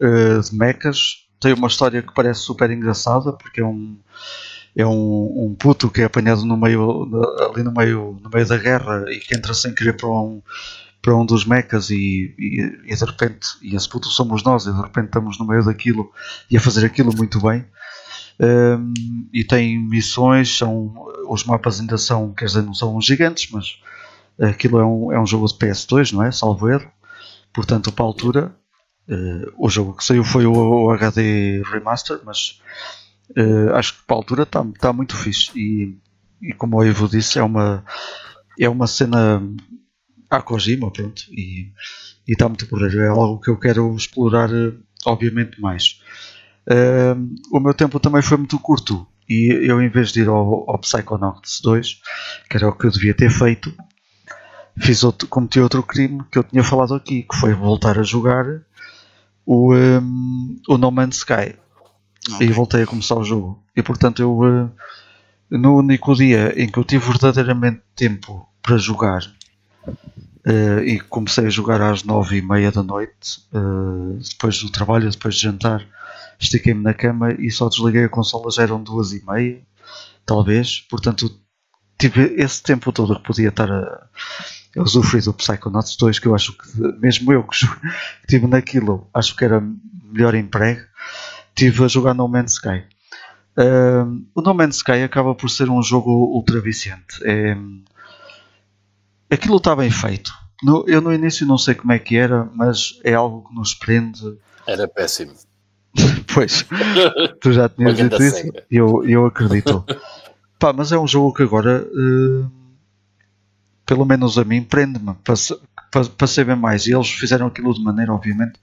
uh, 0.00 0.40
de 0.40 0.56
mechas, 0.56 1.26
tem 1.40 1.52
uma 1.52 1.68
história 1.68 2.00
que 2.00 2.14
parece 2.14 2.40
super 2.40 2.70
engraçada 2.70 3.32
porque 3.32 3.60
é 3.60 3.64
um 3.64 3.96
é 4.76 4.86
um, 4.86 5.46
um 5.46 5.56
puto 5.58 5.90
que 5.90 6.00
é 6.00 6.04
apanhado 6.04 6.44
no 6.44 6.56
meio 6.56 7.08
ali 7.50 7.62
no 7.64 7.72
meio 7.72 8.20
no 8.22 8.30
meio 8.30 8.46
da 8.46 8.56
guerra 8.56 9.04
e 9.08 9.18
que 9.18 9.34
entra 9.34 9.52
sem 9.52 9.74
querer 9.74 9.94
para 9.94 10.08
um 10.08 10.40
para 11.02 11.16
um 11.16 11.24
dos 11.24 11.44
mechas 11.46 11.90
e, 11.90 12.34
e, 12.38 12.92
e, 12.92 12.94
de 12.94 13.04
repente, 13.04 13.48
e 13.62 13.74
esse 13.74 13.88
puto 13.88 14.08
somos 14.08 14.42
nós, 14.42 14.66
e 14.66 14.72
de 14.72 14.80
repente 14.80 15.06
estamos 15.06 15.38
no 15.38 15.46
meio 15.46 15.64
daquilo 15.64 16.12
e 16.50 16.56
a 16.56 16.60
fazer 16.60 16.84
aquilo 16.84 17.14
muito 17.16 17.40
bem. 17.40 17.64
Um, 18.38 18.92
e 19.32 19.44
tem 19.44 19.78
missões, 19.78 20.56
são, 20.56 20.94
os 21.28 21.44
mapas 21.44 21.80
ainda 21.80 21.98
são, 21.98 22.32
quer 22.32 22.46
dizer, 22.46 22.62
não 22.62 22.74
são 22.74 23.00
gigantes, 23.00 23.50
mas 23.50 23.78
aquilo 24.40 24.78
é 24.78 24.84
um, 24.84 25.12
é 25.12 25.20
um 25.20 25.26
jogo 25.26 25.46
de 25.46 25.54
PS2, 25.54 26.12
não 26.12 26.22
é? 26.22 26.32
Salvo 26.32 26.68
erro. 26.68 26.90
Portanto, 27.52 27.92
para 27.92 28.04
a 28.04 28.08
altura, 28.08 28.56
uh, 29.08 29.52
o 29.58 29.68
jogo 29.68 29.94
que 29.94 30.04
saiu 30.04 30.24
foi 30.24 30.46
o, 30.46 30.52
o 30.52 30.90
HD 30.90 31.62
Remaster, 31.62 32.20
mas 32.24 32.60
uh, 33.36 33.74
acho 33.74 33.94
que 33.94 34.02
para 34.06 34.16
a 34.16 34.18
altura 34.18 34.42
está 34.44 34.64
tá 34.78 34.92
muito 34.92 35.16
fixe. 35.16 35.50
E, 35.58 35.98
e 36.40 36.52
como 36.54 36.78
o 36.78 36.84
Ivo 36.84 37.08
disse, 37.08 37.38
é 37.38 37.42
uma, 37.42 37.84
é 38.58 38.68
uma 38.68 38.86
cena 38.86 39.42
à 40.30 40.40
Kojima, 40.40 40.90
pronto, 40.90 41.22
e 41.30 41.72
está 42.26 42.48
muito 42.48 42.66
porreiro. 42.66 43.00
É 43.00 43.08
algo 43.08 43.40
que 43.40 43.50
eu 43.50 43.58
quero 43.58 43.94
explorar, 43.96 44.50
eh, 44.54 44.72
obviamente, 45.04 45.60
mais. 45.60 46.00
Uh, 46.66 47.34
o 47.50 47.58
meu 47.58 47.74
tempo 47.74 47.98
também 47.98 48.22
foi 48.22 48.36
muito 48.36 48.58
curto 48.58 49.06
e 49.28 49.48
eu, 49.68 49.80
em 49.80 49.88
vez 49.88 50.12
de 50.12 50.20
ir 50.20 50.28
ao, 50.28 50.68
ao 50.70 50.78
Psychonauts 50.78 51.60
2, 51.60 52.00
que 52.48 52.56
era 52.56 52.68
o 52.68 52.72
que 52.72 52.86
eu 52.86 52.90
devia 52.90 53.14
ter 53.14 53.30
feito, 53.30 53.72
fiz 54.78 55.02
outro, 55.02 55.26
cometi 55.28 55.60
outro 55.60 55.82
crime 55.82 56.22
que 56.30 56.38
eu 56.38 56.44
tinha 56.44 56.62
falado 56.62 56.94
aqui, 56.94 57.22
que 57.22 57.36
foi 57.36 57.54
voltar 57.54 57.98
a 57.98 58.02
jogar 58.02 58.44
o, 59.46 59.74
um, 59.74 60.60
o 60.68 60.78
No 60.78 60.90
Man's 60.90 61.18
Sky. 61.18 61.56
Okay. 62.34 62.48
E 62.48 62.52
voltei 62.52 62.82
a 62.82 62.86
começar 62.86 63.16
o 63.16 63.24
jogo. 63.24 63.62
E 63.74 63.82
portanto 63.82 64.20
eu 64.20 64.38
uh, 64.38 64.70
no 65.50 65.78
único 65.78 66.14
dia 66.14 66.52
em 66.60 66.68
que 66.68 66.78
eu 66.78 66.84
tive 66.84 67.06
verdadeiramente 67.06 67.82
tempo 67.96 68.48
para 68.62 68.76
jogar 68.78 69.22
uh, 70.46 70.80
e 70.84 71.00
comecei 71.00 71.46
a 71.46 71.50
jogar 71.50 71.80
às 71.80 72.02
nove 72.04 72.38
e 72.38 72.42
meia 72.42 72.70
da 72.70 72.82
noite, 72.82 73.42
uh, 73.52 74.18
depois 74.18 74.58
do 74.58 74.70
trabalho, 74.70 75.10
depois 75.10 75.34
de 75.34 75.42
jantar, 75.42 75.86
estiquei-me 76.38 76.82
na 76.82 76.94
cama 76.94 77.32
e 77.32 77.50
só 77.50 77.68
desliguei 77.68 78.04
a 78.04 78.08
consola, 78.08 78.50
já 78.50 78.62
eram 78.62 78.82
duas 78.82 79.12
e 79.12 79.24
meia, 79.26 79.60
talvez, 80.24 80.80
portanto 80.88 81.38
tive 81.98 82.34
esse 82.36 82.62
tempo 82.62 82.92
todo 82.92 83.16
que 83.16 83.22
podia 83.22 83.50
estar 83.50 83.70
a, 83.70 84.06
a 84.76 84.82
usufruir 84.82 85.22
do 85.22 85.34
Psychonauts 85.34 85.96
2, 85.96 86.18
que 86.18 86.26
eu 86.26 86.34
acho 86.34 86.56
que, 86.56 86.80
mesmo 86.98 87.32
eu 87.32 87.44
que 87.44 87.56
estive 88.22 88.46
naquilo, 88.46 89.06
acho 89.12 89.36
que 89.36 89.44
era 89.44 89.62
melhor 90.10 90.34
emprego, 90.34 90.80
tive 91.54 91.84
a 91.84 91.88
jogar 91.88 92.14
No 92.14 92.26
Man's 92.26 92.52
Sky. 92.52 92.84
Uh, 93.56 94.24
o 94.34 94.40
No 94.40 94.54
Man's 94.54 94.76
Sky 94.76 95.02
acaba 95.02 95.34
por 95.34 95.50
ser 95.50 95.68
um 95.68 95.82
jogo 95.82 96.10
ultra 96.10 96.60
viciante. 96.60 97.22
É, 97.22 97.54
aquilo 99.30 99.56
está 99.56 99.74
bem 99.74 99.90
feito. 99.90 100.32
No, 100.62 100.84
eu 100.86 101.00
no 101.00 101.12
início 101.12 101.46
não 101.46 101.56
sei 101.56 101.74
como 101.74 101.92
é 101.92 101.98
que 101.98 102.16
era, 102.16 102.48
mas 102.54 102.98
é 103.04 103.14
algo 103.14 103.48
que 103.48 103.54
nos 103.54 103.74
prende. 103.74 104.38
Era 104.66 104.86
péssimo. 104.86 105.32
pois, 106.34 106.64
tu 107.40 107.52
já 107.52 107.68
tinhas 107.68 107.96
dito 107.96 108.22
isso 108.22 108.46
e 108.70 108.76
eu, 108.76 109.04
eu 109.04 109.26
acredito. 109.26 109.84
Pá, 110.58 110.72
mas 110.72 110.92
é 110.92 110.98
um 110.98 111.06
jogo 111.06 111.34
que 111.34 111.42
agora, 111.42 111.82
uh, 111.82 112.50
pelo 113.86 114.04
menos 114.04 114.38
a 114.38 114.44
mim, 114.44 114.62
prende-me 114.62 115.14
para, 115.24 115.34
para, 115.90 116.04
para 116.04 116.26
saber 116.26 116.54
mais. 116.54 116.86
E 116.86 116.92
eles 116.92 117.10
fizeram 117.10 117.46
aquilo 117.46 117.72
de 117.74 117.82
maneira, 117.82 118.12
obviamente, 118.12 118.60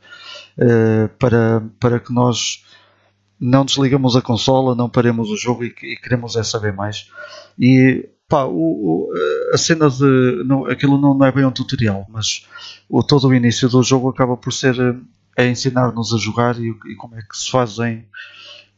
uh, 0.59 1.09
para, 1.17 1.63
para 1.79 1.99
que 1.99 2.13
nós 2.13 2.63
não 3.39 3.65
desligamos 3.65 4.15
a 4.15 4.21
consola, 4.21 4.75
não 4.75 4.89
paremos 4.89 5.29
o 5.29 5.37
jogo 5.37 5.63
e, 5.63 5.73
e 5.83 5.97
queremos 5.97 6.35
é 6.35 6.43
saber 6.43 6.73
mais. 6.73 7.09
E 7.57 8.07
pá, 8.27 8.45
o, 8.45 8.53
o, 8.55 9.13
a 9.53 9.57
cena 9.57 9.89
de. 9.89 10.43
Não, 10.45 10.65
aquilo 10.65 10.99
não, 10.99 11.13
não, 11.13 11.25
é 11.25 11.31
bem 11.31 11.45
um 11.45 11.51
tutorial, 11.51 12.05
mas 12.09 12.45
o, 12.89 13.01
todo 13.03 13.27
o 13.27 13.33
início 13.33 13.69
do 13.69 13.81
jogo 13.83 14.09
acaba 14.09 14.35
por 14.37 14.51
ser 14.53 14.75
é 15.35 15.47
ensinar-nos 15.47 16.13
a 16.13 16.17
jogar 16.17 16.59
e, 16.59 16.69
e, 16.69 16.95
como 16.95 17.15
é 17.15 17.21
que 17.21 17.37
se 17.37 17.49
fazem. 17.49 18.07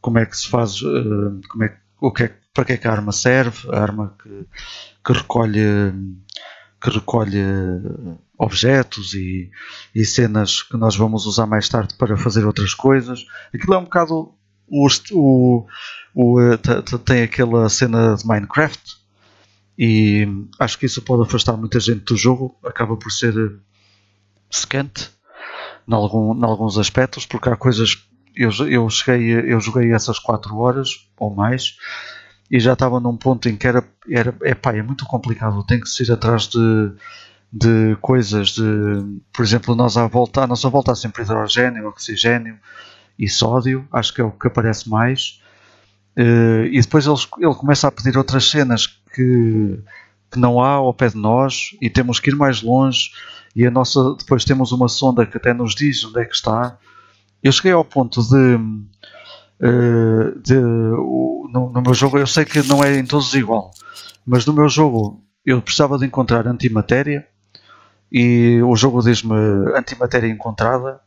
Como 0.00 0.18
é 0.18 0.26
que 0.26 0.36
se 0.36 0.48
faz. 0.48 0.80
Uh, 0.82 1.40
como 1.48 1.64
é, 1.64 1.76
o 2.00 2.12
que 2.12 2.24
é, 2.24 2.36
para 2.54 2.64
que 2.64 2.72
é 2.72 2.76
que 2.76 2.88
a 2.88 2.92
arma 2.92 3.12
serve, 3.12 3.68
a 3.72 3.80
arma 3.80 4.16
que, 4.22 4.46
que 5.04 5.12
recolhe. 5.12 5.92
que 6.80 6.90
recolhe 6.90 7.42
objetos 8.38 9.12
e, 9.12 9.50
e 9.94 10.02
cenas 10.02 10.62
que 10.62 10.74
nós 10.78 10.96
vamos 10.96 11.26
usar 11.26 11.44
mais 11.44 11.68
tarde 11.68 11.94
para 11.94 12.16
fazer 12.16 12.46
outras 12.46 12.72
coisas. 12.72 13.26
Aquilo 13.54 13.74
é 13.74 13.78
um 13.78 13.84
bocado 13.84 14.34
o, 14.70 14.88
o, 15.12 15.66
o, 16.14 16.40
eh, 16.40 16.56
tem 17.04 17.22
aquela 17.22 17.68
cena 17.68 18.14
de 18.14 18.26
Minecraft 18.26 18.99
e 19.78 20.26
acho 20.58 20.78
que 20.78 20.86
isso 20.86 21.02
pode 21.02 21.22
afastar 21.22 21.56
muita 21.56 21.80
gente 21.80 22.04
do 22.04 22.16
jogo. 22.16 22.58
Acaba 22.64 22.96
por 22.96 23.10
ser 23.10 23.34
eh, 23.36 23.56
secante 24.50 25.10
em, 25.88 25.94
algum, 25.94 26.34
em 26.36 26.44
alguns 26.44 26.78
aspectos, 26.78 27.26
porque 27.26 27.48
há 27.48 27.56
coisas. 27.56 28.06
Eu, 28.36 28.50
eu, 28.68 28.88
cheguei, 28.88 29.52
eu 29.52 29.60
joguei 29.60 29.92
essas 29.92 30.18
4 30.18 30.56
horas 30.56 31.08
ou 31.18 31.34
mais 31.34 31.76
e 32.50 32.58
já 32.58 32.72
estava 32.72 32.98
num 32.98 33.16
ponto 33.16 33.48
em 33.48 33.56
que 33.56 33.66
era, 33.66 33.84
era 34.08 34.34
epá, 34.42 34.74
é 34.74 34.82
muito 34.82 35.06
complicado. 35.06 35.64
Tem 35.64 35.80
que 35.80 35.88
se 35.88 36.02
ir 36.02 36.12
atrás 36.12 36.48
de, 36.48 36.92
de 37.52 37.96
coisas, 38.00 38.50
de, 38.50 38.62
por 39.32 39.44
exemplo, 39.44 39.74
nós 39.74 39.96
à 39.96 40.06
volta, 40.06 40.42
a 40.42 40.46
nossa 40.46 40.68
volta 40.68 40.92
há 40.92 40.96
sempre 40.96 41.22
hidrogênio, 41.22 41.86
oxigênio 41.86 42.58
e 43.18 43.28
sódio, 43.28 43.86
acho 43.92 44.12
que 44.12 44.20
é 44.20 44.24
o 44.24 44.32
que 44.32 44.48
aparece 44.48 44.88
mais. 44.88 45.40
Uh, 46.18 46.66
e 46.72 46.80
depois 46.80 47.06
ele, 47.06 47.16
ele 47.38 47.54
começa 47.54 47.86
a 47.86 47.92
pedir 47.92 48.18
outras 48.18 48.50
cenas 48.50 48.99
que, 49.14 49.80
que 50.30 50.38
não 50.38 50.60
há 50.60 50.72
ao 50.74 50.94
pé 50.94 51.08
de 51.08 51.16
nós 51.16 51.76
e 51.80 51.90
temos 51.90 52.20
que 52.20 52.30
ir 52.30 52.36
mais 52.36 52.62
longe. 52.62 53.10
E 53.54 53.66
a 53.66 53.70
nossa, 53.70 54.14
depois 54.16 54.44
temos 54.44 54.72
uma 54.72 54.88
sonda 54.88 55.26
que 55.26 55.36
até 55.36 55.52
nos 55.52 55.74
diz 55.74 56.04
onde 56.04 56.20
é 56.20 56.24
que 56.24 56.34
está. 56.34 56.78
Eu 57.42 57.52
cheguei 57.52 57.72
ao 57.72 57.84
ponto 57.84 58.22
de. 58.22 58.56
Uh, 59.62 60.40
de 60.40 60.54
no, 60.54 61.70
no 61.72 61.82
meu 61.82 61.92
jogo, 61.92 62.18
eu 62.18 62.26
sei 62.26 62.44
que 62.44 62.62
não 62.62 62.82
é 62.82 62.98
em 62.98 63.04
todos 63.04 63.34
igual, 63.34 63.72
mas 64.24 64.46
no 64.46 64.52
meu 64.52 64.68
jogo 64.68 65.22
eu 65.44 65.60
precisava 65.60 65.98
de 65.98 66.06
encontrar 66.06 66.46
antimatéria 66.46 67.26
e 68.10 68.60
o 68.62 68.74
jogo 68.76 69.02
diz-me 69.02 69.34
antimatéria 69.76 70.28
encontrada 70.28 71.00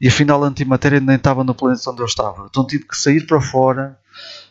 e 0.00 0.08
afinal 0.08 0.42
a 0.42 0.48
antimatéria 0.48 1.00
nem 1.00 1.16
estava 1.16 1.44
no 1.44 1.54
planeta 1.54 1.90
onde 1.90 2.00
eu 2.00 2.06
estava. 2.06 2.46
Então 2.50 2.66
tive 2.66 2.84
que 2.84 2.96
sair 2.96 3.26
para 3.26 3.40
fora, 3.40 3.98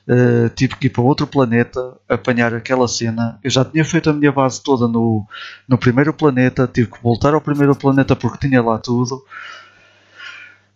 uh, 0.07 0.49
tive 0.55 0.75
que 0.75 0.87
ir 0.87 0.89
para 0.89 1.01
outro 1.01 1.27
planeta, 1.27 1.97
apanhar 2.07 2.53
aquela 2.53 2.87
cena. 2.87 3.39
Eu 3.43 3.49
já 3.49 3.65
tinha 3.65 3.83
feito 3.85 4.09
a 4.09 4.13
minha 4.13 4.31
base 4.31 4.61
toda 4.61 4.87
no, 4.87 5.25
no 5.67 5.77
primeiro 5.77 6.13
planeta, 6.13 6.69
tive 6.71 6.91
que 6.91 7.01
voltar 7.01 7.33
ao 7.33 7.41
primeiro 7.41 7.75
planeta 7.75 8.15
porque 8.15 8.47
tinha 8.47 8.61
lá 8.61 8.77
tudo. 8.77 9.23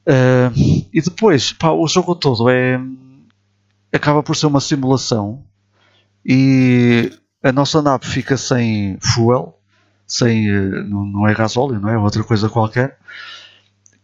Uh, 0.07 0.85
e 0.93 1.01
depois, 1.01 1.51
pá, 1.51 1.71
o 1.71 1.87
jogo 1.87 2.15
todo 2.15 2.49
é 2.49 2.79
acaba 3.93 4.21
por 4.21 4.35
ser 4.35 4.47
uma 4.47 4.59
simulação 4.59 5.43
e 6.25 7.11
a 7.41 7.51
nossa 7.51 7.81
nave 7.81 8.05
fica 8.05 8.35
sem 8.35 8.97
fuel, 8.99 9.57
sem 10.05 10.49
eh, 10.49 10.83
não, 10.83 11.05
não 11.05 11.27
é 11.27 11.33
gasóleo, 11.33 11.79
não 11.79 11.89
é 11.89 11.97
outra 11.97 12.23
coisa 12.23 12.49
qualquer 12.49 12.97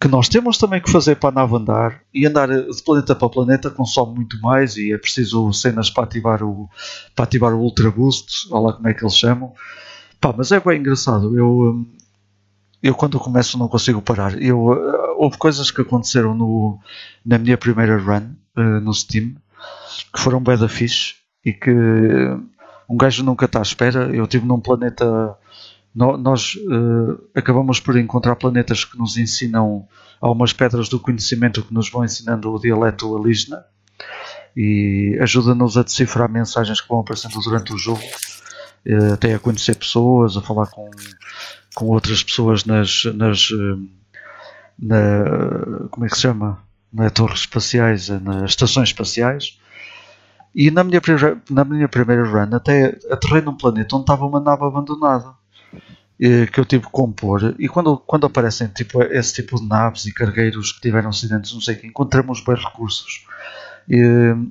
que 0.01 0.07
nós 0.07 0.27
temos 0.27 0.57
também 0.57 0.81
que 0.81 0.89
fazer 0.89 1.17
para 1.17 1.29
a 1.29 1.31
nave 1.31 1.55
andar 1.55 2.01
e 2.11 2.25
andar 2.25 2.47
de 2.47 2.83
planeta 2.83 3.15
para 3.15 3.29
planeta 3.29 3.69
consome 3.69 4.15
muito 4.15 4.41
mais 4.41 4.75
e 4.75 4.91
é 4.91 4.97
preciso 4.97 5.53
cenas 5.53 5.91
para 5.91 6.05
ativar 6.05 6.41
o, 6.41 6.67
para 7.15 7.25
ativar 7.25 7.53
o 7.53 7.59
Ultra 7.59 7.91
Boost, 7.91 8.47
olha 8.49 8.61
lá 8.63 8.73
como 8.73 8.87
é 8.87 8.95
que 8.95 9.03
eles 9.03 9.15
chamam. 9.15 9.53
Pá, 10.19 10.33
mas 10.35 10.51
é 10.51 10.59
bem 10.59 10.79
engraçado. 10.79 11.37
Eu, 11.37 11.47
hum, 11.47 11.85
eu 12.81 12.95
quando 12.95 13.19
começo 13.19 13.59
não 13.59 13.67
consigo 13.67 14.01
parar. 14.01 14.41
Eu, 14.41 14.69
uh, 14.69 15.15
houve 15.19 15.37
coisas 15.37 15.69
que 15.69 15.81
aconteceram 15.81 16.33
no, 16.33 16.79
na 17.23 17.37
minha 17.37 17.57
primeira 17.57 17.95
run 17.99 18.31
uh, 18.57 18.81
no 18.81 18.93
Steam 18.95 19.35
que 20.11 20.19
foram 20.19 20.41
da 20.41 20.67
fixe 20.67 21.13
e 21.45 21.53
que 21.53 21.71
um 22.89 22.97
gajo 22.97 23.23
nunca 23.23 23.45
está 23.45 23.59
à 23.59 23.61
espera. 23.61 24.09
Eu 24.15 24.23
estive 24.23 24.47
num 24.47 24.59
planeta 24.59 25.37
nós 25.93 26.55
uh, 26.55 27.21
acabamos 27.35 27.79
por 27.79 27.97
encontrar 27.97 28.35
planetas 28.37 28.85
que 28.85 28.97
nos 28.97 29.17
ensinam 29.17 29.85
algumas 30.21 30.53
pedras 30.53 30.87
do 30.87 30.99
conhecimento 30.99 31.63
que 31.63 31.73
nos 31.73 31.89
vão 31.89 32.05
ensinando 32.05 32.53
o 32.53 32.59
dialeto 32.59 33.15
alígena 33.17 33.65
e 34.55 35.17
ajuda-nos 35.21 35.77
a 35.77 35.83
decifrar 35.83 36.29
mensagens 36.29 36.79
que 36.79 36.87
vão 36.87 36.99
aparecendo 36.99 37.37
durante 37.41 37.73
o 37.73 37.77
jogo, 37.77 38.01
uh, 38.87 39.13
até 39.13 39.33
a 39.33 39.39
conhecer 39.39 39.75
pessoas, 39.75 40.37
a 40.37 40.41
falar 40.41 40.67
com, 40.67 40.89
com 41.75 41.87
outras 41.87 42.23
pessoas 42.23 42.63
nas, 42.63 43.03
nas 43.13 43.51
uh, 43.51 43.85
na, 44.79 45.87
como 45.89 46.05
é 46.05 46.09
que 46.09 46.15
se 46.15 46.21
chama? 46.21 46.59
Nas 46.91 47.11
torres 47.11 47.41
espaciais, 47.41 48.09
nas 48.09 48.51
estações 48.51 48.89
espaciais. 48.89 49.59
E 50.53 50.71
na 50.71 50.83
minha, 50.83 51.01
na 51.49 51.63
minha 51.63 51.87
primeira 51.87 52.25
run 52.25 52.53
até 52.55 52.97
aterrei 53.09 53.41
num 53.41 53.55
planeta 53.55 53.95
onde 53.95 54.03
estava 54.03 54.25
uma 54.25 54.39
nave 54.39 54.65
abandonada 54.65 55.40
que 56.51 56.59
eu 56.59 56.65
tive 56.65 56.85
que 56.85 56.91
compor 56.91 57.55
e 57.57 57.67
quando, 57.67 57.97
quando 57.97 58.27
aparecem 58.27 58.67
tipo, 58.67 59.01
esse 59.01 59.33
tipo 59.33 59.59
de 59.59 59.67
naves 59.67 60.05
e 60.05 60.13
cargueiros 60.13 60.71
que 60.71 60.81
tiveram 60.81 61.09
acidentes, 61.09 61.51
não 61.51 61.61
sei 61.61 61.75
que, 61.75 61.87
encontramos 61.87 62.43
bem 62.43 62.55
recursos. 62.55 63.25
E, 63.89 63.99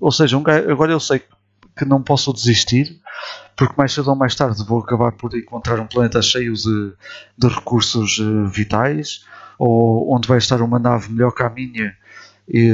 ou 0.00 0.10
seja, 0.10 0.36
um, 0.36 0.42
agora 0.68 0.90
eu 0.90 0.98
sei 0.98 1.22
que 1.76 1.84
não 1.84 2.02
posso 2.02 2.32
desistir 2.32 3.00
porque 3.56 3.74
mais 3.76 3.92
cedo 3.92 4.08
ou 4.08 4.16
mais 4.16 4.34
tarde 4.34 4.64
vou 4.64 4.80
acabar 4.80 5.12
por 5.12 5.36
encontrar 5.36 5.78
um 5.78 5.86
planeta 5.86 6.20
cheio 6.20 6.54
de, 6.54 6.92
de 7.38 7.46
recursos 7.48 8.18
uh, 8.18 8.46
vitais 8.46 9.24
ou 9.58 10.12
onde 10.12 10.26
vai 10.26 10.38
estar 10.38 10.60
uma 10.62 10.78
nave 10.78 11.12
melhor 11.12 11.30
que 11.32 11.42
a 11.42 11.50
minha 11.50 11.94
e, 12.48 12.72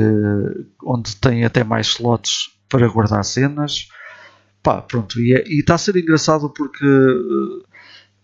onde 0.83 1.17
tem 1.17 1.45
até 1.45 1.63
mais 1.63 1.89
slots 1.89 2.51
para 2.69 2.89
guardar 2.89 3.25
cenas. 3.25 3.89
Pá, 4.63 4.81
pronto, 4.81 5.21
e, 5.21 5.35
é, 5.35 5.43
está 5.49 5.75
a 5.75 5.79
ser 5.79 5.97
engraçado 5.97 6.49
porque 6.51 6.87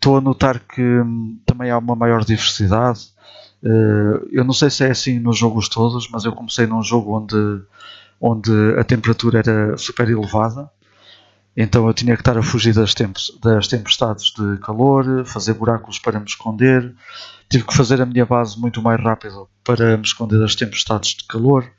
estou 0.03 0.19
a 0.19 0.21
notar 0.21 0.59
que 0.59 0.83
hum, 0.83 1.39
também 1.47 1.71
há 1.71 1.79
uma 1.79 1.95
maior 1.95 2.25
diversidade. 2.25 3.13
Uh, 3.63 4.27
eu 4.33 4.45
não 4.45 4.53
sei 4.53 4.69
se 4.69 4.85
é 4.85 4.91
assim 4.91 5.21
nos 5.21 5.39
jogos 5.39 5.69
todos, 5.69 6.09
mas 6.11 6.25
eu 6.25 6.33
comecei 6.33 6.67
num 6.67 6.83
jogo 6.83 7.17
onde, 7.17 7.63
onde 8.21 8.51
a 8.77 8.83
temperatura 8.83 9.39
era 9.39 9.77
super 9.77 10.11
elevada 10.11 10.69
Então 11.57 11.87
eu 11.87 11.95
tinha 11.95 12.17
que 12.17 12.23
estar 12.23 12.37
a 12.37 12.43
fugir 12.43 12.75
das 12.75 13.69
tempestades 13.69 14.33
de 14.33 14.59
calor, 14.59 15.25
fazer 15.25 15.55
buracos 15.55 16.01
para 16.01 16.19
me 16.19 16.27
esconder. 16.27 16.93
Tive 17.49 17.65
que 17.65 17.77
fazer 17.77 18.01
a 18.01 18.07
minha 18.07 18.27
base 18.27 18.59
muito 18.59 18.83
mais 18.83 19.01
rápido 19.01 19.49
para 19.63 19.97
me 19.97 20.05
esconder 20.05 20.41
das 20.41 20.57
tempestades 20.57 21.11
de 21.11 21.25
calor. 21.29 21.71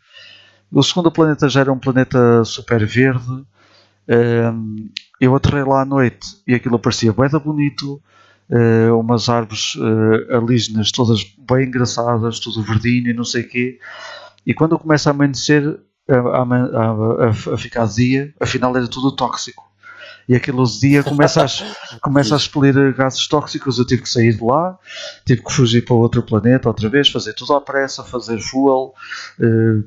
O 0.72 0.82
segundo 0.82 1.12
planeta 1.12 1.50
já 1.50 1.62
era 1.62 1.74
um 1.74 1.80
planeta 1.80 2.46
super 2.46 2.86
verde. 2.86 3.46
Um, 4.08 4.90
eu 5.20 5.36
aterrei 5.36 5.64
lá 5.64 5.82
à 5.82 5.86
noite 5.86 6.28
e 6.48 6.54
aquilo 6.54 6.80
parecia 6.80 7.14
bem 7.14 7.30
bonito. 7.44 8.02
Uh, 8.50 9.00
umas 9.00 9.30
árvores 9.30 9.76
uh, 9.76 10.36
alígenas 10.36 10.92
todas 10.92 11.24
bem 11.50 11.66
engraçadas, 11.66 12.40
tudo 12.40 12.62
verdinho 12.62 13.10
e 13.10 13.14
não 13.14 13.24
sei 13.24 13.44
o 13.44 13.50
quê. 13.50 13.80
E 14.46 14.54
quando 14.54 14.78
começa 14.78 15.10
a 15.10 15.12
amanhecer, 15.12 15.80
a, 16.10 16.16
a, 16.16 16.44
a, 16.44 17.30
a, 17.30 17.58
ficar 17.58 17.88
dia, 17.88 18.34
afinal 18.40 18.76
era 18.76 18.88
tudo 18.88 19.12
tóxico. 19.12 19.64
E 20.28 20.36
aquele 20.36 20.64
dia 20.64 21.04
começa 21.04 21.44
a, 21.44 21.48
começa 22.02 22.36
a 22.36 22.38
expelir 22.38 22.94
gases 22.94 23.28
tóxicos. 23.28 23.80
Eu 23.80 23.86
tive 23.86 24.04
que 24.04 24.10
sair 24.10 24.34
de 24.34 24.44
lá, 24.44 24.78
tive 25.26 25.42
que 25.42 25.52
fugir 25.52 25.84
para 25.84 25.96
outro 25.96 26.22
planeta 26.22 26.68
outra 26.68 26.90
vez, 26.90 27.10
fazer 27.10 27.34
tudo 27.34 27.54
à 27.54 27.62
pressa, 27.62 28.04
fazer 28.04 28.40
fuel. 28.40 28.94
Uh, 29.40 29.84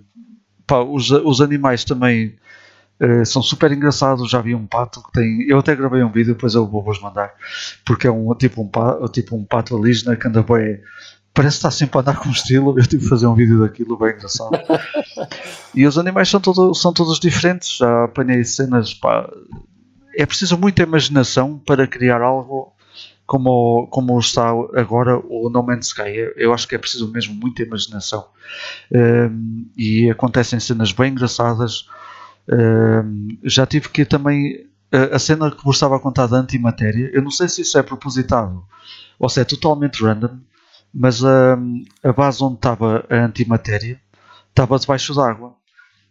pá, 0.66 0.80
os, 0.80 1.10
os 1.10 1.40
animais 1.40 1.84
também 1.84 2.36
uh, 3.00 3.24
são 3.24 3.42
super 3.42 3.72
engraçados. 3.72 4.30
Já 4.30 4.40
vi 4.40 4.54
um 4.54 4.66
pato 4.66 5.02
que 5.02 5.12
tem. 5.12 5.42
Eu 5.48 5.58
até 5.58 5.74
gravei 5.74 6.02
um 6.02 6.12
vídeo, 6.12 6.34
depois 6.34 6.54
eu 6.54 6.66
vou-vos 6.66 7.00
mandar, 7.00 7.32
porque 7.84 8.06
é 8.06 8.10
um 8.10 8.34
tipo 8.34 8.62
um, 8.62 8.68
pato, 8.68 9.08
tipo 9.08 9.36
um 9.36 9.44
pato 9.44 9.76
alígena 9.76 10.16
que 10.16 10.28
anda 10.28 10.42
bem 10.42 10.80
parece 11.36 11.58
estar 11.58 11.70
sempre 11.70 11.98
a 11.98 12.00
andar 12.00 12.16
com 12.18 12.30
estilo. 12.30 12.76
Eu 12.78 12.86
tive 12.86 13.02
que 13.02 13.08
fazer 13.08 13.26
um 13.26 13.34
vídeo 13.34 13.60
daquilo, 13.60 13.98
bem 13.98 14.14
engraçado. 14.14 14.50
e 15.74 15.86
os 15.86 15.98
animais 15.98 16.30
são, 16.30 16.40
todo, 16.40 16.74
são 16.74 16.92
todos 16.92 17.20
diferentes. 17.20 17.76
Já 17.76 18.04
apanhei 18.04 18.42
cenas. 18.42 18.94
Pá, 18.94 19.28
é 20.16 20.24
preciso 20.24 20.56
muita 20.56 20.82
imaginação 20.82 21.58
para 21.58 21.86
criar 21.86 22.22
algo 22.22 22.72
como, 23.26 23.86
como 23.88 24.18
está 24.18 24.48
agora 24.74 25.18
o 25.18 25.50
No 25.50 25.62
Man's 25.62 25.88
Sky. 25.88 26.32
Eu 26.36 26.54
acho 26.54 26.66
que 26.66 26.74
é 26.74 26.78
preciso 26.78 27.12
mesmo 27.12 27.34
muita 27.34 27.62
imaginação. 27.62 28.26
Um, 28.90 29.66
e 29.76 30.10
acontecem 30.10 30.58
cenas 30.58 30.90
bem 30.90 31.12
engraçadas. 31.12 31.86
Um, 32.48 33.28
já 33.44 33.66
tive 33.66 33.88
que 33.88 34.04
também. 34.04 34.66
A, 34.92 35.16
a 35.16 35.18
cena 35.18 35.50
que 35.50 35.64
vos 35.64 35.76
estava 35.76 35.96
a 35.96 36.00
contar 36.00 36.28
da 36.28 36.36
antimatéria, 36.36 37.10
eu 37.12 37.20
não 37.20 37.30
sei 37.30 37.48
se 37.48 37.62
isso 37.62 37.76
é 37.76 37.82
propositado 37.82 38.64
ou 39.18 39.28
se 39.28 39.40
é 39.40 39.44
totalmente 39.44 40.00
random 40.00 40.38
mas 40.98 41.22
a, 41.22 41.58
a 42.02 42.12
base 42.12 42.42
onde 42.42 42.54
estava 42.54 43.04
a 43.10 43.16
antimatéria 43.16 44.00
estava 44.48 44.78
debaixo 44.78 45.14
d'água. 45.14 45.54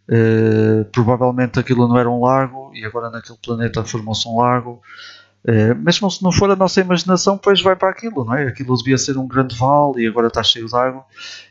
Uh, 0.08 0.84
provavelmente 0.92 1.58
aquilo 1.58 1.88
não 1.88 1.98
era 1.98 2.08
um 2.08 2.22
lago 2.22 2.70
e 2.72 2.84
agora 2.84 3.10
naquele 3.10 3.38
planeta 3.44 3.82
formou-se 3.82 4.28
um 4.28 4.36
lago. 4.36 4.80
Uh, 5.44 5.74
mesmo 5.74 6.08
se 6.08 6.22
não 6.22 6.30
for 6.30 6.48
a 6.48 6.54
nossa 6.54 6.80
imaginação, 6.80 7.34
depois 7.34 7.60
vai 7.60 7.74
para 7.74 7.90
aquilo, 7.90 8.24
não 8.24 8.34
é? 8.34 8.46
Aquilo 8.46 8.76
devia 8.76 8.96
ser 8.96 9.18
um 9.18 9.26
grande 9.26 9.56
vale 9.56 10.04
e 10.04 10.06
agora 10.06 10.28
está 10.28 10.44
cheio 10.44 10.68
de 10.68 10.76
água. 10.76 11.04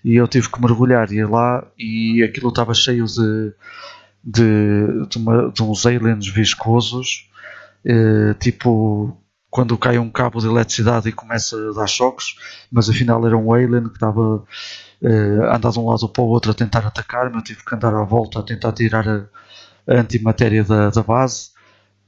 E 0.03 0.15
eu 0.15 0.27
tive 0.29 0.49
que 0.49 0.61
mergulhar 0.61 1.11
e 1.11 1.17
ir 1.17 1.29
lá 1.29 1.67
e 1.77 2.23
aquilo 2.23 2.47
estava 2.47 2.73
cheio 2.73 3.03
de, 3.05 3.53
de, 4.25 5.05
de, 5.07 5.17
uma, 5.17 5.51
de 5.51 5.61
uns 5.61 5.85
aliens 5.85 6.27
viscosos, 6.27 7.29
uh, 7.85 8.33
tipo 8.39 9.15
quando 9.55 9.77
cai 9.77 9.97
um 9.97 10.09
cabo 10.09 10.41
de 10.41 10.47
eletricidade 10.47 11.07
e 11.07 11.13
começa 11.13 11.55
a 11.55 11.71
dar 11.71 11.87
choques, 11.87 12.35
mas 12.69 12.89
afinal 12.89 13.25
era 13.25 13.37
um 13.37 13.53
alien 13.53 13.87
que 13.87 13.93
estava 13.93 14.43
uh, 15.01 15.43
a 15.49 15.55
andar 15.55 15.71
de 15.71 15.79
um 15.79 15.87
lado 15.89 16.09
para 16.09 16.23
o 16.23 16.27
outro 16.27 16.51
a 16.51 16.53
tentar 16.53 16.85
atacar-me. 16.85 17.37
Eu 17.37 17.41
tive 17.41 17.63
que 17.63 17.73
andar 17.73 17.95
à 17.95 18.03
volta 18.03 18.39
a 18.39 18.43
tentar 18.43 18.73
tirar 18.73 19.07
a, 19.07 19.25
a 19.87 20.01
antimatéria 20.01 20.61
da, 20.61 20.89
da 20.89 21.01
base. 21.01 21.51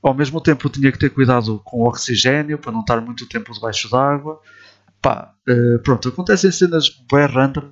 Ao 0.04 0.14
mesmo 0.14 0.42
tempo, 0.42 0.70
tinha 0.70 0.92
que 0.92 1.00
ter 1.00 1.10
cuidado 1.10 1.62
com 1.64 1.84
o 1.84 1.88
oxigênio 1.88 2.58
para 2.58 2.74
não 2.74 2.82
estar 2.82 3.00
muito 3.00 3.26
tempo 3.30 3.54
debaixo 3.54 3.90
d'água. 3.90 4.42
Pá, 5.02 5.34
uh, 5.48 5.80
pronto, 5.84 6.10
acontecem 6.10 6.52
cenas 6.52 6.90
bem 7.10 7.28
random. 7.28 7.72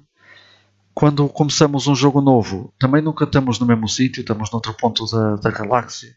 Quando 0.96 1.30
começamos 1.30 1.86
um 1.86 1.94
jogo 1.94 2.22
novo, 2.22 2.74
também 2.80 3.02
nunca 3.02 3.26
estamos 3.26 3.60
no 3.60 3.68
mesmo 3.68 3.88
sítio, 3.88 4.22
estamos 4.22 4.50
noutro 4.52 4.74
ponto 4.74 5.06
da, 5.06 5.36
da 5.36 5.52
galáxia. 5.52 6.16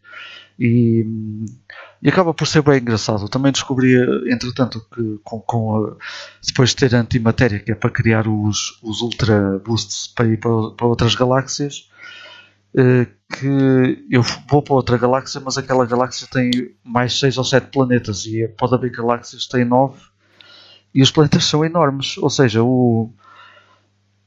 E 0.58 1.04
e 2.00 2.08
acaba 2.08 2.32
por 2.32 2.46
ser 2.46 2.62
bem 2.62 2.78
engraçado. 2.78 3.28
Também 3.28 3.50
descobri, 3.50 3.94
entretanto, 4.32 4.84
que 4.94 5.18
com, 5.24 5.40
com 5.40 5.76
a, 5.76 5.96
depois 6.46 6.70
de 6.70 6.76
ter 6.76 6.94
antimatéria, 6.94 7.58
que 7.58 7.72
é 7.72 7.74
para 7.74 7.90
criar 7.90 8.28
os, 8.28 8.78
os 8.82 9.00
Ultra 9.00 9.58
Boosts 9.64 10.06
para 10.08 10.28
ir 10.28 10.38
para, 10.38 10.70
para 10.70 10.86
outras 10.86 11.14
galáxias, 11.14 11.90
eh, 12.76 13.06
que 13.36 14.06
eu 14.10 14.22
vou 14.48 14.62
para 14.62 14.74
outra 14.74 14.96
galáxia, 14.96 15.40
mas 15.44 15.58
aquela 15.58 15.84
galáxia 15.86 16.28
tem 16.30 16.50
mais 16.84 17.18
6 17.18 17.38
ou 17.38 17.44
7 17.44 17.66
planetas 17.68 18.24
e 18.26 18.46
pode 18.46 18.74
haver 18.74 18.90
galáxias 18.92 19.44
que 19.46 19.50
têm 19.50 19.64
9 19.64 19.98
e 20.94 21.02
os 21.02 21.10
planetas 21.10 21.44
são 21.44 21.64
enormes. 21.64 22.16
Ou 22.18 22.30
seja, 22.30 22.62
o, 22.62 23.12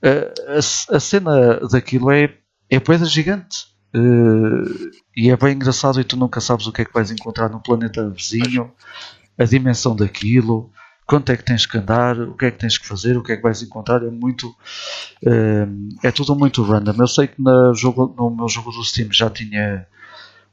a, 0.04 0.96
a, 0.96 1.00
cena 1.00 1.60
daquilo 1.72 2.12
é, 2.12 2.34
é 2.70 2.80
coisa 2.80 3.06
gigante. 3.06 3.72
Uh, 3.94 4.92
e 5.16 5.30
é 5.30 5.36
bem 5.36 5.54
engraçado 5.54 6.00
e 6.00 6.04
tu 6.04 6.16
nunca 6.16 6.40
sabes 6.40 6.66
o 6.66 6.72
que 6.72 6.82
é 6.82 6.86
que 6.86 6.94
vais 6.94 7.12
encontrar 7.12 7.50
no 7.50 7.62
planeta 7.62 8.10
vizinho, 8.10 8.72
a 9.38 9.44
dimensão 9.44 9.96
daquilo, 9.96 10.72
quanto 11.06 11.30
é 11.30 11.36
que 11.36 11.44
tens 11.44 11.66
que 11.66 11.78
andar, 11.78 12.18
o 12.18 12.36
que 12.36 12.46
é 12.46 12.52
que 12.52 12.58
tens 12.58 12.78
que 12.78 12.88
fazer, 12.88 13.18
o 13.18 13.24
que 13.24 13.34
é 13.34 13.36
que 13.36 13.44
vais 13.44 13.62
encontrar. 13.62 14.02
É 14.04 14.10
muito. 14.10 14.48
Uh, 15.24 15.90
é 16.04 16.12
tudo 16.12 16.36
muito 16.36 16.64
random. 16.64 16.96
Eu 16.98 17.08
sei 17.08 17.28
que 17.28 17.42
no, 17.42 17.74
jogo, 17.76 18.16
no 18.18 18.30
meu 18.30 18.48
jogo 18.48 18.72
do 18.72 18.84
Steam 18.84 19.10
já 19.12 19.30
tinha 19.30 19.86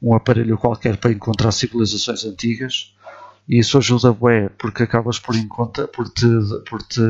um 0.03 0.15
aparelho 0.15 0.59
qualquer 0.59 0.97
para 0.97 1.12
encontrar 1.12 1.53
civilizações 1.53 2.25
antigas 2.25 2.95
e 3.49 3.59
isso 3.59 3.79
ajuda 3.79 4.12
bem 4.12 4.49
porque 4.59 4.83
acabas 4.83 5.19
por, 5.19 5.35
encontra, 5.35 5.89
por 5.89 6.09
te. 6.09 6.27
Por 6.69 6.83
te 6.83 7.01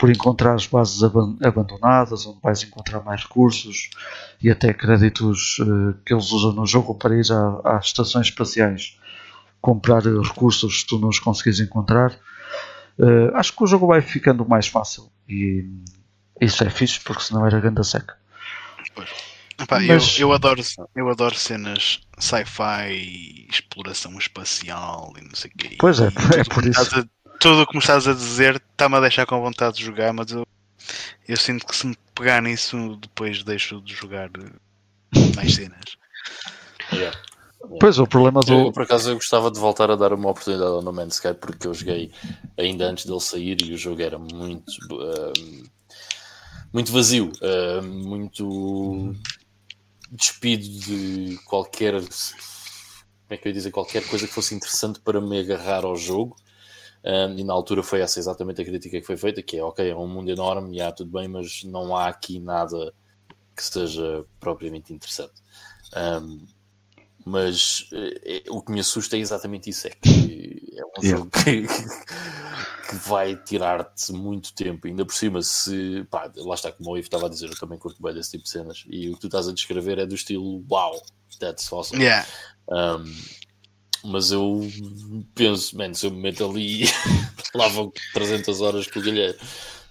por 0.00 0.08
encontrar 0.08 0.54
as 0.54 0.66
bases 0.66 1.02
abandonadas, 1.02 2.26
onde 2.26 2.40
vais 2.42 2.62
encontrar 2.62 3.02
mais 3.02 3.22
recursos 3.22 3.90
e 4.42 4.50
até 4.50 4.72
créditos 4.72 5.58
uh, 5.58 5.92
que 6.06 6.14
eles 6.14 6.32
usam 6.32 6.52
no 6.52 6.66
jogo 6.66 6.94
para 6.94 7.14
ir 7.14 7.30
a, 7.30 7.76
às 7.76 7.84
estações 7.88 8.28
espaciais 8.28 8.98
comprar 9.60 10.02
recursos 10.02 10.80
se 10.80 10.86
tu 10.86 10.98
não 10.98 11.10
os 11.10 11.18
conseguires 11.18 11.60
encontrar. 11.60 12.12
Uh, 12.98 13.34
acho 13.34 13.54
que 13.54 13.62
o 13.62 13.66
jogo 13.66 13.88
vai 13.88 14.00
ficando 14.00 14.48
mais 14.48 14.68
fácil 14.68 15.12
e 15.28 15.68
isso 16.40 16.64
é 16.64 16.70
fixe 16.70 16.98
porque 17.00 17.22
senão 17.22 17.46
era 17.46 17.60
ganda 17.60 17.84
seca. 17.84 18.16
Epá, 19.60 19.80
Mas... 19.80 20.18
eu, 20.18 20.28
eu, 20.28 20.32
adoro, 20.32 20.62
eu 20.96 21.10
adoro 21.10 21.34
cenas 21.34 22.00
sci-fi, 22.18 23.46
exploração 23.50 24.16
espacial 24.16 25.12
e 25.18 25.24
não 25.24 25.34
sei 25.34 25.50
o 25.54 25.58
quê. 25.58 25.76
Pois 25.78 26.00
é, 26.00 26.06
é 26.40 26.44
por 26.44 26.64
isso 26.64 27.06
tudo 27.40 27.62
o 27.62 27.66
que 27.66 27.74
me 27.74 27.80
estás 27.80 28.06
a 28.06 28.12
dizer 28.12 28.56
está-me 28.56 28.96
a 28.96 29.00
deixar 29.00 29.26
com 29.26 29.40
vontade 29.40 29.78
de 29.78 29.84
jogar, 29.84 30.12
mas 30.12 30.30
eu, 30.30 30.46
eu 31.26 31.36
sinto 31.36 31.66
que 31.66 31.74
se 31.74 31.86
me 31.86 31.96
pegar 32.14 32.42
nisso, 32.42 32.96
depois 32.96 33.42
deixo 33.42 33.80
de 33.80 33.94
jogar 33.94 34.30
mais 35.34 35.54
cenas. 35.54 35.96
Yeah. 36.92 37.18
Pois, 37.78 37.98
o 37.98 38.06
problema 38.06 38.40
do. 38.40 38.52
Eu, 38.52 38.72
por 38.72 38.82
acaso, 38.82 39.10
eu 39.10 39.14
gostava 39.14 39.50
de 39.50 39.58
voltar 39.58 39.90
a 39.90 39.96
dar 39.96 40.12
uma 40.12 40.30
oportunidade 40.30 40.70
ao 40.70 40.82
No 40.82 40.92
Man's 40.92 41.14
Sky 41.14 41.34
porque 41.34 41.66
eu 41.66 41.74
joguei 41.74 42.10
ainda 42.58 42.86
antes 42.86 43.04
dele 43.04 43.20
sair 43.20 43.56
e 43.62 43.74
o 43.74 43.78
jogo 43.78 44.02
era 44.02 44.18
muito. 44.18 44.70
Uh, 44.92 45.70
muito 46.72 46.92
vazio, 46.92 47.32
uh, 47.42 47.82
muito 47.82 49.14
despido 50.10 50.62
de 50.62 51.38
qualquer. 51.44 51.94
Como 51.94 53.30
é 53.30 53.36
que 53.36 53.46
eu 53.46 53.50
ia 53.50 53.54
dizer? 53.54 53.70
Qualquer 53.70 54.06
coisa 54.06 54.26
que 54.26 54.32
fosse 54.32 54.54
interessante 54.54 55.00
para 55.00 55.20
me 55.20 55.38
agarrar 55.38 55.84
ao 55.84 55.96
jogo. 55.96 56.36
Um, 57.02 57.38
e 57.38 57.44
na 57.44 57.52
altura 57.52 57.82
foi 57.82 58.00
essa 58.00 58.18
exatamente 58.18 58.60
a 58.60 58.64
crítica 58.64 59.00
que 59.00 59.06
foi 59.06 59.16
feita, 59.16 59.42
que 59.42 59.56
é 59.56 59.64
ok, 59.64 59.88
é 59.88 59.96
um 59.96 60.06
mundo 60.06 60.30
enorme, 60.30 60.76
e 60.76 60.80
há 60.80 60.92
tudo 60.92 61.10
bem, 61.10 61.28
mas 61.28 61.64
não 61.64 61.96
há 61.96 62.08
aqui 62.08 62.38
nada 62.38 62.92
que 63.56 63.64
seja 63.64 64.24
propriamente 64.38 64.92
interessante. 64.92 65.42
Um, 65.96 66.46
mas 67.24 67.88
é, 67.92 68.44
o 68.48 68.62
que 68.62 68.72
me 68.72 68.80
assusta 68.80 69.16
é 69.16 69.20
exatamente 69.20 69.70
isso, 69.70 69.86
é 69.86 69.90
que 69.90 70.62
é 70.74 70.84
um 70.84 71.02
yeah. 71.02 71.18
jogo 71.18 71.30
que, 71.30 71.66
que 71.66 72.94
vai 73.08 73.36
tirar-te 73.36 74.12
muito 74.12 74.54
tempo, 74.54 74.86
ainda 74.86 75.04
por 75.04 75.14
cima 75.14 75.42
se, 75.42 76.06
pá, 76.10 76.30
lá 76.36 76.54
está 76.54 76.72
como 76.72 76.90
o 76.90 76.98
Ivo 76.98 77.06
estava 77.06 77.26
a 77.26 77.28
dizer, 77.28 77.48
eu 77.50 77.58
também 77.58 77.78
curto 77.78 78.02
bem 78.02 78.14
desse 78.14 78.32
tipo 78.32 78.44
de 78.44 78.50
cenas, 78.50 78.84
e 78.88 79.08
o 79.08 79.14
que 79.14 79.20
tu 79.20 79.26
estás 79.26 79.48
a 79.48 79.52
descrever 79.52 79.98
é 79.98 80.06
do 80.06 80.14
estilo 80.14 80.64
wow, 80.68 81.00
that's 81.38 81.70
awesome. 81.72 82.02
Yeah. 82.02 82.26
Um, 82.68 83.04
mas 84.04 84.30
eu 84.30 84.60
penso, 85.34 85.76
man, 85.76 85.92
se 85.94 86.06
eu 86.06 86.10
me 86.10 86.20
meto 86.20 86.44
ali, 86.44 86.84
lá 87.54 87.68
vão 87.68 87.92
300 88.14 88.60
horas 88.60 88.86
com 88.86 88.98
o 88.98 89.02
galheiro. 89.02 89.36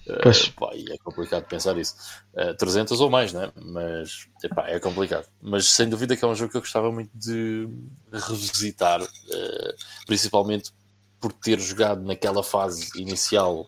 Uh, 0.07 0.53
pá, 0.53 0.71
é 0.73 0.97
complicado 0.97 1.45
pensar 1.45 1.77
isso. 1.77 1.93
Uh, 2.33 2.39
eh, 2.39 2.53
300 2.53 2.99
ou 2.99 3.09
mais, 3.09 3.31
né? 3.31 3.51
Mas 3.55 4.27
epá, 4.43 4.67
é 4.67 4.79
complicado. 4.79 5.27
Mas 5.39 5.67
sem 5.67 5.87
dúvida 5.87 6.17
que 6.17 6.25
é 6.25 6.27
um 6.27 6.33
jogo 6.33 6.51
que 6.51 6.57
eu 6.57 6.61
gostava 6.61 6.91
muito 6.91 7.11
de 7.13 7.67
revisitar, 8.11 9.01
uh, 9.03 10.07
principalmente 10.07 10.71
por 11.19 11.31
ter 11.31 11.59
jogado 11.59 12.01
naquela 12.01 12.41
fase 12.41 12.89
inicial 12.95 13.67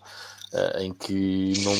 em 0.79 0.93
que 0.93 1.53
não 1.63 1.73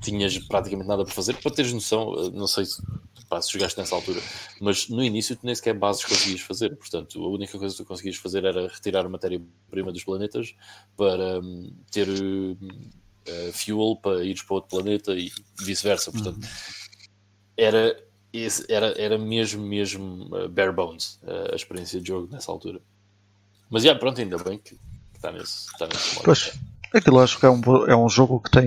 tinhas 0.00 0.38
praticamente 0.38 0.88
nada 0.88 1.04
para 1.04 1.12
fazer. 1.12 1.34
Para 1.34 1.50
teres 1.50 1.72
noção, 1.72 2.30
não 2.32 2.46
sei 2.46 2.64
se 2.66 2.82
pá, 3.28 3.40
se 3.40 3.52
jogaste 3.52 3.78
nessa 3.78 3.94
altura. 3.94 4.20
Mas 4.60 4.88
no 4.88 5.02
início 5.02 5.36
tu 5.36 5.44
nem 5.44 5.54
sequer 5.54 5.74
bases 5.74 6.04
conseguias 6.04 6.40
fazer, 6.40 6.76
portanto 6.76 7.22
a 7.22 7.28
única 7.28 7.58
coisa 7.58 7.74
que 7.74 7.82
tu 7.82 7.86
conseguias 7.86 8.16
fazer 8.16 8.44
era 8.44 8.68
retirar 8.68 9.04
a 9.04 9.08
matéria-prima 9.08 9.92
dos 9.92 10.04
planetas 10.04 10.54
para 10.96 11.40
um, 11.40 11.72
ter 11.90 12.08
uh, 12.08 13.52
fuel 13.52 13.96
para 13.96 14.24
ires 14.24 14.42
para 14.42 14.54
outro 14.54 14.70
planeta 14.70 15.12
e 15.14 15.32
vice-versa, 15.58 16.12
portanto 16.12 16.36
uhum. 16.36 16.50
era, 17.56 18.02
esse, 18.32 18.64
era, 18.72 18.94
era 19.00 19.18
mesmo, 19.18 19.62
mesmo 19.62 20.34
uh, 20.34 20.48
bare 20.48 20.72
bones 20.72 21.20
uh, 21.22 21.52
a 21.52 21.56
experiência 21.56 22.00
de 22.00 22.08
jogo 22.08 22.28
nessa 22.30 22.50
altura. 22.50 22.80
Mas 23.70 23.82
já, 23.82 23.94
pronto, 23.94 24.20
ainda 24.20 24.38
bem 24.38 24.58
que 24.58 24.78
está 25.14 25.32
nesse, 25.32 25.66
está 25.72 25.86
nesse 25.86 26.14
modo. 26.14 26.24
Pois, 26.24 26.52
aquilo 26.92 27.18
acho 27.18 27.40
que 27.40 27.46
é 27.46 27.50
um, 27.50 27.60
é 27.86 27.96
um 27.96 28.08
jogo 28.08 28.38
que 28.40 28.50
tem, 28.50 28.66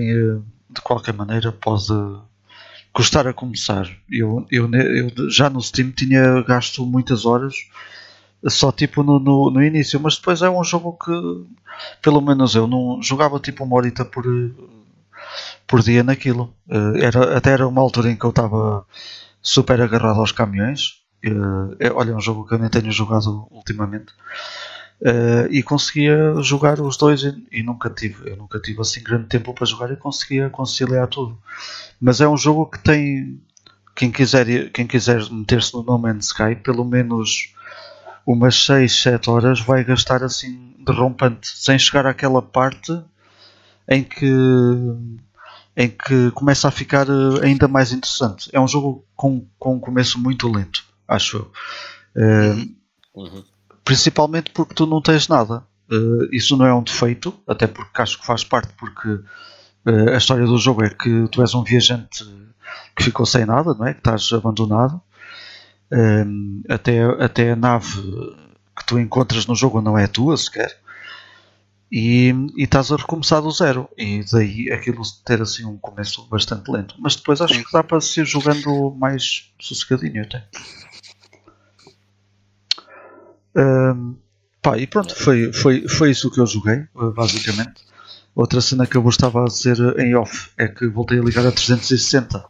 de 0.68 0.80
qualquer 0.82 1.14
maneira, 1.14 1.50
pode 1.52 1.86
custar 2.98 3.28
a 3.28 3.32
começar. 3.32 3.88
Eu, 4.10 4.44
eu, 4.50 4.68
eu 4.74 5.30
já 5.30 5.48
no 5.48 5.62
Steam 5.62 5.92
tinha 5.92 6.42
gasto 6.42 6.84
muitas 6.84 7.24
horas 7.24 7.54
só 8.48 8.72
tipo 8.72 9.04
no, 9.04 9.20
no, 9.20 9.52
no, 9.52 9.62
início, 9.62 10.00
mas 10.00 10.16
depois 10.16 10.42
é 10.42 10.50
um 10.50 10.64
jogo 10.64 10.98
que 11.04 11.12
pelo 12.02 12.20
menos 12.20 12.56
eu 12.56 12.66
não 12.66 13.00
jogava 13.00 13.38
tipo 13.38 13.62
uma 13.62 13.76
horita 13.76 14.04
por, 14.04 14.24
por 15.64 15.80
dia 15.80 16.02
naquilo. 16.02 16.52
Eh, 16.68 17.04
era, 17.04 17.36
até 17.36 17.52
era 17.52 17.68
uma 17.68 17.80
altura 17.80 18.10
em 18.10 18.16
que 18.16 18.24
eu 18.24 18.30
estava 18.30 18.84
super 19.40 19.80
agarrado 19.80 20.18
aos 20.18 20.32
caminhões. 20.32 21.00
Eh, 21.22 21.86
é, 21.86 21.92
olha, 21.92 22.10
é 22.10 22.16
um 22.16 22.20
jogo 22.20 22.48
que 22.48 22.54
eu 22.54 22.58
nem 22.58 22.68
tenho 22.68 22.90
jogado 22.90 23.46
ultimamente. 23.52 24.12
Uh, 25.00 25.46
e 25.50 25.62
conseguia 25.62 26.34
jogar 26.42 26.80
os 26.80 26.96
dois 26.96 27.22
e, 27.22 27.46
e, 27.52 27.62
nunca 27.62 27.88
tive 27.88 28.30
eu 28.30 28.36
nunca 28.36 28.58
tive 28.58 28.80
assim 28.80 29.00
grande 29.00 29.28
tempo 29.28 29.54
para 29.54 29.64
jogar 29.64 29.92
e 29.92 29.96
conseguia 29.96 30.50
conciliar 30.50 31.06
tudo. 31.06 31.38
Mas 32.00 32.20
é 32.20 32.28
um 32.28 32.36
jogo 32.36 32.66
que 32.66 32.80
tem 32.80 33.40
quem 33.94 34.10
quiser 34.10 34.70
quem 34.70 34.88
quiser 34.88 35.22
meter-se 35.30 35.72
no 35.72 35.84
No 35.84 35.98
Man's 35.98 36.26
Sky 36.26 36.56
pelo 36.56 36.84
menos 36.84 37.54
umas 38.26 38.56
6, 38.64 39.02
7 39.02 39.30
horas 39.30 39.60
vai 39.60 39.84
gastar 39.84 40.24
assim 40.24 40.74
derrompante 40.84 41.46
sem 41.46 41.78
chegar 41.78 42.04
àquela 42.04 42.42
parte 42.42 42.92
em 43.88 44.02
que 44.02 44.32
em 45.76 45.88
que 45.90 46.32
começa 46.32 46.66
a 46.66 46.72
ficar 46.72 47.06
eh, 47.08 47.46
ainda 47.46 47.68
mais 47.68 47.92
interessante. 47.92 48.50
É 48.52 48.58
um 48.58 48.66
jogo 48.66 49.04
com, 49.14 49.46
com 49.60 49.76
um 49.76 49.80
começo 49.80 50.18
muito 50.18 50.50
lento 50.50 50.84
acho 51.06 51.36
eu. 51.36 51.52
Uh, 52.16 52.74
uhum 53.14 53.44
principalmente 53.88 54.50
porque 54.50 54.74
tu 54.74 54.86
não 54.86 55.00
tens 55.00 55.28
nada. 55.28 55.64
Uh, 55.90 56.28
isso 56.30 56.58
não 56.58 56.66
é 56.66 56.74
um 56.74 56.82
defeito, 56.82 57.34
até 57.46 57.66
porque 57.66 58.02
acho 58.02 58.20
que 58.20 58.26
faz 58.26 58.44
parte, 58.44 58.70
porque 58.76 59.08
uh, 59.08 60.10
a 60.12 60.18
história 60.18 60.44
do 60.44 60.58
jogo 60.58 60.84
é 60.84 60.90
que 60.90 61.26
tu 61.32 61.40
és 61.40 61.54
um 61.54 61.64
viajante 61.64 62.22
que 62.94 63.02
ficou 63.02 63.24
sem 63.24 63.46
nada, 63.46 63.72
não 63.72 63.86
é? 63.86 63.94
Que 63.94 64.00
estás 64.00 64.30
abandonado. 64.34 65.00
Um, 65.90 66.62
eh, 66.68 66.74
até, 66.74 67.02
até 67.02 67.52
a 67.52 67.56
nave 67.56 68.02
que 68.76 68.84
tu 68.84 68.98
encontras 68.98 69.46
no 69.46 69.54
jogo 69.54 69.80
não 69.80 69.96
é 69.96 70.06
tua 70.06 70.36
sequer. 70.36 70.76
E, 71.90 72.34
e 72.58 72.64
estás 72.64 72.92
a 72.92 72.96
recomeçar 72.96 73.40
do 73.40 73.50
zero. 73.50 73.88
E 73.96 74.22
daí 74.30 74.70
aquilo 74.70 75.02
ter 75.24 75.40
assim 75.40 75.64
um 75.64 75.78
começo 75.78 76.26
bastante 76.28 76.70
lento. 76.70 76.94
Mas 76.98 77.16
depois 77.16 77.40
acho 77.40 77.64
que 77.64 77.72
dá 77.72 77.82
para 77.82 78.02
ser 78.02 78.26
jogando 78.26 78.94
mais 78.98 79.50
sossegadinho 79.58 80.24
até. 80.24 80.44
Um, 83.58 84.16
pá, 84.62 84.78
e 84.78 84.86
pronto, 84.86 85.14
foi, 85.14 85.52
foi, 85.52 85.88
foi 85.88 86.10
isso 86.10 86.30
que 86.30 86.40
eu 86.40 86.46
joguei, 86.46 86.86
basicamente. 87.14 87.88
Outra 88.34 88.60
cena 88.60 88.86
que 88.86 88.96
eu 88.96 89.02
gostava 89.02 89.44
de 89.44 89.52
dizer 89.52 89.98
em 89.98 90.14
off 90.14 90.50
é 90.56 90.68
que 90.68 90.86
voltei 90.86 91.18
a 91.18 91.22
ligar 91.22 91.44
a 91.44 91.50
360, 91.50 92.44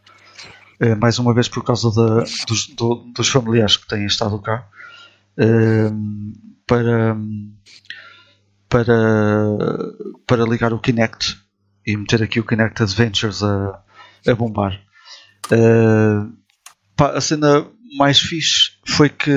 eh, 0.79 0.93
mais 0.93 1.17
uma 1.17 1.33
vez 1.33 1.47
por 1.47 1.63
causa 1.63 1.89
da, 1.89 2.23
dos, 2.47 2.67
do, 2.67 3.11
dos 3.15 3.27
familiares 3.27 3.75
que 3.75 3.87
têm 3.87 4.05
estado 4.05 4.39
cá, 4.39 4.67
para, 6.67 7.17
para, 8.67 8.95
para 10.27 10.43
ligar 10.43 10.73
o 10.73 10.79
Kinect 10.79 11.37
e 11.85 11.97
meter 11.97 12.21
aqui 12.21 12.39
o 12.39 12.45
Kinect 12.45 12.83
Adventures 12.83 13.41
a, 13.41 13.81
a 14.27 14.35
bombar. 14.35 14.79
Uh, 15.51 16.31
pá, 16.95 17.13
a 17.13 17.21
cena 17.21 17.65
mais 17.97 18.19
fixe 18.19 18.73
foi 18.85 19.09
que 19.09 19.31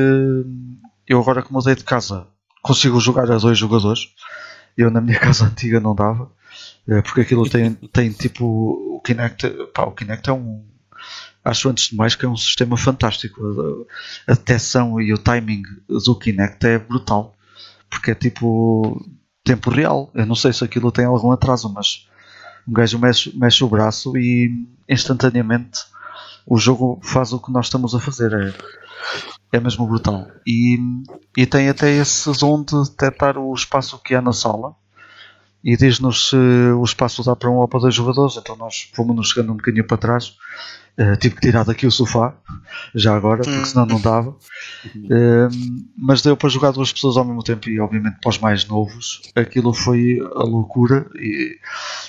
eu 1.06 1.20
agora 1.20 1.42
que 1.42 1.52
mudei 1.52 1.74
de 1.74 1.84
casa 1.84 2.26
consigo 2.62 3.00
jogar 3.00 3.30
a 3.30 3.38
dois 3.38 3.58
jogadores. 3.58 4.08
Eu 4.76 4.90
na 4.90 5.00
minha 5.00 5.18
casa 5.20 5.46
antiga 5.46 5.80
não 5.80 5.94
dava. 5.94 6.30
Eh, 6.88 7.02
porque 7.02 7.22
aquilo 7.22 7.48
tem, 7.48 7.74
tem 7.74 8.10
tipo 8.10 8.44
o 8.96 9.00
Kinect. 9.04 9.48
Pá, 9.74 9.84
o 9.84 9.92
Kinect 9.92 10.30
é 10.30 10.32
um. 10.32 10.64
Acho 11.44 11.68
antes 11.68 11.88
de 11.88 11.96
mais 11.96 12.14
que 12.14 12.24
é 12.24 12.28
um 12.28 12.36
sistema 12.36 12.76
fantástico. 12.76 13.86
A, 14.26 14.32
a 14.32 14.34
detecção 14.34 15.00
e 15.00 15.12
o 15.12 15.18
timing 15.18 15.62
do 15.88 16.18
Kinect 16.18 16.66
é 16.66 16.78
brutal. 16.78 17.34
Porque 17.90 18.12
é 18.12 18.14
tipo 18.14 19.04
tempo 19.44 19.70
real. 19.70 20.10
Eu 20.14 20.24
não 20.24 20.36
sei 20.36 20.52
se 20.52 20.64
aquilo 20.64 20.92
tem 20.92 21.04
algum 21.04 21.32
atraso, 21.32 21.68
mas 21.68 22.06
um 22.66 22.72
gajo 22.72 22.98
mexe, 22.98 23.36
mexe 23.36 23.64
o 23.64 23.68
braço 23.68 24.16
e 24.16 24.66
instantaneamente 24.88 25.80
o 26.46 26.56
jogo 26.56 27.00
faz 27.02 27.32
o 27.32 27.40
que 27.40 27.50
nós 27.50 27.66
estamos 27.66 27.94
a 27.94 28.00
fazer. 28.00 28.32
É, 28.32 28.54
é 29.52 29.60
mesmo 29.60 29.86
brutal. 29.86 30.26
E, 30.46 30.78
e 31.36 31.46
tem 31.46 31.68
até 31.68 31.90
esse 31.90 32.32
zoom 32.32 32.64
de 32.64 32.90
detectar 32.90 33.36
o 33.36 33.54
espaço 33.54 34.00
que 34.02 34.14
há 34.14 34.22
na 34.22 34.32
sala 34.32 34.74
e 35.62 35.76
diz-nos 35.76 36.30
se 36.30 36.36
o 36.36 36.82
espaço 36.82 37.22
dá 37.22 37.36
para 37.36 37.50
um 37.50 37.56
ou 37.56 37.68
para 37.68 37.80
dois 37.80 37.94
jogadores. 37.94 38.36
Então 38.36 38.56
nós 38.56 38.90
fomos-nos 38.94 39.28
chegando 39.28 39.52
um 39.52 39.56
bocadinho 39.56 39.86
para 39.86 39.98
trás. 39.98 40.36
Uh, 40.98 41.16
tive 41.16 41.36
que 41.36 41.40
tirar 41.40 41.64
daqui 41.64 41.86
o 41.86 41.90
sofá, 41.90 42.34
já 42.94 43.16
agora, 43.16 43.42
porque 43.42 43.64
senão 43.64 43.86
não 43.86 44.00
dava. 44.00 44.30
Uh, 44.94 45.48
mas 45.96 46.20
deu 46.20 46.36
para 46.36 46.50
jogar 46.50 46.70
duas 46.72 46.92
pessoas 46.92 47.16
ao 47.16 47.24
mesmo 47.24 47.42
tempo 47.42 47.70
e, 47.70 47.80
obviamente, 47.80 48.18
para 48.20 48.28
os 48.28 48.38
mais 48.38 48.66
novos, 48.66 49.22
aquilo 49.34 49.72
foi 49.72 50.18
a 50.34 50.42
loucura. 50.42 51.08
E 51.14 51.58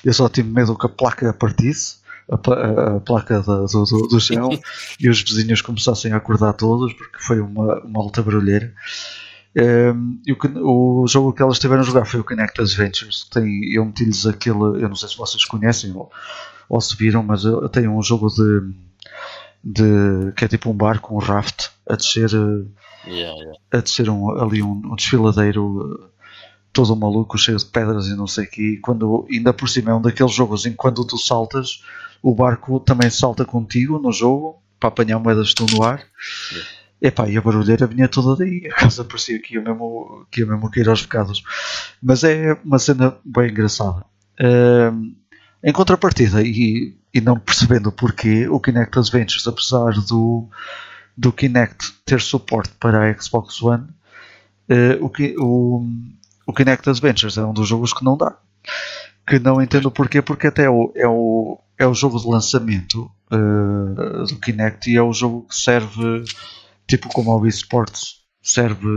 eu 0.03 0.14
só 0.14 0.28
tive 0.28 0.49
medo 0.49 0.78
que 0.78 0.86
a 0.86 0.90
placa 0.90 1.32
partisse 1.32 2.02
a, 2.34 2.99
placa 2.99 3.41
do, 3.41 3.65
do, 3.65 4.07
do, 4.07 4.19
chão 4.19 4.49
e 4.99 5.10
os 5.10 5.22
vizinhos 5.22 5.61
começassem 5.61 6.11
a 6.11 6.18
acordar 6.18 6.53
todos 6.53 6.93
porque 6.93 7.18
foi 7.19 7.39
uma, 7.39 7.80
uma 7.81 7.99
alta 7.99 8.22
barulheira. 8.22 8.73
Um, 9.55 9.61
ehm, 9.61 10.22
e 10.26 10.34
o, 10.34 11.01
o, 11.01 11.07
jogo 11.07 11.34
que 11.34 11.41
elas 11.41 11.60
tiveram 11.60 11.81
a 11.81 11.85
jogar 11.85 12.05
foi 12.05 12.19
o 12.19 12.23
Kinect 12.23 12.60
Adventures. 12.60 13.27
Tem, 13.30 13.73
eu 13.73 13.85
meti-lhes 13.85 14.26
aquele, 14.26 14.84
eu 14.84 14.89
não 14.89 14.95
sei 14.95 15.10
se 15.10 15.18
vocês 15.18 15.45
conhecem 15.45 15.91
ou, 15.95 16.11
ou 16.68 16.81
se 16.81 16.95
viram, 16.95 17.23
mas 17.23 17.45
eu 17.45 17.69
tenho 17.69 17.95
um 17.95 18.01
jogo 18.01 18.30
de, 18.30 18.73
de 19.64 20.31
que 20.35 20.45
é 20.45 20.47
tipo 20.47 20.69
um 20.69 20.73
barco, 20.73 21.15
um 21.15 21.19
raft 21.19 21.69
a 21.88 21.95
descer, 21.95 22.31
yeah, 23.05 23.38
yeah. 23.38 23.60
a 23.72 23.77
descer 23.77 24.10
um, 24.10 24.31
ali 24.41 24.64
um, 24.64 24.81
um 24.85 24.95
desfiladeiro 24.95 26.11
todo 26.73 26.95
maluco, 26.95 27.38
cheio 27.38 27.57
de 27.57 27.65
pedras 27.65 28.07
e 28.07 28.15
não 28.15 28.26
sei 28.26 28.45
o 28.45 28.49
que. 28.49 28.77
Quando 28.77 29.27
ainda 29.30 29.53
por 29.53 29.69
cima 29.69 29.91
é 29.91 29.93
um 29.93 30.01
daqueles 30.01 30.34
jogos 30.34 30.65
em 30.65 30.72
que 30.72 30.77
quando 30.77 31.05
tu 31.05 31.18
saltas 31.18 31.84
o 32.24 32.34
barco 32.34 32.80
também 32.80 33.10
salta 33.10 33.44
contigo 33.44 34.00
no 34.00 34.14
jogo 34.14 34.64
para 34.80 34.88
apanhar 34.88 35.20
moedas 35.20 35.54
que 35.54 35.62
estão 35.62 35.78
no 35.78 35.84
ar. 35.84 36.02
Epá, 37.02 37.28
e 37.28 37.38
a 37.38 37.41
barulheira 37.41 37.86
vinha 37.86 38.08
toda 38.08 38.38
daí. 38.38 38.66
A 38.72 38.76
casa 38.76 39.04
parecia 39.04 39.38
que 39.41 39.56
ia 39.56 39.62
mesmo, 39.62 40.26
que 40.32 40.40
ia 40.40 40.45
mesmo 40.45 40.72
cair 40.72 40.88
aos 40.88 41.02
pecados. 41.02 41.44
Mas 42.02 42.24
é 42.24 42.58
uma 42.64 42.80
cena 42.80 43.18
bem 43.26 43.50
engraçada. 43.50 44.06
Uh, 44.40 45.14
em 45.62 45.74
contrapartida, 45.74 46.41
e, 46.41 46.95
e 47.14 47.20
não 47.20 47.38
percebendo 47.38 47.91
porquê, 47.91 48.48
o 48.48 48.58
Kinect 48.58 48.98
Adventures, 48.98 49.45
apesar 49.45 49.91
do, 50.08 50.48
do 51.18 51.34
Kinect 51.34 51.91
ter 52.06 52.22
suporte 52.22 52.72
para 52.80 53.10
a 53.10 53.22
Xbox 53.22 53.62
One, 53.62 53.84
uh, 54.70 55.06
o, 55.06 55.12
o, 55.44 55.88
o 56.48 56.54
Kinect 56.54 56.90
Adventures 56.90 57.38
é 57.38 57.44
um 57.44 57.54
dos 57.54 57.68
jogos 57.68 57.91
que 57.91 58.06
não 58.06 58.16
dá. 58.16 58.38
Que 59.28 59.40
não 59.40 59.62
entendo 59.62 59.91
porquê, 59.91 60.22
porque 60.22 60.48
até 60.48 60.64
é 60.64 60.70
o, 60.70 60.94
é 60.95 61.08
o, 61.08 61.60
é 61.78 61.88
o 61.88 61.94
jogo 61.94 62.20
de 62.20 62.28
lançamento 62.28 63.12
uh, 63.32 64.26
do 64.26 64.40
Kinect 64.40 64.90
e 64.90 64.95
é 64.95 65.02
o 65.02 65.14
jogo 65.14 65.48
que 65.48 65.56
serve, 65.56 66.24
tipo 66.88 67.10
como 67.10 67.32
o 67.32 67.40
Wii 67.40 67.50
Sports, 67.50 68.24
serve 68.41 68.88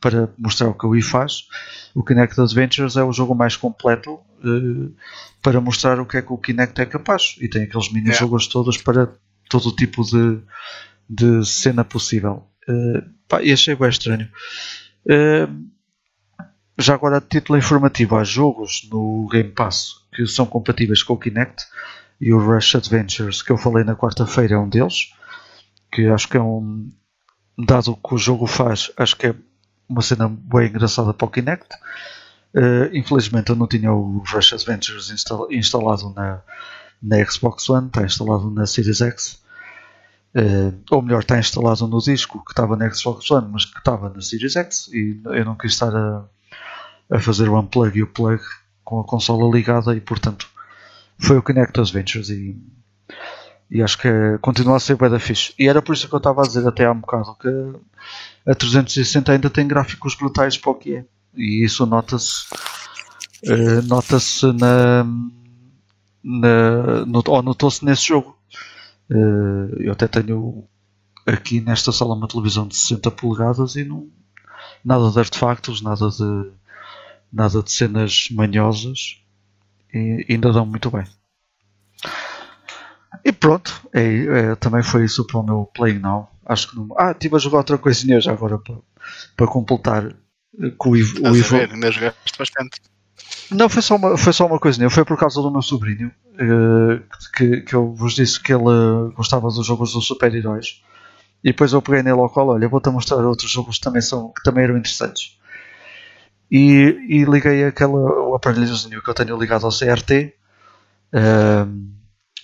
para 0.00 0.32
mostrar 0.38 0.68
o 0.68 0.74
que 0.74 0.86
o 0.86 0.90
Wii 0.90 1.02
faz. 1.02 1.46
O 1.94 2.02
Kinect 2.02 2.40
Adventures 2.40 2.96
é 2.96 3.02
o 3.02 3.12
jogo 3.12 3.34
mais 3.34 3.56
completo 3.56 4.14
uh, 4.14 4.94
para 5.42 5.60
mostrar 5.60 6.00
o 6.00 6.06
que 6.06 6.16
é 6.16 6.22
que 6.22 6.32
o 6.32 6.38
Kinect 6.38 6.80
é 6.80 6.86
capaz 6.86 7.36
e 7.40 7.48
tem 7.48 7.64
aqueles 7.64 7.92
mini-jogos 7.92 8.46
todos 8.46 8.78
para 8.78 9.12
todo 9.48 9.68
o 9.68 9.76
tipo 9.76 10.02
de, 10.02 10.40
de 11.08 11.44
cena 11.44 11.84
possível. 11.84 12.46
Uh, 12.68 13.02
pá, 13.28 13.42
e 13.42 13.52
achei 13.52 13.74
bem 13.74 13.88
estranho. 13.88 14.28
Uh, 15.04 15.74
já 16.78 16.94
agora, 16.94 17.20
título 17.20 17.58
informativo, 17.58 18.16
há 18.16 18.24
jogos 18.24 18.88
no 18.90 19.28
Game 19.30 19.50
Pass 19.50 20.04
que 20.14 20.26
são 20.26 20.46
compatíveis 20.46 21.02
com 21.02 21.14
o 21.14 21.18
Kinect 21.18 21.64
e 22.24 22.32
o 22.32 22.38
Rush 22.38 22.76
Adventures 22.76 23.42
que 23.42 23.52
eu 23.52 23.58
falei 23.58 23.84
na 23.84 23.94
quarta-feira 23.94 24.54
é 24.54 24.58
um 24.58 24.66
deles, 24.66 25.12
que 25.92 26.06
acho 26.06 26.26
que 26.26 26.38
é 26.38 26.42
um 26.42 26.90
dado 27.58 27.94
que 27.96 28.14
o 28.14 28.16
jogo 28.16 28.46
faz, 28.46 28.90
acho 28.96 29.14
que 29.14 29.26
é 29.26 29.34
uma 29.86 30.00
cena 30.00 30.26
bem 30.26 30.68
engraçada 30.68 31.12
para 31.12 31.26
o 31.26 31.30
Kinect. 31.30 31.68
Uh, 32.54 32.88
infelizmente 32.94 33.50
eu 33.50 33.56
não 33.56 33.66
tinha 33.66 33.92
o 33.92 34.24
Rush 34.26 34.54
Adventures 34.54 35.10
instal 35.10 35.52
instalado 35.52 36.14
na, 36.16 36.40
na 37.02 37.22
Xbox 37.26 37.68
One, 37.68 37.88
está 37.88 38.02
instalado 38.02 38.50
na 38.50 38.64
Series 38.64 39.02
X. 39.02 39.38
Uh, 40.34 40.72
ou 40.90 41.02
melhor, 41.02 41.20
está 41.20 41.38
instalado 41.38 41.86
no 41.86 41.98
disco 41.98 42.42
que 42.42 42.52
estava 42.52 42.74
na 42.74 42.90
Xbox 42.90 43.30
One, 43.30 43.48
mas 43.52 43.66
que 43.66 43.76
estava 43.76 44.08
na 44.08 44.22
Series 44.22 44.56
X 44.56 44.88
e 44.94 45.20
eu 45.26 45.44
não 45.44 45.56
quis 45.56 45.72
estar 45.72 45.94
a, 45.94 46.24
a 47.10 47.20
fazer 47.20 47.50
o 47.50 47.60
unplug 47.60 47.98
e 47.98 48.02
o 48.02 48.06
plug 48.06 48.42
com 48.82 48.98
a 48.98 49.04
consola 49.04 49.54
ligada 49.54 49.94
e 49.94 50.00
portanto 50.00 50.53
foi 51.24 51.38
o 51.38 51.42
Kinect 51.42 51.80
Adventures 51.80 52.28
e, 52.30 52.56
e 53.70 53.82
acho 53.82 53.98
que 53.98 54.08
continua 54.40 54.76
a 54.76 54.80
ser 54.80 54.96
bem 54.96 55.10
da 55.10 55.18
fixe. 55.18 55.54
E 55.58 55.68
era 55.68 55.82
por 55.82 55.94
isso 55.94 56.08
que 56.08 56.14
eu 56.14 56.18
estava 56.18 56.42
a 56.42 56.46
dizer 56.46 56.66
até 56.66 56.84
há 56.84 56.92
um 56.92 57.00
bocado 57.00 57.36
que 57.36 57.48
a 58.46 58.54
360 58.54 59.32
ainda 59.32 59.50
tem 59.50 59.66
gráficos 59.66 60.14
brutais 60.14 60.56
para 60.58 60.70
o 60.70 60.74
que 60.74 60.96
é 60.96 61.04
e 61.36 61.64
isso 61.64 61.84
nota-se 61.86 62.46
uh, 63.46 63.82
nota-se 63.86 64.46
na, 64.52 65.04
na 66.22 67.04
no, 67.06 67.22
ou 67.26 67.42
notou-se 67.42 67.84
nesse 67.84 68.08
jogo. 68.08 68.38
Uh, 69.10 69.74
eu 69.80 69.92
até 69.92 70.08
tenho 70.08 70.64
aqui 71.26 71.60
nesta 71.60 71.92
sala 71.92 72.14
uma 72.14 72.28
televisão 72.28 72.66
de 72.66 72.76
60 72.76 73.10
polegadas 73.10 73.76
e 73.76 73.84
não 73.84 74.08
nada 74.84 75.10
de 75.10 75.18
artefactos 75.18 75.80
nada 75.82 76.08
de 76.08 76.50
nada 77.32 77.62
de 77.62 77.72
cenas 77.72 78.28
manhosas 78.30 79.23
e 79.94 80.26
ainda 80.28 80.52
dão 80.52 80.66
muito 80.66 80.90
bem 80.90 81.04
e 83.24 83.32
pronto, 83.32 83.80
é, 83.92 84.02
é, 84.02 84.54
também 84.56 84.82
foi 84.82 85.04
isso 85.04 85.26
para 85.26 85.40
o 85.40 85.42
meu 85.42 85.70
Playing 85.74 85.98
Now. 85.98 86.30
Acho 86.44 86.70
que 86.70 86.76
não. 86.76 86.88
Ah, 86.98 87.12
estive 87.12 87.36
a 87.36 87.38
jogar 87.38 87.58
outra 87.58 87.78
coisinha 87.78 88.20
já 88.20 88.32
agora 88.32 88.58
para, 88.58 88.76
para 89.34 89.46
completar 89.46 90.14
com 90.76 90.90
o 90.90 90.96
Ivo. 90.96 91.26
O 91.26 91.34
Ivo... 91.34 91.56
ainda 91.56 91.90
jogaste 91.90 92.38
bastante. 92.38 92.80
Não, 93.50 93.68
foi 93.68 93.80
só 93.80 93.96
uma, 93.96 94.16
foi 94.18 94.32
só 94.32 94.46
uma 94.46 94.58
coisinha. 94.58 94.90
Foi 94.90 95.04
por 95.06 95.16
causa 95.18 95.40
do 95.40 95.50
meu 95.50 95.62
sobrinho 95.62 96.12
uh, 96.34 97.02
que, 97.34 97.62
que 97.62 97.74
eu 97.74 97.94
vos 97.94 98.14
disse 98.14 98.38
que 98.38 98.52
ele 98.52 99.10
gostava 99.16 99.48
dos 99.48 99.66
jogos 99.66 99.94
dos 99.94 100.06
super-heróis. 100.06 100.82
E 101.42 101.48
depois 101.48 101.72
eu 101.72 101.80
peguei 101.80 102.02
nele 102.02 102.20
ao 102.20 102.28
colo, 102.28 102.52
olha, 102.52 102.68
vou-te 102.68 102.90
mostrar 102.90 103.18
outros 103.18 103.50
jogos 103.50 103.78
que 103.78 103.84
também, 103.84 104.00
são, 104.02 104.32
que 104.32 104.42
também 104.42 104.64
eram 104.64 104.76
interessantes. 104.76 105.38
E, 106.56 107.08
e 107.08 107.24
liguei 107.24 107.64
aquele, 107.64 107.94
o 107.94 108.32
aparelhozinho 108.32 109.02
que 109.02 109.10
eu 109.10 109.14
tenho 109.14 109.36
ligado 109.36 109.66
ao 109.66 109.72
CRT, 109.72 110.32
um, 111.12 111.18
eh, 111.18 111.66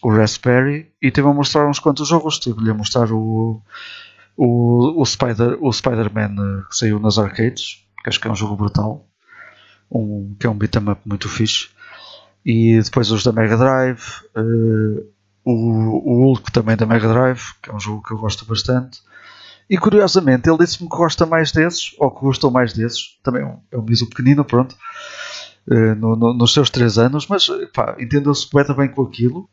o 0.03 0.11
Raspberry, 0.11 0.91
e 1.01 1.07
estive 1.07 1.29
a 1.29 1.33
mostrar 1.33 1.69
uns 1.69 1.79
quantos 1.79 2.09
jogos. 2.09 2.35
Estive-lhe 2.35 2.73
a 2.73 2.75
mostrar 2.75 3.13
o, 3.13 3.63
o, 4.37 5.01
o 5.01 5.07
Spider-Man 5.07 5.59
o 5.61 5.73
Spider 5.73 6.11
que 6.69 6.77
saiu 6.77 6.99
nas 6.99 7.19
arcades, 7.19 7.87
que 8.03 8.09
acho 8.09 8.21
que 8.21 8.27
é 8.27 8.33
um 8.33 8.35
jogo 8.35 8.57
brutal, 8.57 9.07
um, 9.89 10.35
que 10.41 10.45
é 10.45 10.51
um 10.51 10.59
beat'em 10.59 10.91
up 10.91 11.01
muito 11.07 11.29
fixe. 11.29 11.69
E 12.45 12.83
depois 12.83 13.13
os 13.13 13.23
da 13.23 13.31
Mega 13.31 13.57
Drive, 13.57 14.03
uh, 14.37 15.07
o, 15.45 15.53
o 15.53 16.25
Hulk 16.25 16.51
também 16.51 16.77
da 16.77 16.85
Mega 16.85 17.07
Drive, 17.07 17.53
que 17.63 17.71
é 17.71 17.73
um 17.73 17.79
jogo 17.79 18.03
que 18.03 18.13
eu 18.13 18.19
gosto 18.19 18.45
bastante. 18.45 19.03
E 19.71 19.79
curiosamente 19.79 20.51
ele 20.51 20.59
disse-me 20.59 20.91
que 20.91 20.97
gosta 20.97 21.25
mais 21.25 21.53
desses, 21.53 21.95
ou 22.01 22.11
que 22.11 22.21
gostou 22.23 22.51
mais 22.51 22.73
desses. 22.73 23.17
Também 23.23 23.43
é 23.43 23.47
um, 23.47 23.61
é 23.71 23.81
miso 23.81 24.09
pequenino, 24.09 24.45
pronto, 24.45 24.75
uh, 25.69 25.95
no, 25.95 26.17
no, 26.17 26.35
nos 26.35 26.53
seus 26.53 26.69
3 26.71 26.99
anos, 26.99 27.29
mas 27.29 27.47
entendeu-se 28.01 28.49
bem 28.77 28.89
com 28.89 29.03
aquilo. 29.03 29.49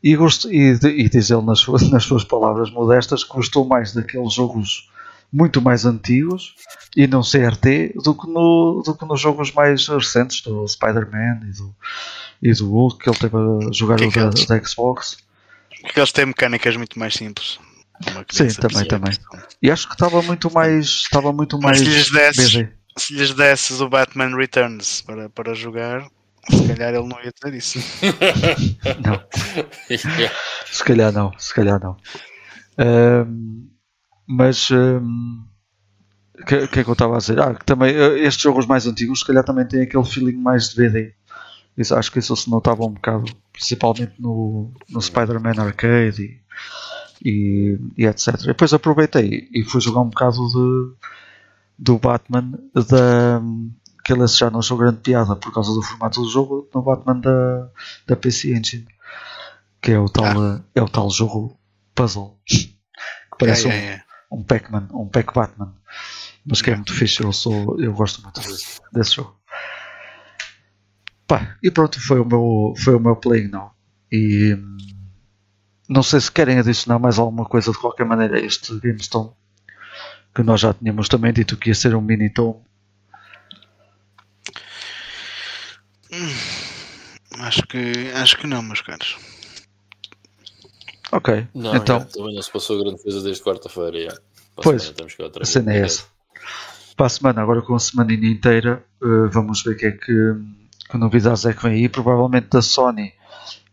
E, 0.00 0.14
gosto, 0.14 0.50
e, 0.50 0.70
e 0.70 1.08
diz 1.08 1.30
ele 1.30 1.42
nas 1.42 1.58
suas, 1.58 1.82
nas 1.90 2.04
suas 2.04 2.22
palavras 2.22 2.70
modestas 2.70 3.24
que 3.24 3.34
gostou 3.34 3.66
mais 3.66 3.92
daqueles 3.92 4.32
jogos 4.32 4.88
muito 5.32 5.60
mais 5.60 5.84
antigos 5.84 6.54
e 6.96 7.06
não 7.06 7.22
CRT 7.22 7.94
do 8.02 8.14
que, 8.14 8.26
no, 8.28 8.82
do 8.84 8.96
que 8.96 9.04
nos 9.04 9.20
jogos 9.20 9.52
mais 9.52 9.86
recentes 9.86 10.42
do 10.42 10.66
Spider-Man 10.66 11.40
e 11.48 11.52
do, 11.52 11.74
e 12.42 12.52
do 12.52 12.70
Hulk 12.70 12.98
que 12.98 13.10
ele 13.10 13.18
teve 13.18 13.36
a 13.36 13.72
jogar 13.72 13.96
que 13.96 14.06
o 14.06 14.10
da, 14.12 14.30
da, 14.30 14.64
Xbox. 14.64 15.18
Porque 15.82 15.98
eles 15.98 16.12
têm 16.12 16.26
mecânicas 16.26 16.76
muito 16.76 16.98
mais 16.98 17.14
simples. 17.14 17.58
Sim, 18.30 18.48
também, 18.48 18.86
também. 18.86 19.12
E 19.62 19.70
acho 19.70 19.86
que 19.86 19.94
estava 19.94 20.22
muito 20.22 20.50
mais. 20.52 20.86
Estava 20.86 21.32
muito 21.32 21.58
mais. 21.60 21.78
Se 21.78 21.84
lhes, 21.84 22.10
desses, 22.10 22.68
se 22.96 23.14
lhes 23.14 23.34
desses 23.34 23.80
o 23.80 23.88
Batman 23.88 24.34
Returns 24.36 25.02
para, 25.02 25.28
para 25.28 25.54
jogar, 25.54 26.06
se 26.48 26.66
calhar 26.66 26.94
ele 26.94 27.06
não 27.06 27.20
ia 27.22 27.32
dizer 27.32 27.54
isso. 27.54 27.78
não. 29.04 29.22
se 30.66 30.84
calhar 30.84 31.12
não, 31.12 31.32
se 31.38 31.54
calhar 31.54 31.80
não. 31.80 31.96
Um, 32.78 33.68
mas 34.26 34.70
um, 34.70 35.44
o 36.40 36.44
que, 36.46 36.66
que, 36.68 36.80
é 36.80 36.84
que 36.84 36.88
eu 36.88 36.94
estava 36.94 37.16
a 37.16 37.18
dizer? 37.18 37.38
Ah, 37.38 37.54
que 37.54 37.64
também 37.64 37.94
eh, 37.94 38.20
estes 38.20 38.42
jogos 38.42 38.66
mais 38.66 38.86
antigos 38.86 39.20
se 39.20 39.26
calhar 39.26 39.44
também 39.44 39.66
têm 39.66 39.82
aquele 39.82 40.04
feeling 40.04 40.38
mais 40.38 40.70
de 40.70 40.76
BD. 40.76 41.14
Isso, 41.76 41.94
acho 41.94 42.10
que 42.10 42.18
isso 42.18 42.34
se 42.36 42.50
notava 42.50 42.84
um 42.84 42.92
bocado, 42.92 43.24
principalmente 43.52 44.14
no, 44.18 44.72
no 44.88 45.00
Spider-Man 45.00 45.60
Arcade 45.62 46.22
e, 46.22 46.40
e, 47.24 47.78
e, 47.96 48.06
etc. 48.06 48.36
Depois 48.44 48.72
aproveitei 48.72 49.48
e 49.52 49.64
fui 49.64 49.80
jogar 49.80 50.00
um 50.00 50.08
bocado 50.08 50.46
de, 50.48 50.96
do 51.78 51.98
Batman 51.98 52.52
da 52.74 53.42
que 54.02 54.14
ele 54.14 54.26
já 54.26 54.50
não 54.50 54.60
achou 54.60 54.78
grande 54.78 54.98
piada 55.00 55.36
por 55.36 55.52
causa 55.52 55.72
do 55.74 55.82
formato 55.82 56.22
do 56.22 56.28
jogo 56.28 56.68
no 56.74 56.82
Batman 56.82 57.20
da, 57.20 57.68
da 58.06 58.16
PC 58.16 58.52
Engine 58.52 58.86
que 59.80 59.92
é 59.92 59.98
o 59.98 60.08
tal, 60.08 60.40
ah. 60.40 60.62
é 60.74 60.82
o 60.82 60.88
tal 60.88 61.10
jogo 61.10 61.58
puzzle 61.94 62.38
que 62.44 62.74
parece 63.38 63.66
é, 63.66 63.68
um, 63.68 63.72
é, 63.72 63.94
é 63.94 64.04
um 64.30 64.42
Pac-Man, 64.42 64.88
um 64.92 65.08
Pac-Batman. 65.08 65.74
Mas 66.44 66.62
que 66.62 66.70
é 66.70 66.76
muito 66.76 66.94
fixe, 66.94 67.22
eu, 67.22 67.32
sou, 67.32 67.80
eu 67.80 67.92
gosto 67.92 68.22
muito 68.22 68.40
desse, 68.40 68.80
desse 68.92 69.16
jogo. 69.16 69.38
Pá, 71.26 71.56
e 71.62 71.70
pronto, 71.70 72.00
foi 72.00 72.18
o 72.18 72.24
meu, 72.24 72.74
foi 72.78 72.94
o 72.94 73.00
meu 73.00 73.14
playing 73.14 73.48
now. 73.48 73.72
E 74.10 74.56
não 75.90 76.04
sei 76.04 76.20
se 76.20 76.30
querem 76.30 76.56
adicionar 76.56 77.00
mais 77.00 77.18
alguma 77.18 77.44
coisa 77.44 77.72
de 77.72 77.78
qualquer 77.78 78.06
maneira 78.06 78.36
a 78.36 78.40
este 78.40 78.78
GameStone 78.78 79.32
que 80.32 80.44
nós 80.44 80.60
já 80.60 80.72
tínhamos 80.72 81.08
também 81.08 81.32
dito 81.32 81.56
que 81.56 81.70
ia 81.70 81.74
ser 81.74 81.96
um 81.96 82.00
mini 82.00 82.30
tom. 82.30 82.62
Hum, 86.12 86.32
acho 87.40 87.62
que 87.66 88.12
acho 88.14 88.38
que 88.38 88.46
não, 88.46 88.62
meus 88.62 88.80
caros. 88.82 89.18
Ok. 91.10 91.48
Não, 91.52 91.74
então... 91.74 92.04
também 92.04 92.36
não 92.36 92.42
se 92.42 92.52
passou 92.52 92.84
grande 92.84 93.02
coisa 93.02 93.20
desde 93.20 93.42
quarta-feira. 93.42 94.16
Pois, 94.54 94.94
a 95.40 95.44
cena 95.44 95.72
é 95.72 95.80
essa. 95.80 96.04
Para 96.96 97.06
a 97.06 97.08
semana, 97.08 97.42
agora 97.42 97.62
com 97.62 97.74
a 97.74 97.80
semaninha 97.80 98.30
inteira, 98.30 98.84
uh, 99.02 99.28
vamos 99.30 99.64
ver 99.64 99.72
o 99.72 99.76
que 99.76 99.86
é 99.86 99.90
que, 99.90 100.34
que 100.88 100.98
novidades 100.98 101.44
é 101.46 101.52
que 101.52 101.62
vem 101.64 101.72
aí. 101.72 101.88
Provavelmente 101.88 102.48
da 102.48 102.62
Sony 102.62 103.12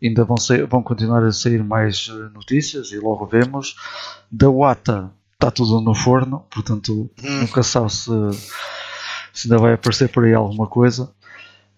ainda 0.02 0.24
vão, 0.24 0.36
sair, 0.36 0.66
vão 0.66 0.82
continuar 0.82 1.24
a 1.24 1.32
sair 1.32 1.62
mais 1.62 2.08
uh, 2.08 2.30
notícias 2.30 2.92
e 2.92 2.98
logo 2.98 3.26
vemos. 3.26 3.76
Da 4.30 4.48
Wata 4.48 5.10
está 5.34 5.50
tudo 5.50 5.80
no 5.80 5.94
forno, 5.94 6.44
portanto 6.50 7.10
hum. 7.22 7.40
nunca 7.40 7.62
sabe 7.62 7.92
se, 7.92 8.10
se 9.32 9.46
ainda 9.46 9.58
vai 9.58 9.74
aparecer 9.74 10.08
por 10.08 10.24
aí 10.24 10.34
alguma 10.34 10.66
coisa. 10.66 11.12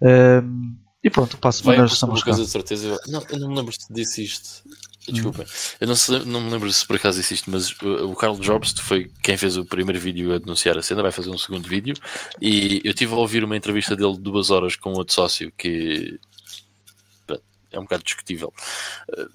Um, 0.00 0.76
e 1.02 1.08
pronto, 1.08 1.38
para 1.38 1.48
a 1.48 1.52
semana 1.52 1.84
estamos 1.86 2.22
coisa 2.22 2.44
de 2.44 2.50
certeza. 2.50 2.98
Não, 3.08 3.24
eu 3.30 3.38
não 3.38 3.48
me 3.48 3.56
lembro 3.56 3.72
se 3.72 3.92
disse 3.92 4.24
isto. 4.24 4.62
Desculpa, 5.08 5.46
eu 5.80 5.88
não, 5.88 5.96
sei, 5.96 6.18
não 6.24 6.42
me 6.42 6.50
lembro 6.50 6.70
se 6.70 6.86
por 6.86 6.96
acaso 6.96 7.18
existe, 7.18 7.48
mas 7.48 7.70
o, 7.80 8.10
o 8.10 8.14
Carl 8.14 8.36
Jobs 8.38 8.74
foi 8.78 9.10
quem 9.22 9.36
fez 9.36 9.56
o 9.56 9.64
primeiro 9.64 9.98
vídeo 9.98 10.34
a 10.34 10.38
denunciar 10.38 10.76
a 10.76 10.82
cena, 10.82 11.02
vai 11.02 11.10
fazer 11.10 11.30
um 11.30 11.38
segundo 11.38 11.66
vídeo. 11.66 11.94
E 12.40 12.82
eu 12.84 12.92
tive 12.92 13.14
a 13.14 13.16
ouvir 13.16 13.42
uma 13.42 13.56
entrevista 13.56 13.96
dele 13.96 14.12
de 14.12 14.20
duas 14.20 14.50
horas 14.50 14.76
com 14.76 14.92
outro 14.92 15.14
sócio 15.14 15.50
que 15.56 16.20
é 17.70 17.78
um 17.78 17.82
bocado 17.82 18.02
discutível. 18.04 18.52
Eh, 19.16 19.26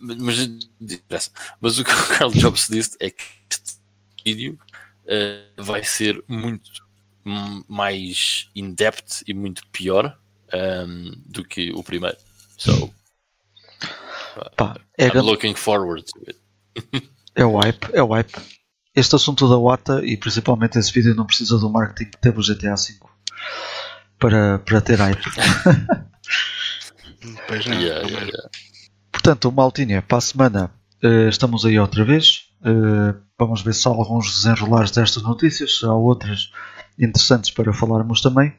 mas, 1.10 1.32
mas 1.60 1.80
o 1.80 1.84
que 1.84 1.92
o 1.94 2.08
Carl 2.08 2.32
Jobs 2.32 2.68
disse 2.68 2.98
é 3.00 3.10
que 3.10 3.24
este 3.50 3.78
vídeo 4.26 4.60
uh, 5.06 5.64
vai 5.64 5.84
ser 5.84 6.24
muito 6.28 6.86
mais 7.68 8.50
in-depth 8.56 9.24
e 9.28 9.34
muito 9.34 9.66
pior 9.70 10.16
um, 10.54 10.58
ehm, 10.58 11.12
do 11.26 11.44
que 11.44 11.72
o 11.74 11.84
primeiro. 11.84 12.18
So, 12.56 12.94
Pá, 14.56 14.80
é 14.98 15.08
I'm 15.08 15.22
looking 15.22 15.56
forward 15.56 16.06
to 16.06 16.20
it. 16.28 17.10
é 17.34 17.44
o 17.44 17.58
hype, 17.58 17.90
é 17.94 18.04
o 18.04 18.08
hype. 18.14 18.36
Este 18.96 19.16
assunto 19.16 19.50
da 19.50 19.58
Wata 19.58 20.06
e 20.06 20.16
principalmente 20.18 20.78
esse 20.78 20.92
vídeo 20.92 21.16
não 21.16 21.26
precisa 21.26 21.58
do 21.58 21.70
marketing 21.70 22.12
que 22.12 22.18
teve 22.18 22.40
o 22.40 22.44
GTA 22.44 22.76
V 22.76 23.00
para, 24.20 24.60
para 24.60 24.82
ter 24.82 25.00
hype. 25.00 25.26
pois 27.48 27.66
não, 27.66 27.80
yeah, 27.80 28.08
yeah, 28.08 28.26
yeah. 28.26 28.50
Portanto, 29.12 29.52
Maltinha, 29.52 30.02
para 30.02 30.18
a 30.18 30.22
semana 30.22 30.72
uh, 31.04 31.30
estamos 31.30 31.66
aí 31.66 31.80
outra 31.80 32.04
vez. 32.04 32.50
Uh, 32.62 33.20
vamos 33.38 33.62
ver 33.62 33.74
se 33.74 33.88
há 33.88 33.92
alguns 33.92 34.34
desenrolares 34.36 34.92
destas 34.92 35.24
notícias, 35.24 35.80
se 35.80 35.86
há 35.86 35.94
outras 35.94 36.52
interessantes 36.98 37.52
para 37.52 37.74
falarmos 37.74 38.22
também. 38.22 38.54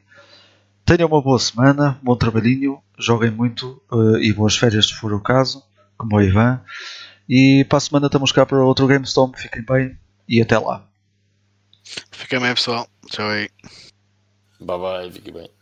Tenham 0.85 1.09
uma 1.09 1.21
boa 1.21 1.37
semana, 1.37 1.99
bom 2.01 2.15
trabalhinho, 2.15 2.81
joguem 2.97 3.29
muito 3.29 3.81
uh, 3.91 4.17
e 4.17 4.31
boas 4.31 4.55
férias 4.55 4.87
se 4.87 4.93
for 4.93 5.13
o 5.13 5.19
caso, 5.19 5.63
como 5.97 6.15
o 6.15 6.21
Ivan. 6.21 6.61
E 7.27 7.65
para 7.65 7.77
a 7.77 7.81
semana 7.81 8.05
estamos 8.05 8.31
cá 8.31 8.45
para 8.45 8.63
outro 8.63 8.87
GameStorm. 8.87 9.33
Fiquem 9.35 9.63
bem 9.63 9.97
e 10.27 10.41
até 10.41 10.57
lá. 10.57 10.87
Fiquem 12.11 12.39
bem, 12.39 12.53
pessoal. 12.53 12.87
Tchau 13.09 13.27
aí. 13.27 13.49
Bye 14.59 14.77
bye, 14.79 15.11
fiquem 15.11 15.33
bem. 15.33 15.56